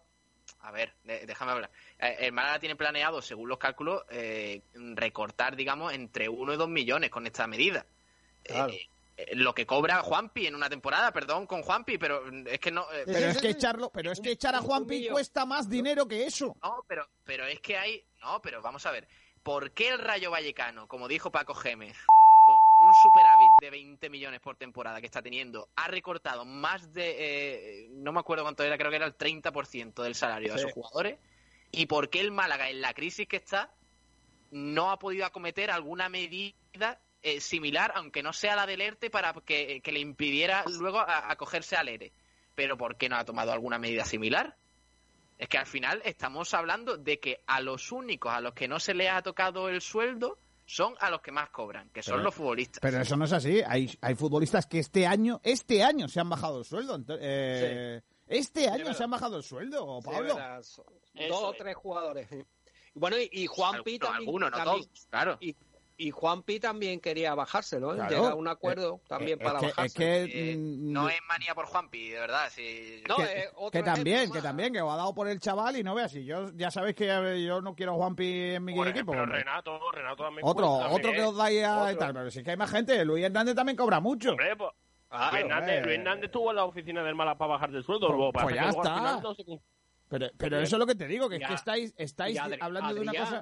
A 0.60 0.72
ver, 0.72 0.94
déjame 1.04 1.54
hablar. 1.54 1.72
Eh, 1.98 2.18
el 2.20 2.34
Málaga 2.34 2.60
tiene 2.60 2.76
planeado, 2.76 3.22
según 3.22 3.48
los 3.48 3.58
cálculos, 3.58 4.04
recortar, 4.74 5.56
digamos, 5.56 5.94
entre 5.94 6.28
1 6.28 6.54
y 6.54 6.58
2 6.58 6.70
millones 6.70 7.10
con 7.10 7.26
esta 7.26 7.48
medida. 7.48 7.86
Claro. 8.44 8.74
Eh, 8.74 8.90
lo 9.34 9.54
que 9.54 9.66
cobra 9.66 10.02
Juanpi 10.02 10.48
en 10.48 10.56
una 10.56 10.70
temporada, 10.70 11.12
perdón 11.12 11.48
con 11.48 11.62
Juanpi, 11.62 11.98
pero 11.98 12.24
es 12.46 12.60
que 12.60 12.72
no. 12.72 12.84
Eh, 12.94 13.04
pero 13.06 13.28
es 13.28 13.42
que 13.42 13.50
echarlo, 13.50 13.90
pero 13.92 14.12
es 14.12 14.20
que 14.20 14.32
echar 14.32 14.56
a 14.56 14.62
Juanpi 14.62 15.10
cuesta 15.10 15.46
más 15.46 15.70
dinero 15.70 16.08
que 16.08 16.26
eso. 16.26 16.56
No, 16.62 16.84
pero, 16.88 17.08
pero 17.24 17.46
es 17.46 17.60
que 17.60 17.78
hay. 17.78 18.04
No, 18.22 18.42
pero 18.42 18.62
vamos 18.62 18.86
a 18.86 18.92
ver. 18.92 19.08
¿Por 19.44 19.72
qué 19.72 19.90
el 19.90 20.00
Rayo 20.00 20.30
Vallecano, 20.30 20.88
como 20.88 21.08
dijo 21.08 21.32
Paco 21.32 21.56
Gémez, 21.56 21.98
con 22.46 22.88
un 22.88 22.94
superávit 22.94 23.50
de 23.60 23.70
20 23.72 24.10
millones 24.10 24.40
por 24.40 24.56
temporada 24.56 25.00
que 25.00 25.08
está 25.08 25.22
teniendo, 25.22 25.70
ha 25.76 25.88
recortado 25.88 26.46
más 26.46 26.94
de. 26.94 27.16
Eh, 27.18 27.88
no 27.92 28.12
me 28.12 28.20
acuerdo 28.20 28.44
cuánto 28.44 28.64
era, 28.64 28.78
creo 28.78 28.90
que 28.90 28.98
era 28.98 29.06
el 29.06 29.18
30% 29.18 30.04
del 30.04 30.16
salario 30.16 30.54
de 30.54 30.60
sus 30.60 30.72
jugadores? 30.74 31.18
¿Y 31.72 31.86
por 31.86 32.10
qué 32.10 32.20
el 32.20 32.32
Málaga, 32.32 32.70
en 32.70 32.82
la 32.82 32.94
crisis 32.94 33.28
que 33.28 33.38
está, 33.38 33.74
no 34.52 34.92
ha 34.92 35.00
podido 35.00 35.26
acometer 35.26 35.72
alguna 35.72 36.10
medida 36.10 37.00
eh, 37.24 37.40
similar, 37.40 37.92
aunque 37.96 38.24
no 38.24 38.34
sea 38.34 38.56
la 38.56 38.66
del 38.66 38.82
ERTE, 38.82 39.10
para 39.10 39.34
que, 39.34 39.82
le 39.86 40.00
impidiera 40.00 40.64
luego 40.68 41.00
acogerse 41.00 41.76
al 41.76 41.90
ERE. 41.90 42.12
Pero 42.56 42.78
¿por 42.78 42.96
qué 42.96 43.10
no 43.10 43.16
ha 43.16 43.26
tomado 43.26 43.52
alguna 43.52 43.78
medida 43.78 44.06
similar? 44.06 44.56
Es 45.38 45.48
que 45.48 45.58
al 45.58 45.66
final 45.66 46.02
estamos 46.06 46.54
hablando 46.54 46.98
de 46.98 47.20
que 47.20 47.42
a 47.48 47.62
los 47.62 47.92
únicos 47.92 48.32
a 48.32 48.42
los 48.42 48.54
que 48.54 48.68
no 48.68 48.80
se 48.80 48.94
les 48.94 49.10
ha 49.10 49.22
tocado 49.22 49.70
el 49.70 49.82
sueldo 49.82 50.38
son 50.66 50.96
a 51.00 51.10
los 51.10 51.22
que 51.22 51.32
más 51.32 51.50
cobran, 51.50 51.90
que 51.90 52.02
son 52.02 52.24
los 52.24 52.34
futbolistas. 52.34 52.80
Pero 52.82 53.02
eso 53.02 53.18
no 53.18 53.26
es 53.26 53.34
así. 53.34 53.62
Hay, 53.68 53.98
hay 54.02 54.16
futbolistas 54.16 54.66
que 54.66 54.80
este 54.80 55.06
año, 55.06 55.42
este 55.44 55.84
año 55.84 56.08
se 56.08 56.20
han 56.20 56.30
bajado 56.30 56.60
el 56.60 56.66
sueldo. 56.66 57.04
Eh, 57.20 58.02
este 58.28 58.70
año 58.70 58.94
se 58.94 59.04
han 59.04 59.12
bajado 59.12 59.38
el 59.38 59.44
sueldo, 59.44 60.00
Pablo. 60.02 60.36
dos 60.36 61.44
o 61.44 61.54
tres 61.58 61.76
jugadores. 61.76 62.28
Bueno, 62.94 63.18
y, 63.20 63.48
Juan 63.48 63.84
Pita 63.84 64.14
Algunos, 64.14 64.52
no 64.52 64.64
todos, 64.64 64.90
claro 65.10 65.38
y 65.40 65.56
Juanpi 66.10 66.60
también 66.60 67.00
quería 67.00 67.36
bajárselo, 67.36 67.94
¿eh? 67.94 68.00
Llega 68.10 68.32
a 68.32 68.36
un 68.36 68.48
acuerdo 68.48 68.96
eh, 68.96 69.08
también 69.08 69.38
para 69.38 69.60
que, 69.60 69.68
bajarse. 69.68 69.86
Es 69.86 69.94
que, 69.94 70.56
no 70.58 71.10
es 71.10 71.20
manía 71.28 71.54
por 71.54 71.66
Juanpi, 71.66 72.10
de 72.10 72.20
verdad. 72.20 72.50
Si... 72.50 73.04
que, 73.72 73.84
también, 73.84 74.32
que 74.32 74.42
también, 74.42 74.74
que 74.74 74.80
ha 74.80 74.86
dado 74.86 75.14
por 75.14 75.28
el 75.28 75.40
chaval 75.40 75.78
y 75.78 75.84
no 75.84 75.94
veas, 75.94 76.12
si 76.12 76.26
yo 76.26 76.50
ya 76.56 76.72
sabéis 76.72 76.96
que 76.96 77.06
yo 77.46 77.62
no 77.62 77.76
quiero 77.76 77.92
a 77.92 77.96
Juanpi 77.96 78.56
en 78.56 78.66
mi 78.66 78.72
equipo. 78.88 79.12
Pero 79.12 79.28
Renato, 79.28 79.80
Renato 79.92 80.24
también. 80.24 80.48
Otro, 80.48 80.72
otro 80.72 81.12
que 81.12 81.24
os 81.24 81.36
dais 81.36 81.64
a 81.64 81.96
tal, 81.98 82.14
pero 82.14 82.32
si 82.32 82.42
que 82.42 82.52
hay 82.52 82.58
más 82.58 82.72
gente, 82.72 83.06
Luis 83.06 83.24
Hernández 83.24 83.56
también 83.56 83.76
cobra 83.76 84.00
mucho. 84.00 84.32
Hombre, 84.32 84.56
pues, 84.56 84.72
Luis, 85.12 85.44
Hernández, 85.44 85.86
Luis, 85.86 85.98
Hernández, 85.98 86.26
estuvo 86.26 86.50
en 86.50 86.56
la 86.56 86.66
oficina 86.66 87.04
del 87.04 87.16
Mala 87.16 87.38
para 87.38 87.52
bajar 87.52 87.70
del 87.70 87.84
sueldo. 87.84 88.32
Pues, 88.32 88.44
pues 88.44 88.56
ya 88.56 88.70
está. 88.70 89.22
Pero, 90.12 90.30
pero 90.38 90.60
eso 90.60 90.76
es 90.76 90.80
lo 90.80 90.86
que 90.86 90.96
te 90.96 91.08
digo, 91.08 91.30
que 91.30 91.38
es 91.38 91.48
que 91.48 91.54
estáis, 91.54 91.94
estáis 91.96 92.38
hablando 92.38 92.94
de 92.94 93.00
una 93.00 93.14
cosa. 93.14 93.42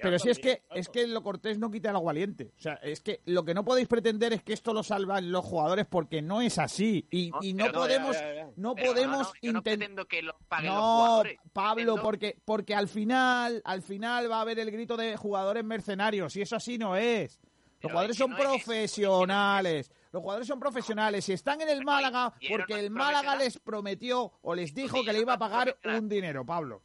pero 0.00 0.18
si 0.18 0.30
es 0.30 0.38
que 0.38 0.62
es 0.74 0.88
que 0.88 1.06
lo 1.06 1.22
cortés 1.22 1.58
no 1.58 1.70
quita 1.70 1.90
el 1.90 1.96
agualiente. 1.96 2.50
O 2.56 2.60
sea, 2.60 2.74
es 2.76 3.02
que 3.02 3.20
lo 3.26 3.44
que 3.44 3.52
no 3.52 3.62
podéis 3.62 3.86
pretender 3.86 4.32
es 4.32 4.42
que 4.42 4.54
esto 4.54 4.72
lo 4.72 4.82
salvan 4.82 5.30
los 5.30 5.44
jugadores 5.44 5.84
porque 5.84 6.22
no 6.22 6.40
es 6.40 6.58
así. 6.58 7.06
Y 7.10 7.30
no, 7.30 7.38
y 7.42 7.52
no 7.52 7.70
podemos, 7.72 8.16
no, 8.56 8.74
podemos 8.74 9.30
intentar. 9.42 10.06
que 10.06 10.22
lo 10.22 10.34
paguen 10.48 10.72
los 10.72 10.80
jugadores. 10.82 11.38
Pablo, 11.52 11.96
porque, 12.02 12.38
porque 12.46 12.74
al 12.74 12.88
final, 12.88 13.60
al 13.62 13.82
final 13.82 14.30
va 14.30 14.38
a 14.38 14.40
haber 14.40 14.58
el 14.58 14.70
grito 14.70 14.96
de 14.96 15.14
jugadores 15.18 15.62
mercenarios, 15.62 16.34
y 16.36 16.40
eso 16.40 16.56
así 16.56 16.78
no 16.78 16.96
es. 16.96 17.38
Los 17.82 17.92
jugadores 17.92 18.16
son 18.16 18.34
profesionales. 18.34 19.90
Los 20.16 20.22
jugadores 20.22 20.48
son 20.48 20.58
profesionales 20.58 21.28
y 21.28 21.34
están 21.34 21.60
en 21.60 21.68
el 21.68 21.84
Málaga 21.84 22.32
porque 22.48 22.80
el 22.80 22.90
Málaga 22.90 23.36
les 23.36 23.58
prometió 23.58 24.32
o 24.40 24.54
les 24.54 24.72
dijo 24.72 25.04
que 25.04 25.12
le 25.12 25.20
iba 25.20 25.34
a 25.34 25.38
pagar 25.38 25.76
un 25.84 26.08
dinero, 26.08 26.42
Pablo. 26.42 26.80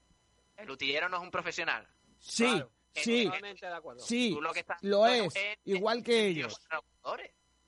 El 0.58 0.70
utillero 0.70 1.08
no 1.08 1.16
es 1.16 1.24
un 1.24 1.32
profesional. 1.32 1.88
Sí, 2.20 2.62
sí, 2.94 3.32
sí, 4.00 4.38
lo, 4.82 5.08
es, 5.08 5.34
igual 5.64 6.04
que 6.04 6.28
ellos. 6.28 6.60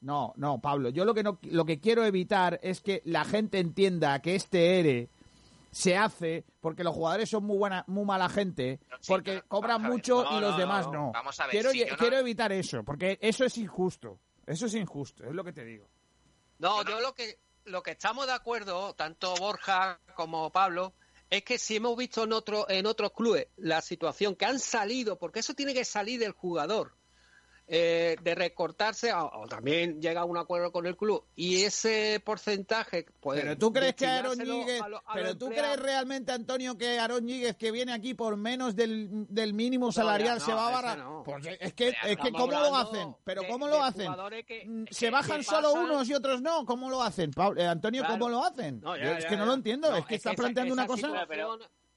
No, 0.02 0.34
no, 0.35 0.60
Pablo, 0.60 0.90
yo 0.90 1.06
lo 1.06 1.14
que 1.14 1.23
no, 1.23 1.40
lo 1.44 1.64
que 1.64 1.80
quiero 1.80 2.03
evitar 2.03 2.60
es 2.61 2.81
que 2.81 3.02
la 3.06 3.23
gente 3.23 3.60
entienda 3.60 4.22
que 4.22 4.35
este 4.35 4.81
ERE 4.81 5.10
se 5.72 5.95
hace 5.95 6.44
porque 6.60 6.84
los 6.84 6.94
jugadores 6.94 7.30
son 7.30 7.45
muy 7.45 7.57
buena, 7.57 7.85
muy 7.88 8.03
mala 8.03 8.27
gente, 8.27 8.81
porque 9.07 9.44
cobran 9.48 9.81
mucho 9.81 10.26
y 10.30 10.41
los 10.41 10.57
demás 10.57 10.91
no. 10.91 11.14
quiero, 11.49 11.72
quiero 11.98 12.18
evitar 12.18 12.52
eso, 12.52 12.84
porque 12.84 13.18
eso 13.22 13.45
es 13.45 13.57
injusto. 13.57 14.19
Eso 14.45 14.65
es 14.65 14.76
injusto, 14.76 15.24
es 15.24 15.34
lo 15.34 15.44
que 15.44 15.53
te 15.53 15.64
digo. 15.64 15.88
No, 16.60 16.84
yo 16.84 16.99
lo 16.99 17.14
que 17.14 17.40
lo 17.65 17.82
que 17.82 17.91
estamos 17.91 18.28
de 18.28 18.34
acuerdo, 18.34 18.94
tanto 18.94 19.34
Borja 19.36 19.99
como 20.15 20.52
Pablo, 20.52 20.94
es 21.30 21.44
que 21.44 21.57
si 21.57 21.78
hemos 21.78 21.95
visto 21.98 22.24
en 22.24 22.34
otro, 22.34 22.70
en 22.70 22.86
otros 22.86 23.11
clubes 23.14 23.48
la 23.57 23.82
situación 23.82 24.36
que 24.36 24.45
han 24.45 24.60
salido, 24.60 25.18
porque 25.18 25.40
eso 25.40 25.53
tiene 25.53 25.74
que 25.74 25.86
salir 25.86 26.20
del 26.20 26.34
jugador, 26.34 26.95
eh, 27.65 28.18
de 28.22 28.35
recortarse 28.35 29.14
o, 29.14 29.45
también 29.48 30.02
llega 30.02 30.22
a 30.22 30.26
un 30.26 30.38
acuerdo 30.38 30.73
con 30.73 30.85
el 30.85 30.98
club 30.98 31.23
y 31.34 31.64
ese 31.64 32.22
porcentaje 32.23 33.06
pues 33.22 33.40
pero 33.40 33.57
tú 33.57 33.72
crees 33.72 33.95
que 33.95 34.06
Aaron 34.06 34.38
pero 35.14 35.38
tú 35.38 35.48
crees 35.48 35.80
realmente 35.80 36.34
Antonio 36.34 36.77
que 36.77 36.99
Aaron 36.99 37.26
Ñíguez 37.26 37.56
que 37.56 37.72
viene 37.72 37.94
aquí 37.94 38.15
por 38.15 38.35
menos 38.35 38.76
del, 38.76 39.27
mínimo 39.53 39.94
salarial 39.94 40.41
se 40.41 40.53
va 40.53 40.68
a 40.68 40.72
barrar 40.72 41.06
es 41.61 41.73
que 41.73 41.95
es 42.03 42.18
que 42.18 42.31
cómo 42.34 42.52
lo 42.52 42.76
hacen 42.76 43.15
pero 43.23 43.44
cómo 43.48 43.68
lo 43.68 43.81
hacen 43.81 44.11
mm, 44.11 44.85
se 44.91 45.10
bajan 45.10 45.41
solo 45.41 45.73
unos 45.73 46.10
y 46.10 46.14
otros 46.14 46.41
no 46.41 46.65
cómo 46.65 46.90
lo 46.90 47.02
hacen 47.02 47.31
eh, 47.56 47.65
Antonio 47.65 48.03
cómo 48.06 48.27
lo 48.27 48.44
hacen 48.44 48.84
es 49.18 49.26
que 49.26 49.38
no 49.38 49.45
lo 49.45 49.53
entiendo 49.53 49.95
es 49.95 50.06
que 50.06 50.15
estás 50.15 50.35
planteando 50.35 50.73
una 50.73 50.85
cosa 50.85 51.26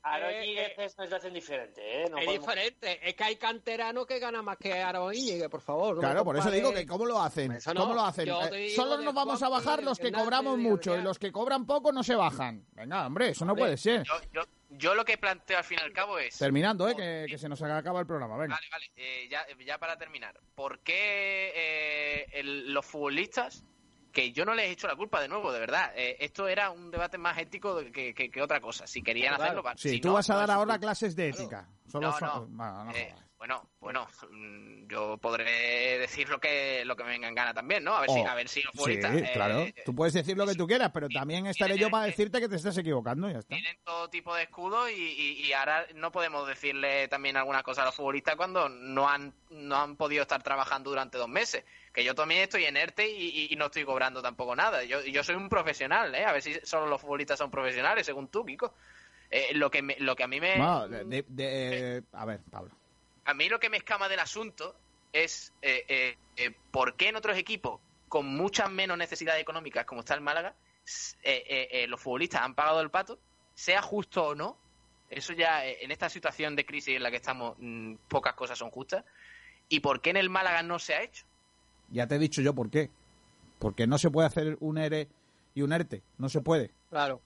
Aaron 0.06 0.30
eh, 0.30 0.72
es 0.78 0.94
una 0.94 1.06
situación 1.06 1.34
diferente, 1.34 1.80
¿eh? 1.82 2.04
es 2.04 2.28
diferente. 2.28 3.08
Es 3.08 3.14
que 3.14 3.24
hay 3.24 3.36
canteranos 3.36 4.06
que 4.06 4.20
ganan 4.20 4.44
más 4.44 4.56
que 4.56 4.80
Aaron 4.80 5.12
por 5.50 5.60
favor. 5.60 5.98
claro, 5.98 6.24
por 6.24 6.36
eso 6.36 6.50
digo 6.50 6.72
que 6.72 6.86
¿cómo 6.86 7.06
lo 7.06 7.20
hacen? 7.20 7.58
¿Cómo 7.76 7.92
lo 7.92 8.02
hacen? 8.02 8.28
Eh, 8.52 8.70
solo 8.70 8.98
nos 8.98 9.12
vamos 9.12 9.42
a 9.42 9.48
bajar 9.48 9.82
los 9.82 9.98
que 9.98 10.12
cobramos 10.12 10.58
mucho 10.58 10.96
y 10.96 11.02
los 11.02 11.18
que 11.18 11.32
cobran 11.32 11.66
poco 11.66 11.90
no 11.90 12.04
se 12.04 12.14
bajan. 12.14 12.64
Venga, 12.72 13.06
hombre, 13.06 13.30
eso 13.30 13.44
no 13.44 13.56
puede 13.56 13.76
ser. 13.76 14.06
Yo, 14.70 14.94
lo 14.94 15.04
que 15.04 15.16
planteo 15.16 15.58
al 15.58 15.64
fin 15.64 15.78
y 15.80 15.84
al 15.84 15.92
cabo 15.92 16.18
es... 16.18 16.36
Terminando, 16.36 16.88
¿eh? 16.88 16.94
Que, 17.28 17.38
se 17.38 17.48
nos 17.48 17.60
acaba 17.62 18.00
el 18.00 18.06
programa, 18.06 18.36
venga. 18.36 18.54
Vale, 18.54 18.66
vale. 18.70 18.90
Eh, 18.96 19.28
ya, 19.30 19.46
ya, 19.64 19.78
para 19.78 19.96
terminar. 19.96 20.38
¿Por 20.54 20.80
qué 20.80 22.28
los 22.42 22.84
futbolistas 22.84 23.64
que 24.16 24.32
yo 24.32 24.46
no 24.46 24.54
les 24.54 24.64
he 24.64 24.70
hecho 24.70 24.86
la 24.86 24.96
culpa 24.96 25.20
de 25.20 25.28
nuevo, 25.28 25.52
de 25.52 25.60
verdad. 25.60 25.92
Eh, 25.94 26.16
esto 26.20 26.48
era 26.48 26.70
un 26.70 26.90
debate 26.90 27.18
más 27.18 27.36
ético 27.36 27.82
que, 27.92 28.14
que, 28.14 28.40
otra 28.42 28.62
cosa. 28.62 28.86
Si 28.86 29.02
querían 29.02 29.34
hacerlo, 29.34 29.62
Sí, 29.76 30.00
tú 30.00 30.14
vas 30.14 30.30
a 30.30 30.36
dar 30.36 30.50
ahora 30.50 30.78
clases 30.78 31.14
de 31.14 31.28
ética. 31.28 31.68
no, 31.92 32.00
no. 32.00 32.92
Eh, 32.94 33.14
Bueno, 33.46 33.68
bueno, 33.78 34.08
mm, 34.32 34.88
yo 34.88 35.18
podré 35.18 35.98
decir 36.00 36.28
lo 36.28 36.40
que 36.40 36.84
lo 36.84 36.96
que 36.96 37.04
me 37.04 37.10
venga 37.10 37.28
en 37.28 37.34
gana 37.36 37.54
también, 37.54 37.84
¿no? 37.84 37.94
A 37.94 38.00
ver 38.00 38.10
si, 38.10 38.18
oh, 38.18 38.28
a 38.28 38.34
ver 38.34 38.48
si 38.48 38.60
los 38.60 38.72
futbolistas. 38.72 39.14
Sí, 39.14 39.22
claro. 39.34 39.60
Eh, 39.60 39.74
tú 39.84 39.94
puedes 39.94 40.14
decir 40.14 40.36
lo 40.36 40.44
que 40.48 40.56
tú 40.56 40.66
quieras, 40.66 40.90
pero 40.92 41.08
también 41.08 41.46
estaré 41.46 41.78
yo 41.78 41.88
para 41.88 42.06
decirte 42.06 42.40
que 42.40 42.48
te 42.48 42.56
estás 42.56 42.76
equivocando. 42.76 43.30
Ya 43.30 43.38
está. 43.38 43.54
Tienen 43.54 43.78
todo 43.84 44.10
tipo 44.10 44.34
de 44.34 44.42
escudos 44.42 44.90
y, 44.90 45.44
y, 45.44 45.52
ahora 45.52 45.86
no 45.94 46.10
podemos 46.10 46.48
decirle 46.48 47.06
también 47.06 47.36
algunas 47.36 47.62
cosas 47.62 47.82
a 47.82 47.86
los 47.86 47.94
futbolistas 47.94 48.34
cuando 48.34 48.68
no 48.68 49.08
han 49.08 49.32
no 49.50 49.76
han 49.76 49.94
podido 49.94 50.22
estar 50.22 50.42
trabajando 50.42 50.90
durante 50.90 51.16
dos 51.16 51.28
meses. 51.28 51.64
Que 51.92 52.02
yo 52.02 52.16
también 52.16 52.40
estoy 52.40 52.64
en 52.64 52.76
ERTE 52.76 53.08
y, 53.08 53.54
no 53.56 53.66
estoy 53.66 53.84
cobrando 53.84 54.22
tampoco 54.22 54.56
nada. 54.56 54.82
Yo, 54.82 55.02
yo 55.02 55.22
soy 55.22 55.36
un 55.36 55.48
profesional, 55.48 56.12
¿eh? 56.16 56.24
A 56.24 56.32
ver 56.32 56.42
si 56.42 56.54
solo 56.64 56.88
los 56.88 57.00
futbolistas 57.00 57.38
son 57.38 57.48
profesionales, 57.48 58.06
según 58.06 58.26
tú, 58.26 58.44
Kiko. 58.44 58.74
Eh, 59.30 59.54
lo 59.54 59.70
que 59.70 59.82
lo 60.00 60.16
que 60.16 60.24
a 60.24 60.26
mí 60.26 60.40
me. 60.40 60.56
de, 60.98 62.02
a 62.12 62.24
ver, 62.24 62.40
Pablo 62.50 62.72
a 63.26 63.34
mí 63.34 63.48
lo 63.48 63.58
que 63.58 63.68
me 63.68 63.76
escama 63.76 64.08
del 64.08 64.20
asunto 64.20 64.76
es 65.12 65.52
eh, 65.60 65.84
eh, 65.88 66.16
eh, 66.36 66.54
por 66.70 66.96
qué 66.96 67.08
en 67.08 67.16
otros 67.16 67.36
equipos 67.36 67.80
con 68.08 68.26
muchas 68.26 68.70
menos 68.70 68.96
necesidades 68.96 69.42
económicas 69.42 69.84
como 69.84 70.00
está 70.00 70.14
el 70.14 70.20
Málaga, 70.20 70.54
los 71.88 72.00
futbolistas 72.00 72.42
han 72.42 72.54
pagado 72.54 72.80
el 72.80 72.90
pato, 72.90 73.18
sea 73.54 73.82
justo 73.82 74.28
o 74.28 74.34
no, 74.36 74.56
eso 75.10 75.32
ya 75.32 75.66
en 75.66 75.90
esta 75.90 76.08
situación 76.08 76.54
de 76.54 76.64
crisis 76.64 76.96
en 76.96 77.02
la 77.02 77.10
que 77.10 77.16
estamos, 77.16 77.56
mm, 77.58 77.94
pocas 78.08 78.34
cosas 78.34 78.56
son 78.56 78.70
justas, 78.70 79.04
y 79.68 79.80
por 79.80 80.00
qué 80.00 80.10
en 80.10 80.18
el 80.18 80.30
Málaga 80.30 80.62
no 80.62 80.78
se 80.78 80.94
ha 80.94 81.02
hecho. 81.02 81.26
Ya 81.90 82.06
te 82.06 82.14
he 82.14 82.18
dicho 82.20 82.40
yo 82.42 82.54
por 82.54 82.70
qué. 82.70 82.90
Porque 83.58 83.88
no 83.88 83.98
se 83.98 84.10
puede 84.10 84.28
hacer 84.28 84.56
un 84.60 84.78
ERE 84.78 85.08
y 85.54 85.62
un 85.62 85.72
ERTE, 85.72 86.02
no 86.18 86.28
se 86.28 86.42
puede. 86.42 86.70
Claro. 86.90 87.20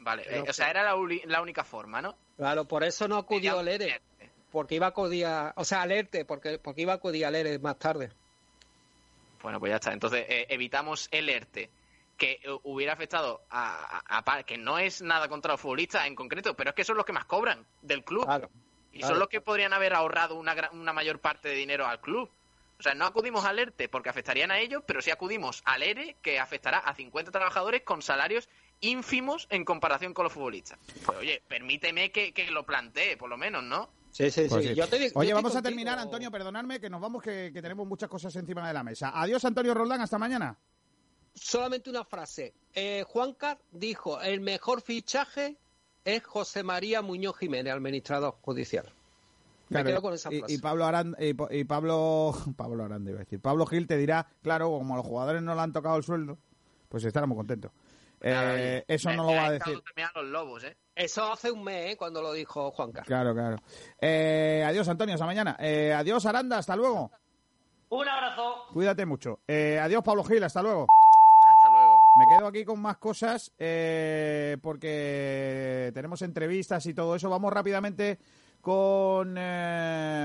Vale, 0.00 0.40
o 0.48 0.52
sea, 0.52 0.68
era 0.68 0.82
la, 0.82 0.96
la, 1.26 1.42
única 1.42 1.62
forma, 1.62 2.02
¿no? 2.02 2.16
Claro, 2.36 2.66
por 2.66 2.82
eso 2.82 3.06
no 3.06 3.16
acudió 3.16 3.60
el 3.60 3.68
ERE 3.68 4.02
porque 4.52 4.76
iba 4.76 4.86
a 4.86 4.90
acudir 4.90 5.26
o 5.56 5.64
sea, 5.64 5.82
alerte, 5.82 6.24
porque, 6.24 6.58
porque 6.58 6.82
iba 6.82 6.92
a 6.92 6.96
acudir 6.96 7.24
al 7.26 7.34
ERE 7.34 7.58
más 7.58 7.78
tarde. 7.78 8.12
Bueno, 9.42 9.58
pues 9.58 9.70
ya 9.70 9.76
está. 9.76 9.92
Entonces, 9.92 10.24
eh, 10.28 10.46
evitamos 10.50 11.08
el 11.10 11.28
ERTE, 11.28 11.70
que 12.16 12.32
eh, 12.42 12.58
hubiera 12.62 12.92
afectado 12.92 13.42
a, 13.50 14.42
que 14.46 14.58
no 14.58 14.78
es 14.78 15.02
nada 15.02 15.28
contra 15.28 15.52
los 15.52 15.60
futbolistas 15.60 16.06
en 16.06 16.14
concreto, 16.14 16.54
pero 16.54 16.70
es 16.70 16.76
que 16.76 16.84
son 16.84 16.96
los 16.96 17.06
que 17.06 17.12
más 17.12 17.24
cobran 17.24 17.66
del 17.80 18.04
club. 18.04 18.28
y 18.92 19.02
son 19.02 19.18
los 19.18 19.28
que 19.28 19.40
podrían 19.40 19.72
haber 19.72 19.94
ahorrado 19.94 20.36
una, 20.36 20.70
una 20.72 20.92
mayor 20.92 21.18
parte 21.18 21.48
de 21.48 21.54
dinero 21.54 21.86
al 21.86 22.00
club. 22.00 22.30
O 22.78 22.82
sea, 22.82 22.94
no 22.94 23.06
acudimos 23.06 23.44
al 23.44 23.58
ERTE 23.58 23.88
porque 23.88 24.10
afectarían 24.10 24.50
a 24.50 24.58
ellos, 24.58 24.82
pero 24.86 25.00
sí 25.00 25.10
acudimos 25.10 25.62
al 25.64 25.82
ERE 25.82 26.16
que 26.20 26.38
afectará 26.38 26.78
a 26.78 26.94
50 26.94 27.30
trabajadores 27.30 27.82
con 27.82 28.02
salarios 28.02 28.48
ínfimos 28.80 29.46
en 29.50 29.64
comparación 29.64 30.12
con 30.12 30.24
los 30.24 30.32
futbolistas. 30.32 30.78
Pues 31.06 31.18
oye, 31.18 31.42
permíteme 31.48 32.10
que, 32.10 32.32
que 32.32 32.50
lo 32.50 32.66
plantee, 32.66 33.16
por 33.16 33.30
lo 33.30 33.36
menos, 33.36 33.62
¿no? 33.62 33.88
Sí, 34.12 34.30
sí, 34.30 34.42
sí. 34.42 34.48
Pues 34.48 35.12
Oye, 35.14 35.32
vamos 35.32 35.56
a 35.56 35.62
terminar, 35.62 35.98
Antonio, 35.98 36.30
perdonadme, 36.30 36.78
que 36.78 36.90
nos 36.90 37.00
vamos, 37.00 37.22
que, 37.22 37.50
tenemos 37.50 37.86
muchas 37.86 38.10
cosas 38.10 38.36
encima 38.36 38.68
de 38.68 38.74
la 38.74 38.84
mesa. 38.84 39.10
Adiós, 39.14 39.42
Antonio 39.46 39.72
Roldán, 39.72 40.02
hasta 40.02 40.18
mañana. 40.18 40.56
Solamente 41.34 41.88
una 41.88 42.04
frase. 42.04 42.52
Eh, 42.74 43.04
Juancar 43.08 43.58
dijo, 43.70 44.20
el 44.20 44.40
mejor 44.40 44.82
fichaje 44.82 45.56
es 46.04 46.22
José 46.24 46.62
María 46.62 47.00
Muñoz 47.00 47.38
Jiménez, 47.38 47.72
administrador 47.72 48.36
judicial. 48.42 48.92
Me 49.70 49.82
quedo 49.82 50.02
con 50.02 50.12
esa 50.12 50.30
frase. 50.30 50.52
Y, 50.52 50.58
Pablo 50.58 50.84
Aranda, 50.84 51.16
y, 51.50 51.64
Pablo, 51.64 52.34
Pablo 52.54 52.84
Aranda 52.84 53.10
iba 53.10 53.20
a 53.20 53.24
decir, 53.24 53.40
Pablo 53.40 53.64
Gil 53.64 53.86
te 53.86 53.96
dirá, 53.96 54.28
claro, 54.42 54.70
como 54.70 54.94
los 54.94 55.06
jugadores 55.06 55.42
no 55.42 55.54
le 55.54 55.60
han 55.62 55.72
tocado 55.72 55.96
el 55.96 56.02
sueldo, 56.02 56.36
pues 56.90 57.02
estaremos 57.04 57.38
Eh, 58.22 58.84
eso 58.86 59.12
no 59.12 59.24
lo 59.24 59.34
va 59.34 59.46
a 59.46 59.52
decir. 59.52 59.82
Los 60.14 60.24
lobos, 60.24 60.64
¿eh? 60.64 60.76
Eso 60.94 61.32
hace 61.32 61.50
un 61.50 61.64
mes, 61.64 61.92
¿eh? 61.92 61.96
cuando 61.96 62.22
lo 62.22 62.32
dijo 62.32 62.70
Juan 62.70 62.92
Carlos. 62.92 63.08
Claro, 63.08 63.34
claro. 63.34 63.56
Eh, 64.00 64.62
adiós, 64.66 64.88
Antonio, 64.88 65.14
hasta 65.14 65.26
mañana. 65.26 65.56
Eh, 65.58 65.92
adiós, 65.92 66.24
Aranda, 66.26 66.58
hasta 66.58 66.76
luego. 66.76 67.10
Un 67.88 68.08
abrazo. 68.08 68.66
Cuídate 68.72 69.04
mucho. 69.04 69.40
adiós, 69.48 70.02
Pablo 70.04 70.24
Gil, 70.24 70.44
hasta 70.44 70.62
luego. 70.62 70.86
Hasta 70.86 71.70
luego. 71.70 72.00
Me 72.18 72.26
quedo 72.36 72.46
aquí 72.46 72.64
con 72.64 72.80
más 72.80 72.98
cosas 72.98 73.52
porque 74.62 75.90
tenemos 75.92 76.22
entrevistas 76.22 76.86
y 76.86 76.94
todo 76.94 77.16
eso. 77.16 77.28
Vamos 77.28 77.52
rápidamente 77.52 78.18
con 78.60 79.36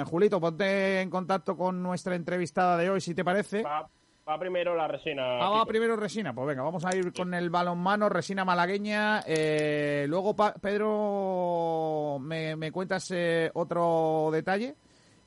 Julito. 0.05 0.39
Ponte 0.39 1.01
en 1.01 1.09
contacto 1.09 1.57
con 1.57 1.81
nuestra 1.81 2.15
entrevistada 2.15 2.77
de 2.77 2.89
hoy, 2.89 3.01
si 3.01 3.15
te 3.15 3.25
parece. 3.25 3.63
Va 3.63 3.89
primero 4.37 4.75
la 4.75 4.87
resina. 4.87 5.39
Ah, 5.39 5.49
va 5.49 5.65
primero 5.65 5.95
resina. 5.95 6.33
Pues 6.33 6.47
venga, 6.47 6.63
vamos 6.63 6.83
a 6.83 6.95
ir 6.95 7.13
con 7.13 7.33
el 7.33 7.49
balonmano, 7.49 8.09
resina 8.09 8.43
malagueña. 8.43 9.23
Eh, 9.25 10.05
luego, 10.09 10.35
Pedro, 10.35 12.19
me, 12.19 12.71
cuentas 12.71 13.09
eh, 13.11 13.49
otro 13.53 14.29
detalle 14.31 14.75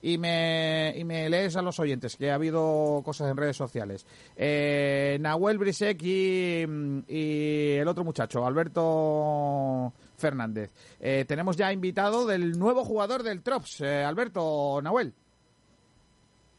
y 0.03 0.19
me, 0.19 0.93
y 0.97 1.05
me 1.05 1.31
lees 1.31 1.57
a 1.57 1.63
los 1.63 1.79
oyentes, 1.81 2.17
que 2.17 2.31
ha 2.31 2.35
habido 2.35 3.01
cosas 3.03 3.31
en 3.31 3.39
redes 3.39 3.57
sociales. 3.57 4.07
Eh, 4.37 5.17
Nahuel 5.21 5.59
Brisek 5.59 6.03
y, 6.03 6.67
y, 7.09 7.73
el 7.77 7.89
otro 7.89 8.05
muchacho, 8.05 8.45
Alberto 8.47 9.93
Fernández. 10.17 10.71
tenemos 11.27 11.57
ya 11.57 11.73
invitado 11.73 12.27
del 12.27 12.59
nuevo 12.59 12.85
jugador 12.85 13.23
del 13.23 13.43
Trops, 13.43 13.81
Alberto 13.81 14.81
Nahuel. 14.83 15.15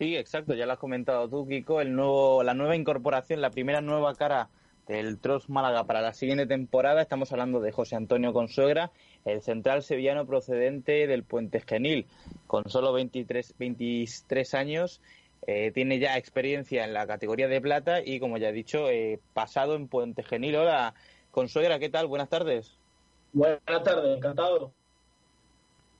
Sí, 0.02 0.18
exacto, 0.18 0.56
ya 0.56 0.66
lo 0.66 0.72
has 0.74 0.80
comentado 0.80 1.30
tú, 1.30 1.48
Kiko, 1.48 1.80
el 1.80 1.96
nuevo, 1.96 2.42
la 2.42 2.56
nueva 2.56 2.76
incorporación, 2.76 3.40
la 3.40 3.52
primera 3.52 3.82
nueva 3.82 4.16
cara 4.16 4.50
del 4.88 5.20
Trops 5.20 5.48
Málaga 5.48 5.84
para 5.84 6.02
la 6.02 6.16
siguiente 6.16 6.48
temporada. 6.48 7.04
Estamos 7.04 7.32
hablando 7.32 7.60
de 7.60 7.72
José 7.72 7.98
Antonio 7.98 8.34
Consuegra, 8.34 8.90
el 9.26 9.44
central 9.44 9.84
sevillano 9.84 10.26
procedente 10.26 11.06
del 11.06 11.22
Puente 11.24 11.62
Genil, 11.62 12.08
con 12.48 12.68
solo 12.68 12.94
23, 12.94 13.54
23 13.60 14.54
años. 14.56 15.02
Eh, 15.46 15.70
tiene 15.72 16.00
ya 16.00 16.18
experiencia 16.18 16.84
en 16.84 16.94
la 16.94 17.06
categoría 17.06 17.48
de 17.48 17.62
plata 17.62 18.02
y, 18.04 18.20
como 18.20 18.40
ya 18.40 18.50
he 18.50 18.54
dicho, 18.54 18.90
eh, 18.90 19.20
pasado 19.36 19.76
en 19.76 19.88
Puente 19.88 20.24
Genil. 20.24 20.56
Hola, 20.56 20.96
Consuegra, 21.30 21.78
¿qué 21.78 21.90
tal? 21.90 22.08
Buenas 22.08 22.30
tardes. 22.30 22.76
Buenas 23.34 23.84
tardes, 23.84 24.18
encantado. 24.18 24.74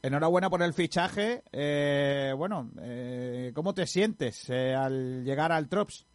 Enhorabuena 0.04 0.50
por 0.50 0.64
el 0.64 0.74
fichaje. 0.74 1.44
Eh, 1.52 2.34
bueno, 2.36 2.72
eh, 2.82 3.52
¿cómo 3.54 3.74
te 3.74 3.86
sientes 3.86 4.50
eh, 4.50 4.74
al 4.74 5.24
llegar 5.24 5.52
al 5.52 5.70
Trops? 5.70 6.08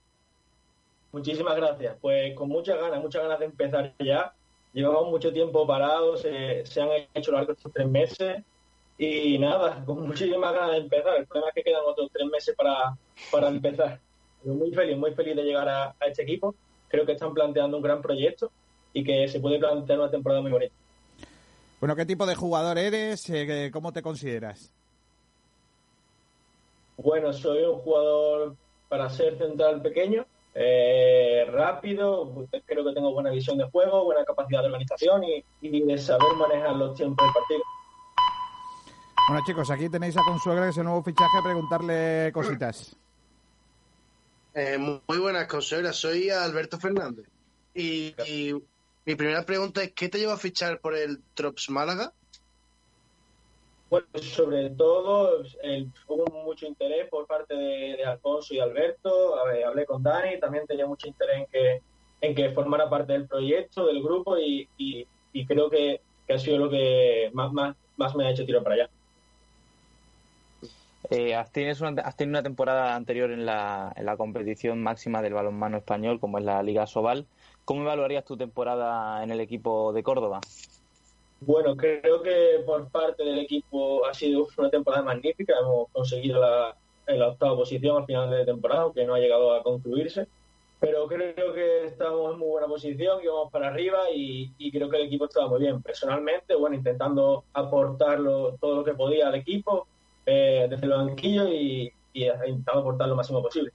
Muchísimas 1.13 1.55
gracias. 1.55 1.97
Pues 2.01 2.35
con 2.35 2.49
muchas 2.49 2.81
ganas, 2.81 3.01
muchas 3.01 3.23
ganas 3.23 3.39
de 3.39 3.45
empezar 3.47 3.95
ya. 4.01 4.33
Llevamos 4.73 5.09
mucho 5.09 5.33
tiempo 5.33 5.67
parados, 5.67 6.21
se 6.21 6.81
han 6.81 6.89
hecho 7.15 7.33
largos 7.33 7.57
estos 7.57 7.73
tres 7.73 7.89
meses 7.89 8.43
y 8.99 9.39
nada, 9.39 9.83
con 9.87 10.07
muchísimas 10.07 10.53
ganas 10.53 10.73
de 10.73 10.79
empezar. 10.79 11.17
El 11.17 11.27
problema 11.27 11.49
es 11.49 11.55
que 11.55 11.63
quedan 11.63 11.83
otros 11.87 12.11
tres 12.13 12.27
meses 12.27 12.55
para, 12.55 12.95
para 13.31 13.49
empezar. 13.49 14.01
muy 14.45 14.71
feliz, 14.73 14.99
muy 14.99 15.15
feliz 15.15 15.35
de 15.37 15.45
llegar 15.45 15.69
a 15.69 15.95
este 16.07 16.25
equipo. 16.25 16.55
Creo 16.89 17.07
que 17.07 17.13
están 17.13 17.33
planteando 17.33 17.79
un 17.79 17.83
gran 17.83 18.03
proyecto 18.03 18.51
y 18.93 19.05
que 19.05 19.29
se 19.29 19.41
puede 19.41 19.59
plantear 19.59 20.01
una 20.01 20.11
temporada 20.11 20.43
muy 20.43 20.51
bonita. 20.51 20.75
Bueno, 21.81 21.95
¿qué 21.95 22.07
tipo 22.07 22.25
de 22.25 22.35
jugador 22.35 22.79
eres? 22.79 23.29
Eh, 23.29 23.71
¿Cómo 23.73 23.93
te 23.93 24.03
consideras? 24.03 24.73
Bueno, 26.97 27.33
soy 27.33 27.63
un 27.65 27.79
jugador 27.81 28.57
para 28.89 29.11
ser 29.11 29.37
central 29.37 29.83
pequeño, 29.83 30.25
eh, 30.55 31.45
rápido, 31.51 32.47
creo 32.65 32.85
que 32.85 32.95
tengo 32.95 33.13
buena 33.13 33.31
visión 33.31 33.59
de 33.59 33.65
juego, 33.65 34.05
buena 34.05 34.25
capacidad 34.25 34.61
de 34.61 34.67
organización 34.69 35.23
y, 35.25 35.45
de 35.61 35.99
saber 35.99 36.35
manejar 36.39 36.77
los 36.77 36.97
tiempos 36.97 37.27
del 37.27 37.35
partido. 37.35 37.63
Bueno 39.29 39.45
chicos, 39.45 39.71
aquí 39.71 39.89
tenéis 39.91 40.17
a 40.17 40.21
Consuegra, 40.25 40.65
que 40.65 40.71
es 40.71 40.79
el 40.79 40.85
nuevo 40.85 41.03
fichaje, 41.03 41.43
preguntarle 41.45 42.31
cositas. 42.33 42.97
Eh, 44.55 44.79
muy 44.79 45.19
buenas, 45.19 45.47
Consuegra, 45.47 45.93
soy 45.93 46.31
Alberto 46.31 46.79
Fernández. 46.79 47.27
y 47.75 48.15
mi 49.07 49.15
primera 49.15 49.47
pregunta 49.47 49.83
es, 49.85 49.93
¿qué 49.93 50.09
te 50.09 50.19
lleva 50.19 50.35
a 50.35 50.39
fichar 50.39 50.81
por 50.81 50.97
el 50.97 51.23
Trops 51.35 51.71
Málaga? 51.71 52.13
Bueno, 53.89 54.07
sobre 54.21 54.71
todo 54.71 55.45
hubo 56.09 56.43
mucho 56.45 56.67
interés 56.67 57.09
por 57.09 57.25
parte 57.29 57.55
de, 57.55 58.05
Alfonso 58.05 58.53
y 58.53 58.59
Alberto. 58.59 59.37
hablé 59.65 59.87
con 59.87 60.03
Dani, 60.03 60.41
también 60.41 60.67
tenía 60.67 60.87
mucho 60.87 61.07
interés 61.07 61.39
en 61.39 61.47
que, 61.47 61.83
en 62.21 62.35
que 62.35 62.51
formara 62.51 62.91
parte 62.91 63.13
del 63.13 63.29
proyecto, 63.29 63.87
del 63.87 64.03
grupo, 64.03 64.37
y, 64.39 64.69
creo 65.47 65.71
que, 65.71 66.01
ha 66.29 66.39
sido 66.39 66.59
lo 66.59 66.69
que 66.69 67.31
más, 67.33 67.53
más, 67.53 68.17
me 68.17 68.27
ha 68.27 68.31
hecho 68.31 68.45
tirar 68.45 68.65
para 68.65 68.75
allá. 68.75 68.91
Eh, 71.11 71.37
has, 71.37 71.53
tenido 71.53 71.89
una, 71.89 72.03
has, 72.03 72.17
tenido 72.17 72.33
una, 72.33 72.43
temporada 72.43 72.97
anterior 72.97 73.31
en 73.31 73.47
la, 73.47 73.93
en 73.95 74.05
la 74.05 74.17
competición 74.17 74.83
máxima 74.83 75.23
del 75.23 75.35
balonmano 75.35 75.77
español, 75.77 76.19
como 76.19 76.39
es 76.39 76.45
la 76.45 76.61
Liga 76.65 76.89
Sobal. 76.89 77.29
¿Cómo 77.67 77.83
evaluarías 77.83 78.25
tu 78.25 78.37
temporada 78.37 79.25
en 79.25 79.33
el 79.33 79.41
equipo 79.41 79.93
de 79.93 80.05
Córdoba? 80.05 80.41
Bueno, 81.41 81.77
creo 81.77 82.23
que 82.23 82.63
por 82.65 82.89
parte 82.91 83.25
del 83.25 83.41
equipo 83.41 84.07
ha 84.07 84.15
sido 84.15 84.47
una 84.57 84.71
temporada 84.71 85.03
magnífica. 85.03 85.53
Hemos 85.61 85.89
conseguido 85.91 86.41
la, 86.41 86.77
la 87.09 87.29
octava 87.29 87.57
posición 87.57 87.97
al 87.97 88.07
final 88.07 88.31
de 88.31 88.45
temporada, 88.45 88.83
aunque 88.83 89.05
no 89.05 89.17
ha 89.17 89.19
llegado 89.19 89.53
a 89.53 89.65
concluirse. 89.65 90.29
Pero 90.79 91.09
creo 91.09 91.53
que 91.55 91.87
estamos 91.87 92.35
en 92.35 92.39
muy 92.39 92.51
buena 92.51 92.69
posición, 92.69 93.19
y 93.21 93.27
vamos 93.27 93.51
para 93.51 93.67
arriba 93.67 93.99
y, 94.15 94.71
creo 94.71 94.89
que 94.89 94.99
el 94.99 95.07
equipo 95.07 95.25
estaba 95.25 95.49
muy 95.49 95.59
bien. 95.59 95.83
Personalmente, 95.83 96.55
bueno, 96.55 96.77
intentando 96.77 97.43
aportar 97.53 98.19
todo 98.61 98.77
lo 98.77 98.85
que 98.85 98.95
podía 98.95 99.27
al 99.27 99.35
equipo 99.35 99.89
eh, 100.25 100.69
desde 100.71 100.85
el 100.85 100.93
banquillo 100.93 101.49
y, 101.49 101.93
y 102.13 102.23
he 102.23 102.49
intentado 102.49 102.79
aportar 102.79 103.09
lo 103.09 103.17
máximo 103.17 103.43
posible. 103.43 103.73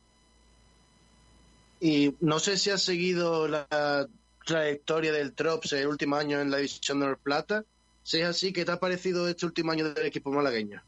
Y 1.82 2.16
no 2.20 2.38
sé 2.38 2.58
si 2.58 2.70
has 2.70 2.84
seguido 2.84 3.48
la 3.48 4.08
trayectoria 4.46 5.12
del 5.12 5.34
Trops 5.34 5.74
el 5.74 5.88
último 5.88 6.16
año 6.16 6.40
en 6.40 6.52
la 6.52 6.58
división 6.58 7.00
de 7.00 7.16
Plata. 7.18 7.66
Si 8.04 8.20
es 8.20 8.28
así, 8.28 8.54
¿qué 8.54 8.64
te 8.64 8.72
ha 8.72 8.80
parecido 8.80 9.28
este 9.28 9.48
último 9.48 9.72
año 9.72 9.92
del 9.92 10.06
equipo 10.06 10.32
malagueño? 10.32 10.82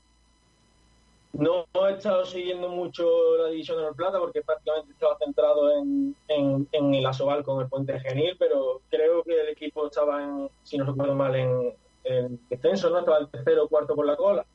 No 1.33 1.65
he 1.89 1.93
estado 1.93 2.23
siguiendo 2.25 2.69
mucho 2.69 3.03
la 3.39 3.47
división 3.49 3.83
de 3.83 3.91
Plata 3.93 4.19
porque 4.19 4.43
prácticamente 4.43 4.91
estaba 4.93 5.17
centrado 5.17 5.79
en, 5.79 6.15
en, 6.27 6.93
el 6.93 7.05
Asobal 7.07 7.43
con 7.43 7.59
el 7.59 7.67
Puente 7.67 7.99
Genil, 7.99 8.35
pero 8.37 8.81
creo 8.91 9.23
que 9.23 9.41
el 9.41 9.49
equipo 9.49 9.87
estaba, 9.87 10.23
en, 10.23 10.47
si 10.63 10.77
no 10.77 10.85
recuerdo 10.85 11.15
mal, 11.15 11.33
en, 11.35 11.73
en 12.03 12.39
descenso, 12.49 12.91
¿no? 12.91 12.99
Estaba 12.99 13.17
el 13.17 13.29
tercero 13.29 13.63
o 13.63 13.67
cuarto 13.67 13.95
por 13.95 14.05
la 14.05 14.15
cola. 14.15 14.45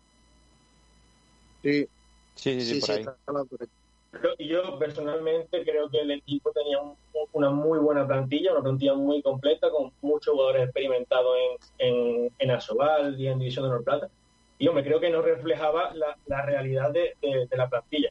Sí, 1.64 1.88
sí, 2.36 2.60
sí, 2.60 2.80
por 2.80 2.90
ahí. 2.92 3.00
Y 3.00 3.87
yo 4.38 4.78
personalmente 4.78 5.64
creo 5.64 5.88
que 5.90 6.00
el 6.00 6.10
equipo 6.10 6.50
tenía 6.52 6.78
una 7.32 7.50
muy 7.50 7.78
buena 7.78 8.06
plantilla, 8.06 8.52
una 8.52 8.62
plantilla 8.62 8.94
muy 8.94 9.22
completa, 9.22 9.70
con 9.70 9.92
muchos 10.02 10.34
jugadores 10.34 10.64
experimentados 10.64 11.36
en, 11.78 11.86
en, 11.86 12.32
en 12.38 12.50
Asobal 12.50 13.20
y 13.20 13.28
en 13.28 13.38
División 13.38 13.64
de 13.64 13.70
Honor 13.70 13.84
Plata. 13.84 14.08
Y 14.58 14.66
hombre, 14.66 14.84
creo 14.84 15.00
que 15.00 15.10
no 15.10 15.22
reflejaba 15.22 15.94
la, 15.94 16.16
la 16.26 16.42
realidad 16.42 16.90
de, 16.90 17.14
de, 17.22 17.56
la 17.56 17.68
plantilla. 17.68 18.10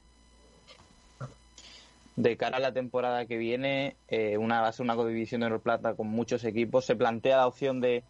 De 2.16 2.38
cara 2.38 2.58
a 2.58 2.62
la 2.62 2.72
temporada 2.72 3.26
que 3.26 3.38
viene, 3.38 3.96
eh, 4.08 4.38
una 4.38 4.62
va 4.62 4.70
a 4.70 4.72
ser 4.72 4.84
una 4.86 4.96
división 4.96 5.42
de 5.42 5.48
Honor 5.48 5.62
Plata 5.62 5.96
con 5.96 6.08
muchos 6.08 6.44
equipos. 6.46 6.86
Se 6.86 6.96
plantea 6.96 7.38
la 7.38 7.48
opción 7.48 7.82
de, 7.82 8.04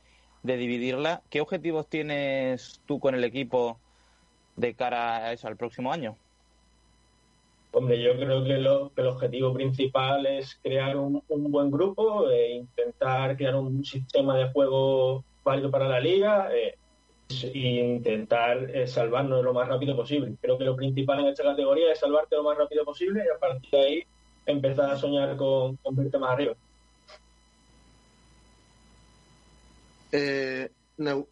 de 0.43 0.57
dividirla. 0.57 1.21
¿Qué 1.29 1.41
objetivos 1.41 1.87
tienes 1.87 2.79
tú 2.85 2.99
con 2.99 3.15
el 3.15 3.23
equipo 3.23 3.79
de 4.55 4.75
cara 4.75 5.17
a 5.17 5.33
eso, 5.33 5.47
al 5.47 5.57
próximo 5.57 5.91
año? 5.91 6.15
Hombre, 7.71 8.01
yo 8.01 8.15
creo 8.15 8.43
que, 8.43 8.53
el 8.53 9.07
objetivo 9.07 9.53
principal 9.53 10.25
es 10.25 10.59
crear 10.63 10.97
un, 10.97 11.21
buen 11.27 11.69
grupo, 11.69 12.29
e 12.29 12.51
intentar 12.51 13.35
crear 13.37 13.55
un 13.55 13.83
sistema 13.83 14.37
de 14.37 14.49
juego 14.51 15.23
válido 15.43 15.69
para 15.69 15.87
la 15.87 15.99
liga 15.99 16.49
e 16.53 16.77
intentar 17.29 18.69
eh, 18.73 18.87
salvarnos 18.87 19.43
lo 19.43 19.53
más 19.53 19.67
rápido 19.67 19.95
posible. 19.95 20.35
Creo 20.41 20.57
que 20.57 20.63
lo 20.63 20.75
principal 20.75 21.19
en 21.19 21.27
esta 21.27 21.43
categoría 21.43 21.91
es 21.91 21.99
salvarte 21.99 22.35
lo 22.35 22.43
más 22.43 22.57
rápido 22.57 22.85
posible 22.85 23.23
y 23.25 23.35
a 23.35 23.39
partir 23.39 23.69
de 23.69 23.79
ahí 23.79 24.03
empezar 24.45 24.89
a 24.89 24.97
soñar 24.97 25.35
con, 25.35 25.75
con 25.77 25.95
verte 25.95 26.17
más 26.17 26.31
arriba. 26.31 26.55
Eh, 30.11 30.69
no. 30.97 31.27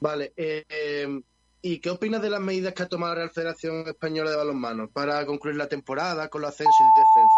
Vale. 0.00 0.32
Eh, 0.36 1.22
¿Y 1.68 1.80
qué 1.80 1.90
opinas 1.90 2.22
de 2.22 2.30
las 2.30 2.38
medidas 2.38 2.74
que 2.74 2.84
ha 2.84 2.88
tomado 2.88 3.16
la 3.16 3.28
Federación 3.28 3.88
Española 3.88 4.30
de 4.30 4.36
Balonmano 4.36 4.88
para 4.88 5.26
concluir 5.26 5.56
la 5.56 5.66
temporada 5.66 6.28
con 6.28 6.42
los 6.42 6.50
ascensos 6.50 6.78
y 6.78 7.00
descensos? 7.00 7.28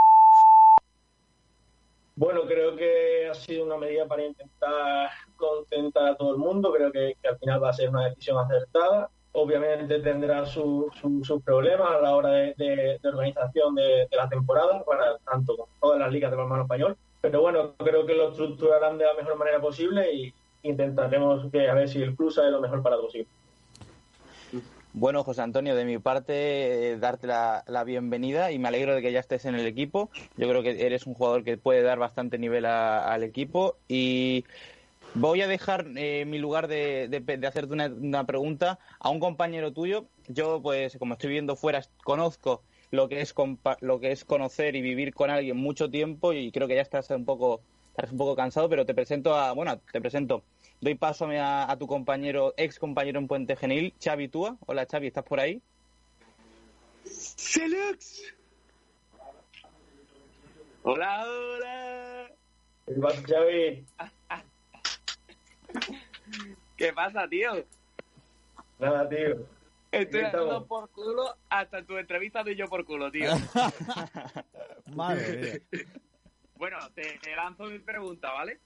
Bueno, 2.14 2.42
creo 2.46 2.76
que 2.76 3.26
ha 3.26 3.32
sido 3.32 3.64
una 3.64 3.78
medida 3.78 4.06
para 4.06 4.26
intentar 4.26 5.08
contentar 5.34 6.08
a 6.08 6.16
todo 6.18 6.32
el 6.32 6.36
mundo. 6.36 6.70
Creo 6.74 6.92
que, 6.92 7.16
al 7.26 7.38
final 7.38 7.64
va 7.64 7.70
a 7.70 7.72
ser 7.72 7.88
una 7.88 8.10
decisión 8.10 8.36
acertada. 8.36 9.08
Obviamente 9.32 9.98
tendrá 10.00 10.44
sus 10.44 10.92
problemas 11.42 11.90
a 11.90 11.98
la 12.02 12.14
hora 12.14 12.28
de, 12.28 13.00
organización 13.02 13.76
de, 13.76 14.08
la 14.12 14.28
temporada, 14.28 14.84
para 14.84 15.16
tanto 15.20 15.56
con 15.56 15.68
todas 15.80 16.00
las 16.00 16.12
ligas 16.12 16.30
de 16.30 16.36
balonmano 16.36 16.64
español. 16.64 16.98
Pero 17.22 17.40
bueno, 17.40 17.76
creo 17.78 18.04
que 18.04 18.12
lo 18.12 18.28
estructurarán 18.28 18.98
de 18.98 19.06
la 19.06 19.14
mejor 19.14 19.38
manera 19.38 19.58
posible 19.58 20.12
y 20.12 20.34
intentaremos 20.64 21.50
que 21.50 21.66
a 21.66 21.72
ver 21.72 21.88
si 21.88 22.02
el 22.02 22.14
club 22.14 22.30
sale 22.30 22.50
lo 22.50 22.60
mejor 22.60 22.82
para 22.82 22.96
todos. 22.96 23.14
Bueno, 24.98 25.22
José 25.22 25.42
Antonio, 25.42 25.76
de 25.76 25.84
mi 25.84 25.98
parte, 25.98 26.90
eh, 26.90 26.98
darte 26.98 27.28
la, 27.28 27.84
bienvenida 27.86 28.50
y 28.50 28.58
me 28.58 28.66
alegro 28.66 28.96
de 28.96 29.00
que 29.00 29.12
ya 29.12 29.20
estés 29.20 29.44
en 29.44 29.54
el 29.54 29.64
equipo. 29.64 30.10
Yo 30.36 30.48
creo 30.48 30.60
que 30.64 30.84
eres 30.84 31.06
un 31.06 31.14
jugador 31.14 31.44
que 31.44 31.56
puede 31.56 31.82
dar 31.82 32.00
bastante 32.00 32.36
nivel 32.36 32.66
al 32.66 33.22
equipo 33.22 33.76
y 33.86 34.44
voy 35.14 35.40
a 35.42 35.46
dejar 35.46 35.86
eh, 35.94 36.24
mi 36.26 36.40
lugar 36.40 36.66
de, 36.66 37.22
hacerte 37.46 37.74
una, 37.74 38.26
pregunta 38.26 38.80
a 38.98 39.10
un 39.10 39.20
compañero 39.20 39.72
tuyo. 39.72 40.06
Yo, 40.26 40.60
pues, 40.60 40.96
como 40.98 41.14
estoy 41.14 41.30
viendo 41.30 41.54
fuera, 41.54 41.80
conozco 42.02 42.64
lo 42.90 43.08
que 43.08 43.20
es 43.20 43.32
lo 43.80 44.00
que 44.00 44.10
es 44.10 44.24
conocer 44.24 44.74
y 44.74 44.82
vivir 44.82 45.14
con 45.14 45.30
alguien 45.30 45.58
mucho 45.58 45.88
tiempo 45.88 46.32
y 46.32 46.50
creo 46.50 46.66
que 46.66 46.74
ya 46.74 46.82
estás 46.82 47.08
un 47.10 47.24
poco 47.24 47.60
estás 47.90 48.12
un 48.12 48.18
poco 48.18 48.36
cansado, 48.36 48.68
pero 48.68 48.86
te 48.86 48.94
presento 48.94 49.34
a, 49.34 49.52
bueno, 49.52 49.78
te 49.92 50.00
presento 50.00 50.42
Doy 50.80 50.94
paso 50.94 51.28
a, 51.28 51.76
tu 51.76 51.88
compañero, 51.88 52.54
ex 52.56 52.78
compañero 52.78 53.18
en 53.18 53.26
Puente 53.26 53.56
Genil, 53.56 53.94
Xavi 54.00 54.28
Túa. 54.28 54.56
Hola 54.66 54.86
Xavi, 54.86 55.08
¿estás 55.08 55.24
por 55.24 55.40
ahí? 55.40 55.60
¡Selux! 57.04 58.32
Hola, 60.84 61.26
hola. 61.26 62.30
¿Qué 62.86 62.94
pasa, 62.94 63.22
Xavi? 63.26 63.86
¿Qué 66.76 66.92
pasa, 66.92 67.28
tío? 67.28 67.64
Nada, 68.78 69.08
tío. 69.08 69.46
Estoy 69.90 70.22
dando 70.22 70.64
por 70.64 70.88
culo 70.90 71.34
hasta 71.48 71.82
tu 71.82 71.96
entrevista 71.96 72.44
de 72.44 72.54
yo 72.54 72.68
por 72.68 72.84
culo, 72.84 73.10
tío. 73.10 73.32
Madre 74.94 75.60
mía. 75.72 75.82
Bueno, 76.54 76.78
te 76.94 77.18
lanzo 77.34 77.64
mi 77.64 77.80
pregunta, 77.80 78.32
¿vale? 78.32 78.60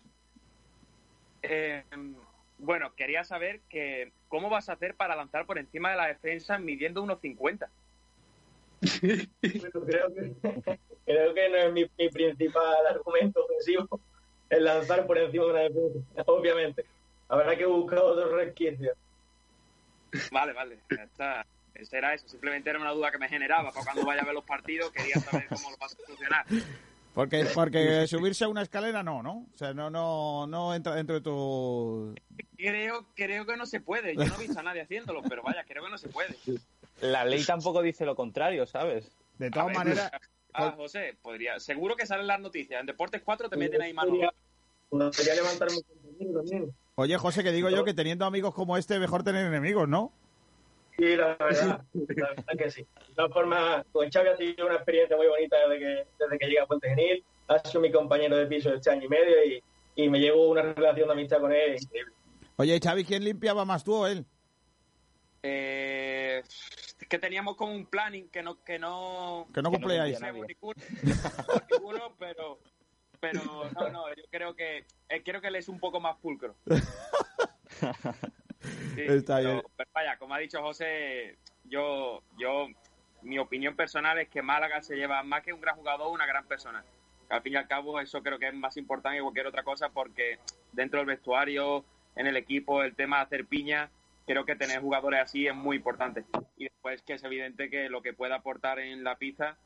Eh, 1.42 1.84
bueno, 2.58 2.94
quería 2.94 3.24
saber 3.24 3.60
que 3.68 4.12
cómo 4.28 4.48
vas 4.48 4.68
a 4.68 4.74
hacer 4.74 4.94
para 4.94 5.16
lanzar 5.16 5.46
por 5.46 5.58
encima 5.58 5.90
de 5.90 5.96
la 5.96 6.06
defensa 6.06 6.58
midiendo 6.58 7.02
unos 7.02 7.20
50. 7.20 7.68
bueno, 9.02 9.86
creo 9.86 10.14
que, 10.14 10.32
creo 11.04 11.34
que 11.34 11.48
no 11.48 11.56
es 11.56 11.72
mi, 11.72 12.08
principal 12.08 12.86
argumento 12.88 13.44
ofensivo 13.44 14.00
el 14.50 14.64
lanzar 14.64 15.06
por 15.06 15.18
encima 15.18 15.44
de 15.44 15.50
una 15.50 15.60
defensa, 15.60 16.22
obviamente. 16.26 16.84
Habrá 17.28 17.56
que 17.56 17.66
buscar 17.66 17.98
otro 17.98 18.36
resquicio. 18.36 18.92
Vale, 20.30 20.52
vale, 20.52 20.78
está. 20.88 21.46
Era 21.90 22.14
eso, 22.14 22.28
simplemente 22.28 22.68
era 22.68 22.78
una 22.78 22.90
duda 22.92 23.10
que 23.10 23.18
me 23.18 23.28
generaba 23.28 23.72
para 23.72 23.84
cuando 23.84 24.04
vaya 24.04 24.22
a 24.22 24.24
ver 24.26 24.34
los 24.34 24.44
partidos, 24.44 24.92
quería 24.92 25.16
saber 25.16 25.48
cómo 25.48 25.70
lo 25.70 25.76
vas 25.78 25.94
a 25.94 26.06
solucionar. 26.06 26.46
Porque, 27.14 27.44
porque 27.54 28.06
subirse 28.06 28.44
a 28.44 28.48
una 28.48 28.62
escalera 28.62 29.02
no, 29.02 29.22
¿no? 29.22 29.46
O 29.54 29.56
sea, 29.56 29.74
no, 29.74 29.90
no, 29.90 30.46
no 30.46 30.74
entra 30.74 30.94
dentro 30.94 31.16
de 31.16 31.20
tu... 31.20 32.14
Creo, 32.56 33.06
creo 33.14 33.46
que 33.46 33.56
no 33.56 33.66
se 33.66 33.80
puede. 33.80 34.14
Yo 34.14 34.24
no 34.24 34.34
he 34.36 34.46
visto 34.46 34.60
a 34.60 34.62
nadie 34.62 34.82
haciéndolo, 34.82 35.22
pero 35.22 35.42
vaya, 35.42 35.64
creo 35.66 35.84
que 35.84 35.90
no 35.90 35.98
se 35.98 36.08
puede. 36.08 36.36
La 37.00 37.24
ley 37.24 37.44
tampoco 37.44 37.82
dice 37.82 38.06
lo 38.06 38.14
contrario, 38.14 38.66
¿sabes? 38.66 39.10
De 39.38 39.50
todas 39.50 39.74
maneras... 39.74 40.10
Ah, 40.54 40.74
José, 40.76 41.16
podría... 41.22 41.58
Seguro 41.60 41.96
que 41.96 42.06
salen 42.06 42.26
las 42.26 42.40
noticias. 42.40 42.80
En 42.80 42.86
Deportes 42.86 43.22
4 43.24 43.48
te 43.48 43.56
meten 43.56 43.82
ahí 43.82 43.92
mano. 43.92 44.12
Podría 44.90 45.34
levantarme 45.34 45.78
también. 46.34 46.74
Oye, 46.94 47.16
José, 47.16 47.42
que 47.42 47.52
digo 47.52 47.70
yo 47.70 47.84
que 47.84 47.94
teniendo 47.94 48.26
amigos 48.26 48.54
como 48.54 48.76
este, 48.76 48.98
mejor 48.98 49.22
tener 49.22 49.46
enemigos, 49.46 49.88
¿no? 49.88 50.12
Sí, 50.96 51.16
la 51.16 51.36
verdad, 51.36 51.84
la 51.94 52.28
verdad 52.28 52.44
que 52.58 52.70
sí. 52.70 52.82
De 53.08 53.14
todas 53.14 53.32
formas, 53.32 53.84
con 53.92 54.10
Xavi 54.10 54.28
ha 54.28 54.36
sido 54.36 54.66
una 54.66 54.76
experiencia 54.76 55.16
muy 55.16 55.26
bonita 55.26 55.56
desde 55.68 55.78
que, 55.78 56.06
desde 56.18 56.38
que 56.38 56.46
llega 56.46 56.62
a 56.64 56.66
Puente 56.66 56.88
Genil. 56.88 57.24
Ha 57.48 57.58
sido 57.60 57.80
mi 57.80 57.90
compañero 57.90 58.36
de 58.36 58.46
piso 58.46 58.72
este 58.72 58.90
año 58.90 59.06
y 59.06 59.08
medio 59.08 59.44
y, 59.44 59.62
y 59.96 60.08
me 60.08 60.20
llevo 60.20 60.48
una 60.48 60.62
relación 60.62 61.08
de 61.08 61.12
amistad 61.14 61.40
con 61.40 61.52
él 61.52 61.76
increíble. 61.80 62.12
Oye, 62.56 62.78
Xavi, 62.78 63.04
¿quién 63.04 63.24
limpiaba 63.24 63.64
más 63.64 63.82
tú 63.82 63.94
o 63.94 64.06
él? 64.06 64.24
Eh, 65.42 66.42
que 67.08 67.18
teníamos 67.18 67.56
como 67.56 67.72
un 67.72 67.86
planning 67.86 68.28
que 68.28 68.42
no 68.42 68.62
que 68.62 68.78
no 68.78 69.48
que 69.52 69.60
no 69.60 69.70
cumplíais 69.72 70.20
ninguno, 70.20 70.74
ninguno, 71.70 72.14
pero 72.16 72.60
pero 73.18 73.42
no 73.74 73.88
no 73.88 74.08
yo 74.14 74.22
creo 74.30 74.54
que 74.54 74.86
eh, 75.08 75.22
creo 75.24 75.40
que 75.40 75.48
él 75.48 75.56
es 75.56 75.68
un 75.68 75.80
poco 75.80 75.98
más 75.98 76.16
pulcro 76.18 76.54
Está 78.96 79.40
bien. 79.40 79.62
vaya, 79.94 80.16
como 80.18 80.34
ha 80.34 80.38
dicho 80.38 80.62
José, 80.62 81.36
yo, 81.64 82.22
yo, 82.38 82.68
mi 83.22 83.38
opinión 83.38 83.74
personal 83.74 84.18
es 84.18 84.28
que 84.28 84.42
Málaga 84.42 84.82
se 84.82 84.96
lleva 84.96 85.22
más 85.22 85.42
que 85.42 85.52
un 85.52 85.60
gran 85.60 85.76
jugador, 85.76 86.12
una 86.12 86.26
gran 86.26 86.46
persona. 86.46 86.84
Al 87.28 87.42
fin 87.42 87.54
y 87.54 87.56
al 87.56 87.66
cabo, 87.66 87.98
eso 88.00 88.22
creo 88.22 88.38
que 88.38 88.48
es 88.48 88.54
más 88.54 88.76
importante 88.76 89.16
que 89.16 89.22
cualquier 89.22 89.46
otra 89.46 89.62
cosa 89.62 89.88
porque 89.88 90.38
dentro 90.72 90.98
del 90.98 91.06
vestuario, 91.06 91.84
en 92.14 92.26
el 92.26 92.36
equipo, 92.36 92.82
el 92.82 92.94
tema 92.94 93.18
de 93.18 93.22
hacer 93.22 93.46
piña, 93.46 93.90
creo 94.26 94.44
que 94.44 94.56
tener 94.56 94.80
jugadores 94.80 95.20
así 95.20 95.46
es 95.46 95.54
muy 95.54 95.76
importante. 95.76 96.24
Y 96.56 96.64
después 96.64 97.02
que 97.02 97.14
es 97.14 97.24
evidente 97.24 97.70
que 97.70 97.88
lo 97.88 98.02
que 98.02 98.12
puede 98.12 98.34
aportar 98.34 98.78
en 98.78 99.02
la 99.02 99.16
pizza 99.16 99.56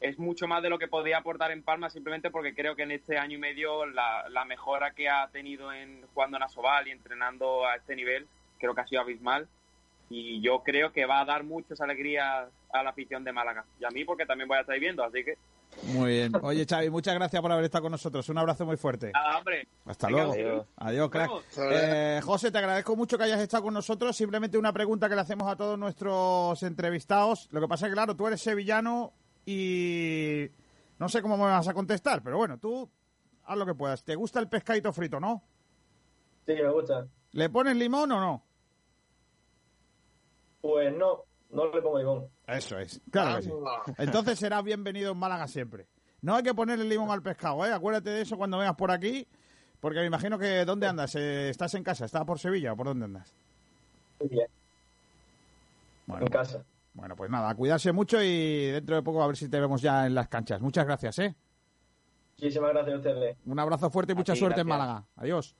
es 0.00 0.18
mucho 0.18 0.46
más 0.46 0.62
de 0.62 0.70
lo 0.70 0.78
que 0.78 0.88
podía 0.88 1.18
aportar 1.18 1.50
en 1.50 1.62
Palma 1.62 1.90
simplemente 1.90 2.30
porque 2.30 2.54
creo 2.54 2.76
que 2.76 2.82
en 2.82 2.90
este 2.90 3.18
año 3.18 3.36
y 3.36 3.40
medio 3.40 3.86
la, 3.86 4.28
la 4.28 4.44
mejora 4.44 4.92
que 4.92 5.08
ha 5.08 5.28
tenido 5.28 5.72
en 5.72 6.02
jugando 6.12 6.36
en 6.36 6.42
Asobal 6.42 6.88
y 6.88 6.90
entrenando 6.90 7.66
a 7.66 7.76
este 7.76 7.96
nivel 7.96 8.26
creo 8.58 8.74
que 8.74 8.80
ha 8.80 8.86
sido 8.86 9.02
abismal 9.02 9.48
y 10.10 10.40
yo 10.42 10.62
creo 10.62 10.92
que 10.92 11.06
va 11.06 11.20
a 11.20 11.24
dar 11.24 11.44
muchas 11.44 11.80
alegrías 11.80 12.48
a 12.72 12.82
la 12.82 12.90
afición 12.90 13.24
de 13.24 13.32
Málaga 13.32 13.64
y 13.80 13.84
a 13.84 13.90
mí 13.90 14.04
porque 14.04 14.26
también 14.26 14.48
voy 14.48 14.58
a 14.58 14.62
estar 14.62 14.78
viendo, 14.78 15.02
así 15.02 15.24
que 15.24 15.36
Muy 15.84 16.12
bien. 16.12 16.32
Oye, 16.42 16.66
Xavi, 16.68 16.90
muchas 16.90 17.14
gracias 17.14 17.40
por 17.42 17.50
haber 17.50 17.64
estado 17.64 17.82
con 17.82 17.92
nosotros. 17.92 18.28
Un 18.28 18.38
abrazo 18.38 18.64
muy 18.64 18.76
fuerte. 18.76 19.10
Ah, 19.14 19.38
hombre. 19.38 19.66
Hasta 19.86 20.08
luego. 20.08 20.66
Adiós, 20.76 21.10
crack. 21.10 21.30
Eh, 21.58 22.20
José, 22.22 22.52
te 22.52 22.58
agradezco 22.58 22.94
mucho 22.94 23.18
que 23.18 23.24
hayas 23.24 23.40
estado 23.40 23.64
con 23.64 23.74
nosotros. 23.74 24.16
Simplemente 24.16 24.56
una 24.56 24.72
pregunta 24.72 25.08
que 25.08 25.16
le 25.16 25.22
hacemos 25.22 25.50
a 25.50 25.56
todos 25.56 25.76
nuestros 25.78 26.62
entrevistados. 26.62 27.48
Lo 27.50 27.60
que 27.60 27.66
pasa 27.66 27.86
es 27.86 27.90
que, 27.90 27.94
claro, 27.94 28.14
tú 28.14 28.26
eres 28.26 28.40
sevillano 28.40 29.12
y 29.46 30.48
no 30.98 31.08
sé 31.08 31.22
cómo 31.22 31.36
me 31.36 31.44
vas 31.44 31.68
a 31.68 31.74
contestar, 31.74 32.22
pero 32.22 32.36
bueno, 32.36 32.58
tú 32.58 32.88
haz 33.44 33.56
lo 33.56 33.66
que 33.66 33.74
puedas. 33.74 34.04
¿Te 34.04 34.14
gusta 34.14 34.40
el 34.40 34.48
pescadito 34.48 34.92
frito, 34.92 35.20
no? 35.20 35.42
Sí, 36.46 36.54
me 36.54 36.70
gusta. 36.70 37.06
¿Le 37.32 37.50
pones 37.50 37.76
limón 37.76 38.12
o 38.12 38.20
no? 38.20 38.44
Pues 40.60 40.94
no, 40.94 41.24
no 41.50 41.66
le 41.72 41.82
pongo 41.82 41.98
limón. 41.98 42.28
Eso 42.46 42.78
es, 42.78 43.00
claro 43.10 43.36
que 43.36 43.42
sí. 43.42 43.50
Entonces 43.98 44.38
serás 44.38 44.62
bienvenido 44.64 45.12
en 45.12 45.18
Málaga 45.18 45.46
siempre. 45.46 45.88
No 46.22 46.36
hay 46.36 46.42
que 46.42 46.54
ponerle 46.54 46.84
limón 46.84 47.10
al 47.10 47.22
pescado, 47.22 47.66
¿eh? 47.66 47.72
Acuérdate 47.72 48.10
de 48.10 48.22
eso 48.22 48.36
cuando 48.36 48.58
vengas 48.58 48.76
por 48.76 48.90
aquí, 48.90 49.26
porque 49.80 50.00
me 50.00 50.06
imagino 50.06 50.38
que 50.38 50.64
¿dónde 50.64 50.86
andas? 50.86 51.14
Eh, 51.16 51.50
¿Estás 51.50 51.74
en 51.74 51.82
casa? 51.82 52.06
¿Estás 52.06 52.24
por 52.24 52.38
Sevilla 52.38 52.72
o 52.72 52.76
por 52.76 52.86
dónde 52.86 53.04
andas? 53.04 53.34
Muy 54.20 54.28
bien. 54.30 54.46
Bueno, 56.06 56.26
en 56.26 56.32
casa. 56.32 56.64
Bueno, 56.94 57.16
pues 57.16 57.28
nada, 57.28 57.54
cuidarse 57.54 57.92
mucho 57.92 58.22
y 58.22 58.66
dentro 58.66 58.96
de 58.96 59.02
poco 59.02 59.22
a 59.22 59.26
ver 59.26 59.36
si 59.36 59.48
te 59.48 59.60
vemos 59.60 59.82
ya 59.82 60.06
en 60.06 60.14
las 60.14 60.28
canchas. 60.28 60.60
Muchas 60.60 60.86
gracias, 60.86 61.18
¿eh? 61.18 61.34
Muchísimas 62.38 62.70
gracias 62.70 62.94
a 62.94 62.98
ustedes. 62.98 63.36
Un 63.44 63.58
abrazo 63.58 63.90
fuerte 63.90 64.12
y 64.12 64.16
mucha 64.16 64.36
suerte 64.36 64.60
en 64.60 64.68
Málaga. 64.68 65.04
Adiós. 65.16 65.56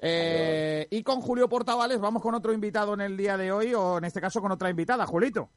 Eh, 0.00 0.86
y 0.90 1.02
con 1.02 1.20
Julio 1.20 1.48
Portavales 1.48 2.00
vamos 2.00 2.22
con 2.22 2.34
otro 2.34 2.52
invitado 2.52 2.94
en 2.94 3.00
el 3.00 3.16
día 3.16 3.36
de 3.36 3.50
hoy, 3.50 3.74
o 3.74 3.98
en 3.98 4.04
este 4.04 4.20
caso 4.20 4.40
con 4.40 4.52
otra 4.52 4.70
invitada, 4.70 5.06
Julito. 5.06 5.48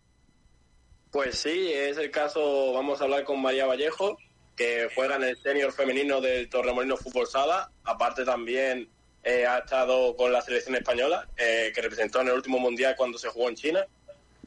Pues 1.12 1.36
sí, 1.36 1.72
es 1.74 1.98
el 1.98 2.10
caso, 2.10 2.74
vamos 2.74 3.02
a 3.02 3.04
hablar 3.04 3.24
con 3.24 3.42
María 3.42 3.66
Vallejo, 3.66 4.18
que 4.56 4.90
juega 4.96 5.18
en 5.18 5.24
el 5.24 5.38
senior 5.38 5.72
femenino 5.72 6.22
del 6.22 6.50
Torremolino 6.50 6.96
Fútbol 6.96 7.28
Sala, 7.28 7.72
aparte 7.84 8.24
también 8.24 8.90
eh, 9.24 9.46
ha 9.46 9.60
estado 9.60 10.16
con 10.16 10.32
la 10.32 10.42
selección 10.42 10.76
española, 10.76 11.28
eh, 11.38 11.72
que 11.76 11.82
representó 11.82 12.22
en 12.22 12.30
el 12.30 12.34
último 12.34 12.60
mundial 12.60 12.96
cuando 12.98 13.18
se 13.18 13.30
jugó 13.30 13.50
en 13.50 13.56
China, 13.56 13.86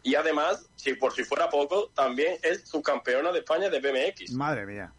y 0.04 0.14
además, 0.16 0.68
si 0.76 0.92
por 0.94 1.14
si 1.14 1.24
fuera 1.24 1.48
poco, 1.48 1.88
también 1.94 2.36
es 2.42 2.68
subcampeona 2.68 3.32
de 3.32 3.38
España 3.38 3.70
de 3.70 3.80
BMX. 3.80 4.32
Madre 4.32 4.66
mía. 4.66 4.92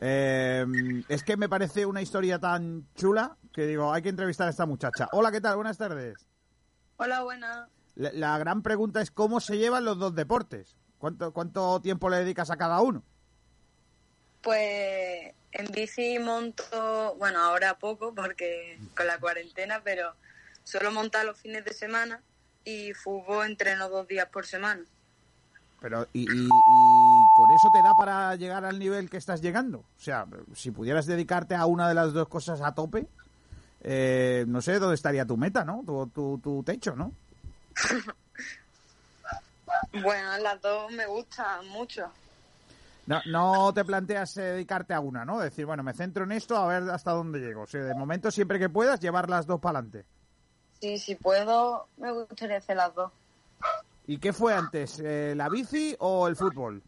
es 0.00 1.24
que 1.24 1.36
me 1.36 1.48
parece 1.48 1.84
una 1.84 2.00
historia 2.00 2.38
tan 2.38 2.86
chula 2.94 3.36
que 3.52 3.66
digo, 3.66 3.92
hay 3.92 4.00
que 4.00 4.10
entrevistar 4.10 4.46
a 4.46 4.50
esta 4.50 4.64
muchacha. 4.64 5.08
Hola, 5.10 5.32
¿qué 5.32 5.40
tal? 5.40 5.56
Buenas 5.56 5.76
tardes. 5.76 6.28
Hola, 6.98 7.24
buenas. 7.24 7.68
La, 7.96 8.38
gran 8.38 8.62
pregunta 8.62 9.02
es 9.02 9.10
cómo 9.10 9.40
se 9.40 9.58
llevan 9.58 9.84
los 9.84 9.98
dos 9.98 10.14
deportes. 10.14 10.76
¿Cuánto, 10.98 11.32
¿Cuánto 11.32 11.80
tiempo 11.80 12.08
le 12.08 12.18
dedicas 12.18 12.52
a 12.52 12.56
cada 12.56 12.80
uno? 12.80 13.02
Pues 14.40 15.34
en 15.50 15.66
bici 15.72 16.20
monto, 16.20 17.16
bueno, 17.18 17.40
ahora 17.40 17.76
poco 17.78 18.14
porque 18.14 18.78
con 18.96 19.08
la 19.08 19.18
cuarentena, 19.18 19.82
pero 19.82 20.14
solo 20.62 20.92
montar 20.92 21.24
los 21.24 21.38
fines 21.38 21.64
de 21.64 21.72
semana 21.72 22.22
y 22.64 22.92
fútbol 22.94 23.46
entreno 23.46 23.88
dos 23.88 24.08
días 24.08 24.28
por 24.28 24.46
semana. 24.46 24.82
Pero, 25.80 26.08
y, 26.14 26.22
y, 26.22 26.48
con 26.48 27.50
eso 27.50 27.70
te 27.70 27.82
da 27.82 27.94
para 27.94 28.34
llegar 28.36 28.64
al 28.64 28.78
nivel 28.78 29.10
que 29.10 29.18
estás 29.18 29.42
llegando? 29.42 29.80
O 29.80 30.00
sea, 30.00 30.26
si 30.54 30.70
pudieras 30.70 31.04
dedicarte 31.04 31.54
a 31.54 31.66
una 31.66 31.88
de 31.88 31.94
las 31.94 32.14
dos 32.14 32.26
cosas 32.28 32.62
a 32.62 32.74
tope, 32.74 33.06
eh, 33.82 34.46
no 34.48 34.62
sé 34.62 34.78
dónde 34.78 34.94
estaría 34.94 35.26
tu 35.26 35.36
meta, 35.36 35.62
¿no? 35.62 35.82
Tu, 35.84 36.38
tu, 36.38 36.62
techo, 36.64 36.96
¿no? 36.96 37.12
bueno, 40.02 40.38
las 40.38 40.60
dos 40.62 40.90
me 40.90 41.06
gustan 41.06 41.68
mucho. 41.68 42.10
No, 43.06 43.20
no 43.26 43.74
te 43.74 43.84
planteas 43.84 44.38
eh, 44.38 44.42
dedicarte 44.42 44.94
a 44.94 45.00
una, 45.00 45.26
¿no? 45.26 45.38
Decir, 45.38 45.66
bueno, 45.66 45.82
me 45.82 45.92
centro 45.92 46.24
en 46.24 46.32
esto 46.32 46.56
a 46.56 46.66
ver 46.66 46.90
hasta 46.90 47.10
dónde 47.10 47.40
llego. 47.40 47.62
O 47.62 47.66
sea, 47.66 47.84
de 47.84 47.94
momento, 47.94 48.30
siempre 48.30 48.58
que 48.58 48.70
puedas, 48.70 49.00
llevar 49.00 49.28
las 49.28 49.46
dos 49.46 49.60
para 49.60 49.80
adelante. 49.80 50.06
Sí, 50.84 50.98
si 50.98 51.14
puedo, 51.14 51.88
me 51.96 52.12
gustaría 52.12 52.58
hacer 52.58 52.76
las 52.76 52.94
dos. 52.94 53.10
¿Y 54.06 54.18
qué 54.18 54.34
fue 54.34 54.52
antes, 54.52 55.00
eh, 55.02 55.32
la 55.34 55.48
bici 55.48 55.96
o 55.98 56.28
el 56.28 56.36
fútbol? 56.36 56.82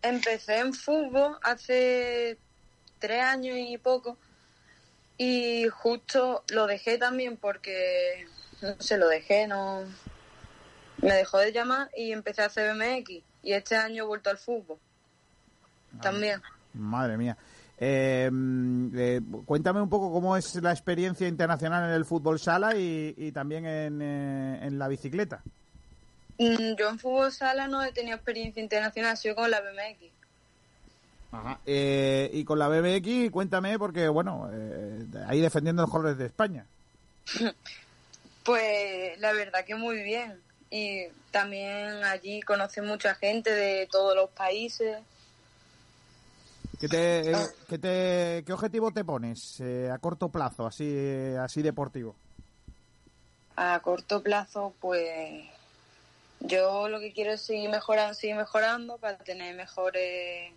Empecé 0.00 0.60
en 0.60 0.72
fútbol 0.72 1.36
hace 1.42 2.38
tres 3.00 3.20
años 3.20 3.56
y 3.58 3.78
poco 3.78 4.16
y 5.18 5.66
justo 5.70 6.44
lo 6.52 6.68
dejé 6.68 6.96
también 6.96 7.36
porque, 7.36 8.28
no 8.62 8.80
sé, 8.80 8.96
lo 8.96 9.08
dejé, 9.08 9.48
no... 9.48 9.82
Me 10.98 11.14
dejó 11.14 11.38
de 11.38 11.50
llamar 11.50 11.90
y 11.96 12.12
empecé 12.12 12.42
a 12.42 12.46
hacer 12.46 12.76
BMX. 12.76 13.10
Y 13.42 13.54
este 13.54 13.74
año 13.74 14.04
he 14.04 14.06
vuelto 14.06 14.30
al 14.30 14.38
fútbol. 14.38 14.78
Ah, 15.96 16.00
también. 16.00 16.40
Madre 16.72 17.16
mía. 17.16 17.36
Eh, 17.78 18.30
eh, 18.94 19.20
cuéntame 19.44 19.80
un 19.80 19.88
poco 19.88 20.12
cómo 20.12 20.36
es 20.36 20.54
la 20.56 20.70
experiencia 20.70 21.26
internacional 21.26 21.88
en 21.88 21.96
el 21.96 22.04
fútbol 22.04 22.38
sala 22.38 22.76
y, 22.76 23.32
también 23.32 23.66
en, 23.66 24.00
eh, 24.00 24.58
en, 24.62 24.78
la 24.78 24.88
bicicleta. 24.88 25.42
Mm, 26.38 26.74
yo 26.78 26.88
en 26.88 26.98
fútbol 26.98 27.32
sala 27.32 27.66
no 27.66 27.82
he 27.82 27.92
tenido 27.92 28.16
experiencia 28.16 28.62
internacional, 28.62 29.14
he 29.14 29.16
sido 29.16 29.34
con 29.34 29.50
la 29.50 29.60
BMX. 29.60 30.14
Eh, 31.66 32.30
y 32.32 32.44
con 32.44 32.58
la 32.58 32.68
BBX, 32.68 33.30
cuéntame, 33.30 33.78
porque 33.78 34.08
bueno, 34.08 34.50
eh, 34.52 35.04
ahí 35.26 35.40
defendiendo 35.40 35.82
los 35.82 35.90
colores 35.90 36.18
de 36.18 36.26
España. 36.26 36.66
Pues 38.44 39.18
la 39.20 39.32
verdad 39.32 39.64
que 39.64 39.74
muy 39.74 40.02
bien. 40.02 40.38
Y 40.70 41.04
también 41.30 42.04
allí 42.04 42.42
conoce 42.42 42.82
mucha 42.82 43.14
gente 43.14 43.50
de 43.50 43.88
todos 43.90 44.14
los 44.14 44.28
países. 44.28 44.98
¿Qué, 46.84 46.88
te, 47.68 47.78
te, 47.78 48.44
¿Qué 48.44 48.52
objetivo 48.52 48.90
te 48.90 49.06
pones 49.06 49.58
eh, 49.60 49.90
a 49.90 49.96
corto 49.96 50.28
plazo, 50.28 50.66
así, 50.66 51.34
así 51.40 51.62
deportivo? 51.62 52.14
A 53.56 53.80
corto 53.80 54.22
plazo, 54.22 54.74
pues 54.82 55.46
yo 56.40 56.88
lo 56.88 57.00
que 57.00 57.14
quiero 57.14 57.32
es 57.32 57.40
seguir 57.40 57.70
mejorando, 57.70 58.12
seguir 58.12 58.36
mejorando 58.36 58.98
para 58.98 59.16
tener 59.16 59.56
mejores 59.56 60.52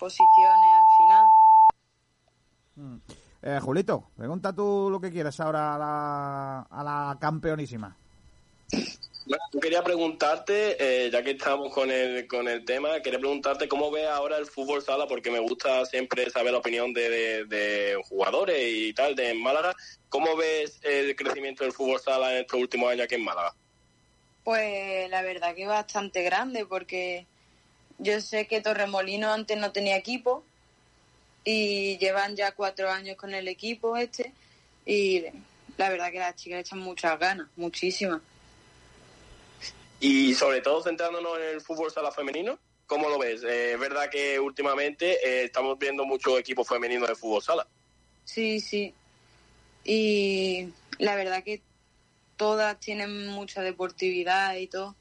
posiciones 0.00 0.70
al 0.74 0.86
final. 0.98 1.26
Mm. 2.74 2.96
Eh, 3.42 3.60
Julito, 3.62 4.08
pregunta 4.16 4.52
tú 4.52 4.88
lo 4.90 5.00
que 5.00 5.12
quieras 5.12 5.38
ahora 5.38 5.76
a 5.76 5.78
la, 5.78 6.60
a 6.62 6.82
la 6.82 7.16
campeonísima. 7.20 7.94
Quería 9.60 9.82
preguntarte, 9.82 10.76
eh, 10.78 11.10
ya 11.10 11.22
que 11.22 11.30
estamos 11.30 11.72
con 11.72 11.90
el, 11.90 12.26
con 12.26 12.46
el 12.46 12.64
tema, 12.64 13.00
quería 13.00 13.18
preguntarte 13.18 13.68
cómo 13.68 13.90
ves 13.90 14.06
ahora 14.06 14.36
el 14.36 14.44
fútbol 14.44 14.82
sala, 14.82 15.06
porque 15.06 15.30
me 15.30 15.38
gusta 15.38 15.86
siempre 15.86 16.28
saber 16.28 16.52
la 16.52 16.58
opinión 16.58 16.92
de, 16.92 17.44
de, 17.46 17.98
jugadores 18.06 18.60
y 18.60 18.92
tal 18.92 19.14
de 19.16 19.32
Málaga. 19.32 19.74
¿Cómo 20.10 20.36
ves 20.36 20.78
el 20.82 21.16
crecimiento 21.16 21.64
del 21.64 21.72
fútbol 21.72 22.00
sala 22.00 22.32
en 22.32 22.40
estos 22.42 22.60
últimos 22.60 22.90
años 22.90 23.04
aquí 23.04 23.14
en 23.14 23.24
Málaga? 23.24 23.54
Pues 24.42 25.08
la 25.08 25.22
verdad 25.22 25.54
que 25.54 25.66
bastante 25.66 26.22
grande, 26.22 26.66
porque 26.66 27.26
yo 27.98 28.20
sé 28.20 28.46
que 28.46 28.60
Torremolino 28.60 29.32
antes 29.32 29.56
no 29.56 29.72
tenía 29.72 29.96
equipo 29.96 30.44
y 31.44 31.96
llevan 31.96 32.36
ya 32.36 32.52
cuatro 32.52 32.90
años 32.90 33.16
con 33.16 33.32
el 33.34 33.48
equipo 33.48 33.96
este 33.96 34.32
y 34.84 35.24
la 35.78 35.88
verdad 35.88 36.12
que 36.12 36.18
las 36.18 36.36
chicas 36.36 36.60
echan 36.60 36.80
muchas 36.80 37.18
ganas, 37.18 37.48
muchísimas. 37.56 38.20
Y 40.06 40.34
sobre 40.34 40.60
todo 40.60 40.82
centrándonos 40.82 41.38
en 41.38 41.44
el 41.44 41.60
fútbol 41.62 41.90
sala 41.90 42.12
femenino, 42.12 42.58
¿cómo 42.84 43.08
lo 43.08 43.18
ves? 43.18 43.42
Eh, 43.42 43.72
es 43.72 43.80
verdad 43.80 44.10
que 44.10 44.38
últimamente 44.38 45.12
eh, 45.26 45.44
estamos 45.44 45.78
viendo 45.78 46.04
muchos 46.04 46.38
equipos 46.38 46.68
femeninos 46.68 47.08
de 47.08 47.14
fútbol 47.14 47.42
sala. 47.42 47.66
Sí, 48.26 48.60
sí. 48.60 48.92
Y 49.82 50.68
la 50.98 51.16
verdad 51.16 51.42
que 51.42 51.62
todas 52.36 52.78
tienen 52.80 53.28
mucha 53.28 53.62
deportividad 53.62 54.56
y 54.56 54.66
todo. 54.66 54.94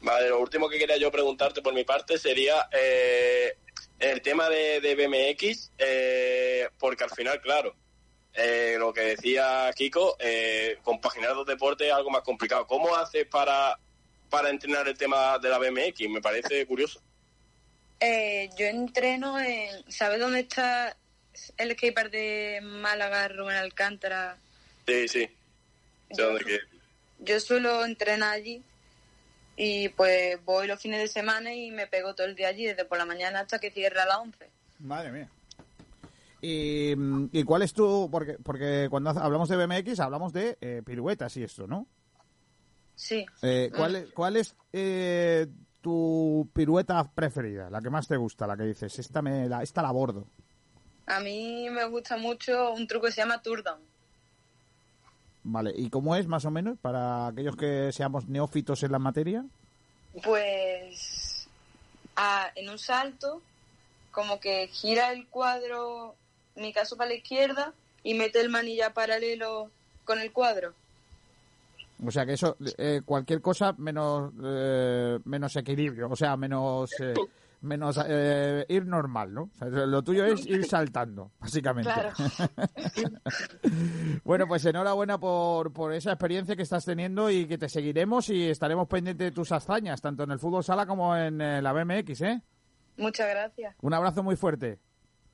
Vale, 0.00 0.30
lo 0.30 0.40
último 0.40 0.70
que 0.70 0.78
quería 0.78 0.96
yo 0.96 1.12
preguntarte 1.12 1.60
por 1.60 1.74
mi 1.74 1.84
parte 1.84 2.16
sería 2.16 2.70
eh, 2.72 3.54
el 3.98 4.22
tema 4.22 4.48
de, 4.48 4.94
BMX, 4.94 5.72
eh, 5.76 6.70
porque 6.78 7.04
al 7.04 7.10
final, 7.10 7.38
claro, 7.42 7.74
eh, 8.42 8.76
lo 8.78 8.92
que 8.92 9.02
decía 9.02 9.70
Kiko, 9.74 10.16
compaginar 10.82 11.34
dos 11.34 11.46
deportes 11.46 11.88
es 11.88 11.92
algo 11.92 12.10
más 12.10 12.22
complicado. 12.22 12.66
¿Cómo 12.66 12.94
haces 12.96 13.26
para, 13.26 13.78
para 14.28 14.50
entrenar 14.50 14.88
el 14.88 14.96
tema 14.96 15.38
de 15.38 15.48
la 15.48 15.58
BMX? 15.58 16.08
Me 16.08 16.20
parece 16.20 16.66
curioso. 16.66 17.00
yo 18.00 18.66
entreno 18.66 19.38
en... 19.38 19.90
¿Sabes 19.90 20.20
dónde 20.20 20.40
está 20.40 20.96
el 21.56 21.72
skatepark 21.72 22.10
de 22.10 22.60
Málaga, 22.62 23.28
Rubén 23.28 23.56
Alcántara? 23.56 24.38
Sí, 24.86 25.08
sí. 25.08 25.28
yo 27.18 27.40
suelo 27.40 27.84
entrenar 27.84 28.34
allí 28.34 28.62
y 29.56 29.90
pues 29.90 30.42
voy 30.44 30.66
los 30.66 30.80
fines 30.80 31.00
de 31.00 31.08
semana 31.08 31.52
y 31.52 31.70
me 31.70 31.86
pego 31.86 32.14
todo 32.14 32.26
el 32.26 32.34
día 32.34 32.48
allí, 32.48 32.66
desde 32.66 32.86
por 32.86 32.98
la 32.98 33.04
mañana 33.04 33.40
hasta 33.40 33.58
que 33.58 33.70
cierra 33.70 34.04
a 34.04 34.06
las 34.06 34.18
11. 34.18 34.50
Madre 34.78 35.12
mía. 35.12 35.30
¿Y, 36.40 36.92
¿Y, 37.32 37.44
cuál 37.44 37.62
es 37.62 37.72
tu...? 37.72 38.08
Porque, 38.10 38.38
porque 38.42 38.88
cuando 38.90 39.10
hablamos 39.10 39.48
de 39.48 39.56
BMX 39.56 40.00
hablamos 40.00 40.32
de 40.32 40.56
eh, 40.60 40.82
piruetas 40.84 41.36
y 41.36 41.42
esto, 41.42 41.66
¿no? 41.66 41.86
Sí. 42.94 43.26
Eh, 43.42 43.70
¿Cuál, 43.74 44.10
cuál 44.14 44.36
es 44.36 44.56
eh, 44.72 45.46
tu 45.80 46.48
pirueta 46.52 47.10
preferida? 47.12 47.70
La 47.70 47.80
que 47.80 47.90
más 47.90 48.08
te 48.08 48.16
gusta, 48.16 48.46
la 48.46 48.56
que 48.56 48.64
dices, 48.64 48.98
esta, 48.98 49.22
me, 49.22 49.48
la, 49.48 49.62
esta 49.62 49.82
la 49.82 49.88
abordo. 49.88 50.26
A 51.06 51.20
mí 51.20 51.68
me 51.70 51.84
gusta 51.86 52.16
mucho 52.16 52.72
un 52.72 52.86
truco 52.86 53.06
que 53.06 53.12
se 53.12 53.20
llama 53.20 53.42
Turdown. 53.42 53.80
Vale, 55.42 55.72
¿y 55.74 55.88
cómo 55.88 56.14
es 56.16 56.26
más 56.26 56.44
o 56.44 56.50
menos 56.50 56.78
para 56.78 57.26
aquellos 57.26 57.56
que 57.56 57.90
seamos 57.92 58.28
neófitos 58.28 58.82
en 58.82 58.92
la 58.92 58.98
materia? 58.98 59.44
Pues 60.22 61.48
en 62.54 62.68
un 62.68 62.78
salto, 62.78 63.40
como 64.10 64.40
que 64.40 64.68
gira 64.68 65.12
el 65.12 65.26
cuadro, 65.28 66.14
mi 66.60 66.72
caso 66.72 66.96
para 66.96 67.10
la 67.10 67.16
izquierda, 67.16 67.72
y 68.02 68.14
mete 68.14 68.40
el 68.40 68.48
manilla 68.48 68.92
paralelo 68.92 69.70
con 70.04 70.18
el 70.18 70.32
cuadro. 70.32 70.74
O 72.06 72.10
sea 72.10 72.24
que 72.24 72.32
eso, 72.32 72.56
eh, 72.78 73.02
cualquier 73.04 73.40
cosa 73.40 73.74
menos 73.76 74.32
eh, 74.42 75.18
menos 75.24 75.54
equilibrio, 75.56 76.08
o 76.08 76.16
sea, 76.16 76.36
menos 76.36 76.90
eh, 76.98 77.14
menos 77.60 77.98
ir 78.68 78.86
normal, 78.86 79.34
¿no? 79.34 79.50
lo 79.60 80.02
tuyo 80.02 80.24
es 80.24 80.46
ir 80.46 80.64
saltando, 80.64 81.30
básicamente. 81.38 81.92
Claro. 81.92 82.14
bueno, 84.24 84.48
pues 84.48 84.64
enhorabuena 84.64 85.20
por, 85.20 85.70
por 85.70 85.92
esa 85.92 86.12
experiencia 86.12 86.56
que 86.56 86.62
estás 86.62 86.86
teniendo 86.86 87.30
y 87.30 87.46
que 87.46 87.58
te 87.58 87.68
seguiremos 87.68 88.30
y 88.30 88.48
estaremos 88.48 88.88
pendientes 88.88 89.26
de 89.26 89.32
tus 89.32 89.52
hazañas, 89.52 90.00
tanto 90.00 90.22
en 90.22 90.30
el 90.30 90.38
fútbol 90.38 90.64
sala 90.64 90.86
como 90.86 91.14
en 91.14 91.36
la 91.36 91.72
BMX, 91.74 92.22
¿eh? 92.22 92.40
Muchas 92.96 93.28
gracias. 93.28 93.76
Un 93.82 93.92
abrazo 93.92 94.22
muy 94.22 94.36
fuerte. 94.36 94.78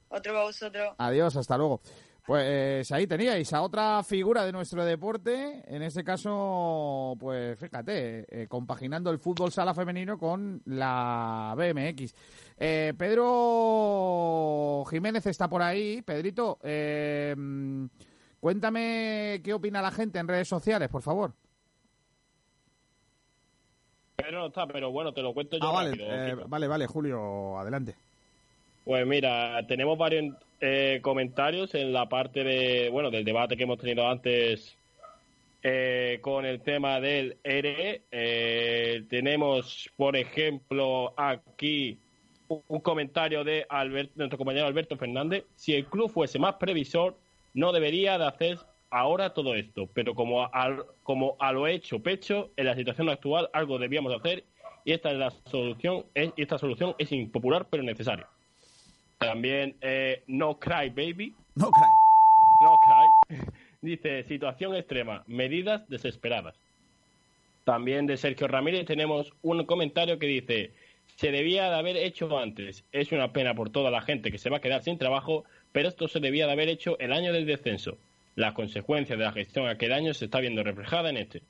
Otro 0.08 0.32
para 0.32 0.44
vosotros. 0.44 0.94
Adiós, 0.98 1.36
hasta 1.36 1.56
luego. 1.56 1.80
Pues 2.26 2.90
ahí 2.90 3.06
teníais 3.06 3.52
a 3.52 3.62
otra 3.62 4.02
figura 4.02 4.44
de 4.44 4.50
nuestro 4.50 4.84
deporte, 4.84 5.62
en 5.64 5.82
este 5.82 6.02
caso, 6.02 7.14
pues 7.20 7.56
fíjate, 7.56 8.26
eh, 8.28 8.48
compaginando 8.48 9.12
el 9.12 9.20
fútbol 9.20 9.52
sala 9.52 9.72
femenino 9.72 10.18
con 10.18 10.60
la 10.64 11.54
BMX. 11.56 12.12
Eh, 12.56 12.94
Pedro 12.98 14.84
Jiménez 14.90 15.24
está 15.26 15.48
por 15.48 15.62
ahí. 15.62 16.02
Pedrito, 16.02 16.58
eh, 16.64 17.32
cuéntame 18.40 19.40
qué 19.44 19.54
opina 19.54 19.80
la 19.80 19.92
gente 19.92 20.18
en 20.18 20.26
redes 20.26 20.48
sociales, 20.48 20.88
por 20.88 21.02
favor. 21.02 21.32
Pedro 24.16 24.40
no 24.40 24.46
está, 24.48 24.66
pero 24.66 24.90
bueno, 24.90 25.12
te 25.12 25.22
lo 25.22 25.32
cuento 25.32 25.58
yo. 25.58 25.68
Ah, 25.68 25.72
vale, 25.72 26.34
vale, 26.48 26.66
vale, 26.66 26.86
Julio, 26.88 27.56
adelante. 27.56 27.94
Pues 28.86 29.04
mira, 29.04 29.66
tenemos 29.66 29.98
varios 29.98 30.36
eh, 30.60 31.00
comentarios 31.02 31.74
en 31.74 31.92
la 31.92 32.08
parte 32.08 32.44
de, 32.44 32.88
bueno, 32.88 33.10
del 33.10 33.24
debate 33.24 33.56
que 33.56 33.64
hemos 33.64 33.78
tenido 33.78 34.08
antes 34.08 34.76
eh, 35.64 36.20
con 36.22 36.46
el 36.46 36.60
tema 36.60 37.00
del 37.00 37.36
ERE. 37.42 38.02
Eh, 38.12 39.02
tenemos, 39.10 39.90
por 39.96 40.14
ejemplo, 40.14 41.12
aquí 41.16 41.98
un, 42.46 42.78
comentario 42.78 43.42
de 43.42 43.66
nuestro 44.14 44.38
compañero 44.38 44.68
Alberto 44.68 44.96
Fernández. 44.96 45.46
Si 45.56 45.74
el 45.74 45.86
club 45.86 46.08
fuese 46.08 46.38
más 46.38 46.54
previsor, 46.54 47.16
no 47.54 47.72
debería 47.72 48.18
de 48.18 48.28
hacer 48.28 48.58
ahora 48.90 49.34
todo 49.34 49.56
esto, 49.56 49.88
pero 49.94 50.14
como 50.14 50.44
a, 50.44 50.84
como 51.02 51.34
a 51.40 51.50
lo 51.50 51.66
hecho 51.66 51.98
pecho, 52.04 52.50
en 52.56 52.66
la 52.66 52.76
situación 52.76 53.08
actual 53.08 53.50
algo 53.52 53.80
debíamos 53.80 54.14
hacer 54.14 54.44
y 54.84 54.92
esta 54.92 55.10
es 55.10 55.18
la 55.18 55.32
solución, 55.50 56.06
es, 56.14 56.32
y 56.36 56.42
esta 56.42 56.56
solución 56.56 56.94
es 56.98 57.10
impopular 57.10 57.66
pero 57.68 57.82
necesaria. 57.82 58.28
También 59.18 59.76
eh, 59.80 60.22
No 60.26 60.58
Cry 60.58 60.90
Baby. 60.90 61.34
No 61.54 61.70
Cry. 61.70 61.88
No 62.62 62.76
Cry. 62.86 63.52
Dice, 63.80 64.24
situación 64.24 64.74
extrema, 64.74 65.22
medidas 65.26 65.88
desesperadas. 65.88 66.54
También 67.64 68.06
de 68.06 68.16
Sergio 68.16 68.46
Ramírez 68.48 68.86
tenemos 68.86 69.32
un 69.42 69.64
comentario 69.64 70.18
que 70.18 70.26
dice, 70.26 70.70
se 71.16 71.30
debía 71.30 71.68
de 71.68 71.76
haber 71.76 71.96
hecho 71.96 72.38
antes. 72.38 72.84
Es 72.92 73.12
una 73.12 73.32
pena 73.32 73.54
por 73.54 73.70
toda 73.70 73.90
la 73.90 74.02
gente 74.02 74.30
que 74.30 74.38
se 74.38 74.50
va 74.50 74.58
a 74.58 74.60
quedar 74.60 74.82
sin 74.82 74.98
trabajo, 74.98 75.44
pero 75.72 75.88
esto 75.88 76.08
se 76.08 76.20
debía 76.20 76.46
de 76.46 76.52
haber 76.52 76.68
hecho 76.68 76.98
el 77.00 77.12
año 77.12 77.32
del 77.32 77.46
descenso. 77.46 77.98
Las 78.34 78.54
consecuencias 78.54 79.18
de 79.18 79.24
la 79.24 79.32
gestión 79.32 79.66
aquel 79.66 79.92
año 79.92 80.14
se 80.14 80.26
está 80.26 80.40
viendo 80.40 80.62
reflejada 80.62 81.10
en 81.10 81.16
este. 81.16 81.42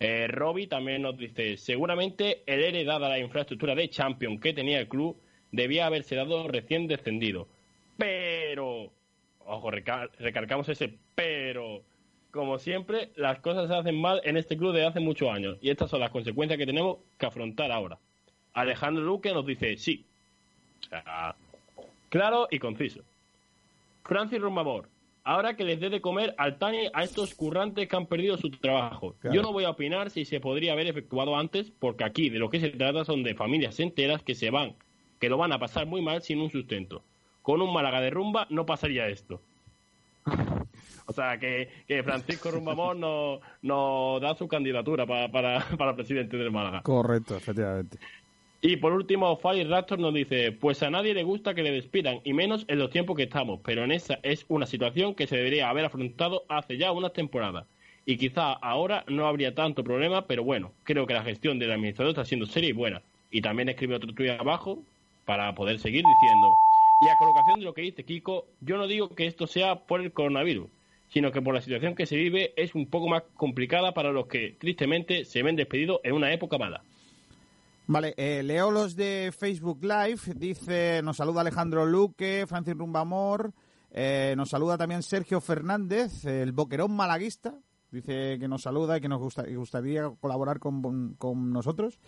Eh, 0.00 0.26
Robbie 0.28 0.66
también 0.66 1.02
nos 1.02 1.16
dice, 1.16 1.56
seguramente 1.56 2.42
el 2.46 2.64
heredada 2.64 3.08
la 3.08 3.18
infraestructura 3.18 3.74
de 3.74 3.90
Champion 3.90 4.40
que 4.40 4.54
tenía 4.54 4.80
el 4.80 4.88
club 4.88 5.16
debía 5.52 5.86
haberse 5.86 6.14
dado 6.16 6.46
recién 6.48 6.86
descendido. 6.86 7.46
Pero, 7.96 8.90
ojo, 9.44 9.70
recargamos 9.70 10.68
ese 10.68 10.94
pero. 11.14 11.82
Como 12.30 12.60
siempre, 12.60 13.10
las 13.16 13.40
cosas 13.40 13.66
se 13.66 13.74
hacen 13.74 14.00
mal 14.00 14.20
en 14.22 14.36
este 14.36 14.56
club 14.56 14.72
desde 14.72 14.86
hace 14.86 15.00
muchos 15.00 15.28
años 15.28 15.58
y 15.60 15.68
estas 15.68 15.90
son 15.90 15.98
las 15.98 16.10
consecuencias 16.10 16.58
que 16.58 16.66
tenemos 16.66 16.98
que 17.18 17.26
afrontar 17.26 17.72
ahora. 17.72 17.98
Alejandro 18.52 19.02
Luque 19.02 19.34
nos 19.34 19.44
dice 19.44 19.76
sí. 19.76 20.04
claro 22.08 22.46
y 22.48 22.60
conciso. 22.60 23.00
Francis 24.04 24.40
Rumamor, 24.40 24.88
ahora 25.24 25.56
que 25.56 25.64
les 25.64 25.80
dé 25.80 25.90
de 25.90 26.00
comer 26.00 26.32
al 26.38 26.56
Tani 26.56 26.88
a 26.92 27.02
estos 27.02 27.34
currantes 27.34 27.88
que 27.88 27.96
han 27.96 28.06
perdido 28.06 28.36
su 28.36 28.48
trabajo. 28.50 29.16
Yo 29.24 29.42
no 29.42 29.52
voy 29.52 29.64
a 29.64 29.70
opinar 29.70 30.10
si 30.10 30.24
se 30.24 30.38
podría 30.38 30.74
haber 30.74 30.86
efectuado 30.86 31.36
antes, 31.36 31.72
porque 31.80 32.04
aquí 32.04 32.30
de 32.30 32.38
lo 32.38 32.48
que 32.48 32.60
se 32.60 32.70
trata 32.70 33.04
son 33.04 33.24
de 33.24 33.34
familias 33.34 33.80
enteras 33.80 34.22
que 34.22 34.36
se 34.36 34.50
van 34.50 34.76
que 35.20 35.28
lo 35.28 35.36
van 35.36 35.52
a 35.52 35.58
pasar 35.58 35.86
muy 35.86 36.02
mal 36.02 36.22
sin 36.22 36.40
un 36.40 36.50
sustento. 36.50 37.02
Con 37.42 37.62
un 37.62 37.72
Málaga 37.72 38.00
de 38.00 38.10
rumba 38.10 38.46
no 38.50 38.66
pasaría 38.66 39.08
esto. 39.08 39.40
o 41.06 41.12
sea, 41.12 41.38
que, 41.38 41.68
Francisco 42.04 42.50
Rumbamón 42.50 43.00
nos 43.00 43.40
no 43.62 44.18
da 44.20 44.34
su 44.34 44.48
candidatura 44.48 45.06
para, 45.06 45.30
para, 45.30 45.94
presidente 45.94 46.36
del 46.36 46.50
Málaga. 46.50 46.82
Correcto, 46.82 47.36
efectivamente. 47.36 47.98
Y 48.62 48.76
por 48.76 48.92
último, 48.92 49.36
Fire 49.36 49.68
Raptor 49.68 49.98
nos 49.98 50.12
dice, 50.12 50.52
pues 50.52 50.82
a 50.82 50.90
nadie 50.90 51.14
le 51.14 51.22
gusta 51.22 51.54
que 51.54 51.62
le 51.62 51.70
despidan, 51.70 52.20
y 52.24 52.34
menos 52.34 52.66
en 52.68 52.78
los 52.78 52.90
tiempos 52.90 53.16
que 53.16 53.22
estamos, 53.22 53.60
pero 53.64 53.84
en 53.84 53.92
esa 53.92 54.18
es 54.22 54.44
una 54.48 54.66
situación 54.66 55.14
que 55.14 55.26
se 55.26 55.36
debería 55.36 55.70
haber 55.70 55.86
afrontado 55.86 56.44
hace 56.48 56.76
ya 56.76 56.92
unas 56.92 57.14
temporadas. 57.14 57.66
Y 58.04 58.18
quizá 58.18 58.52
ahora 58.52 59.04
no 59.08 59.26
habría 59.26 59.54
tanto 59.54 59.82
problema, 59.82 60.26
pero 60.26 60.44
bueno, 60.44 60.72
creo 60.84 61.06
que 61.06 61.14
la 61.14 61.22
gestión 61.22 61.58
del 61.58 61.72
administrador 61.72 62.10
está 62.10 62.24
siendo 62.24 62.46
seria 62.46 62.70
y 62.70 62.74
buena. 62.74 63.02
Y 63.30 63.40
también 63.40 63.68
escribe 63.68 63.94
otro 63.94 64.12
tuit 64.12 64.30
abajo, 64.30 64.82
para 65.24 65.54
poder 65.54 65.78
seguir 65.78 66.04
diciendo. 66.04 66.48
Y 67.02 67.08
a 67.08 67.16
colocación 67.16 67.60
de 67.60 67.64
lo 67.64 67.74
que 67.74 67.82
dice 67.82 68.04
Kiko, 68.04 68.46
yo 68.60 68.76
no 68.76 68.86
digo 68.86 69.14
que 69.14 69.26
esto 69.26 69.46
sea 69.46 69.86
por 69.86 70.00
el 70.00 70.12
coronavirus, 70.12 70.68
sino 71.08 71.32
que 71.32 71.40
por 71.40 71.54
la 71.54 71.62
situación 71.62 71.94
que 71.94 72.06
se 72.06 72.16
vive 72.16 72.52
es 72.56 72.74
un 72.74 72.86
poco 72.86 73.08
más 73.08 73.22
complicada 73.36 73.94
para 73.94 74.12
los 74.12 74.26
que 74.26 74.56
tristemente 74.58 75.24
se 75.24 75.42
ven 75.42 75.56
despedidos 75.56 76.00
en 76.04 76.14
una 76.14 76.32
época 76.32 76.58
mala. 76.58 76.82
Vale, 77.86 78.14
eh, 78.16 78.42
leo 78.44 78.70
los 78.70 78.94
de 78.94 79.32
Facebook 79.36 79.82
Live. 79.82 80.20
Dice, 80.36 81.00
nos 81.02 81.16
saluda 81.16 81.40
Alejandro 81.40 81.86
Luque, 81.86 82.44
Francis 82.46 82.76
Rumbamor, 82.76 83.52
eh, 83.90 84.34
nos 84.36 84.50
saluda 84.50 84.78
también 84.78 85.02
Sergio 85.02 85.40
Fernández, 85.40 86.24
el 86.24 86.52
boquerón 86.52 86.94
malaguista. 86.94 87.54
Dice 87.90 88.38
que 88.38 88.46
nos 88.46 88.62
saluda 88.62 88.96
y 88.96 89.00
que 89.00 89.08
nos 89.08 89.20
gustaría 89.20 90.08
colaborar 90.20 90.60
con, 90.60 91.16
nosotros. 91.52 91.98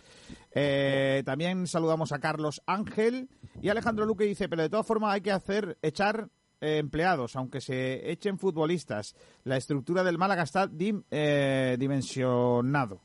Eh, 0.55 1.23
también 1.25 1.67
saludamos 1.67 2.13
a 2.13 2.19
Carlos 2.19 2.61
Ángel 2.65 3.29
y 3.61 3.69
Alejandro 3.69 4.05
Luque 4.05 4.23
dice, 4.23 4.47
pero 4.47 4.61
de 4.61 4.69
todas 4.69 4.87
formas 4.87 5.13
hay 5.13 5.21
que 5.21 5.31
hacer, 5.31 5.77
echar 5.81 6.29
eh, 6.61 6.77
empleados, 6.77 7.35
aunque 7.35 7.59
se 7.59 8.09
echen 8.09 8.39
futbolistas. 8.39 9.15
La 9.43 9.57
estructura 9.57 10.03
del 10.03 10.17
Málaga 10.17 10.43
está 10.43 10.69
eh, 11.11 11.75
dimensionado. 11.77 13.01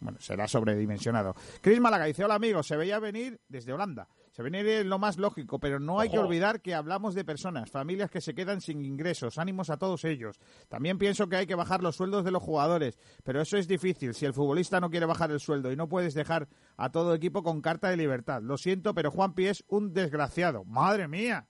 Bueno, 0.00 0.18
será 0.20 0.48
sobredimensionado. 0.48 1.34
Cris 1.60 1.80
Málaga 1.80 2.06
dice, 2.06 2.24
hola 2.24 2.36
amigos, 2.36 2.66
se 2.66 2.76
veía 2.76 2.98
venir 2.98 3.38
desde 3.48 3.74
Holanda. 3.74 4.08
Se 4.34 4.42
viene 4.42 4.82
lo 4.82 4.98
más 4.98 5.16
lógico, 5.16 5.60
pero 5.60 5.78
no 5.78 6.00
hay 6.00 6.10
que 6.10 6.18
olvidar 6.18 6.60
que 6.60 6.74
hablamos 6.74 7.14
de 7.14 7.24
personas, 7.24 7.70
familias 7.70 8.10
que 8.10 8.20
se 8.20 8.34
quedan 8.34 8.60
sin 8.60 8.84
ingresos. 8.84 9.38
Ánimos 9.38 9.70
a 9.70 9.76
todos 9.76 10.04
ellos. 10.04 10.40
También 10.68 10.98
pienso 10.98 11.28
que 11.28 11.36
hay 11.36 11.46
que 11.46 11.54
bajar 11.54 11.84
los 11.84 11.94
sueldos 11.94 12.24
de 12.24 12.32
los 12.32 12.42
jugadores, 12.42 12.98
pero 13.22 13.40
eso 13.40 13.56
es 13.56 13.68
difícil. 13.68 14.12
Si 14.12 14.26
el 14.26 14.34
futbolista 14.34 14.80
no 14.80 14.90
quiere 14.90 15.06
bajar 15.06 15.30
el 15.30 15.38
sueldo 15.38 15.70
y 15.70 15.76
no 15.76 15.88
puedes 15.88 16.14
dejar 16.14 16.48
a 16.76 16.90
todo 16.90 17.14
equipo 17.14 17.44
con 17.44 17.60
carta 17.60 17.88
de 17.90 17.96
libertad. 17.96 18.42
Lo 18.42 18.58
siento, 18.58 18.92
pero 18.92 19.12
Juanpi 19.12 19.46
es 19.46 19.62
un 19.68 19.92
desgraciado. 19.92 20.64
¡Madre 20.64 21.06
mía! 21.06 21.46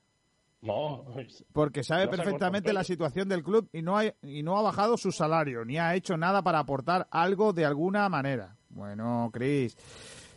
No, 0.61 1.07
porque 1.55 1.83
sabe 1.83 2.09
perfectamente 2.09 2.75
la 2.75 2.85
situación 2.85 3.31
del 3.31 3.43
club 3.43 3.67
y 3.73 3.81
no, 3.81 3.97
y 4.03 4.43
no 4.43 4.59
ha 4.59 4.63
bajado 4.63 4.99
su 4.99 5.11
salario, 5.11 5.65
ni 5.65 5.79
ha 5.79 5.95
hecho 5.95 6.19
nada 6.19 6.43
para 6.43 6.59
aportar 6.59 7.07
algo 7.11 7.55
de 7.55 7.65
alguna 7.65 8.11
manera. 8.11 8.59
Bueno, 8.69 9.31
Cris. 9.33 9.75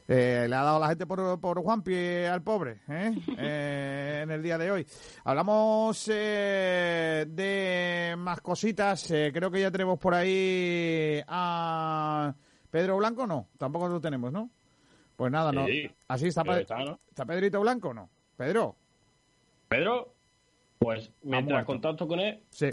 Eh, 0.09 0.45
le 0.47 0.55
ha 0.55 0.63
dado 0.63 0.79
la 0.79 0.87
gente 0.87 1.05
por, 1.05 1.37
por 1.41 1.61
Juanpi 1.61 2.23
al 2.23 2.41
pobre 2.41 2.79
¿eh? 2.87 3.13
¿eh? 3.37 4.19
en 4.23 4.31
el 4.31 4.41
día 4.41 4.57
de 4.57 4.71
hoy. 4.71 4.87
Hablamos 5.25 6.09
eh, 6.13 7.25
de 7.27 8.15
más 8.17 8.39
cositas. 8.39 9.05
creo 9.07 9.51
que 9.51 9.59
ya 9.59 9.71
tenemos 9.71 9.99
por 9.99 10.13
ahí 10.13 11.21
a 11.27 12.33
Pedro 12.71 12.97
Blanco, 12.97 13.27
no, 13.27 13.49
tampoco 13.57 13.89
lo 13.89 13.99
tenemos, 13.99 14.31
¿no? 14.31 14.49
Pues 15.17 15.31
nada, 15.31 15.51
no. 15.51 15.65
Así 16.07 16.27
está, 16.27 16.43
está, 16.59 17.25
Pedrito 17.25 17.59
Blanco, 17.59 17.93
¿no? 17.93 18.09
Pedro. 18.37 18.75
Pedro, 19.67 20.13
pues 20.79 21.11
mientras 21.23 21.65
contacto 21.65 22.07
con 22.07 22.19
él. 22.19 22.43
Sí. 22.49 22.69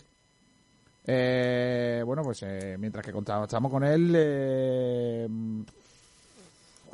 bueno, 1.04 2.22
pues 2.22 2.44
mientras 2.78 3.04
que 3.04 3.12
contactamos 3.12 3.72
con 3.72 3.82
él, 3.82 5.66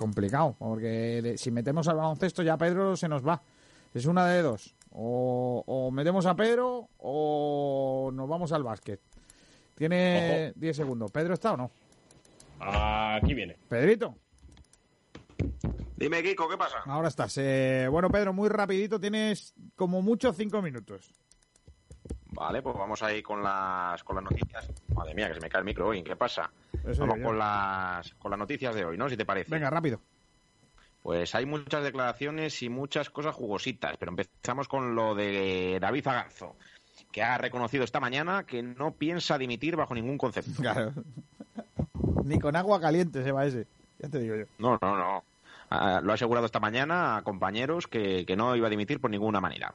complicado, 0.01 0.57
porque 0.59 1.35
si 1.37 1.51
metemos 1.51 1.87
al 1.87 1.97
baloncesto 1.97 2.43
ya 2.43 2.57
Pedro 2.57 2.97
se 2.97 3.07
nos 3.07 3.27
va. 3.27 3.43
Es 3.93 4.07
una 4.07 4.27
de 4.29 4.41
dos. 4.41 4.75
O, 4.93 5.91
metemos 5.93 6.25
a 6.25 6.35
Pedro 6.35 6.89
o 6.97 8.11
nos 8.13 8.27
vamos 8.27 8.51
al 8.53 8.63
básquet. 8.63 8.99
Tiene 9.75 10.55
10 10.57 10.77
segundos. 10.77 11.11
¿Pedro 11.11 11.35
está 11.35 11.53
o 11.53 11.57
no? 11.59 11.71
Aquí 12.61 13.35
viene. 13.35 13.57
Pedrito. 13.69 14.15
Dime, 15.97 16.23
Kiko, 16.23 16.49
¿qué 16.49 16.57
pasa? 16.57 16.79
Ahora 16.87 17.09
estás. 17.09 17.37
Eh, 17.37 17.87
bueno, 17.91 18.09
Pedro, 18.11 18.33
muy 18.33 18.49
rapidito. 18.49 18.99
Tienes 18.99 19.55
como 19.77 20.01
mucho 20.01 20.33
5 20.33 20.63
minutos. 20.63 21.13
Vale, 22.41 22.63
pues 22.63 22.75
vamos 22.75 23.03
ahí 23.03 23.23
con 23.23 23.43
las, 23.43 24.03
con 24.03 24.17
las 24.17 24.25
noticias. 24.25 24.67
Madre 24.95 25.15
mía, 25.15 25.29
que 25.29 25.35
se 25.35 25.41
me 25.41 25.51
cae 25.51 25.59
el 25.59 25.67
micro 25.67 25.89
hoy. 25.89 26.03
¿Qué 26.03 26.17
pasa? 26.17 26.51
vamos 26.99 27.19
con 27.23 27.39
las, 27.39 28.15
con 28.15 28.31
las 28.31 28.39
noticias 28.39 28.75
de 28.75 28.83
hoy, 28.83 28.97
¿no? 28.97 29.11
Si 29.11 29.17
te 29.19 29.27
parece. 29.27 29.51
Venga, 29.51 29.69
rápido. 29.69 30.01
Pues 31.03 31.35
hay 31.35 31.45
muchas 31.45 31.85
declaraciones 31.85 32.63
y 32.63 32.71
muchas 32.71 33.11
cosas 33.11 33.35
jugositas, 33.35 33.99
pero 33.99 34.13
empezamos 34.13 34.69
con 34.69 34.95
lo 34.95 35.15
de 35.15 35.77
David 35.83 36.03
Zagarzo, 36.03 36.57
que 37.13 37.23
ha 37.23 37.37
reconocido 37.37 37.85
esta 37.85 38.01
mañana 38.01 38.45
que 38.45 38.63
no 38.63 38.93
piensa 38.93 39.37
dimitir 39.37 39.77
bajo 39.77 39.95
ningún 39.95 40.17
concepto. 40.17 40.51
Claro. 40.63 40.95
Ni 42.25 42.39
con 42.39 42.57
agua 42.57 42.81
caliente 42.81 43.23
se 43.23 43.33
va 43.33 43.45
ese, 43.45 43.67
ya 43.99 44.09
te 44.09 44.19
digo 44.19 44.37
yo. 44.37 44.45
No, 44.57 44.79
no, 44.81 44.97
no. 44.97 45.25
Ah, 45.69 46.01
lo 46.03 46.13
ha 46.13 46.15
asegurado 46.15 46.47
esta 46.47 46.59
mañana 46.59 47.19
a 47.19 47.23
compañeros 47.23 47.87
que, 47.87 48.25
que 48.25 48.35
no 48.35 48.57
iba 48.57 48.67
a 48.67 48.71
dimitir 48.71 48.99
por 48.99 49.11
ninguna 49.11 49.43
manera. 49.43 49.75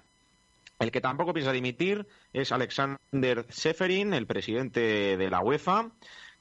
El 0.79 0.91
que 0.91 1.01
tampoco 1.01 1.33
piensa 1.33 1.51
dimitir 1.51 2.05
es 2.33 2.51
Alexander 2.51 3.45
Seferin, 3.49 4.13
el 4.13 4.27
presidente 4.27 5.15
de 5.17 5.29
la 5.29 5.39
UEFA, 5.39 5.91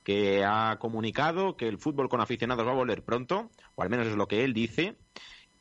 que 0.02 0.44
ha 0.44 0.76
comunicado 0.78 1.56
que 1.56 1.68
el 1.68 1.78
fútbol 1.78 2.08
con 2.08 2.20
aficionados 2.20 2.66
va 2.66 2.72
a 2.72 2.74
volver 2.74 3.02
pronto, 3.02 3.50
o 3.76 3.82
al 3.82 3.90
menos 3.90 4.06
es 4.08 4.16
lo 4.16 4.26
que 4.26 4.44
él 4.44 4.52
dice, 4.52 4.96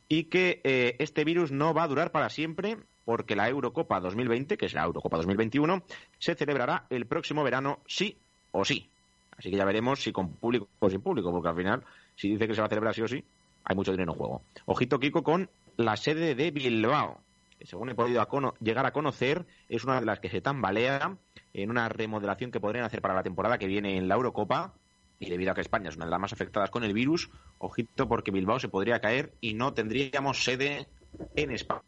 y 0.08 0.26
que 0.26 0.62
eh, 0.64 0.95
este 1.00 1.24
virus 1.24 1.52
no 1.52 1.74
va 1.74 1.84
a 1.84 1.88
durar 1.88 2.12
para 2.12 2.30
siempre 2.30 2.78
porque 3.06 3.36
la 3.36 3.50
Eurocopa 3.50 4.00
2020, 4.00 4.58
que 4.58 4.66
es 4.66 4.74
la 4.74 4.84
Eurocopa 4.84 5.18
2021, 5.18 5.84
se 6.20 6.36
celebrará 6.36 6.86
el 6.90 7.06
próximo 7.06 7.44
verano 7.44 7.80
sí 7.86 8.18
o 8.52 8.66
sí. 8.66 8.90
Así 9.38 9.50
que 9.50 9.58
ya 9.58 9.66
veremos 9.66 10.02
si 10.02 10.12
con 10.12 10.30
público 10.34 10.68
o 10.80 10.90
sin 10.90 11.02
público, 11.02 11.32
porque 11.32 11.50
al 11.50 11.56
final, 11.56 11.84
si 12.16 12.30
dice 12.30 12.48
que 12.48 12.56
se 12.56 12.62
va 12.62 12.68
a 12.68 12.70
celebrar 12.70 12.94
sí 12.94 13.02
o 13.02 13.08
sí, 13.08 13.24
hay 13.64 13.76
mucho 13.76 13.91
dinero 13.91 14.14
en 14.14 14.18
juego. 14.18 14.41
Ojito, 14.66 15.00
Kiko, 15.00 15.24
con 15.24 15.50
la 15.78 15.98
sede 15.98 16.36
de 16.36 16.52
Bilbao, 16.52 17.20
según 17.64 17.90
he 17.90 17.95
podido 17.95 18.26
llegar 18.60 18.85
a 18.85 18.91
conocer, 18.91 19.45
es 19.69 19.84
una 19.84 19.99
de 19.99 20.06
las 20.06 20.19
que 20.19 20.30
se 20.30 20.41
tambalea 20.41 21.18
en 21.53 21.69
una 21.69 21.90
remodelación 21.90 22.52
que 22.52 22.60
podrían 22.60 22.85
hacer 22.85 23.02
para 23.02 23.14
la 23.14 23.23
temporada 23.23 23.57
que 23.57 23.68
viene 23.68 23.98
en 23.98 24.07
la 24.07 24.15
Eurocopa. 24.15 24.73
Y 25.19 25.30
debido 25.30 25.52
a 25.52 25.56
que 25.56 25.61
España 25.61 25.90
es 25.90 25.95
una 25.95 26.06
de 26.06 26.11
las 26.11 26.19
más 26.19 26.34
afectadas 26.34 26.69
con 26.69 26.84
el 26.84 26.94
virus, 26.94 27.30
ojito 27.57 28.10
porque 28.10 28.31
Bilbao 28.31 28.60
se 28.60 28.68
podría 28.68 28.99
caer 28.99 29.34
y 29.40 29.53
no 29.53 29.73
tendríamos 29.73 30.44
sede 30.44 30.88
en 31.35 31.52
España. 31.52 31.84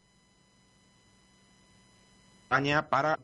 Para 2.89 3.19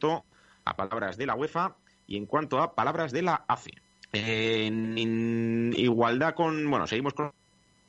a 0.65 0.75
palabras 0.75 1.17
de 1.17 1.25
la 1.25 1.35
UEFA 1.35 1.75
y 2.07 2.17
en 2.17 2.25
cuanto 2.25 2.61
a 2.61 2.75
palabras 2.75 3.11
de 3.11 3.21
la 3.21 3.45
AFE. 3.47 3.71
En, 4.11 5.73
igualdad 5.77 6.33
con, 6.33 6.69
bueno, 6.69 6.87
seguimos 6.87 7.13
con 7.13 7.31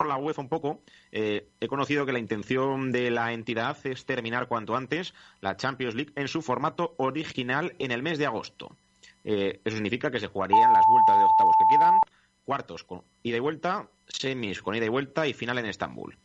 la 0.07 0.17
UEFA 0.17 0.43
un 0.43 0.49
poco, 0.49 0.81
eh, 1.11 1.49
he 1.61 1.69
conocido 1.69 2.07
que 2.07 2.13
la 2.13 2.19
intención 2.19 2.93
de 2.93 3.11
la 3.11 3.33
entidad 3.33 3.77
es 3.85 4.05
terminar 4.05 4.49
cuanto 4.49 4.77
antes 4.77 5.15
la 5.41 5.57
Champions 5.57 5.95
League 5.95 6.13
en 6.17 6.29
su 6.29 6.43
formato 6.43 6.95
original 6.99 7.75
en 7.79 7.91
el 7.91 8.03
mes 8.03 8.19
de 8.19 8.27
agosto. 8.27 8.77
Eh, 9.25 9.61
eso 9.65 9.77
significa 9.77 10.11
que 10.11 10.21
se 10.21 10.27
jugarían 10.27 10.73
las 10.73 10.87
vueltas 10.87 11.19
de 11.19 11.25
octavos 11.25 11.57
que 11.57 11.67
quedan, 11.67 12.03
cuartos 12.45 12.85
con 12.85 13.03
ida 13.23 13.37
y 13.37 13.41
vuelta, 13.41 13.89
semis 14.07 14.63
con 14.63 14.75
ida 14.75 14.87
y 14.87 14.89
vuelta 14.89 15.27
y 15.27 15.33
final 15.33 15.59
en 15.59 15.67
Estambul. 15.67 16.17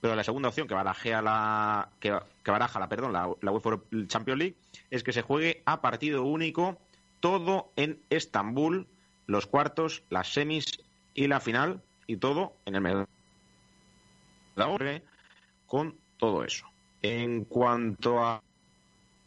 Pero 0.00 0.14
la 0.14 0.22
segunda 0.22 0.48
opción 0.48 0.68
que 0.68 0.74
baraja 0.74 1.20
la, 1.20 1.88
que, 1.98 2.16
baraja 2.46 2.78
la, 2.78 2.88
perdón, 2.88 3.12
la, 3.12 3.28
la 3.40 3.50
UEFA 3.50 3.80
Champions 4.06 4.38
League 4.38 4.56
es 4.90 5.02
que 5.02 5.12
se 5.12 5.22
juegue 5.22 5.62
a 5.66 5.80
partido 5.80 6.24
único 6.24 6.78
todo 7.20 7.72
en 7.76 7.98
Estambul, 8.10 8.86
los 9.26 9.46
cuartos, 9.46 10.02
las 10.10 10.32
semis 10.32 10.66
y 11.14 11.26
la 11.26 11.40
final 11.40 11.80
y 12.06 12.18
todo 12.18 12.52
en 12.66 12.74
el 12.74 12.80
mes 12.82 13.06
con 15.66 15.96
todo 16.16 16.44
eso. 16.44 16.66
En 17.02 17.44
cuanto 17.44 18.40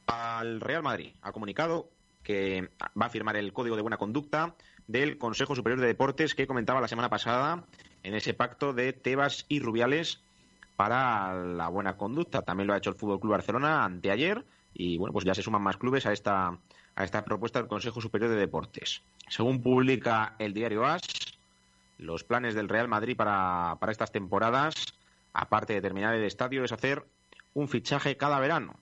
al 0.08 0.62
Real 0.62 0.84
Madrid, 0.84 1.12
ha 1.22 1.32
comunicado 1.32 1.90
que 2.24 2.70
va 3.00 3.06
a 3.06 3.10
firmar 3.10 3.38
el 3.38 3.54
Código 3.54 3.76
de 3.76 3.82
Buena 3.82 3.98
Conducta 3.98 4.56
del 4.88 5.18
Consejo 5.18 5.56
Superior 5.56 5.80
de 5.80 5.88
Deportes 5.88 6.36
que 6.36 6.48
comentaba 6.48 6.82
la 6.82 6.88
semana 6.88 7.10
pasada 7.10 7.66
en 8.04 8.16
ese 8.16 8.34
pacto 8.34 8.74
de 8.74 8.94
Tebas 8.94 9.46
y 9.50 9.60
Rubiales 9.60 10.22
para 10.76 11.34
la 11.34 11.68
buena 11.68 11.98
conducta. 11.98 12.42
También 12.42 12.68
lo 12.68 12.74
ha 12.74 12.78
hecho 12.78 12.92
el 12.92 12.96
Fútbol 12.96 13.20
Club 13.20 13.32
Barcelona 13.34 13.84
anteayer 13.84 14.46
y 14.74 14.98
bueno, 14.98 15.14
pues 15.14 15.26
ya 15.26 15.34
se 15.34 15.42
suman 15.42 15.62
más 15.62 15.78
clubes 15.78 16.06
a 16.06 16.14
esta 16.14 16.58
a 16.98 17.04
esta 17.04 17.24
propuesta 17.24 17.60
del 17.60 17.68
Consejo 17.68 18.02
Superior 18.02 18.32
de 18.32 18.38
Deportes. 18.38 19.04
Según 19.30 19.62
publica 19.62 20.36
el 20.40 20.54
diario 20.54 20.84
AS, 20.84 21.04
los 22.00 22.24
planes 22.24 22.56
del 22.56 22.70
Real 22.70 22.88
Madrid 22.88 23.16
para, 23.16 23.78
para 23.80 23.92
estas 23.92 24.12
temporadas 24.12 24.74
aparte 25.38 25.74
de 25.74 25.82
terminar 25.82 26.16
el 26.16 26.24
estadio, 26.24 26.64
es 26.64 26.72
hacer 26.72 27.06
un 27.54 27.68
fichaje 27.68 28.18
cada 28.18 28.40
verano. 28.40 28.76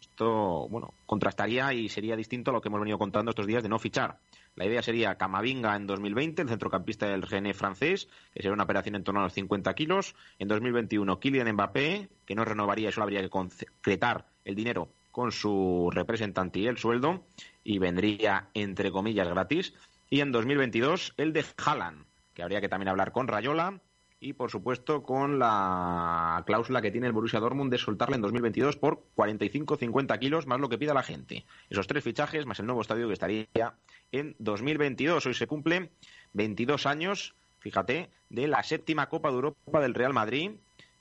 Esto, 0.00 0.66
bueno, 0.68 0.94
contrastaría 1.06 1.72
y 1.74 1.88
sería 1.88 2.16
distinto 2.16 2.50
a 2.50 2.54
lo 2.54 2.60
que 2.60 2.68
hemos 2.68 2.80
venido 2.80 2.98
contando 2.98 3.30
estos 3.30 3.46
días 3.46 3.62
de 3.62 3.68
no 3.68 3.78
fichar. 3.78 4.18
La 4.56 4.64
idea 4.64 4.82
sería 4.82 5.16
Camavinga 5.16 5.76
en 5.76 5.86
2020, 5.86 6.42
el 6.42 6.48
centrocampista 6.48 7.06
del 7.06 7.22
René 7.22 7.52
francés, 7.52 8.08
que 8.32 8.40
sería 8.40 8.52
una 8.52 8.64
operación 8.64 8.94
en 8.94 9.04
torno 9.04 9.20
a 9.20 9.24
los 9.24 9.34
50 9.34 9.74
kilos. 9.74 10.14
En 10.38 10.48
2021, 10.48 11.20
Kylian 11.20 11.52
Mbappé, 11.52 12.08
que 12.24 12.34
no 12.34 12.44
renovaría, 12.44 12.88
eso 12.88 13.02
habría 13.02 13.20
que 13.20 13.28
concretar 13.28 14.24
el 14.44 14.54
dinero 14.54 14.88
con 15.10 15.32
su 15.32 15.90
representante 15.92 16.60
y 16.60 16.66
el 16.66 16.78
sueldo, 16.78 17.24
y 17.62 17.78
vendría, 17.78 18.48
entre 18.54 18.90
comillas, 18.90 19.28
gratis. 19.28 19.74
Y 20.08 20.20
en 20.20 20.32
2022, 20.32 21.14
el 21.18 21.32
de 21.32 21.44
Haaland, 21.64 22.04
que 22.32 22.42
habría 22.42 22.60
que 22.60 22.68
también 22.68 22.88
hablar 22.88 23.12
con 23.12 23.28
Rayola 23.28 23.80
y 24.20 24.32
por 24.32 24.50
supuesto 24.50 25.02
con 25.02 25.38
la 25.38 26.42
cláusula 26.46 26.80
que 26.80 26.90
tiene 26.90 27.06
el 27.06 27.12
Borussia 27.12 27.40
Dortmund 27.40 27.70
de 27.70 27.78
soltarle 27.78 28.16
en 28.16 28.22
2022 28.22 28.76
por 28.76 29.04
45-50 29.16 30.18
kilos 30.18 30.46
más 30.46 30.60
lo 30.60 30.68
que 30.68 30.78
pida 30.78 30.94
la 30.94 31.02
gente. 31.02 31.44
Esos 31.68 31.86
tres 31.86 32.04
fichajes 32.04 32.46
más 32.46 32.58
el 32.58 32.66
nuevo 32.66 32.80
estadio 32.80 33.06
que 33.06 33.12
estaría 33.12 33.46
en 34.12 34.34
2022. 34.38 35.26
Hoy 35.26 35.34
se 35.34 35.46
cumplen 35.46 35.90
22 36.32 36.86
años, 36.86 37.34
fíjate, 37.58 38.10
de 38.30 38.48
la 38.48 38.62
séptima 38.62 39.08
Copa 39.08 39.28
de 39.28 39.34
Europa 39.34 39.80
del 39.80 39.94
Real 39.94 40.14
Madrid 40.14 40.52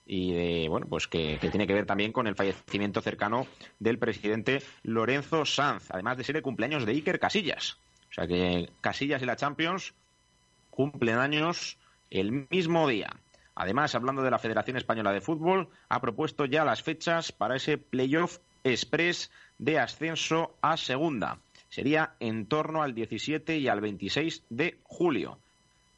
y 0.06 0.68
bueno 0.68 0.86
pues 0.88 1.08
que, 1.08 1.38
que, 1.40 1.50
tiene 1.50 1.66
que 1.66 1.74
ver 1.74 1.86
también 1.86 2.12
con 2.12 2.28
el 2.28 2.36
fallecimiento 2.36 3.00
cercano 3.00 3.48
del 3.80 4.00
presidente 4.00 4.62
Lorenzo 4.84 5.46
Sanz, 5.46 5.90
además 5.92 6.18
de 6.18 6.26
ser 6.26 6.36
el 6.36 6.42
cumpleaños 6.42 6.86
de 6.86 6.92
Iker 6.92 7.20
Casillas. 7.20 7.78
O 8.10 8.14
sea 8.14 8.28
que 8.28 8.70
Casillas 8.82 9.22
y 9.22 9.26
la 9.26 9.38
Champions 9.38 9.94
cumplen 10.70 11.18
años 11.18 11.78
el 12.14 12.48
mismo 12.50 12.88
día. 12.88 13.10
Además, 13.56 13.96
hablando 13.96 14.22
de 14.22 14.32
la 14.32 14.40
Federación 14.40 14.78
Española 14.78 15.12
de 15.12 15.22
Fútbol, 15.22 15.70
ha 15.90 16.00
propuesto 16.00 16.46
ya 16.46 16.64
las 16.64 16.82
fechas 16.82 17.32
para 17.32 17.56
ese 17.56 17.78
playoff 17.78 18.40
express 18.64 19.32
de 19.58 19.80
ascenso 19.80 20.58
a 20.62 20.78
segunda. 20.78 21.40
Sería 21.70 22.16
en 22.20 22.46
torno 22.46 22.84
al 22.84 22.94
17 22.94 23.58
y 23.58 23.68
al 23.68 23.82
26 23.82 24.46
de 24.50 24.80
julio. 24.84 25.40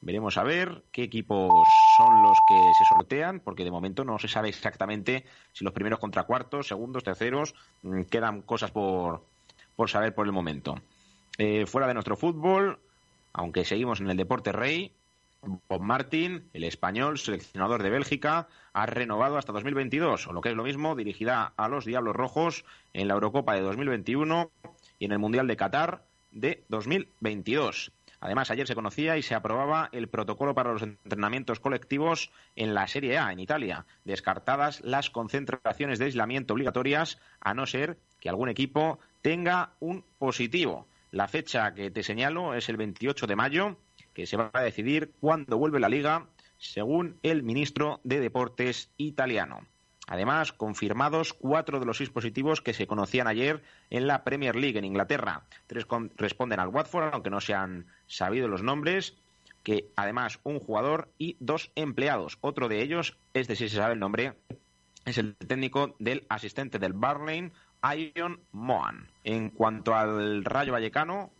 Veremos 0.01 0.37
a 0.37 0.43
ver 0.43 0.83
qué 0.91 1.03
equipos 1.03 1.95
son 1.95 2.21
los 2.21 2.41
que 2.41 2.73
se 2.73 2.85
sortean, 2.85 3.41
porque 3.41 3.63
de 3.63 3.71
momento 3.71 4.05
no 4.05 4.17
se 4.19 4.27
sabe 4.27 4.49
exactamente 4.49 5.25
si 5.51 5.65
los 5.65 5.73
primeros 5.73 5.99
contra 5.99 6.23
cuartos, 6.23 6.67
segundos, 6.67 7.03
terceros, 7.03 7.55
mm, 7.81 8.03
quedan 8.03 8.41
cosas 8.41 8.71
por, 8.71 9.25
por 9.75 9.89
saber 9.89 10.13
por 10.15 10.25
el 10.27 10.31
momento. 10.31 10.75
Eh, 11.37 11.65
fuera 11.65 11.87
de 11.87 11.93
nuestro 11.93 12.15
fútbol, 12.15 12.79
aunque 13.33 13.65
seguimos 13.65 13.99
en 13.99 14.09
el 14.09 14.17
deporte 14.17 14.51
rey, 14.51 14.95
Bob 15.45 15.81
Martin, 15.81 16.49
el 16.53 16.63
español 16.63 17.17
seleccionador 17.17 17.83
de 17.83 17.89
Bélgica, 17.89 18.47
ha 18.73 18.85
renovado 18.85 19.37
hasta 19.37 19.53
2022, 19.53 20.27
o 20.27 20.33
lo 20.33 20.41
que 20.41 20.49
es 20.49 20.55
lo 20.55 20.63
mismo, 20.63 20.95
dirigirá 20.95 21.53
a 21.55 21.67
los 21.67 21.85
Diablos 21.85 22.15
Rojos 22.15 22.65
en 22.93 23.07
la 23.07 23.13
Eurocopa 23.13 23.53
de 23.53 23.61
2021 23.61 24.51
y 24.99 25.05
en 25.05 25.11
el 25.11 25.19
Mundial 25.19 25.47
de 25.47 25.57
Qatar 25.57 26.03
de 26.31 26.63
2022. 26.69 27.91
Además, 28.19 28.49
ayer 28.49 28.65
se 28.65 28.75
conocía 28.75 29.17
y 29.17 29.21
se 29.21 29.35
aprobaba 29.35 29.89
el 29.91 30.07
protocolo 30.07 30.55
para 30.55 30.73
los 30.73 30.81
entrenamientos 30.81 31.59
colectivos 31.59 32.31
en 32.55 32.73
la 32.73 32.87
Serie 32.87 33.17
A 33.19 33.31
en 33.31 33.39
Italia, 33.39 33.85
descartadas 34.03 34.81
las 34.81 35.09
concentraciones 35.09 35.99
de 35.99 36.05
aislamiento 36.05 36.53
obligatorias, 36.53 37.19
a 37.39 37.53
no 37.53 37.67
ser 37.67 37.97
que 38.19 38.29
algún 38.29 38.49
equipo 38.49 38.99
tenga 39.21 39.73
un 39.79 40.03
positivo. 40.17 40.87
La 41.11 41.27
fecha 41.27 41.73
que 41.73 41.91
te 41.91 42.03
señalo 42.03 42.55
es 42.55 42.67
el 42.67 42.77
28 42.77 43.27
de 43.27 43.35
mayo 43.35 43.77
que 44.15 44.25
se 44.25 44.37
va 44.37 44.49
a 44.53 44.63
decidir 44.63 45.11
cuándo 45.19 45.59
vuelve 45.59 45.79
la 45.79 45.89
liga, 45.89 46.25
según 46.57 47.19
el 47.21 47.43
ministro 47.43 47.99
de 48.03 48.19
Deportes 48.19 48.89
italiano. 48.97 49.67
Además, 50.07 50.53
confirmados 50.53 51.33
cuatro 51.33 51.79
de 51.79 51.85
los 51.85 51.97
seis 51.97 52.09
positivos 52.09 52.61
que 52.61 52.73
se 52.73 52.87
conocían 52.87 53.27
ayer 53.27 53.61
en 53.89 54.07
la 54.07 54.23
Premier 54.23 54.55
League 54.55 54.77
en 54.77 54.85
Inglaterra. 54.85 55.43
Tres 55.67 55.85
responden 56.15 56.59
al 56.59 56.69
Watford, 56.69 57.09
aunque 57.11 57.29
no 57.29 57.41
se 57.41 57.53
han 57.53 57.87
sabido 58.07 58.47
los 58.47 58.63
nombres. 58.63 59.15
que 59.65 59.89
además 59.95 60.39
un 60.43 60.59
jugador 60.59 61.09
y 61.17 61.37
dos 61.39 61.71
empleados. 61.75 62.37
Otro 62.41 62.69
de 62.69 62.83
ellos, 62.83 63.17
este 63.33 63.55
sí 63.55 63.67
se 63.67 63.77
sabe 63.77 63.95
el 63.95 63.99
nombre, 63.99 64.35
es 65.05 65.17
el 65.17 65.35
técnico 65.35 65.95
del 65.97 66.25
asistente 66.29 66.77
del 66.77 66.93
Barlane, 66.93 67.51
Ion 67.83 68.41
Moan. 68.51 69.07
En 69.23 69.49
cuanto 69.49 69.95
al 69.95 70.45
Rayo 70.45 70.71
Vallecano, 70.71 71.31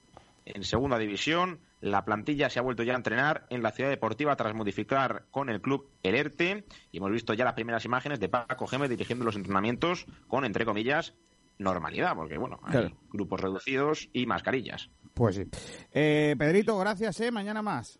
en 0.45 0.64
segunda 0.64 0.97
división, 0.97 1.60
la 1.81 2.06
plantilla 2.06 2.49
se 2.49 2.60
ha 2.60 2.61
vuelto 2.61 2.84
ya 2.84 2.93
a 2.93 2.97
entrenar 2.97 3.45
en 3.49 3.61
la 3.61 3.72
ciudad 3.72 3.89
deportiva 3.89 4.35
tras 4.35 4.53
modificar 4.53 5.26
con 5.31 5.49
el 5.49 5.61
club 5.61 5.91
el 6.03 6.15
ERTE 6.15 6.65
y 6.91 6.97
hemos 6.97 7.11
visto 7.11 7.34
ya 7.34 7.45
las 7.45 7.53
primeras 7.53 7.85
imágenes 7.85 8.19
de 8.19 8.30
Paco 8.30 8.68
Gémez 8.68 8.89
dirigiendo 8.89 9.26
los 9.26 9.35
entrenamientos 9.35 10.06
con, 10.27 10.45
entre 10.45 10.65
comillas, 10.65 11.14
normalidad, 11.57 12.15
porque 12.15 12.38
bueno, 12.38 12.60
hay 12.64 12.93
grupos 13.11 13.41
reducidos 13.41 14.10
y 14.14 14.26
mascarillas. 14.26 14.89
Pues 15.14 15.35
sí. 15.35 15.43
Eh, 15.91 16.35
Pedrito, 16.38 16.77
gracias, 16.77 17.19
¿eh? 17.22 17.31
Mañana 17.31 17.61
más. 17.61 17.99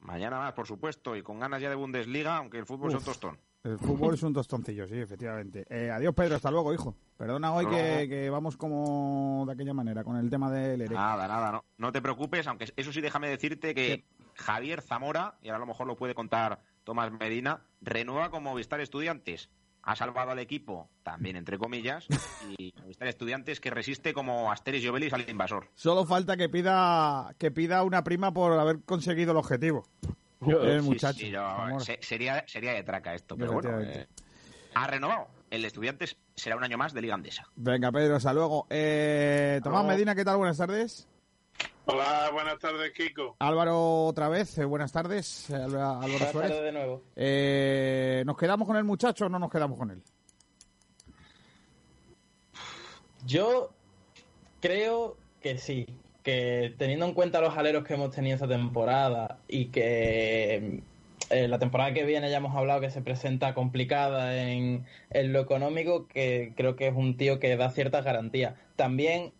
Mañana 0.00 0.38
más, 0.38 0.52
por 0.52 0.66
supuesto, 0.66 1.16
y 1.16 1.22
con 1.22 1.40
ganas 1.40 1.62
ya 1.62 1.70
de 1.70 1.74
Bundesliga, 1.74 2.36
aunque 2.36 2.58
el 2.58 2.66
fútbol 2.66 2.90
es 2.90 2.96
un 2.96 3.04
tostón. 3.04 3.38
El 3.64 3.78
fútbol 3.78 4.12
es 4.12 4.22
un 4.22 4.34
tostoncillo, 4.34 4.86
sí, 4.86 4.98
efectivamente. 4.98 5.64
Eh, 5.70 5.90
adiós, 5.90 6.14
Pedro, 6.14 6.36
hasta 6.36 6.50
luego, 6.50 6.74
hijo. 6.74 6.94
Perdona 7.16 7.54
hoy 7.54 7.64
que, 7.66 8.28
vamos 8.28 8.58
como 8.58 9.44
de 9.46 9.54
aquella 9.54 9.72
manera, 9.72 10.04
con 10.04 10.18
el 10.18 10.28
tema 10.28 10.50
del 10.50 10.82
ERE. 10.82 10.94
Nada, 10.94 11.26
nada, 11.26 11.50
no, 11.50 11.64
no 11.78 11.90
te 11.90 12.02
preocupes, 12.02 12.46
aunque 12.46 12.70
eso 12.76 12.92
sí 12.92 13.00
déjame 13.00 13.28
decirte 13.28 13.74
que 13.74 14.04
Javier 14.34 14.82
Zamora, 14.82 15.38
y 15.40 15.48
ahora 15.48 15.56
a 15.56 15.60
lo 15.60 15.66
mejor 15.66 15.86
lo 15.86 15.96
puede 15.96 16.14
contar 16.14 16.60
Tomás 16.84 17.10
Medina, 17.10 17.62
renueva 17.80 18.30
como 18.30 18.50
Movistar 18.50 18.80
Estudiantes. 18.80 19.48
Ha 19.82 19.96
salvado 19.96 20.32
al 20.32 20.38
equipo, 20.40 20.90
también 21.02 21.36
entre 21.36 21.58
comillas, 21.58 22.06
y 22.58 22.74
Movistar 22.82 23.08
Estudiantes 23.08 23.60
que 23.60 23.70
resiste 23.70 24.12
como 24.12 24.52
Asteris 24.52 24.84
y 24.84 24.88
Obelis 24.88 25.14
al 25.14 25.28
invasor. 25.28 25.70
Solo 25.74 26.04
falta 26.04 26.36
que 26.36 26.50
pida, 26.50 27.34
que 27.38 27.50
pida 27.50 27.82
una 27.82 28.04
prima 28.04 28.30
por 28.34 28.52
haber 28.52 28.82
conseguido 28.82 29.32
el 29.32 29.38
objetivo. 29.38 29.86
El 30.62 30.82
muchacho. 30.82 31.18
sería, 32.00 32.44
sería 32.46 32.72
de 32.72 32.82
traca 32.82 33.14
esto, 33.14 33.36
pero 33.36 33.52
bueno. 33.54 33.80
Eh, 33.80 34.06
ha 34.74 34.86
renovado. 34.86 35.28
El 35.50 35.64
Estudiantes 35.64 36.16
será 36.34 36.56
un 36.56 36.64
año 36.64 36.76
más 36.76 36.92
de 36.92 37.02
Liga 37.02 37.14
Andesa. 37.14 37.46
Venga, 37.54 37.92
Pedro, 37.92 38.16
hasta 38.16 38.32
luego. 38.32 38.66
Eh, 38.70 39.60
Tomás 39.62 39.84
Medina, 39.84 40.14
¿qué 40.14 40.24
tal? 40.24 40.36
Buenas 40.36 40.58
tardes. 40.58 41.08
Hola, 41.86 42.30
buenas 42.32 42.58
tardes, 42.58 42.92
Kiko. 42.92 43.36
Álvaro, 43.38 44.06
otra 44.06 44.28
vez, 44.28 44.58
eh, 44.58 44.64
buenas 44.64 44.90
tardes. 44.90 45.50
Álvaro 45.50 46.00
buenas 46.00 46.32
Tardes 46.32 46.62
de 46.62 46.72
nuevo. 46.72 47.02
¿Nos 48.24 48.36
quedamos 48.36 48.66
con 48.66 48.76
el 48.76 48.84
muchacho 48.84 49.26
o 49.26 49.28
no 49.28 49.38
nos 49.38 49.50
quedamos 49.50 49.78
con 49.78 49.90
él? 49.90 50.02
Yo 53.26 53.70
creo 54.60 55.16
que 55.40 55.58
sí 55.58 55.86
que 56.24 56.74
teniendo 56.78 57.06
en 57.06 57.12
cuenta 57.12 57.40
los 57.40 57.56
aleros 57.56 57.84
que 57.84 57.94
hemos 57.94 58.10
tenido 58.10 58.34
esta 58.34 58.48
temporada 58.48 59.38
y 59.46 59.66
que 59.66 60.82
eh, 61.30 61.48
la 61.48 61.58
temporada 61.58 61.92
que 61.92 62.04
viene 62.04 62.30
ya 62.30 62.38
hemos 62.38 62.56
hablado 62.56 62.80
que 62.80 62.90
se 62.90 63.02
presenta 63.02 63.54
complicada 63.54 64.42
en, 64.42 64.86
lo 65.10 65.40
económico, 65.40 66.08
que 66.08 66.52
creo 66.56 66.76
que 66.76 66.88
es 66.88 66.94
un 66.94 67.16
tío 67.18 67.38
que 67.38 67.56
da 67.56 67.70
ciertas 67.70 68.06
garantías. 68.06 68.54
También, 68.74 69.32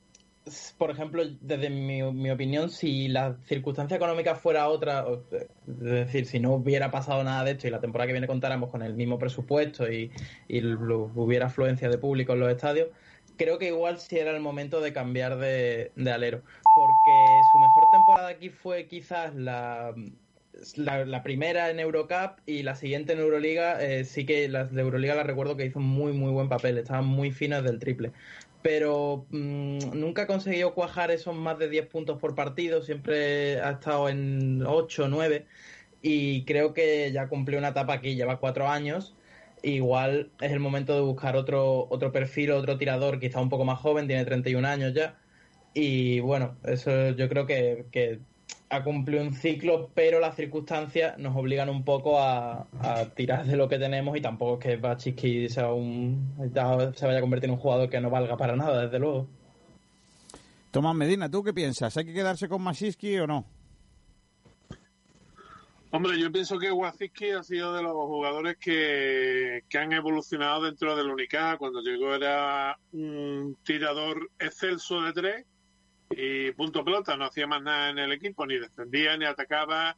por 0.76 0.90
ejemplo, 0.90 1.24
desde 1.40 1.70
mi, 1.70 2.02
opinión, 2.30 2.68
si 2.68 3.08
la 3.08 3.38
circunstancia 3.46 3.96
económica 3.96 4.34
fuera 4.34 4.68
otra, 4.68 5.06
es 5.32 5.80
decir, 5.80 6.26
si 6.26 6.38
no 6.38 6.52
hubiera 6.52 6.90
pasado 6.90 7.24
nada 7.24 7.44
de 7.44 7.52
esto 7.52 7.66
y 7.66 7.70
la 7.70 7.80
temporada 7.80 8.08
que 8.08 8.12
viene 8.12 8.26
contáramos 8.26 8.68
con 8.68 8.82
el 8.82 8.92
mismo 8.92 9.18
presupuesto 9.18 9.90
y, 9.90 10.12
y 10.48 10.62
hubiera 10.64 11.46
afluencia 11.46 11.88
de 11.88 11.96
público 11.96 12.34
en 12.34 12.40
los 12.40 12.50
estadios, 12.50 12.88
creo 13.36 13.58
que 13.58 13.68
igual 13.68 13.98
sí 13.98 14.18
era 14.18 14.30
el 14.30 14.40
momento 14.40 14.80
de 14.80 14.92
cambiar 14.92 15.38
de, 15.38 15.92
alero. 16.12 16.42
Porque 16.74 17.42
su 17.50 17.58
mejor 17.58 17.90
temporada 17.90 18.28
aquí 18.28 18.50
fue 18.50 18.86
quizás 18.86 19.34
la, 19.34 19.94
la, 20.76 21.22
primera 21.22 21.70
en 21.70 21.80
Eurocup 21.80 22.38
y 22.46 22.62
la 22.62 22.74
siguiente 22.74 23.12
en 23.12 23.20
Euroliga. 23.20 23.82
Eh, 23.82 24.04
sí 24.04 24.26
que 24.26 24.48
las 24.48 24.72
de 24.72 24.82
Euroliga 24.82 25.14
la 25.14 25.22
recuerdo 25.22 25.56
que 25.56 25.66
hizo 25.66 25.80
muy, 25.80 26.12
muy 26.12 26.32
buen 26.32 26.48
papel. 26.48 26.78
Estaban 26.78 27.06
muy 27.06 27.30
finas 27.30 27.62
del 27.62 27.78
triple. 27.78 28.12
Pero 28.62 29.26
mm, 29.30 29.98
nunca 29.98 30.22
ha 30.22 30.26
conseguido 30.26 30.74
cuajar 30.74 31.10
esos 31.10 31.34
más 31.34 31.58
de 31.58 31.68
10 31.68 31.86
puntos 31.86 32.18
por 32.18 32.34
partido. 32.34 32.82
Siempre 32.82 33.60
ha 33.60 33.72
estado 33.72 34.08
en 34.08 34.64
8 34.66 35.04
o 35.04 35.08
9. 35.08 35.46
Y 36.02 36.44
creo 36.44 36.74
que 36.74 37.12
ya 37.12 37.28
cumplió 37.28 37.58
una 37.58 37.68
etapa 37.68 37.94
aquí, 37.94 38.14
lleva 38.14 38.38
cuatro 38.38 38.68
años 38.68 39.14
igual 39.64 40.30
es 40.40 40.52
el 40.52 40.60
momento 40.60 40.94
de 40.94 41.00
buscar 41.00 41.36
otro, 41.36 41.86
otro 41.90 42.12
perfil, 42.12 42.52
otro 42.52 42.76
tirador, 42.76 43.18
quizá 43.18 43.40
un 43.40 43.48
poco 43.48 43.64
más 43.64 43.78
joven, 43.80 44.06
tiene 44.06 44.24
31 44.24 44.66
años 44.66 44.94
ya. 44.94 45.16
Y 45.74 46.20
bueno, 46.20 46.56
eso 46.62 47.10
yo 47.10 47.28
creo 47.28 47.46
que, 47.46 48.20
ha 48.70 48.82
cumplido 48.82 49.22
un 49.22 49.34
ciclo, 49.34 49.90
pero 49.94 50.20
las 50.20 50.36
circunstancias 50.36 51.18
nos 51.18 51.36
obligan 51.36 51.68
un 51.68 51.84
poco 51.84 52.20
a, 52.20 52.66
tirar 53.14 53.44
de 53.44 53.56
lo 53.56 53.68
que 53.68 53.78
tenemos 53.78 54.16
y 54.16 54.20
tampoco 54.20 54.54
es 54.54 54.60
que 54.60 54.76
Bachiski 54.76 55.48
sea 55.48 55.72
un, 55.72 56.34
se 56.94 57.06
vaya 57.06 57.18
a 57.18 57.20
convertir 57.20 57.48
en 57.48 57.54
un 57.54 57.60
jugador 57.60 57.90
que 57.90 58.00
no 58.00 58.10
valga 58.10 58.36
para 58.36 58.56
nada, 58.56 58.84
desde 58.84 58.98
luego. 58.98 59.28
Tomás 60.70 60.94
Medina, 60.94 61.30
¿tú 61.30 61.42
qué 61.42 61.52
piensas? 61.52 61.96
¿Hay 61.96 62.04
que 62.04 62.14
quedarse 62.14 62.48
con 62.48 62.62
Mashiski 62.62 63.18
o 63.18 63.26
no? 63.26 63.44
Hombre, 65.94 66.18
yo 66.18 66.32
pienso 66.32 66.58
que 66.58 66.72
Waziski 66.72 67.30
ha 67.30 67.44
sido 67.44 67.72
de 67.72 67.80
los 67.80 67.92
jugadores 67.92 68.56
que, 68.56 69.62
han 69.78 69.92
evolucionado 69.92 70.64
dentro 70.64 70.96
del 70.96 71.08
Unicaja. 71.08 71.56
Cuando 71.56 71.80
llegó 71.82 72.12
era 72.16 72.76
un 72.90 73.56
tirador 73.62 74.28
excelso 74.40 75.02
de 75.02 75.12
tres 75.12 75.46
y 76.10 76.52
punto 76.52 76.84
pelota, 76.84 77.16
no 77.16 77.24
hacía 77.24 77.46
más 77.46 77.62
nada 77.62 77.90
en 77.90 77.98
el 77.98 78.12
equipo, 78.12 78.46
ni 78.46 78.58
defendía, 78.58 79.16
ni 79.16 79.24
atacaba, 79.24 79.96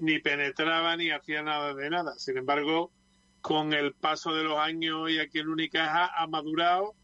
ni, 0.00 0.18
penetraba, 0.18 0.96
ni 0.96 1.10
hacía 1.10 1.42
nada 1.42 1.74
de 1.74 1.90
nada. 1.90 2.14
Sin 2.18 2.36
embargo, 2.36 2.90
con 3.40 3.72
el 3.72 3.94
paso 3.94 4.34
de 4.34 4.44
los 4.44 4.58
años 4.58 5.10
y 5.10 5.18
aquí 5.18 5.38
en 5.38 5.48
Unicaja 5.48 6.10
ha 6.16 6.26
madurado. 6.26 6.94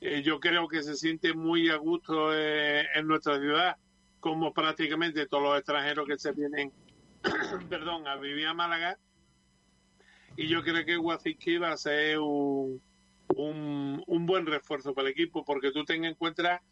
Eh, 0.00 0.22
yo 0.22 0.40
creo 0.40 0.66
que 0.66 0.82
se 0.82 0.94
siente 0.94 1.34
muy 1.34 1.68
a 1.68 1.76
gusto 1.76 2.34
eh, 2.34 2.86
en 2.94 3.06
nuestra 3.06 3.38
ciudad, 3.38 3.76
como 4.18 4.52
prácticamente 4.52 5.26
todos 5.26 5.42
los 5.42 5.58
extranjeros 5.58 6.06
que 6.06 6.18
se 6.18 6.32
vienen 6.32 6.72
perdón, 7.68 8.06
a 8.06 8.16
vivir 8.16 8.46
a 8.46 8.54
Málaga. 8.54 8.98
Y 10.36 10.48
yo 10.48 10.62
creo 10.62 10.84
que 10.84 10.96
Guaziski 10.96 11.58
va 11.58 11.72
a 11.72 11.76
ser 11.76 12.18
un, 12.18 12.82
un, 13.36 14.26
buen 14.26 14.46
refuerzo 14.46 14.94
para 14.94 15.08
el 15.08 15.12
equipo, 15.12 15.44
porque 15.44 15.72
tú 15.72 15.84
ten 15.84 16.04
en 16.04 16.14
cuenta 16.14 16.62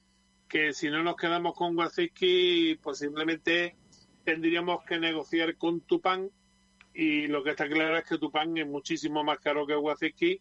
que 0.49 0.73
si 0.73 0.91
no 0.91 1.03
nos 1.03 1.17
quedamos 1.17 1.55
con 1.55 1.75
Guaziski, 1.75 2.79
posiblemente 2.83 3.77
tendríamos 4.25 4.85
que 4.85 4.99
negociar 4.99 5.57
con 5.57 5.81
Tupán. 5.83 6.31
Y 6.95 7.27
lo 7.27 7.45
que 7.45 7.51
está 7.51 7.69
claro 7.69 7.97
es 7.97 8.05
que 8.05 8.19
Tupán 8.19 8.57
es 8.57 8.67
muchísimo 8.67 9.23
más 9.23 9.39
caro 9.39 9.67
que 9.67 9.75
Guaziski. 9.75 10.41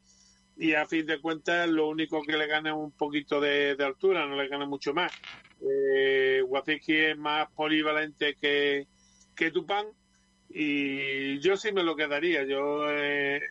Y 0.58 0.74
a 0.74 0.88
fin 0.88 1.06
de 1.06 1.20
cuentas, 1.20 1.70
lo 1.70 1.88
único 1.88 2.24
que 2.24 2.38
le 2.38 2.48
gana 2.48 2.70
es 2.72 2.76
un 2.76 2.92
poquito 2.92 3.40
de, 3.40 3.76
altura, 3.80 4.26
no 4.26 4.36
le 4.36 4.48
gana 4.48 4.66
mucho 4.66 4.94
más. 4.94 5.12
Eh, 5.62 6.42
es 6.88 7.18
más 7.18 7.52
polivalente 7.52 8.36
que, 8.36 8.88
que 9.36 9.52
Tupán 9.52 9.88
y 10.50 11.40
yo 11.40 11.58
sí 11.58 11.72
me 11.72 11.84
lo 11.84 11.96
quedaría. 11.96 12.44
Yo 12.44 12.90
eh, 12.90 13.42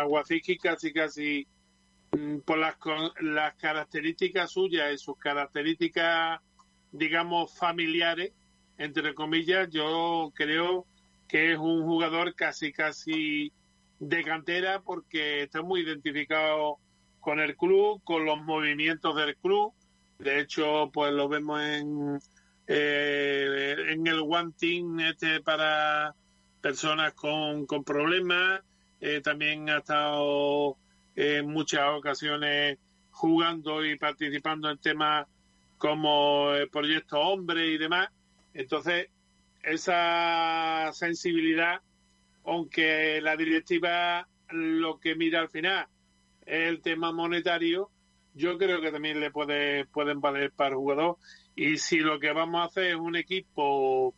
a 0.00 0.06
casi 0.62 0.92
casi 0.92 1.46
mm, 1.46 1.55
por 2.44 2.58
las, 2.58 2.76
las 3.20 3.54
características 3.56 4.50
suyas 4.50 4.92
y 4.92 4.98
sus 4.98 5.16
características, 5.18 6.40
digamos, 6.92 7.56
familiares, 7.56 8.32
entre 8.78 9.14
comillas, 9.14 9.68
yo 9.70 10.32
creo 10.34 10.86
que 11.28 11.52
es 11.52 11.58
un 11.58 11.84
jugador 11.84 12.34
casi 12.34 12.72
casi 12.72 13.52
de 13.98 14.22
cantera 14.22 14.80
porque 14.80 15.42
está 15.42 15.62
muy 15.62 15.80
identificado 15.80 16.78
con 17.20 17.40
el 17.40 17.56
club, 17.56 18.02
con 18.04 18.24
los 18.24 18.40
movimientos 18.42 19.16
del 19.16 19.36
club. 19.36 19.72
De 20.18 20.40
hecho, 20.40 20.90
pues 20.92 21.12
lo 21.12 21.28
vemos 21.28 21.60
en 21.60 22.18
eh, 22.66 23.76
en 23.90 24.06
el 24.06 24.20
One 24.20 24.52
Team 24.58 24.98
este 25.00 25.40
para 25.40 26.14
personas 26.60 27.14
con, 27.14 27.66
con 27.66 27.84
problemas. 27.84 28.62
Eh, 29.00 29.20
también 29.22 29.68
ha 29.70 29.78
estado 29.78 30.76
en 31.16 31.48
muchas 31.48 31.88
ocasiones 31.94 32.78
jugando 33.10 33.84
y 33.84 33.96
participando 33.98 34.70
en 34.70 34.78
temas 34.78 35.26
como 35.78 36.52
el 36.52 36.68
proyecto 36.68 37.18
Hombre 37.18 37.66
y 37.66 37.78
demás. 37.78 38.08
Entonces, 38.52 39.08
esa 39.62 40.90
sensibilidad, 40.92 41.80
aunque 42.44 43.20
la 43.20 43.36
directiva 43.36 44.28
lo 44.50 45.00
que 45.00 45.16
mira 45.16 45.40
al 45.40 45.48
final 45.48 45.88
es 46.44 46.68
el 46.68 46.80
tema 46.82 47.10
monetario, 47.10 47.90
yo 48.34 48.58
creo 48.58 48.80
que 48.80 48.92
también 48.92 49.18
le 49.18 49.30
puede, 49.30 49.86
pueden 49.86 50.20
valer 50.20 50.52
para 50.52 50.70
el 50.70 50.76
jugador 50.76 51.16
y 51.56 51.78
si 51.78 51.98
lo 51.98 52.20
que 52.20 52.32
vamos 52.32 52.60
a 52.60 52.64
hacer 52.64 52.90
es 52.90 52.96
un 52.96 53.16
equipo 53.16 54.14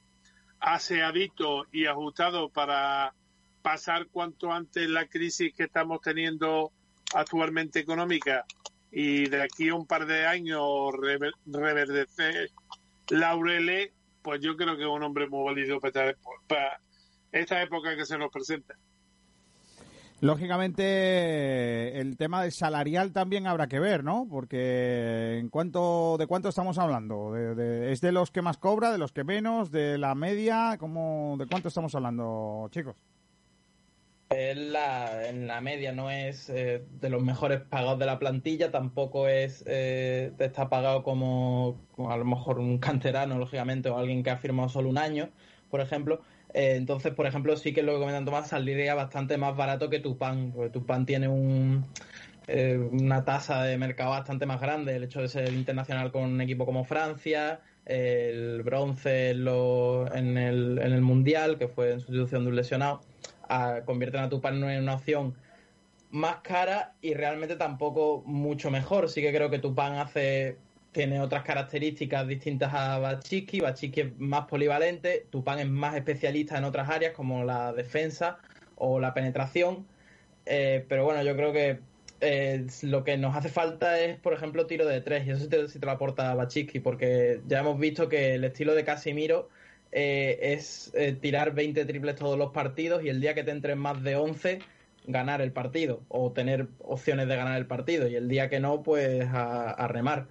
aseadito 0.60 1.66
y 1.72 1.86
ajustado 1.86 2.50
para 2.50 3.14
pasar 3.62 4.08
cuanto 4.08 4.52
antes 4.52 4.88
la 4.88 5.06
crisis 5.06 5.54
que 5.54 5.64
estamos 5.64 6.00
teniendo 6.00 6.72
actualmente 7.14 7.80
económica 7.80 8.44
y 8.90 9.28
de 9.28 9.42
aquí 9.42 9.68
a 9.68 9.74
un 9.74 9.86
par 9.86 10.06
de 10.06 10.26
años 10.26 10.92
reverdecer 11.46 12.50
laureles, 13.08 13.90
pues 14.22 14.40
yo 14.40 14.56
creo 14.56 14.76
que 14.76 14.82
es 14.82 14.88
un 14.88 15.02
hombre 15.02 15.28
muy 15.28 15.44
válido 15.44 15.80
para, 15.80 16.14
para 16.46 16.80
esta 17.32 17.62
época 17.62 17.96
que 17.96 18.04
se 18.04 18.18
nos 18.18 18.30
presenta. 18.30 18.74
Lógicamente, 20.20 22.00
el 22.00 22.16
tema 22.16 22.42
del 22.42 22.50
salarial 22.50 23.12
también 23.12 23.46
habrá 23.46 23.68
que 23.68 23.78
ver, 23.78 24.02
¿no? 24.02 24.26
Porque 24.28 25.38
en 25.38 25.48
cuanto 25.48 26.16
de 26.18 26.26
cuánto 26.26 26.48
estamos 26.48 26.76
hablando, 26.78 27.36
¿es 27.36 28.00
de 28.00 28.10
los 28.10 28.32
que 28.32 28.42
más 28.42 28.58
cobra, 28.58 28.90
de 28.90 28.98
los 28.98 29.12
que 29.12 29.22
menos, 29.22 29.70
de 29.70 29.96
la 29.96 30.16
media? 30.16 30.76
¿Cómo, 30.80 31.36
¿De 31.38 31.46
cuánto 31.46 31.68
estamos 31.68 31.94
hablando, 31.94 32.68
chicos? 32.72 32.96
En 34.30 34.72
la, 34.74 35.26
en 35.28 35.46
la 35.46 35.60
media 35.62 35.92
no 35.92 36.10
es 36.10 36.50
eh, 36.50 36.84
de 37.00 37.08
los 37.08 37.22
mejores 37.22 37.60
pagados 37.62 37.98
de 37.98 38.04
la 38.04 38.18
plantilla, 38.18 38.70
tampoco 38.70 39.26
es 39.26 39.64
eh, 39.66 40.32
está 40.38 40.68
pagado 40.68 41.02
como, 41.02 41.80
a 41.96 42.16
lo 42.16 42.26
mejor 42.26 42.58
un 42.58 42.78
canterano, 42.78 43.38
lógicamente, 43.38 43.88
o 43.88 43.96
alguien 43.96 44.22
que 44.22 44.30
ha 44.30 44.36
firmado 44.36 44.68
solo 44.68 44.90
un 44.90 44.98
año, 44.98 45.30
por 45.70 45.80
ejemplo, 45.80 46.20
eh, 46.54 46.74
entonces, 46.76 47.12
por 47.14 47.26
ejemplo, 47.26 47.56
sí 47.56 47.72
que 47.72 47.82
lo 47.82 47.92
que 47.94 47.98
comentan 48.00 48.24
Tomás 48.24 48.48
saldría 48.48 48.94
bastante 48.94 49.36
más 49.36 49.56
barato 49.56 49.90
que 49.90 50.00
tu 50.00 50.16
pan, 50.16 50.52
porque 50.54 50.70
tu 50.70 50.84
pan 50.86 51.06
tiene 51.06 51.28
un, 51.28 51.84
eh, 52.46 52.78
una 52.78 53.24
tasa 53.24 53.62
de 53.64 53.76
mercado 53.76 54.10
bastante 54.10 54.46
más 54.46 54.60
grande. 54.60 54.96
El 54.96 55.04
hecho 55.04 55.20
de 55.20 55.28
ser 55.28 55.52
internacional 55.52 56.10
con 56.12 56.22
un 56.24 56.40
equipo 56.40 56.64
como 56.66 56.84
Francia, 56.84 57.60
el 57.84 58.62
bronce 58.62 59.30
en, 59.30 60.38
el, 60.38 60.78
en 60.78 60.92
el 60.92 61.00
Mundial, 61.02 61.58
que 61.58 61.68
fue 61.68 61.92
en 61.92 62.00
sustitución 62.00 62.44
de 62.44 62.50
un 62.50 62.56
lesionado, 62.56 63.00
a, 63.48 63.82
convierten 63.84 64.22
a 64.22 64.28
Tupan 64.28 64.62
en 64.62 64.82
una 64.82 64.94
opción 64.94 65.34
más 66.10 66.36
cara 66.42 66.94
y 67.02 67.14
realmente 67.14 67.56
tampoco 67.56 68.22
mucho 68.26 68.70
mejor. 68.70 69.08
Sí 69.08 69.20
que 69.20 69.32
creo 69.32 69.50
que 69.50 69.58
Tupan 69.58 69.94
hace 69.94 70.56
tiene 70.92 71.20
otras 71.20 71.44
características 71.44 72.26
distintas 72.26 72.72
a 72.74 72.98
Bachiki. 72.98 73.60
Bachiki 73.60 74.00
es 74.00 74.18
más 74.18 74.46
polivalente, 74.46 75.26
Tupan 75.30 75.58
es 75.58 75.68
más 75.68 75.94
especialista 75.94 76.58
en 76.58 76.64
otras 76.64 76.88
áreas 76.88 77.12
como 77.12 77.44
la 77.44 77.72
defensa 77.72 78.38
o 78.76 78.98
la 78.98 79.14
penetración. 79.14 79.86
Eh, 80.46 80.84
pero 80.88 81.04
bueno, 81.04 81.22
yo 81.22 81.36
creo 81.36 81.52
que 81.52 81.80
eh, 82.20 82.66
lo 82.82 83.04
que 83.04 83.16
nos 83.16 83.36
hace 83.36 83.48
falta 83.48 84.00
es, 84.00 84.18
por 84.18 84.32
ejemplo, 84.32 84.66
tiro 84.66 84.86
de 84.86 85.00
tres, 85.00 85.26
y 85.26 85.30
eso 85.30 85.42
sí 85.42 85.48
te, 85.48 85.86
lo 85.86 85.92
aporta 85.92 86.34
Bachiki, 86.34 86.80
porque 86.80 87.42
ya 87.46 87.60
hemos 87.60 87.78
visto 87.78 88.08
que 88.08 88.34
el 88.34 88.44
estilo 88.44 88.74
de 88.74 88.84
Casimiro 88.84 89.50
eh, 89.92 90.38
es 90.40 90.92
tirar 91.20 91.54
20 91.54 91.84
triples 91.84 92.16
todos 92.16 92.38
los 92.38 92.52
partidos 92.52 93.04
y 93.04 93.08
el 93.08 93.20
día 93.20 93.34
que 93.34 93.44
te 93.44 93.50
entren 93.50 93.78
más 93.78 94.02
de 94.02 94.16
11 94.16 94.60
ganar 95.06 95.40
el 95.40 95.52
partido 95.52 96.02
o 96.08 96.32
tener 96.32 96.68
opciones 96.80 97.28
de 97.28 97.36
ganar 97.36 97.56
el 97.56 97.66
partido 97.66 98.08
y 98.08 98.14
el 98.14 98.28
día 98.28 98.50
que 98.50 98.60
no 98.60 98.82
pues 98.82 99.26
a 99.30 99.88
remar 99.88 100.28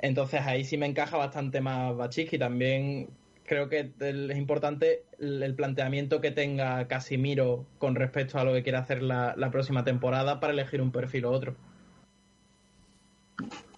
entonces 0.00 0.40
ahí 0.42 0.64
sí 0.64 0.78
me 0.78 0.86
encaja 0.86 1.16
bastante 1.16 1.60
más 1.60 1.96
Bachiki. 1.96 2.38
También 2.38 3.10
creo 3.44 3.68
que 3.68 3.92
es 3.98 4.36
importante 4.36 5.04
el 5.18 5.54
planteamiento 5.54 6.20
que 6.20 6.30
tenga 6.30 6.86
Casimiro 6.86 7.66
con 7.78 7.94
respecto 7.94 8.38
a 8.38 8.44
lo 8.44 8.52
que 8.52 8.62
quiere 8.62 8.78
hacer 8.78 9.02
la, 9.02 9.34
próxima 9.50 9.84
temporada 9.84 10.38
para 10.40 10.52
elegir 10.52 10.80
un 10.80 10.92
perfil 10.92 11.26
u 11.26 11.30
otro. 11.30 11.56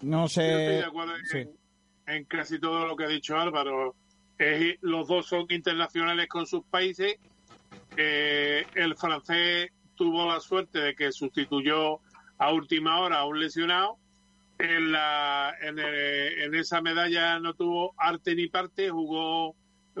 No 0.01 0.27
sé. 0.27 0.47
estoy 0.47 0.75
de 0.77 0.85
acuerdo 0.85 1.13
en, 2.07 2.25
casi 2.25 2.59
todo 2.59 2.87
lo 2.87 2.95
que 2.95 3.05
ha 3.05 3.07
dicho 3.07 3.37
Álvaro. 3.37 3.95
Los 4.81 5.07
dos 5.07 5.27
son 5.27 5.45
internacionales 5.49 6.27
con 6.27 6.45
sus 6.45 6.63
países. 6.65 7.17
Eh, 7.97 8.65
el 8.75 8.95
francés 8.95 9.71
tuvo 9.95 10.27
la 10.27 10.39
suerte 10.39 10.79
de 10.79 10.95
que 10.95 11.11
sustituyó 11.11 11.99
a 12.37 12.51
última 12.51 12.99
hora 12.99 13.19
a 13.19 13.25
un 13.25 13.39
lesionado 13.39 13.97
en, 14.61 14.91
la, 14.91 15.55
en, 15.61 16.55
esa 16.55 16.81
medalla 16.81 17.39
no 17.39 17.53
tuvo 17.53 17.93
arte 17.97 18.35
ni 18.35 18.47
parte, 18.47 18.89
jugó, 18.89 19.55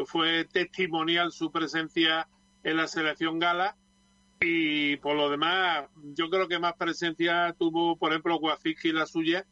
fue 0.05 0.45
testimonial 0.45 1.31
su 1.31 1.51
presencia 1.51 2.27
en 2.63 2.77
la 2.77 2.87
selección 2.87 3.39
gala 3.39 3.75
y 4.39 4.97
por 4.97 5.15
lo 5.15 5.29
demás 5.29 5.85
yo 6.15 6.29
creo 6.29 6.47
que 6.47 6.59
más 6.59 6.73
presencia 6.73 7.55
tuvo, 7.57 7.95
por 7.97 8.11
ejemplo, 8.11 8.39
Guafiski 8.39 8.91
la 8.91 9.05
suya 9.05 9.45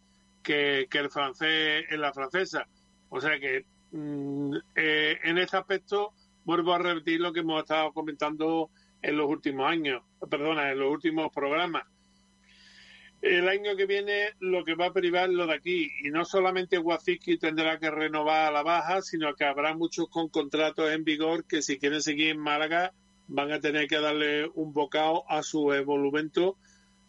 que, 0.44 0.88
el 0.92 1.10
francés 1.10 1.86
en 1.90 2.02
la 2.02 2.14
francesa. 2.14 2.68
O 3.10 3.20
sea 3.20 3.40
que 3.40 3.66
mm, 3.92 4.56
eh, 4.76 5.20
en 5.24 5.38
este 5.38 5.58
aspecto 5.58 6.14
vuelvo 6.46 6.74
a 6.74 6.80
repetir 6.80 7.20
lo 7.20 7.34
que 7.34 7.42
hemos 7.42 7.62
estado 7.62 7.92
comentando 7.94 8.70
en 9.02 9.18
los 9.18 9.30
últimos 9.30 9.70
años, 9.70 10.04
perdona, 10.30 10.72
en 10.72 10.80
los 10.80 10.92
últimos 10.92 11.32
programas 11.34 11.84
el 13.22 13.50
año 13.50 13.76
que 13.76 13.86
viene 13.86 14.30
lo 14.40 14.64
que 14.64 14.76
va 14.76 14.88
a 14.88 14.94
privar 14.94 15.30
lo 15.30 15.48
de 15.48 15.54
aquí. 15.54 15.92
Y 16.04 16.10
no 16.10 16.26
solamente 16.26 16.78
Waziki 16.78 17.38
tendrá 17.38 17.80
que 17.80 17.92
renovar 17.92 18.48
a 18.48 18.52
la 18.52 18.64
baja, 18.64 19.02
sino 19.02 19.36
que 19.36 19.46
habrá 19.46 19.76
muchos 19.76 20.10
con 20.10 20.30
contratos 20.30 20.92
en 20.92 21.04
vigor 21.04 21.46
que 21.46 21.62
si 21.62 21.78
quieren 21.78 22.02
seguir 22.02 22.30
en 22.30 22.40
Málaga 22.40 22.94
van 23.28 23.52
a 23.52 23.60
tener 23.60 23.88
que 23.88 24.00
darle 24.00 24.50
un 24.56 24.74
bocado 24.74 25.30
a 25.30 25.44
su 25.44 25.72
evolumento. 25.74 26.58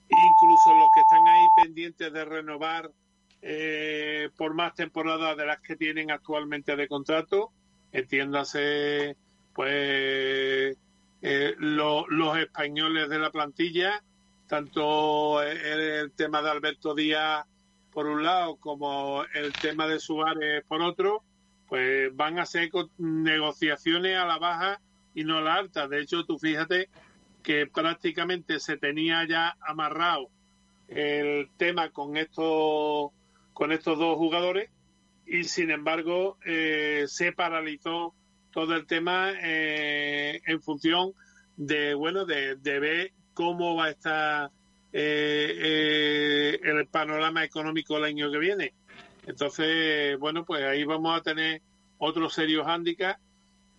Incluso 0.09 0.74
los 0.74 0.89
que 0.93 1.01
están 1.01 1.27
ahí 1.27 1.47
pendientes 1.62 2.12
de 2.12 2.24
renovar 2.24 2.90
eh, 3.42 4.28
por 4.36 4.54
más 4.54 4.74
temporadas 4.74 5.36
de 5.36 5.46
las 5.46 5.60
que 5.60 5.76
tienen 5.76 6.10
actualmente 6.10 6.76
de 6.76 6.88
contrato, 6.88 7.50
entiéndase 7.92 9.16
pues 9.54 10.76
eh, 11.22 11.54
los 11.58 12.38
españoles 12.38 13.08
de 13.08 13.18
la 13.18 13.30
plantilla 13.30 14.02
tanto 14.50 15.40
el 15.42 16.10
tema 16.10 16.42
de 16.42 16.50
Alberto 16.50 16.92
Díaz 16.92 17.46
por 17.92 18.06
un 18.06 18.24
lado 18.24 18.56
como 18.56 19.24
el 19.32 19.52
tema 19.52 19.86
de 19.86 20.00
Suárez 20.00 20.64
por 20.66 20.82
otro, 20.82 21.22
pues 21.68 22.14
van 22.16 22.40
a 22.40 22.46
ser 22.46 22.68
negociaciones 22.98 24.16
a 24.16 24.26
la 24.26 24.38
baja 24.38 24.80
y 25.14 25.22
no 25.22 25.38
a 25.38 25.40
la 25.40 25.54
alta. 25.54 25.86
De 25.86 26.00
hecho, 26.00 26.24
tú 26.24 26.36
fíjate 26.36 26.88
que 27.44 27.68
prácticamente 27.68 28.58
se 28.58 28.76
tenía 28.76 29.24
ya 29.24 29.56
amarrado 29.60 30.28
el 30.88 31.48
tema 31.56 31.90
con 31.90 32.16
estos 32.16 33.12
con 33.61 33.73
estos 33.73 33.99
dos 33.99 34.16
jugadores 34.16 34.70
y 35.27 35.45
sin 35.45 35.70
embargo 35.70 36.39
eh, 36.47 37.05
se 37.09 37.32
paralizó 37.32 38.15
todo 38.51 38.74
el 38.74 38.87
tema 38.87 39.32
eh, 39.43 40.41
en 40.47 40.62
función 40.62 41.12
de 41.59 41.93
bueno 41.93 42.24
de, 42.24 42.57
de 42.57 42.81
ver 42.81 43.12
cómo 43.35 43.77
va 43.77 43.85
a 43.85 43.91
estar 43.91 44.51
eh, 44.95 45.53
eh, 45.59 46.61
el 46.62 46.87
panorama 46.87 47.45
económico 47.45 47.99
el 47.99 48.05
año 48.05 48.31
que 48.31 48.39
viene. 48.39 48.73
Entonces, 49.27 50.19
bueno, 50.19 50.47
pues 50.47 50.65
ahí 50.65 50.85
vamos 50.85 51.15
a 51.15 51.23
tener 51.23 51.61
otro 51.99 52.31
serio 52.31 52.65
hándicap, 52.65 53.19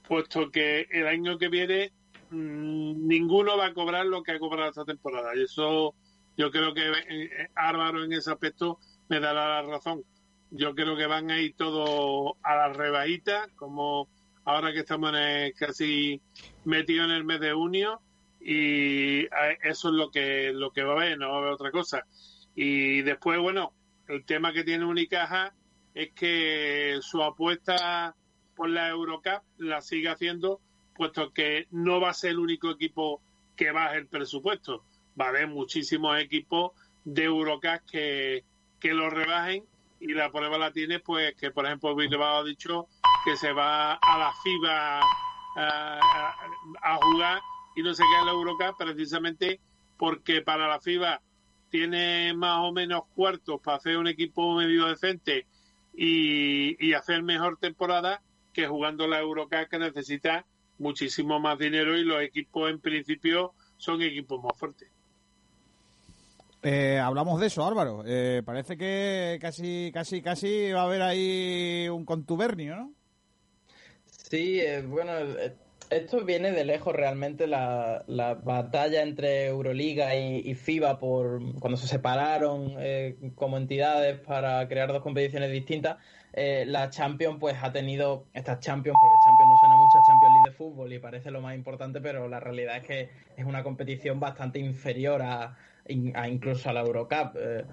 puesto 0.08 0.52
que 0.52 0.86
el 0.92 1.08
año 1.08 1.40
que 1.40 1.50
viene 1.50 1.92
mm, 2.30 3.08
ninguno 3.08 3.58
va 3.58 3.66
a 3.66 3.74
cobrar 3.74 4.06
lo 4.06 4.22
que 4.22 4.34
ha 4.34 4.40
cobrado 4.40 4.70
esta 4.70 4.86
temporada. 4.86 5.36
Y 5.36 5.42
eso 5.46 5.96
yo 6.38 6.52
creo 6.52 6.72
que 6.76 6.92
eh, 7.10 7.50
Álvaro 7.56 8.04
en 8.04 8.14
ese 8.14 8.32
aspecto 8.32 8.80
me 9.12 9.20
dará 9.20 9.62
la 9.62 9.62
razón. 9.64 10.06
Yo 10.52 10.74
creo 10.74 10.96
que 10.96 11.06
van 11.06 11.32
a 11.32 11.42
ir 11.42 11.54
todos 11.58 12.32
a 12.44 12.56
la 12.56 12.70
rebajita, 12.70 13.50
como 13.58 14.08
ahora 14.46 14.72
que 14.72 14.80
estamos 14.80 15.12
casi 15.58 16.22
metidos 16.64 17.10
en 17.10 17.12
el 17.12 17.26
mes 17.26 17.42
de 17.42 17.52
junio, 17.52 18.00
y 18.40 19.26
eso 19.64 19.90
es 19.90 19.96
lo 19.96 20.12
que 20.12 20.54
lo 20.54 20.72
que 20.72 20.84
va 20.84 20.94
a 20.94 20.96
haber, 20.96 21.18
no 21.18 21.28
va 21.28 21.36
a 21.36 21.38
haber 21.40 21.52
otra 21.52 21.72
cosa. 21.72 22.06
Y 22.56 23.02
después, 23.02 23.38
bueno, 23.38 23.74
el 24.08 24.24
tema 24.24 24.54
que 24.54 24.64
tiene 24.64 24.86
Unicaja 24.86 25.54
es 25.94 26.14
que 26.14 27.00
su 27.02 27.22
apuesta 27.22 28.16
por 28.56 28.70
la 28.70 28.88
Eurocup 28.88 29.44
la 29.58 29.82
sigue 29.82 30.08
haciendo, 30.08 30.62
puesto 30.96 31.34
que 31.34 31.68
no 31.72 32.00
va 32.00 32.12
a 32.12 32.14
ser 32.14 32.32
el 32.32 32.40
único 32.40 32.72
equipo 32.72 33.22
que 33.58 33.72
baje 33.72 33.98
el 33.98 34.08
presupuesto. 34.08 34.86
Va 35.20 35.26
a 35.26 35.30
haber 35.30 35.50
muchísimos 35.50 36.18
equipos 36.18 36.72
de 37.04 37.26
Eurocup 37.26 37.82
que, 37.92 38.46
que 38.82 38.94
lo 38.94 39.10
rebajen 39.10 39.64
y 40.02 40.14
la 40.14 40.32
prueba 40.32 40.58
la 40.58 40.72
tiene, 40.72 41.00
pues 41.00 41.36
que 41.36 41.52
por 41.52 41.66
ejemplo 41.66 41.96
Bilbao 41.96 42.40
ha 42.40 42.44
dicho 42.44 42.88
que 43.24 43.38
se 43.38 43.54
va 43.54 43.94
a 43.94 44.18
la 44.18 44.34
FIBA 44.44 45.00
a 46.82 46.98
jugar 47.02 47.42
y 47.76 47.84
no 47.84 47.94
se 47.94 48.04
queda 48.04 48.20
en 48.22 48.26
la 48.26 48.32
Eurocup 48.32 48.78
precisamente 48.78 49.60
porque 49.98 50.42
para 50.42 50.68
la 50.68 50.80
FIBA 50.80 51.22
tiene 51.70 52.34
más 52.34 52.60
o 52.60 52.72
menos 52.72 53.04
cuartos 53.16 53.62
para 53.62 53.78
hacer 53.78 53.98
un 53.98 54.08
equipo 54.08 54.56
medio 54.56 54.88
decente 54.88 55.46
y, 55.94 56.94
hacer 56.94 57.24
mejor 57.24 57.58
temporada 57.58 58.22
que 58.54 58.68
jugando 58.68 59.08
la 59.08 59.20
Eurocup 59.20 59.70
que 59.70 59.80
necesita 59.80 60.46
muchísimo 60.78 61.40
más 61.40 61.58
dinero 61.58 61.98
y 61.98 62.04
los 62.04 62.22
equipos 62.22 62.70
en 62.70 62.80
principio 62.80 63.54
son 63.78 64.02
equipos 64.02 64.44
más 64.44 64.58
fuertes. 64.58 64.90
Eh, 66.64 67.00
hablamos 67.00 67.40
de 67.40 67.48
eso, 67.48 67.66
Álvaro. 67.66 68.04
Eh, 68.06 68.44
parece 68.46 68.78
que 68.78 69.40
casi, 69.42 69.92
casi, 69.94 70.22
casi 70.22 70.72
va 70.72 70.82
a 70.82 70.86
haber 70.86 71.02
ahí 71.02 71.88
un 71.90 72.06
contubernio, 72.06 72.76
¿no? 72.76 72.94
Sí, 74.06 74.60
eh, 74.62 74.82
bueno, 74.82 75.12
esto 75.92 76.24
viene 76.24 76.52
de 76.52 76.64
lejos 76.64 76.96
realmente 76.96 77.48
la, 77.48 78.06
batalla 78.44 79.04
entre 79.04 79.48
Euroliga 79.48 80.16
y, 80.16 80.56
FIBA 80.56 81.00
por 81.00 81.42
cuando 81.60 81.78
se 81.78 81.88
separaron 81.88 82.76
eh, 82.80 83.18
como 83.36 83.58
entidades 83.58 84.18
para 84.20 84.66
crear 84.70 84.88
dos 84.94 85.02
competiciones 85.02 85.52
distintas. 85.52 85.98
eh, 86.34 86.64
la 86.66 86.90
Champions 86.90 87.38
pues 87.42 87.58
ha 87.62 87.74
tenido 87.74 88.26
estas 88.34 88.62
Champions, 88.62 88.98
porque 89.02 89.20
Champions 89.20 89.50
no 89.50 89.58
suena 89.58 89.76
mucho 89.76 89.98
a 90.00 90.02
Champions 90.02 90.34
League 90.34 90.50
de 90.50 90.56
fútbol 90.56 90.94
y 90.94 91.00
parece 91.00 91.30
lo 91.30 91.42
más 91.42 91.56
importante, 91.56 92.00
pero 92.00 92.30
la 92.30 92.40
realidad 92.40 92.78
es 92.78 92.84
que 92.84 93.10
es 93.36 93.46
una 93.46 93.62
competición 93.62 94.20
bastante 94.20 94.60
inferior 94.60 95.22
a, 95.22 95.58
incluso 95.92 96.70
a 96.70 96.74
la 96.74 96.82
Eurocup 96.82 97.36
eh, 97.36 97.66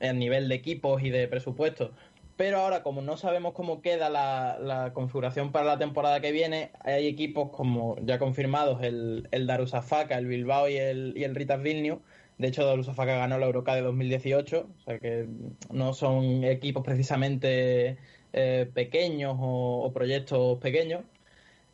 en 0.00 0.18
nivel 0.18 0.48
de 0.48 0.54
equipos 0.54 1.02
y 1.02 1.10
de 1.10 1.28
presupuesto. 1.28 1.92
Pero 2.36 2.58
ahora, 2.58 2.82
como 2.82 3.00
no 3.00 3.16
sabemos 3.16 3.54
cómo 3.54 3.80
queda 3.80 4.10
la, 4.10 4.90
configuración 4.92 5.52
para 5.52 5.64
la 5.64 5.78
temporada 5.78 6.20
que 6.20 6.32
viene, 6.32 6.70
hay 6.80 7.06
equipos 7.06 7.50
como 7.50 7.96
ya 8.02 8.18
confirmados, 8.18 8.82
el, 8.82 9.26
el 9.30 9.46
Darussafaka, 9.46 10.18
el 10.18 10.26
Bilbao 10.26 10.68
y 10.68 10.76
el, 10.76 11.14
y 11.16 11.24
el 11.24 11.34
Ritas 11.34 11.62
Vilnius, 11.62 12.00
de 12.38 12.48
hecho, 12.48 12.66
Darussafaka 12.66 13.16
ganó 13.16 13.38
la 13.38 13.46
Eurocup 13.46 13.74
de 13.74 13.80
2018, 13.80 14.68
o 14.68 14.84
sea 14.84 14.98
que 14.98 15.26
no 15.70 15.94
son 15.94 16.44
equipos 16.44 16.84
precisamente 16.84 17.96
eh, 18.32 18.70
pequeños 18.74 19.36
o, 19.40 19.90
proyectos 19.94 20.58
pequeños. 20.58 21.02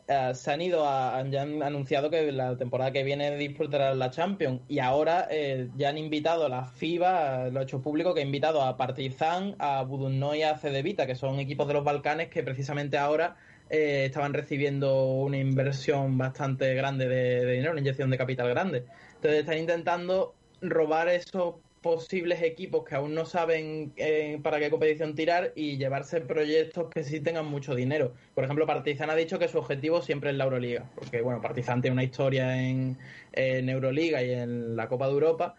Eh, 0.07 0.31
se 0.35 0.51
han 0.51 0.61
ido 0.61 0.85
a, 0.85 1.17
han, 1.17 1.63
anunciado 1.63 2.09
que 2.09 2.31
la 2.31 2.57
temporada 2.57 2.91
que 2.91 3.03
viene 3.03 3.37
disfrutarán 3.37 3.99
la 3.99 4.11
Champions 4.11 4.61
y 4.67 4.79
ahora 4.79 5.27
eh, 5.31 5.69
ya 5.77 5.89
han 5.89 5.97
invitado 5.97 6.45
a 6.45 6.49
la 6.49 6.65
FIBA, 6.65 7.49
lo 7.49 7.59
ha 7.59 7.63
hecho 7.63 7.81
público, 7.81 8.13
que 8.13 8.19
ha 8.21 8.25
invitado 8.25 8.61
a 8.61 8.75
Partizan, 8.75 9.55
a 9.59 9.83
Budunno 9.83 10.35
y 10.35 10.43
a 10.43 10.57
Cedevita, 10.57 11.07
que 11.07 11.15
son 11.15 11.39
equipos 11.39 11.67
de 11.67 11.75
los 11.75 11.83
Balcanes 11.83 12.29
que 12.29 12.43
precisamente 12.43 12.97
ahora 12.97 13.37
estaban 13.69 14.33
recibiendo 14.33 15.05
una 15.05 15.37
inversión 15.37 16.15
bastante 16.17 16.75
grande 16.75 17.07
de, 17.07 17.45
de 17.45 17.51
dinero, 17.53 17.71
una 17.71 17.81
inyección 17.81 18.11
de 18.11 18.17
capital 18.17 18.49
grande. 18.49 18.85
Entonces 19.15 19.39
están 19.39 19.57
intentando 19.57 20.35
robar 20.61 21.07
esos 21.07 21.55
posibles 21.83 22.41
equipos 22.41 22.83
que 22.83 22.95
aún 22.95 23.13
no 23.13 23.25
saben 23.25 23.93
eh, 23.97 24.39
para 24.41 24.57
qué 24.57 24.71
competición 24.71 25.13
tirar 25.13 25.51
y 25.55 25.77
llevarse 25.77 26.21
proyectos 26.21 26.89
que 26.89 27.03
sí 27.03 27.19
tengan 27.19 27.45
mucho 27.45 27.75
dinero. 27.75 28.13
Por 28.33 28.43
ejemplo, 28.43 28.65
Partizan 28.65 29.11
ha 29.11 29.15
dicho 29.15 29.37
que 29.37 29.47
su 29.47 29.59
objetivo 29.59 30.01
siempre 30.01 30.31
es 30.31 30.35
la 30.35 30.45
Euroliga, 30.45 30.89
porque 30.95 31.21
bueno, 31.21 31.41
Partizan 31.41 31.83
tiene 31.83 31.93
una 31.93 32.03
historia 32.03 32.59
en, 32.59 32.97
en 33.33 33.69
Euroliga 33.69 34.23
y 34.23 34.31
en 34.31 34.75
la 34.75 34.87
Copa 34.87 35.05
de 35.05 35.13
Europa, 35.13 35.55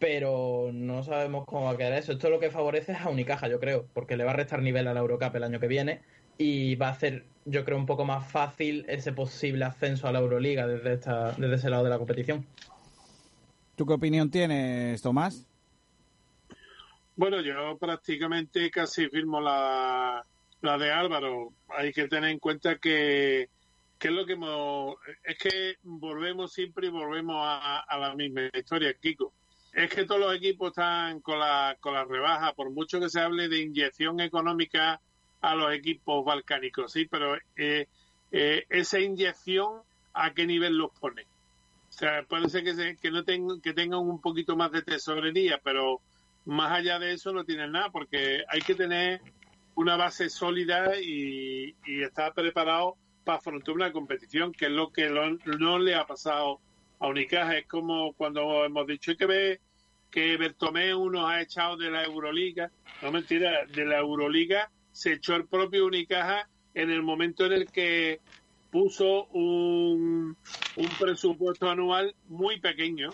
pero 0.00 0.70
no 0.72 1.04
sabemos 1.04 1.44
cómo 1.46 1.66
va 1.66 1.72
a 1.72 1.76
quedar 1.76 1.92
eso. 1.92 2.10
Esto 2.10 2.28
lo 2.30 2.40
que 2.40 2.50
favorece 2.50 2.90
es 2.90 2.98
a 2.98 3.10
Unicaja, 3.10 3.46
yo 3.46 3.60
creo, 3.60 3.86
porque 3.92 4.16
le 4.16 4.24
va 4.24 4.32
a 4.32 4.36
restar 4.36 4.60
nivel 4.60 4.88
a 4.88 4.94
la 4.94 5.00
Eurocup 5.00 5.36
el 5.36 5.44
año 5.44 5.60
que 5.60 5.68
viene 5.68 6.00
y 6.38 6.74
va 6.74 6.88
a 6.88 6.92
hacer, 6.92 7.26
yo 7.44 7.64
creo, 7.64 7.76
un 7.76 7.86
poco 7.86 8.04
más 8.04 8.28
fácil 8.28 8.84
ese 8.88 9.12
posible 9.12 9.64
ascenso 9.64 10.08
a 10.08 10.12
la 10.12 10.18
Euroliga 10.18 10.66
desde, 10.66 10.94
esta, 10.94 11.32
desde 11.32 11.54
ese 11.54 11.70
lado 11.70 11.84
de 11.84 11.90
la 11.90 11.98
competición. 11.98 12.46
¿Tú 13.76 13.86
qué 13.86 13.94
opinión 13.94 14.30
tienes, 14.30 15.00
Tomás? 15.00 15.46
Bueno, 17.16 17.40
yo 17.40 17.76
prácticamente 17.78 18.70
casi 18.70 19.08
firmo 19.08 19.40
la, 19.40 20.24
la 20.60 20.78
de 20.78 20.90
Álvaro. 20.90 21.52
Hay 21.68 21.92
que 21.92 22.08
tener 22.08 22.30
en 22.30 22.38
cuenta 22.38 22.76
que, 22.78 23.48
que 23.98 24.08
es 24.08 24.14
lo 24.14 24.26
que 24.26 24.32
hemos, 24.32 24.96
es 25.22 25.38
que 25.38 25.76
volvemos 25.82 26.52
siempre 26.52 26.88
y 26.88 26.90
volvemos 26.90 27.36
a, 27.38 27.98
la 27.98 28.14
misma 28.14 28.42
historia, 28.52 28.92
Kiko. 28.94 29.32
Es 29.72 29.88
que 29.88 30.04
todos 30.04 30.20
los 30.20 30.36
equipos 30.36 30.68
están 30.68 31.20
con 31.20 31.38
la, 31.38 31.76
con 31.80 31.94
la 31.94 32.04
rebaja, 32.04 32.52
por 32.52 32.70
mucho 32.70 33.00
que 33.00 33.08
se 33.08 33.20
hable 33.20 33.48
de 33.48 33.60
inyección 33.60 34.20
económica 34.20 35.00
a 35.40 35.54
los 35.54 35.72
equipos 35.72 36.24
balcánicos, 36.24 36.92
sí, 36.92 37.06
pero 37.06 37.36
eh, 37.56 37.86
eh, 38.30 38.64
esa 38.68 39.00
inyección, 39.00 39.82
¿a 40.12 40.32
qué 40.34 40.46
nivel 40.46 40.76
los 40.76 40.90
pone? 40.98 41.26
Puede 42.28 42.48
ser 42.48 42.64
que, 42.64 42.96
que 42.96 43.10
no 43.10 43.24
tengan, 43.24 43.60
que 43.60 43.72
tengan 43.72 44.00
un 44.00 44.20
poquito 44.20 44.56
más 44.56 44.72
de 44.72 44.82
tesorería, 44.82 45.60
pero 45.62 46.00
más 46.44 46.72
allá 46.72 46.98
de 46.98 47.12
eso 47.12 47.32
no 47.32 47.44
tienen 47.44 47.72
nada, 47.72 47.90
porque 47.90 48.42
hay 48.48 48.60
que 48.60 48.74
tener 48.74 49.20
una 49.74 49.96
base 49.96 50.28
sólida 50.28 51.00
y, 51.00 51.74
estar 51.86 52.34
preparado 52.34 52.96
para 53.24 53.38
afrontar 53.38 53.74
una 53.74 53.92
competición, 53.92 54.52
que 54.52 54.66
es 54.66 54.72
lo 54.72 54.92
que 54.92 55.08
no 55.58 55.78
le 55.78 55.94
ha 55.94 56.06
pasado 56.06 56.60
a 56.98 57.06
Unicaja. 57.06 57.56
Es 57.56 57.66
como 57.66 58.12
cuando 58.14 58.64
hemos 58.64 58.86
dicho 58.86 59.16
que 59.16 59.26
ve 59.26 59.60
que 60.10 60.36
Bertomeu 60.36 61.08
nos 61.10 61.30
ha 61.30 61.40
echado 61.40 61.76
de 61.76 61.90
la 61.90 62.04
Euroliga. 62.04 62.70
No 63.00 63.12
mentira, 63.12 63.64
de 63.66 63.84
la 63.84 63.98
Euroliga 63.98 64.70
se 64.90 65.14
echó 65.14 65.36
el 65.36 65.46
propio 65.46 65.86
Unicaja 65.86 66.48
en 66.74 66.90
el 66.90 67.02
momento 67.02 67.46
en 67.46 67.52
el 67.52 67.66
que 67.70 68.20
puso 68.72 69.26
un, 69.26 70.34
un 70.76 70.88
presupuesto 70.98 71.70
anual 71.70 72.16
muy 72.28 72.58
pequeño. 72.58 73.10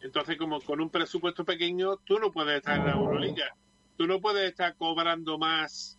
Entonces, 0.00 0.36
como 0.38 0.60
con 0.62 0.80
un 0.80 0.88
presupuesto 0.88 1.44
pequeño, 1.44 1.98
tú 1.98 2.18
no 2.18 2.32
puedes 2.32 2.56
estar 2.56 2.78
en 2.78 2.86
la 2.86 2.92
Euroliga. 2.92 3.54
Tú 3.98 4.06
no 4.06 4.20
puedes 4.20 4.48
estar 4.48 4.74
cobrando 4.76 5.38
más 5.38 5.98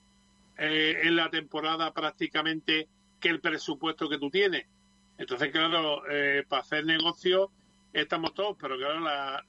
eh, 0.58 1.02
en 1.04 1.16
la 1.16 1.30
temporada 1.30 1.94
prácticamente 1.94 2.90
que 3.20 3.30
el 3.30 3.40
presupuesto 3.40 4.10
que 4.10 4.18
tú 4.18 4.32
tienes. 4.32 4.66
Entonces, 5.20 5.52
claro, 5.52 6.02
eh, 6.10 6.44
para 6.50 6.64
hacer 6.64 6.84
negocio 6.86 7.52
estamos 7.94 8.34
todos, 8.34 8.58
pero 8.60 8.76
claro, 8.76 9.00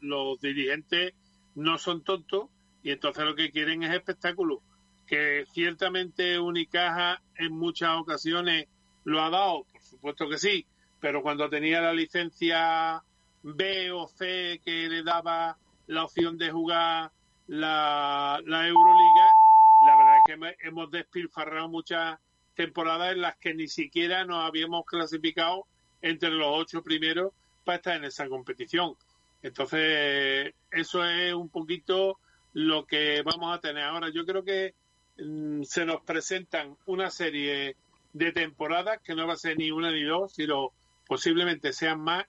los 0.01 0.39
dirigentes 0.39 1.15
no 1.55 1.79
son 1.79 2.05
tontos 2.05 2.49
y 2.83 2.91
entonces 2.91 3.25
lo 3.25 3.35
que 3.35 3.51
quieren 3.51 3.83
es 3.83 3.95
espectáculo. 3.95 4.61
Que 5.07 5.47
ciertamente 5.53 6.39
Unicaja 6.39 7.23
en 7.37 7.53
muchas 7.53 7.97
ocasiones 7.97 8.67
¿Lo 9.07 9.23
ha 9.23 9.31
dado? 9.31 9.65
Por 9.73 9.83
supuesto 9.83 10.29
que 10.29 10.37
sí, 10.37 10.67
pero 10.99 11.23
cuando 11.23 11.49
tenía 11.49 11.81
la 11.81 11.93
licencia 11.93 13.01
B 13.41 13.93
o 13.93 14.09
C 14.09 14.61
que 14.65 14.89
le 14.89 15.05
daba 15.05 15.57
la 15.87 16.03
opción 16.03 16.37
de 16.37 16.51
jugar 16.51 17.13
la, 17.47 18.41
Euroliga, 18.45 19.33
la 19.79 19.97
verdad 19.97 20.17
es 20.19 20.25
que 20.25 20.57
hemos 20.67 20.91
despilfarrado 20.91 21.69
muchas 21.69 22.19
temporadas 22.57 23.13
en 23.13 23.21
las 23.21 23.37
que 23.37 23.55
ni 23.55 23.69
siquiera 23.69 24.25
nos 24.25 24.45
habíamos 24.45 24.85
clasificado 24.85 25.69
entre 26.03 26.31
los 26.31 26.49
ocho 26.51 26.83
primeros 26.83 27.33
para 27.65 27.77
estar 27.77 27.97
en 27.99 28.07
esa 28.07 28.29
competición. 28.29 28.97
Entonces, 29.41 30.53
eso 30.73 31.05
es 31.05 31.33
un 31.33 31.49
poquito 31.49 32.19
lo 32.55 32.85
que 32.85 33.23
vamos 33.23 33.57
a 33.57 33.61
tener 33.61 33.85
ahora. 33.85 34.11
Yo 34.11 34.27
creo 34.27 34.43
que 34.43 34.75
mm, 35.17 35.63
se 35.63 35.87
nos 35.87 36.03
presentan 36.03 36.77
una 36.87 37.09
serie 37.09 37.77
de 38.17 38.33
temporadas, 38.33 39.01
que 39.05 39.15
no 39.15 39.27
va 39.27 39.35
a 39.35 39.37
ser 39.37 39.59
ni 39.59 39.71
una 39.71 39.93
ni 39.93 40.03
dos, 40.03 40.33
sino 40.33 40.73
posiblemente 41.07 41.73
sean 41.73 42.01
más, 42.01 42.25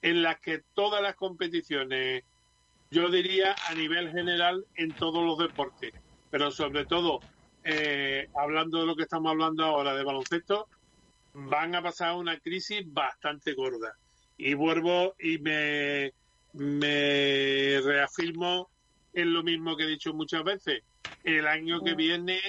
en 0.00 0.22
las 0.22 0.40
que 0.40 0.62
todas 0.74 1.02
las 1.02 1.14
competiciones, 1.14 2.24
yo 2.90 3.10
diría 3.10 3.54
a 3.68 3.74
nivel 3.74 4.10
general 4.10 4.64
en 4.76 4.92
todos 4.92 5.24
los 5.24 5.38
deportes, 5.38 5.92
pero 6.30 6.50
sobre 6.50 6.86
todo 6.86 7.20
eh, 7.64 8.28
hablando 8.34 8.80
de 8.80 8.86
lo 8.86 8.96
que 8.96 9.02
estamos 9.02 9.30
hablando 9.30 9.64
ahora 9.64 9.94
de 9.94 10.04
baloncesto, 10.04 10.68
van 11.34 11.74
a 11.74 11.82
pasar 11.82 12.14
una 12.14 12.38
crisis 12.38 12.82
bastante 12.86 13.52
gorda. 13.52 13.94
Y 14.38 14.54
vuelvo 14.54 15.14
y 15.18 15.38
me, 15.38 16.12
me 16.54 17.80
reafirmo 17.82 18.70
en 19.12 19.34
lo 19.34 19.42
mismo 19.42 19.76
que 19.76 19.84
he 19.84 19.88
dicho 19.88 20.14
muchas 20.14 20.44
veces. 20.44 20.82
El 21.24 21.46
año 21.46 21.82
que 21.82 21.94
viene 21.94 22.40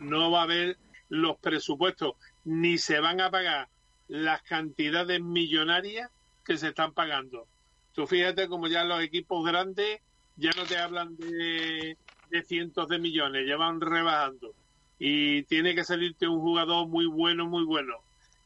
no 0.00 0.30
va 0.30 0.40
a 0.40 0.44
haber 0.44 0.76
los 1.12 1.36
presupuestos, 1.36 2.14
ni 2.44 2.78
se 2.78 2.98
van 2.98 3.20
a 3.20 3.30
pagar 3.30 3.68
las 4.08 4.40
cantidades 4.42 5.20
millonarias 5.20 6.10
que 6.42 6.56
se 6.56 6.68
están 6.68 6.94
pagando. 6.94 7.46
Tú 7.92 8.06
fíjate 8.06 8.48
como 8.48 8.66
ya 8.66 8.82
los 8.84 9.02
equipos 9.02 9.44
grandes 9.44 10.00
ya 10.36 10.52
no 10.56 10.64
te 10.64 10.78
hablan 10.78 11.14
de, 11.18 11.98
cientos 12.46 12.88
de 12.88 12.98
millones, 12.98 13.46
ya 13.46 13.58
van 13.58 13.82
rebajando. 13.82 14.54
Y 14.98 15.42
tiene 15.42 15.74
que 15.74 15.84
salirte 15.84 16.26
un 16.26 16.40
jugador 16.40 16.88
muy 16.88 17.04
bueno, 17.04 17.46
muy 17.46 17.64
bueno 17.64 17.96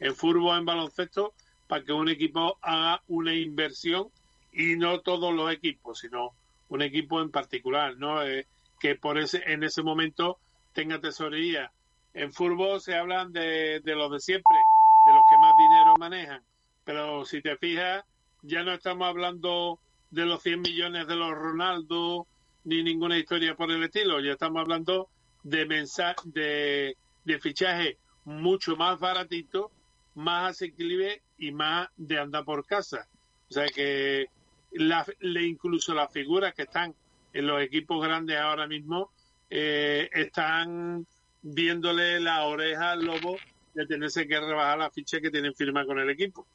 en 0.00 0.16
fútbol, 0.16 0.58
en 0.58 0.64
baloncesto, 0.64 1.34
para 1.68 1.84
que 1.84 1.92
un 1.92 2.08
equipo 2.08 2.58
haga 2.62 3.00
una 3.06 3.32
inversión 3.32 4.08
y 4.52 4.74
no 4.74 5.02
todos 5.02 5.32
los 5.32 5.52
equipos, 5.52 6.00
sino 6.00 6.32
un 6.68 6.82
equipo 6.82 7.20
en 7.20 7.30
particular, 7.30 7.96
¿no? 7.96 8.24
Eh, 8.24 8.48
que 8.80 8.96
por 8.96 9.18
ese, 9.18 9.40
en 9.46 9.62
ese 9.62 9.84
momento 9.84 10.38
tenga 10.72 11.00
tesorería 11.00 11.70
en 12.16 12.32
fútbol 12.32 12.80
se 12.80 12.96
hablan 12.96 13.30
de, 13.30 13.82
los 13.84 14.10
de 14.10 14.20
siempre, 14.20 14.56
de 15.04 15.12
los 15.12 15.22
que 15.28 15.36
más 15.36 15.54
dinero 15.58 15.94
manejan. 15.98 16.42
Pero 16.82 17.26
si 17.26 17.42
te 17.42 17.58
fijas, 17.58 18.04
ya 18.42 18.62
no 18.62 18.72
estamos 18.72 19.06
hablando 19.06 19.78
de 20.10 20.24
los 20.24 20.42
100 20.42 20.62
millones 20.62 21.06
de 21.06 21.14
los 21.14 21.30
Ronaldo 21.32 22.26
ni 22.64 22.82
ninguna 22.82 23.18
historia 23.18 23.54
por 23.54 23.70
el 23.70 23.84
estilo. 23.84 24.20
Ya 24.20 24.32
estamos 24.32 24.62
hablando 24.62 25.10
de, 25.42 25.66
de, 26.24 26.96
de 27.24 27.38
fichaje 27.38 27.98
mucho 28.24 28.76
más 28.76 28.98
baratito, 28.98 29.70
más 30.14 30.52
asequible 30.52 31.22
y 31.36 31.52
más 31.52 31.88
de 31.98 32.18
andar 32.18 32.46
por 32.46 32.64
casa. 32.64 33.06
O 33.50 33.52
sea 33.52 33.66
que 33.68 34.28
la, 34.72 35.04
incluso 35.20 35.94
las 35.94 36.10
figuras 36.10 36.54
que 36.54 36.62
están 36.62 36.94
en 37.34 37.46
los 37.46 37.60
equipos 37.60 38.02
grandes 38.02 38.38
ahora 38.38 38.66
mismo 38.66 39.10
eh, 39.50 40.08
están 40.14 41.06
viéndole 41.46 42.18
la 42.20 42.44
oreja 42.44 42.92
al 42.92 43.04
lobo 43.04 43.36
de 43.74 43.86
tenerse 43.86 44.26
que 44.26 44.40
rebajar 44.40 44.78
la 44.78 44.90
ficha 44.90 45.20
que 45.20 45.30
tienen 45.30 45.54
firma 45.54 45.86
con 45.86 45.98
el 45.98 46.10
equipo. 46.10 46.46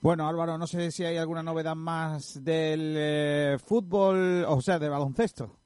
Bueno, 0.00 0.28
Álvaro, 0.28 0.58
no 0.58 0.66
sé 0.66 0.90
si 0.90 1.04
hay 1.04 1.16
alguna 1.16 1.42
novedad 1.42 1.74
más 1.74 2.44
del 2.44 2.94
eh, 2.96 3.58
fútbol, 3.64 4.44
o 4.46 4.60
sea, 4.60 4.78
de 4.78 4.88
baloncesto. 4.88 5.56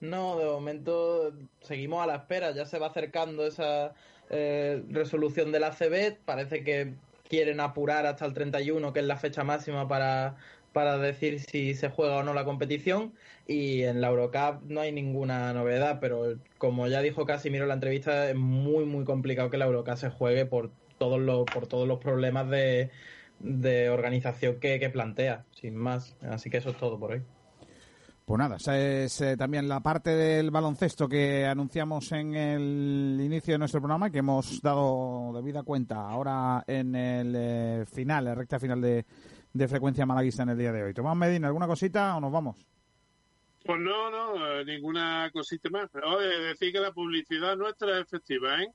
No, 0.00 0.38
de 0.38 0.46
momento 0.46 1.32
seguimos 1.60 2.02
a 2.02 2.06
la 2.06 2.16
espera. 2.16 2.52
Ya 2.52 2.64
se 2.64 2.78
va 2.78 2.86
acercando 2.88 3.46
esa 3.46 3.92
eh, 4.30 4.82
resolución 4.88 5.52
de 5.52 5.60
la 5.60 5.72
CB. 5.72 6.18
Parece 6.24 6.64
que 6.64 6.94
quieren 7.28 7.60
apurar 7.60 8.06
hasta 8.06 8.24
el 8.24 8.32
31, 8.32 8.92
que 8.92 9.00
es 9.00 9.06
la 9.06 9.16
fecha 9.16 9.44
máxima 9.44 9.86
para, 9.86 10.36
para 10.72 10.98
decir 10.98 11.40
si 11.40 11.74
se 11.74 11.88
juega 11.90 12.16
o 12.16 12.22
no 12.22 12.34
la 12.34 12.44
competición. 12.44 13.12
Y 13.46 13.82
en 13.82 14.00
la 14.00 14.08
Eurocup 14.08 14.62
no 14.66 14.80
hay 14.80 14.92
ninguna 14.92 15.52
novedad, 15.52 15.98
pero 16.00 16.36
como 16.58 16.86
ya 16.86 17.00
dijo 17.00 17.26
Casimiro 17.26 17.64
en 17.64 17.68
la 17.68 17.74
entrevista, 17.74 18.28
es 18.28 18.36
muy, 18.36 18.84
muy 18.84 19.04
complicado 19.04 19.50
que 19.50 19.58
la 19.58 19.66
Eurocup 19.66 19.96
se 19.96 20.10
juegue 20.10 20.46
por 20.46 20.70
todos 20.98 21.20
los, 21.20 21.44
por 21.46 21.66
todos 21.66 21.88
los 21.88 21.98
problemas 21.98 22.50
de, 22.50 22.90
de 23.38 23.88
organización 23.90 24.60
que, 24.60 24.78
que 24.78 24.90
plantea, 24.90 25.44
sin 25.52 25.76
más. 25.76 26.16
Así 26.22 26.50
que 26.50 26.58
eso 26.58 26.70
es 26.70 26.76
todo 26.76 26.98
por 26.98 27.12
hoy. 27.12 27.22
Pues 28.28 28.38
nada, 28.38 28.56
esa 28.56 28.78
es 28.78 29.22
eh, 29.22 29.38
también 29.38 29.66
la 29.66 29.80
parte 29.80 30.10
del 30.10 30.50
baloncesto 30.50 31.08
que 31.08 31.46
anunciamos 31.46 32.12
en 32.12 32.34
el 32.34 33.18
inicio 33.22 33.54
de 33.54 33.58
nuestro 33.58 33.80
programa 33.80 34.08
y 34.08 34.10
que 34.10 34.18
hemos 34.18 34.60
dado 34.60 35.32
debida 35.34 35.62
cuenta 35.62 36.06
ahora 36.06 36.62
en 36.66 36.94
el 36.94 37.34
eh, 37.34 37.84
final, 37.90 38.26
la 38.26 38.34
recta 38.34 38.60
final 38.60 38.82
de, 38.82 39.06
frecuencia 39.68 40.06
malaguista 40.06 40.42
en 40.42 40.50
el 40.50 40.58
día 40.58 40.72
de 40.72 40.82
hoy. 40.82 40.94
Tomás 40.94 41.16
Medina, 41.16 41.48
¿alguna 41.48 41.66
cosita 41.66 42.16
o 42.16 42.20
nos 42.20 42.32
vamos? 42.32 42.56
Pues 43.64 43.80
no, 43.80 44.10
no, 44.10 44.46
eh, 44.46 44.64
ninguna 44.64 45.30
cosita 45.32 45.68
más. 45.70 45.90
Oye, 45.94 46.26
decir 46.40 46.72
que 46.72 46.80
la 46.80 46.92
publicidad 46.92 47.56
nuestra 47.56 47.98
es 47.98 48.06
efectiva, 48.06 48.62
¿eh? 48.62 48.72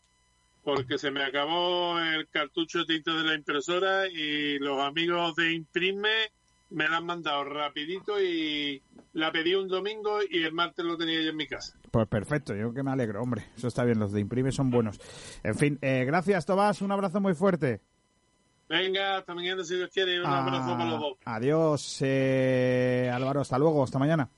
Porque 0.64 0.98
se 0.98 1.12
me 1.12 1.24
acabó 1.24 2.00
el 2.00 2.28
cartucho 2.30 2.80
de 2.80 2.86
tinta 2.86 3.14
de 3.14 3.24
la 3.24 3.34
impresora 3.34 4.08
y 4.08 4.60
los 4.60 4.80
amigos 4.80 5.36
de 5.36 5.54
Imprime 5.54 6.32
me 6.70 6.88
la 6.88 6.98
han 6.98 7.06
mandado 7.06 7.44
rapidito 7.44 8.22
y 8.22 8.82
la 9.14 9.32
pedí 9.32 9.56
un 9.56 9.68
domingo 9.68 10.20
y 10.28 10.44
el 10.44 10.54
martes 10.54 10.86
lo 10.86 10.98
tenía 10.98 11.22
yo 11.22 11.30
en 11.30 11.38
mi 11.38 11.48
casa. 11.48 11.78
Pues 11.92 12.08
perfecto, 12.08 12.56
yo 12.56 12.74
que 12.74 12.84
me 12.84 12.92
alegro, 12.92 13.22
hombre. 13.22 13.46
Eso 13.56 13.68
está 13.68 13.84
bien, 13.84 14.00
los 14.00 14.12
de 14.12 14.22
Imprime 14.22 14.52
son 14.52 14.70
buenos. 14.70 15.00
En 15.44 15.56
fin, 15.56 15.78
eh, 15.82 16.04
gracias 16.06 16.46
Tomás, 16.46 16.82
un 16.82 16.92
abrazo 16.92 17.20
muy 17.20 17.34
fuerte. 17.34 17.82
Venga, 18.70 19.18
hasta 19.18 19.36
mañana 19.36 19.64
si 19.64 19.76
Dios 19.76 19.90
quiere, 19.94 20.20
un 20.20 20.26
abrazo 20.26 20.72
para 20.78 20.86
los 20.90 21.00
dos. 21.00 21.18
Adiós, 21.26 21.98
eh, 22.02 23.12
Álvaro, 23.14 23.42
hasta 23.42 23.58
luego, 23.60 23.84
hasta 23.84 24.00
mañana. 24.00 24.30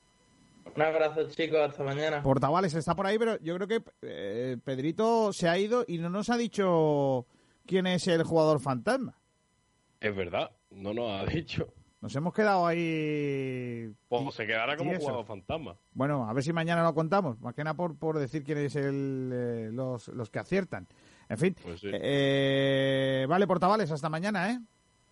Un 0.74 0.82
abrazo, 0.82 1.28
chicos, 1.30 1.58
hasta 1.58 1.82
mañana. 1.84 2.22
Portavales 2.22 2.74
está 2.74 2.94
por 2.94 3.06
ahí, 3.06 3.18
pero 3.18 3.38
yo 3.40 3.54
creo 3.56 3.66
que 3.66 3.82
eh, 4.02 4.58
Pedrito 4.62 5.32
se 5.32 5.48
ha 5.48 5.56
ido 5.56 5.84
y 5.88 5.98
no 5.98 6.10
nos 6.10 6.28
ha 6.28 6.36
dicho 6.36 7.26
quién 7.66 7.86
es 7.86 8.06
el 8.08 8.24
jugador 8.24 8.60
fantasma. 8.60 9.16
Es 10.00 10.14
verdad, 10.14 10.50
no 10.70 10.92
nos 10.92 11.10
ha 11.12 11.24
dicho. 11.24 11.72
Nos 12.02 12.14
hemos 12.14 12.34
quedado 12.34 12.66
ahí. 12.66 13.90
Pues 14.08 14.34
se 14.34 14.46
quedará 14.46 14.76
como 14.76 14.94
jugador 14.94 15.24
fantasma. 15.24 15.76
Bueno, 15.92 16.28
a 16.28 16.32
ver 16.34 16.42
si 16.42 16.52
mañana 16.52 16.82
lo 16.82 16.94
contamos. 16.94 17.40
Más 17.40 17.54
que 17.54 17.64
nada 17.64 17.74
por, 17.74 17.96
por 17.96 18.18
decir 18.18 18.44
quiénes 18.44 18.76
el, 18.76 19.30
eh, 19.32 19.70
los, 19.72 20.08
los 20.08 20.30
que 20.30 20.38
aciertan. 20.38 20.86
En 21.28 21.38
fin. 21.38 21.56
Pues 21.62 21.80
eh, 21.84 23.26
vale, 23.28 23.46
portavales, 23.46 23.90
hasta 23.90 24.08
mañana, 24.08 24.50
¿eh? 24.50 24.60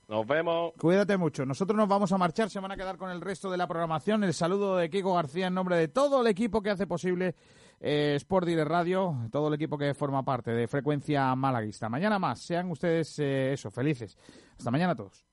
Nos 0.09 0.27
vemos. 0.27 0.73
Cuídate 0.79 1.17
mucho. 1.17 1.47
Nosotros 1.47 1.77
nos 1.77 1.89
vamos 1.89 2.13
a 2.13 2.19
marchar, 2.19 2.51
se 2.51 2.61
van 2.61 2.73
a 2.73 2.77
quedar 2.77 2.99
con 2.99 3.11
el 3.11 3.21
resto 3.21 3.51
de 3.51 3.57
la 3.57 3.67
programación. 3.67 4.23
El 4.23 4.35
saludo 4.35 4.77
de 4.77 4.91
Kiko 4.91 5.15
García 5.15 5.47
en 5.47 5.55
nombre 5.55 5.77
de 5.77 5.89
todo 5.89 6.21
el 6.21 6.27
equipo 6.27 6.63
que 6.63 6.71
hace 6.71 6.87
posible 6.87 7.35
eh, 7.81 8.15
Sport 8.17 8.47
Direct 8.47 8.69
Radio, 8.69 9.17
todo 9.31 9.49
el 9.49 9.55
equipo 9.55 9.79
que 9.79 9.95
forma 9.95 10.23
parte 10.23 10.51
de 10.51 10.69
Frecuencia 10.69 11.35
Malaguista. 11.35 11.89
Mañana 11.89 12.19
más, 12.19 12.41
sean 12.41 12.71
ustedes 12.71 13.19
eh, 13.19 13.55
eso, 13.55 13.71
felices. 13.71 14.19
Hasta 14.59 14.71
mañana 14.71 14.93
a 14.93 14.97
todos. 14.97 15.24